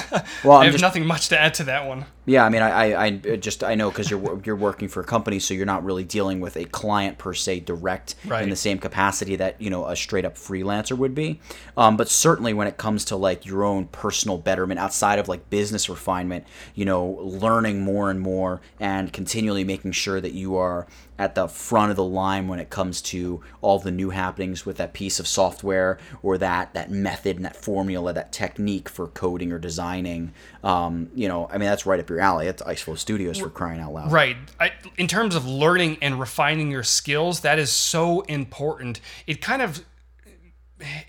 well, 0.45 0.57
I'm 0.57 0.63
I 0.63 0.65
have 0.65 0.75
just, 0.75 0.83
nothing 0.83 1.07
much 1.07 1.29
to 1.29 1.39
add 1.39 1.55
to 1.55 1.65
that 1.65 1.87
one. 1.87 2.07
Yeah, 2.29 2.45
I 2.45 2.51
mean, 2.51 2.61
I, 2.61 2.93
I, 2.93 3.05
I 3.07 3.11
just 3.37 3.65
I 3.65 3.75
know 3.75 3.91
because 3.91 4.11
you're 4.11 4.41
you're 4.45 4.55
working 4.55 4.89
for 4.89 5.01
a 5.01 5.05
company, 5.05 5.39
so 5.39 5.55
you're 5.55 5.65
not 5.65 5.83
really 5.83 6.05
dealing 6.05 6.41
with 6.41 6.59
a 6.59 6.65
client 6.67 7.17
per 7.17 7.33
se 7.33 7.61
direct 7.61 8.17
right. 8.27 8.43
in 8.43 8.51
the 8.51 8.57
same 8.57 8.79
capacity 8.79 9.37
that 9.37 9.61
you 9.61 9.71
know 9.71 9.87
a 9.87 9.97
straight 9.97 10.27
up 10.27 10.35
freelancer 10.35 10.97
would 10.97 11.15
be. 11.15 11.41
Um, 11.77 11.97
but 11.97 12.11
certainly 12.11 12.53
when 12.53 12.69
it 12.69 12.77
comes 12.77 13.07
to 13.07 13.17
like 13.17 13.47
your 13.47 13.65
own 13.65 13.87
personal 13.87 14.37
betterment 14.37 14.79
outside 14.79 15.19
of 15.19 15.27
like 15.27 15.49
business 15.49 15.89
refinement, 15.89 16.45
you 16.75 16.85
know, 16.85 17.07
learning 17.07 17.81
more 17.81 18.11
and 18.11 18.21
more 18.21 18.61
and 18.79 19.11
continually 19.11 19.65
making 19.65 19.93
sure 19.93 20.21
that 20.21 20.33
you 20.33 20.57
are 20.57 20.87
at 21.19 21.35
the 21.35 21.49
front 21.49 21.91
of 21.91 21.97
the 21.97 22.05
line 22.05 22.47
when 22.47 22.61
it 22.61 22.71
comes 22.71 23.03
to 23.03 23.43
all 23.61 23.79
the 23.79 23.91
new 23.91 24.11
happenings 24.11 24.65
with 24.65 24.77
that 24.77 24.93
piece 24.93 25.19
of 25.19 25.27
software 25.27 25.99
or 26.23 26.39
that 26.39 26.73
that 26.75 26.91
method 26.91 27.37
and 27.37 27.45
that 27.45 27.57
formula, 27.57 28.13
that 28.13 28.33
technique 28.33 28.89
for 28.89 29.09
coding 29.09 29.53
or 29.53 29.59
designing. 29.59 30.33
Um, 30.63 31.11
you 31.15 31.27
know, 31.27 31.49
I 31.49 31.59
mean 31.59 31.69
that's 31.69 31.87
right 31.87 31.99
up 31.99 32.09
your 32.09 32.18
alley. 32.19 32.47
It's 32.47 32.63
Iceflow 32.63 32.99
Studios 32.99 33.39
for 33.39 33.51
crying 33.51 33.81
out 33.81 33.93
loud. 33.93 34.13
Right. 34.13 34.37
I, 34.59 34.73
in 34.97 35.07
terms 35.07 35.35
of 35.35 35.47
learning 35.47 35.99
and 36.03 36.19
refining 36.19 36.71
your 36.71 36.83
skills, 36.83 37.41
that 37.41 37.59
is 37.59 37.71
so 37.71 38.23
important. 38.23 39.01
It 39.27 39.41
kind 39.41 39.63
of 39.63 39.85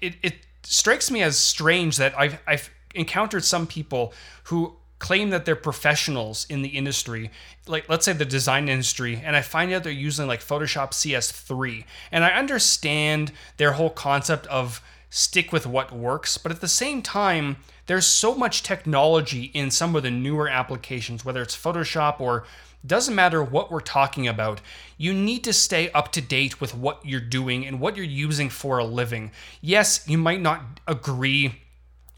it, 0.01 0.15
it 0.21 0.35
strikes 0.63 1.11
me 1.11 1.21
as 1.21 1.37
strange 1.37 1.97
that 1.97 2.17
I've 2.17 2.39
I've 2.47 2.69
encountered 2.95 3.43
some 3.43 3.67
people 3.67 4.13
who 4.45 4.75
claim 4.99 5.29
that 5.29 5.45
they're 5.45 5.55
professionals 5.55 6.45
in 6.49 6.61
the 6.61 6.69
industry, 6.69 7.31
like 7.67 7.87
let's 7.87 8.05
say 8.05 8.13
the 8.13 8.25
design 8.25 8.67
industry, 8.67 9.21
and 9.23 9.35
I 9.35 9.41
find 9.41 9.71
out 9.71 9.83
they're 9.83 9.93
using 9.93 10.27
like 10.27 10.41
Photoshop 10.41 10.91
CS3. 10.91 11.85
And 12.11 12.23
I 12.23 12.31
understand 12.31 13.31
their 13.57 13.73
whole 13.73 13.89
concept 13.89 14.45
of 14.47 14.81
stick 15.09 15.51
with 15.51 15.65
what 15.65 15.91
works, 15.91 16.37
but 16.37 16.51
at 16.51 16.61
the 16.61 16.67
same 16.67 17.01
time, 17.01 17.57
there's 17.89 18.05
so 18.05 18.35
much 18.35 18.61
technology 18.61 19.45
in 19.55 19.71
some 19.71 19.95
of 19.95 20.03
the 20.03 20.11
newer 20.11 20.47
applications, 20.47 21.25
whether 21.25 21.41
it's 21.41 21.57
Photoshop 21.57 22.21
or 22.21 22.45
doesn't 22.85 23.15
matter 23.15 23.43
what 23.43 23.71
we're 23.71 23.79
talking 23.79 24.27
about, 24.27 24.61
you 24.95 25.11
need 25.11 25.43
to 25.45 25.51
stay 25.51 25.89
up 25.91 26.11
to 26.11 26.21
date 26.21 26.61
with 26.61 26.75
what 26.75 27.03
you're 27.03 27.19
doing 27.19 27.65
and 27.65 27.79
what 27.79 27.97
you're 27.97 28.05
using 28.05 28.47
for 28.47 28.77
a 28.77 28.85
living. 28.85 29.31
Yes, 29.59 30.07
you 30.07 30.19
might 30.19 30.39
not 30.39 30.79
agree 30.87 31.63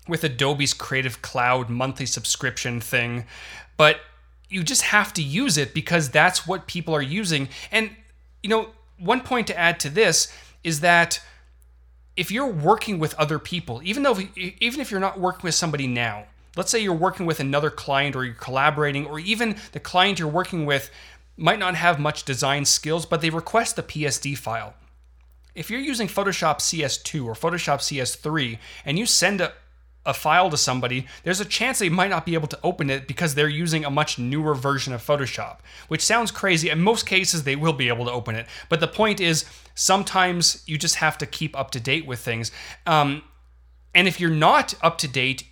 with 0.10 0.26
Adobe's 0.26 0.74
Creative 0.74 1.22
Cloud 1.22 1.70
monthly 1.70 2.06
subscription 2.06 2.82
thing, 2.82 3.26
but 3.78 4.02
you 4.50 4.64
just 4.64 4.82
have 4.82 5.14
to 5.14 5.24
use 5.24 5.58
it 5.58 5.74
because 5.74 6.10
that's 6.10 6.46
what 6.46 6.68
people 6.68 6.94
are 6.94 7.02
using. 7.02 7.48
And, 7.72 7.96
you 8.44 8.50
know, 8.50 8.72
one 9.00 9.22
point 9.22 9.48
to 9.48 9.58
add 9.58 9.80
to 9.80 9.90
this 9.90 10.34
is 10.66 10.82
that 10.82 11.22
if 12.18 12.32
you're 12.32 12.48
working 12.48 13.00
with 13.00 13.14
other 13.16 13.40
people, 13.40 13.82
even 13.84 14.04
though 14.04 14.18
even 14.36 14.80
if 14.80 14.92
you're 14.92 15.00
not 15.00 15.20
working 15.20 15.44
with 15.44 15.56
somebody 15.56 15.88
now, 15.88 16.26
let's 16.56 16.72
say 16.72 16.80
you're 16.80 16.94
working 16.94 17.26
with 17.26 17.40
another 17.40 17.70
client 17.70 18.16
or 18.16 18.26
you're 18.26 18.34
collaborating, 18.34 19.06
or 19.06 19.20
even 19.20 19.56
the 19.72 19.80
client 19.80 20.20
you're 20.20 20.28
working 20.28 20.66
with 20.66 20.92
might 21.38 21.60
not 21.60 21.76
have 21.76 22.00
much 22.00 22.26
design 22.26 22.66
skills, 22.66 23.06
but 23.06 23.22
they 23.22 23.30
request 23.30 23.76
the 23.76 23.84
PSD 23.84 24.38
file. 24.38 24.74
If 25.56 25.70
you're 25.70 25.80
using 25.80 26.08
Photoshop 26.08 26.60
CS2 26.60 27.26
or 27.26 27.34
Photoshop 27.34 27.80
CS3 27.80 28.58
and 28.86 28.98
you 29.00 29.06
send 29.06 29.42
a, 29.42 29.54
a 30.06 30.14
file 30.14 30.50
to 30.50 30.58
somebody, 30.58 31.06
there's 31.24 31.40
a 31.40 31.46
chance 31.46 31.80
they 31.80 31.90
might 31.90 32.10
not 32.10 32.26
be 32.26 32.34
able 32.34 32.48
to 32.48 32.60
open 32.64 32.90
it 32.90 33.08
because 33.08 33.36
they're 33.36 33.48
using 33.48 33.86
a 33.86 33.90
much 33.90 34.18
newer 34.18 34.56
version 34.56 34.94
of 34.94 35.06
Photoshop, 35.06 35.58
which 35.88 36.02
sounds 36.02 36.32
crazy. 36.32 36.70
In 36.70 36.82
most 36.82 37.06
cases, 37.06 37.44
they 37.44 37.56
will 37.56 37.74
be 37.74 37.88
able 37.88 38.06
to 38.06 38.12
open 38.12 38.36
it. 38.36 38.48
But 38.70 38.80
the 38.80 38.88
point 38.88 39.20
is, 39.20 39.46
sometimes 39.76 40.64
you 40.66 40.78
just 40.78 40.96
have 40.96 41.18
to 41.20 41.26
keep 41.26 41.58
up 41.58 41.72
to 41.72 41.80
date 41.80 42.08
with 42.08 42.20
things. 42.20 42.52
Um, 42.88 43.24
and 43.94 44.08
if 44.08 44.20
you're 44.20 44.30
not 44.30 44.74
up 44.82 44.98
to 45.00 45.08
date, 45.08 45.44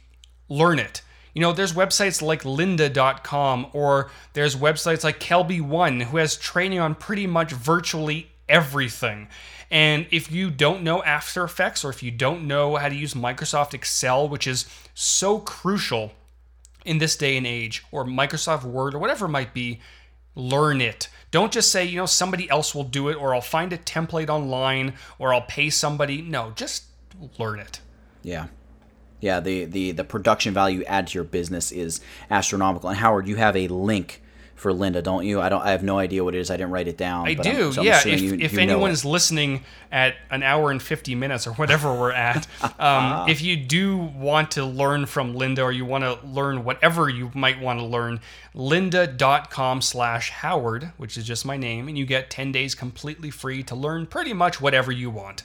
learn 0.47 0.79
it. 0.79 1.01
You 1.33 1.41
know, 1.41 1.53
there's 1.53 1.73
websites 1.73 2.21
like 2.21 2.41
lynda.com 2.43 3.67
or 3.73 4.09
there's 4.33 4.55
websites 4.55 5.03
like 5.03 5.19
Kelby 5.19 5.61
One 5.61 6.01
who 6.01 6.17
has 6.17 6.35
training 6.35 6.79
on 6.79 6.95
pretty 6.95 7.27
much 7.27 7.51
virtually 7.51 8.31
everything. 8.49 9.27
And 9.71 10.07
if 10.09 10.31
you 10.31 10.49
don't 10.49 10.83
know 10.83 11.03
After 11.03 11.43
Effects 11.43 11.85
or 11.85 11.89
if 11.89 12.01
you 12.01 12.11
don't 12.11 12.47
know 12.47 12.75
how 12.75 12.89
to 12.89 12.95
use 12.95 13.13
Microsoft 13.13 13.73
Excel, 13.73 14.27
which 14.27 14.47
is 14.47 14.65
so 14.95 15.39
crucial 15.39 16.13
in 16.83 16.97
this 16.97 17.15
day 17.15 17.37
and 17.37 17.45
age, 17.45 17.85
or 17.91 18.03
Microsoft 18.03 18.63
Word 18.63 18.95
or 18.95 18.99
whatever 18.99 19.27
it 19.27 19.29
might 19.29 19.53
be, 19.53 19.79
learn 20.33 20.81
it. 20.81 21.09
Don't 21.31 21.51
just 21.51 21.71
say, 21.71 21.85
you 21.85 21.97
know, 21.97 22.07
somebody 22.07 22.49
else 22.49 22.73
will 22.73 22.83
do 22.83 23.09
it, 23.09 23.15
or 23.15 23.35
I'll 23.35 23.41
find 23.41 23.71
a 23.71 23.77
template 23.77 24.29
online, 24.29 24.93
or 25.19 25.33
I'll 25.33 25.41
pay 25.41 25.69
somebody. 25.69 26.21
No, 26.21 26.51
just 26.55 26.85
learn 27.37 27.59
it. 27.59 27.79
Yeah. 28.23 28.47
Yeah, 29.19 29.39
the, 29.39 29.65
the, 29.65 29.91
the 29.91 30.03
production 30.03 30.53
value 30.53 30.83
add 30.85 31.07
to 31.07 31.13
your 31.15 31.25
business 31.25 31.71
is 31.71 32.01
astronomical. 32.31 32.89
And 32.89 32.97
Howard, 32.97 33.27
you 33.27 33.35
have 33.35 33.55
a 33.55 33.67
link 33.67 34.23
for 34.59 34.73
Lynda, 34.73 35.01
don't 35.01 35.25
you? 35.25 35.41
I 35.41 35.49
don't. 35.49 35.61
I 35.61 35.71
have 35.71 35.83
no 35.83 35.97
idea 35.97 36.23
what 36.23 36.35
it 36.35 36.39
is. 36.39 36.51
I 36.51 36.57
didn't 36.57 36.71
write 36.71 36.87
it 36.87 36.97
down. 36.97 37.27
I 37.27 37.33
do. 37.33 37.71
So 37.71 37.81
yeah. 37.81 38.01
If, 38.05 38.21
you, 38.21 38.35
if 38.35 38.53
you 38.53 38.59
anyone 38.59 38.91
is 38.91 39.03
listening 39.05 39.63
at 39.91 40.15
an 40.29 40.43
hour 40.43 40.69
and 40.69 40.79
fifty 40.81 41.15
minutes 41.15 41.47
or 41.47 41.53
whatever 41.53 41.91
we're 41.93 42.11
at, 42.11 42.45
um, 42.79 43.29
if 43.29 43.41
you 43.41 43.55
do 43.55 43.97
want 43.97 44.51
to 44.51 44.65
learn 44.65 45.05
from 45.05 45.33
Lynda 45.33 45.63
or 45.63 45.71
you 45.71 45.85
want 45.85 46.03
to 46.03 46.19
learn 46.25 46.63
whatever 46.63 47.09
you 47.09 47.31
might 47.33 47.61
want 47.61 47.79
to 47.79 47.85
learn, 47.85 48.19
lynda.com/howard, 48.53 50.91
which 50.97 51.17
is 51.17 51.25
just 51.25 51.45
my 51.45 51.57
name, 51.57 51.87
and 51.87 51.97
you 51.97 52.05
get 52.05 52.29
ten 52.29 52.51
days 52.51 52.75
completely 52.75 53.31
free 53.31 53.63
to 53.63 53.75
learn 53.75 54.05
pretty 54.05 54.33
much 54.33 54.59
whatever 54.59 54.91
you 54.91 55.09
want. 55.09 55.43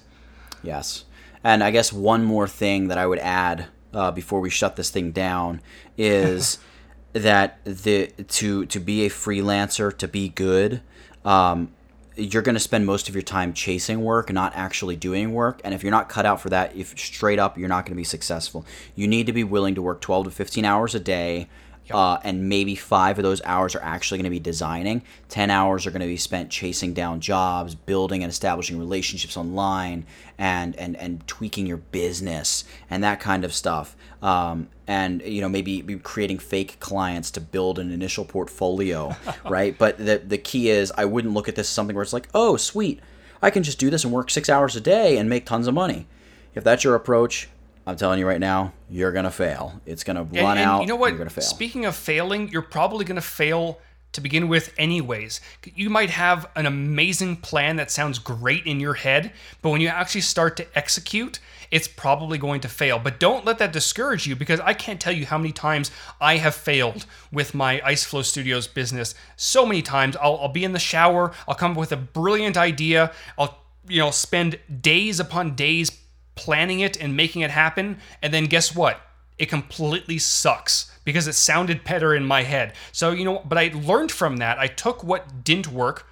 Yes. 0.62 1.04
And 1.44 1.62
I 1.62 1.70
guess 1.70 1.92
one 1.92 2.24
more 2.24 2.48
thing 2.48 2.88
that 2.88 2.98
I 2.98 3.06
would 3.06 3.18
add 3.18 3.66
uh, 3.92 4.10
before 4.10 4.40
we 4.40 4.50
shut 4.50 4.76
this 4.76 4.90
thing 4.90 5.12
down 5.12 5.60
is 5.96 6.58
that 7.14 7.64
the 7.64 8.08
to 8.28 8.66
to 8.66 8.80
be 8.80 9.06
a 9.06 9.08
freelancer 9.08 9.96
to 9.96 10.06
be 10.06 10.28
good. 10.28 10.82
Um, 11.24 11.72
you're 12.16 12.42
going 12.42 12.54
to 12.54 12.60
spend 12.60 12.86
most 12.86 13.08
of 13.08 13.14
your 13.14 13.22
time 13.22 13.52
chasing 13.52 14.02
work, 14.02 14.32
not 14.32 14.52
actually 14.54 14.94
doing 14.94 15.32
work. 15.32 15.60
And 15.64 15.74
if 15.74 15.82
you're 15.82 15.90
not 15.90 16.08
cut 16.08 16.24
out 16.24 16.40
for 16.40 16.48
that, 16.50 16.76
if 16.76 16.96
straight 16.98 17.40
up, 17.40 17.58
you're 17.58 17.68
not 17.68 17.84
going 17.84 17.92
to 17.92 17.96
be 17.96 18.04
successful. 18.04 18.64
You 18.94 19.08
need 19.08 19.26
to 19.26 19.32
be 19.32 19.42
willing 19.42 19.74
to 19.74 19.82
work 19.82 20.00
12 20.00 20.26
to 20.26 20.30
15 20.30 20.64
hours 20.64 20.94
a 20.94 21.00
day 21.00 21.48
Yep. 21.86 21.94
Uh, 21.94 22.18
and 22.24 22.48
maybe 22.48 22.74
five 22.74 23.18
of 23.18 23.24
those 23.24 23.42
hours 23.44 23.74
are 23.74 23.82
actually 23.82 24.18
going 24.18 24.24
to 24.24 24.30
be 24.30 24.40
designing. 24.40 25.02
10 25.28 25.50
hours 25.50 25.86
are 25.86 25.90
going 25.90 26.00
to 26.00 26.06
be 26.06 26.16
spent 26.16 26.50
chasing 26.50 26.94
down 26.94 27.20
jobs, 27.20 27.74
building 27.74 28.22
and 28.22 28.30
establishing 28.30 28.78
relationships 28.78 29.36
online, 29.36 30.06
and, 30.38 30.74
and, 30.76 30.96
and 30.96 31.26
tweaking 31.26 31.66
your 31.66 31.76
business 31.76 32.64
and 32.88 33.04
that 33.04 33.20
kind 33.20 33.44
of 33.44 33.52
stuff. 33.52 33.96
Um, 34.22 34.68
and 34.86 35.22
you 35.22 35.40
know 35.40 35.48
maybe 35.48 35.82
creating 36.02 36.38
fake 36.38 36.78
clients 36.80 37.30
to 37.32 37.40
build 37.40 37.78
an 37.78 37.90
initial 37.90 38.24
portfolio, 38.24 39.16
right? 39.48 39.76
But 39.76 39.98
the 39.98 40.18
the 40.18 40.38
key 40.38 40.68
is 40.70 40.92
I 40.96 41.04
wouldn't 41.04 41.34
look 41.34 41.48
at 41.48 41.56
this 41.56 41.66
as 41.66 41.72
something 41.72 41.94
where 41.94 42.02
it's 42.02 42.12
like, 42.12 42.28
oh, 42.34 42.56
sweet, 42.56 43.00
I 43.42 43.50
can 43.50 43.62
just 43.62 43.78
do 43.78 43.90
this 43.90 44.04
and 44.04 44.12
work 44.12 44.30
six 44.30 44.48
hours 44.48 44.76
a 44.76 44.80
day 44.80 45.16
and 45.18 45.28
make 45.28 45.46
tons 45.46 45.66
of 45.66 45.74
money. 45.74 46.06
If 46.54 46.64
that's 46.64 46.84
your 46.84 46.94
approach, 46.94 47.48
I'm 47.86 47.96
telling 47.96 48.18
you 48.18 48.26
right 48.26 48.40
now, 48.40 48.72
you're 48.88 49.12
gonna 49.12 49.30
fail. 49.30 49.80
It's 49.86 50.04
gonna 50.04 50.22
run 50.22 50.36
and, 50.36 50.58
and 50.58 50.60
out. 50.60 50.80
You 50.82 50.86
know 50.86 50.96
what? 50.96 51.08
You're 51.10 51.18
gonna 51.18 51.30
fail. 51.30 51.44
Speaking 51.44 51.84
of 51.84 51.94
failing, 51.94 52.48
you're 52.48 52.62
probably 52.62 53.04
gonna 53.04 53.20
fail 53.20 53.80
to 54.14 54.20
begin 54.20 54.48
with, 54.48 54.72
anyways. 54.78 55.40
You 55.74 55.90
might 55.90 56.10
have 56.10 56.48
an 56.56 56.66
amazing 56.66 57.36
plan 57.36 57.76
that 57.76 57.90
sounds 57.90 58.18
great 58.18 58.64
in 58.64 58.80
your 58.80 58.94
head, 58.94 59.32
but 59.60 59.70
when 59.70 59.80
you 59.80 59.88
actually 59.88 60.22
start 60.22 60.56
to 60.56 60.78
execute, 60.78 61.40
it's 61.70 61.88
probably 61.88 62.38
going 62.38 62.60
to 62.60 62.68
fail. 62.68 62.98
But 62.98 63.18
don't 63.18 63.44
let 63.44 63.58
that 63.58 63.72
discourage 63.72 64.26
you 64.26 64.36
because 64.36 64.60
I 64.60 64.72
can't 64.72 65.00
tell 65.00 65.12
you 65.12 65.26
how 65.26 65.36
many 65.36 65.52
times 65.52 65.90
I 66.20 66.36
have 66.36 66.54
failed 66.54 67.06
with 67.32 67.54
my 67.54 67.80
Iceflow 67.80 68.24
Studios 68.24 68.68
business. 68.68 69.14
So 69.36 69.66
many 69.66 69.82
times 69.82 70.16
I'll, 70.16 70.36
I'll 70.36 70.48
be 70.48 70.64
in 70.64 70.72
the 70.72 70.78
shower, 70.78 71.32
I'll 71.48 71.56
come 71.56 71.72
up 71.72 71.76
with 71.76 71.92
a 71.92 71.96
brilliant 71.96 72.56
idea, 72.56 73.12
I'll 73.36 73.58
you 73.86 73.98
know 73.98 74.10
spend 74.10 74.58
days 74.80 75.20
upon 75.20 75.56
days 75.56 75.90
planning 76.34 76.80
it 76.80 77.00
and 77.00 77.16
making 77.16 77.42
it 77.42 77.50
happen. 77.50 77.98
And 78.22 78.32
then 78.32 78.46
guess 78.46 78.74
what? 78.74 79.00
It 79.38 79.46
completely 79.46 80.18
sucks 80.18 80.92
because 81.04 81.26
it 81.26 81.34
sounded 81.34 81.84
better 81.84 82.14
in 82.14 82.24
my 82.24 82.42
head. 82.42 82.74
So, 82.92 83.10
you 83.10 83.24
know, 83.24 83.42
but 83.44 83.58
I 83.58 83.72
learned 83.74 84.12
from 84.12 84.38
that. 84.38 84.58
I 84.58 84.66
took 84.66 85.02
what 85.02 85.44
didn't 85.44 85.68
work, 85.68 86.06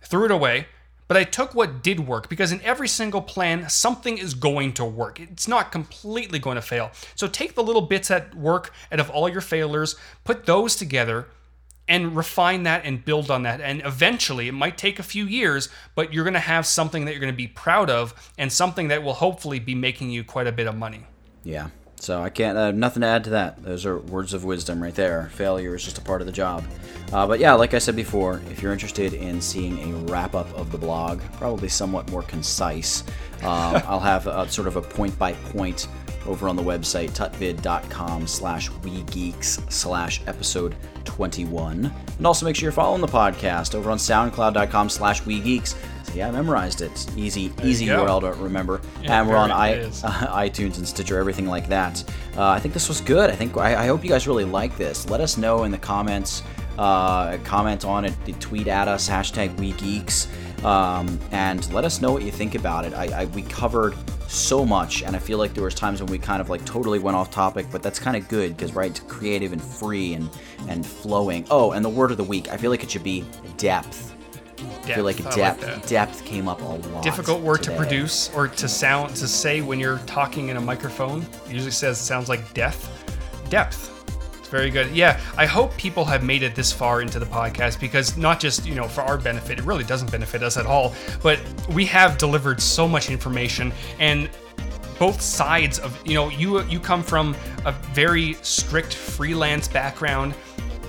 threw 0.00 0.24
it 0.24 0.30
away, 0.30 0.66
but 1.08 1.16
I 1.16 1.24
took 1.24 1.54
what 1.54 1.82
did 1.82 2.00
work 2.00 2.30
because 2.30 2.52
in 2.52 2.62
every 2.62 2.88
single 2.88 3.20
plan, 3.20 3.68
something 3.68 4.16
is 4.16 4.32
going 4.32 4.72
to 4.74 4.84
work. 4.84 5.20
It's 5.20 5.46
not 5.46 5.70
completely 5.70 6.38
going 6.38 6.54
to 6.54 6.62
fail. 6.62 6.90
So 7.14 7.28
take 7.28 7.54
the 7.54 7.62
little 7.62 7.82
bits 7.82 8.08
that 8.08 8.34
work 8.34 8.72
out 8.90 9.00
of 9.00 9.10
all 9.10 9.28
your 9.28 9.42
failures, 9.42 9.96
put 10.24 10.46
those 10.46 10.74
together, 10.74 11.26
and 11.88 12.16
refine 12.16 12.62
that 12.62 12.84
and 12.84 13.04
build 13.04 13.30
on 13.30 13.42
that. 13.42 13.60
And 13.60 13.82
eventually, 13.84 14.48
it 14.48 14.52
might 14.52 14.78
take 14.78 14.98
a 14.98 15.02
few 15.02 15.26
years, 15.26 15.68
but 15.94 16.12
you're 16.12 16.24
going 16.24 16.34
to 16.34 16.40
have 16.40 16.66
something 16.66 17.04
that 17.04 17.12
you're 17.12 17.20
going 17.20 17.32
to 17.32 17.36
be 17.36 17.48
proud 17.48 17.90
of 17.90 18.32
and 18.38 18.52
something 18.52 18.88
that 18.88 19.02
will 19.02 19.14
hopefully 19.14 19.58
be 19.58 19.74
making 19.74 20.10
you 20.10 20.24
quite 20.24 20.46
a 20.46 20.52
bit 20.52 20.66
of 20.66 20.76
money. 20.76 21.06
Yeah. 21.42 21.68
So 22.02 22.20
I 22.20 22.30
can't, 22.30 22.58
uh, 22.58 22.72
nothing 22.72 23.02
to 23.02 23.06
add 23.06 23.24
to 23.24 23.30
that. 23.30 23.62
Those 23.62 23.86
are 23.86 23.96
words 23.96 24.34
of 24.34 24.42
wisdom 24.42 24.82
right 24.82 24.94
there. 24.94 25.30
Failure 25.34 25.76
is 25.76 25.84
just 25.84 25.98
a 25.98 26.00
part 26.00 26.20
of 26.20 26.26
the 26.26 26.32
job. 26.32 26.64
Uh, 27.12 27.28
but 27.28 27.38
yeah, 27.38 27.52
like 27.52 27.74
I 27.74 27.78
said 27.78 27.94
before, 27.94 28.42
if 28.50 28.60
you're 28.60 28.72
interested 28.72 29.14
in 29.14 29.40
seeing 29.40 29.78
a 29.78 29.96
wrap 30.10 30.34
up 30.34 30.52
of 30.54 30.72
the 30.72 30.78
blog, 30.78 31.20
probably 31.34 31.68
somewhat 31.68 32.10
more 32.10 32.22
concise, 32.22 33.04
um, 33.42 33.82
I'll 33.86 34.00
have 34.00 34.26
a, 34.26 34.48
sort 34.48 34.66
of 34.66 34.74
a 34.74 34.82
point 34.82 35.16
by 35.16 35.32
point 35.32 35.86
over 36.26 36.48
on 36.48 36.56
the 36.56 36.62
website 36.62 37.10
tutvid.com 37.10 38.26
slash 38.26 38.70
wegeeks 38.70 39.70
slash 39.70 40.20
episode 40.26 40.76
21 41.04 41.92
and 42.18 42.26
also 42.26 42.46
make 42.46 42.56
sure 42.56 42.66
you're 42.66 42.72
following 42.72 43.00
the 43.00 43.06
podcast 43.06 43.74
over 43.74 43.90
on 43.90 43.98
soundcloud.com 43.98 44.88
slash 44.88 45.22
wegeeks. 45.22 45.74
So 46.04 46.14
yeah 46.14 46.28
i 46.28 46.30
memorized 46.30 46.80
it. 46.80 47.06
Easy 47.16 47.48
there 47.48 47.66
easy 47.66 47.86
url 47.86 48.20
to 48.20 48.40
remember. 48.42 48.80
Yeah, 49.02 49.20
and 49.20 49.28
we're 49.28 49.36
on 49.36 49.50
I, 49.50 49.80
uh, 49.80 49.88
itunes 50.44 50.78
and 50.78 50.86
stitcher 50.86 51.18
everything 51.18 51.46
like 51.46 51.68
that. 51.68 52.02
Uh, 52.36 52.48
i 52.48 52.58
think 52.58 52.74
this 52.74 52.88
was 52.88 53.00
good. 53.00 53.30
I 53.30 53.34
think 53.34 53.56
I, 53.56 53.84
I, 53.84 53.86
hope 53.86 54.04
you 54.04 54.10
guys 54.10 54.26
really 54.26 54.44
like 54.44 54.76
this. 54.76 55.08
Let 55.08 55.20
us 55.20 55.36
know 55.36 55.64
in 55.64 55.70
the 55.70 55.78
comments 55.78 56.42
uh, 56.78 57.36
comment 57.44 57.84
on 57.84 58.04
it. 58.04 58.14
Tweet 58.40 58.66
at 58.66 58.88
us 58.88 59.08
hashtag 59.08 59.54
wegeeks 59.56 60.26
um, 60.64 61.18
and 61.30 61.72
let 61.72 61.84
us 61.84 62.00
know 62.00 62.12
what 62.12 62.22
you 62.22 62.30
think 62.30 62.54
about 62.54 62.84
it. 62.84 62.94
I, 62.94 63.22
I 63.22 63.24
we 63.26 63.42
covered 63.42 63.94
so 64.28 64.64
much 64.64 65.02
and 65.02 65.14
i 65.14 65.18
feel 65.18 65.36
like 65.36 65.52
there 65.52 65.62
was 65.62 65.74
times 65.74 66.00
when 66.02 66.10
we 66.10 66.16
kind 66.18 66.40
of 66.40 66.48
like 66.48 66.64
totally 66.64 66.98
went 66.98 67.14
off 67.14 67.30
topic 67.30 67.66
but 67.70 67.82
that's 67.82 67.98
kind 67.98 68.16
of 68.16 68.26
good 68.28 68.56
because 68.56 68.74
right 68.74 68.90
it's 68.92 69.00
creative 69.00 69.52
and 69.52 69.62
free 69.62 70.14
and 70.14 70.30
and 70.68 70.86
flowing. 70.86 71.44
Oh 71.50 71.72
and 71.72 71.84
the 71.84 71.90
word 71.90 72.10
of 72.10 72.16
the 72.16 72.24
week 72.24 72.48
i 72.48 72.56
feel 72.56 72.70
like 72.70 72.82
it 72.82 72.90
should 72.90 73.04
be 73.04 73.26
depth, 73.58 74.14
depth 74.56 74.90
i 74.90 74.94
feel 74.94 75.04
like 75.04 75.18
depth. 75.34 75.62
Like 75.62 75.86
depth 75.86 76.24
came 76.24 76.48
up 76.48 76.62
a 76.62 76.64
lot 76.64 77.02
difficult 77.02 77.42
word 77.42 77.62
today. 77.62 77.76
to 77.76 77.82
produce 77.82 78.32
or 78.34 78.48
to 78.48 78.68
sound 78.68 79.14
to 79.16 79.28
say 79.28 79.60
when 79.60 79.78
you're 79.78 79.98
talking 80.06 80.48
in 80.48 80.56
a 80.56 80.60
microphone. 80.60 81.26
It 81.46 81.52
usually 81.52 81.70
says 81.70 82.00
sounds 82.00 82.30
like 82.30 82.54
death. 82.54 82.88
Depth 83.50 83.91
very 84.52 84.70
good. 84.70 84.88
Yeah, 84.94 85.18
I 85.36 85.46
hope 85.46 85.76
people 85.76 86.04
have 86.04 86.22
made 86.22 86.44
it 86.44 86.54
this 86.54 86.70
far 86.70 87.02
into 87.02 87.18
the 87.18 87.26
podcast 87.26 87.80
because 87.80 88.16
not 88.16 88.38
just, 88.38 88.64
you 88.66 88.74
know, 88.76 88.86
for 88.86 89.00
our 89.00 89.18
benefit, 89.18 89.58
it 89.58 89.64
really 89.64 89.82
doesn't 89.82 90.12
benefit 90.12 90.42
us 90.44 90.56
at 90.56 90.66
all, 90.66 90.94
but 91.22 91.40
we 91.70 91.84
have 91.86 92.18
delivered 92.18 92.60
so 92.60 92.86
much 92.86 93.10
information 93.10 93.72
and 93.98 94.30
both 94.98 95.20
sides 95.20 95.80
of 95.80 95.98
you 96.06 96.14
know 96.14 96.28
you 96.28 96.62
you 96.64 96.78
come 96.78 97.02
from 97.02 97.34
a 97.64 97.72
very 97.92 98.34
strict 98.42 98.94
freelance 98.94 99.66
background. 99.66 100.32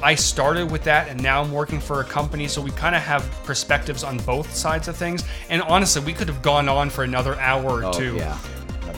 I 0.04 0.14
started 0.14 0.70
with 0.70 0.84
that 0.84 1.08
and 1.08 1.24
now 1.24 1.42
I'm 1.42 1.52
working 1.52 1.80
for 1.80 2.02
a 2.02 2.04
company, 2.04 2.48
so 2.48 2.62
we 2.62 2.70
kind 2.72 2.96
of 2.96 3.02
have 3.02 3.24
perspectives 3.46 4.04
on 4.04 4.18
both 4.20 4.54
sides 4.54 4.88
of 4.90 4.96
things. 4.98 5.24
And 5.50 5.62
honestly, 5.64 6.04
we 6.04 6.14
could 6.14 6.28
have 6.28 6.42
gone 6.44 6.68
on 6.70 6.90
for 6.92 7.04
another 7.06 7.40
hour 7.40 7.64
or 7.82 7.86
Oh, 7.86 7.94
two. 7.94 8.18
yeah. 8.18 8.38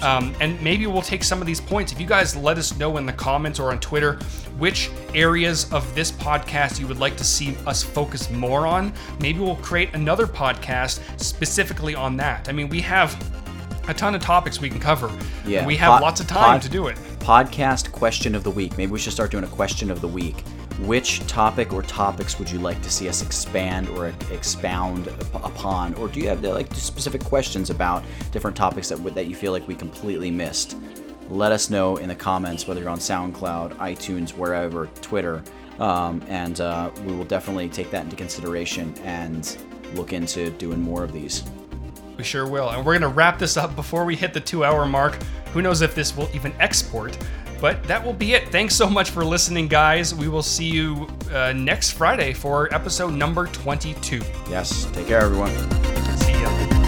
Um, 0.02 0.36
and 0.42 0.62
maybe 0.62 0.88
we'll 0.88 1.02
take 1.02 1.24
some 1.24 1.40
of 1.42 1.48
these 1.48 1.62
points. 1.62 1.92
If 1.92 2.00
you 2.00 2.06
guys 2.08 2.36
let 2.36 2.58
us 2.58 2.78
know 2.78 2.98
in 2.98 3.06
the 3.06 3.14
comments 3.14 3.60
or 3.60 3.72
on 3.72 3.80
Twitter 3.80 4.16
which 4.58 4.90
areas 5.14 5.72
of 5.74 5.94
this 5.96 6.12
podcast 6.12 6.80
you 6.80 6.88
would 6.88 7.00
like 7.00 7.18
to 7.18 7.24
see 7.24 7.58
us 7.66 7.82
focus 7.84 8.30
more 8.30 8.68
on, 8.68 8.94
maybe 9.20 9.40
we'll 9.40 9.56
create 9.58 9.94
another 9.94 10.28
podcast 10.28 11.00
specifically 11.20 11.96
on 11.96 12.18
that. 12.18 12.48
I 12.50 12.52
mean, 12.52 12.70
we 12.70 12.82
have 12.82 13.16
a 13.88 13.94
ton 13.94 14.16
of 14.16 14.22
topics 14.22 14.60
we 14.62 14.70
can 14.70 14.80
cover. 14.80 15.12
Yeah. 15.46 15.66
We 15.66 15.76
have 15.78 15.94
Pod- 15.94 16.02
lots 16.02 16.20
of 16.22 16.28
time 16.28 16.44
pod- 16.60 16.62
to 16.64 16.70
do 16.70 16.88
it. 16.88 16.98
Podcast 17.20 17.92
question 17.92 18.36
of 18.36 18.44
the 18.44 18.52
week. 18.52 18.78
Maybe 18.78 18.92
we 18.92 19.00
should 19.00 19.14
start 19.14 19.32
doing 19.32 19.44
a 19.44 19.48
question 19.48 19.90
of 19.92 20.02
the 20.02 20.08
week. 20.08 20.44
Which 20.80 21.26
topic 21.26 21.72
or 21.72 21.82
topics 21.82 22.38
would 22.38 22.52
you 22.52 22.60
like 22.60 22.82
to 22.82 22.92
see 22.92 23.08
us 23.08 23.22
expand 23.22 23.88
or 23.90 24.08
expound 24.30 25.08
upon? 25.34 25.94
Or 25.96 26.10
do 26.10 26.20
you 26.20 26.28
have 26.28 26.44
like 26.44 26.74
specific 26.76 27.24
questions 27.24 27.70
about 27.70 28.04
different 28.32 28.58
topics 28.58 28.90
that 28.90 28.98
that 29.16 29.28
you 29.28 29.36
feel 29.36 29.54
like 29.54 29.66
we 29.68 29.76
completely 29.76 30.30
missed? 30.30 30.76
Let 31.30 31.54
us 31.54 31.70
know 31.70 31.96
in 31.98 32.10
the 32.10 32.16
comments, 32.16 32.68
whether 32.68 32.82
you're 32.82 32.90
on 32.90 33.00
SoundCloud, 33.00 33.78
iTunes, 33.78 34.32
wherever, 34.32 34.88
Twitter, 35.02 35.42
um, 35.80 36.22
and 36.28 36.60
uh, 36.62 36.92
we 37.06 37.14
will 37.14 37.26
definitely 37.26 37.70
take 37.70 37.90
that 37.92 38.04
into 38.04 38.16
consideration 38.16 38.94
and 39.04 39.58
look 39.94 40.14
into 40.14 40.52
doing 40.52 40.82
more 40.82 41.04
of 41.04 41.14
these. 41.14 41.44
We 42.18 42.24
sure 42.24 42.48
will. 42.48 42.70
And 42.70 42.86
we're 42.86 42.94
going 42.94 43.02
to 43.02 43.08
wrap 43.08 43.40
this 43.40 43.58
up 43.58 43.76
before 43.76 44.06
we 44.06 44.16
hit 44.16 44.34
the 44.34 44.40
two 44.40 44.64
hour 44.64 44.86
mark. 44.86 45.18
Who 45.54 45.62
knows 45.62 45.82
if 45.82 45.96
this 45.96 46.16
will 46.16 46.30
even 46.34 46.54
export? 46.60 47.18
But 47.62 47.84
that 47.84 48.04
will 48.04 48.14
be 48.14 48.34
it. 48.34 48.50
Thanks 48.50 48.76
so 48.76 48.90
much 48.90 49.10
for 49.10 49.24
listening, 49.24 49.68
guys. 49.68 50.14
We 50.14 50.28
will 50.28 50.44
see 50.44 50.66
you 50.66 51.08
uh, 51.32 51.54
next 51.54 51.92
Friday 51.92 52.34
for 52.34 52.74
episode 52.74 53.14
number 53.14 53.48
22. 53.48 54.22
Yes. 54.50 54.86
Take 54.92 55.08
care, 55.08 55.22
everyone. 55.22 55.52
See 56.20 56.34
ya. 56.34 56.85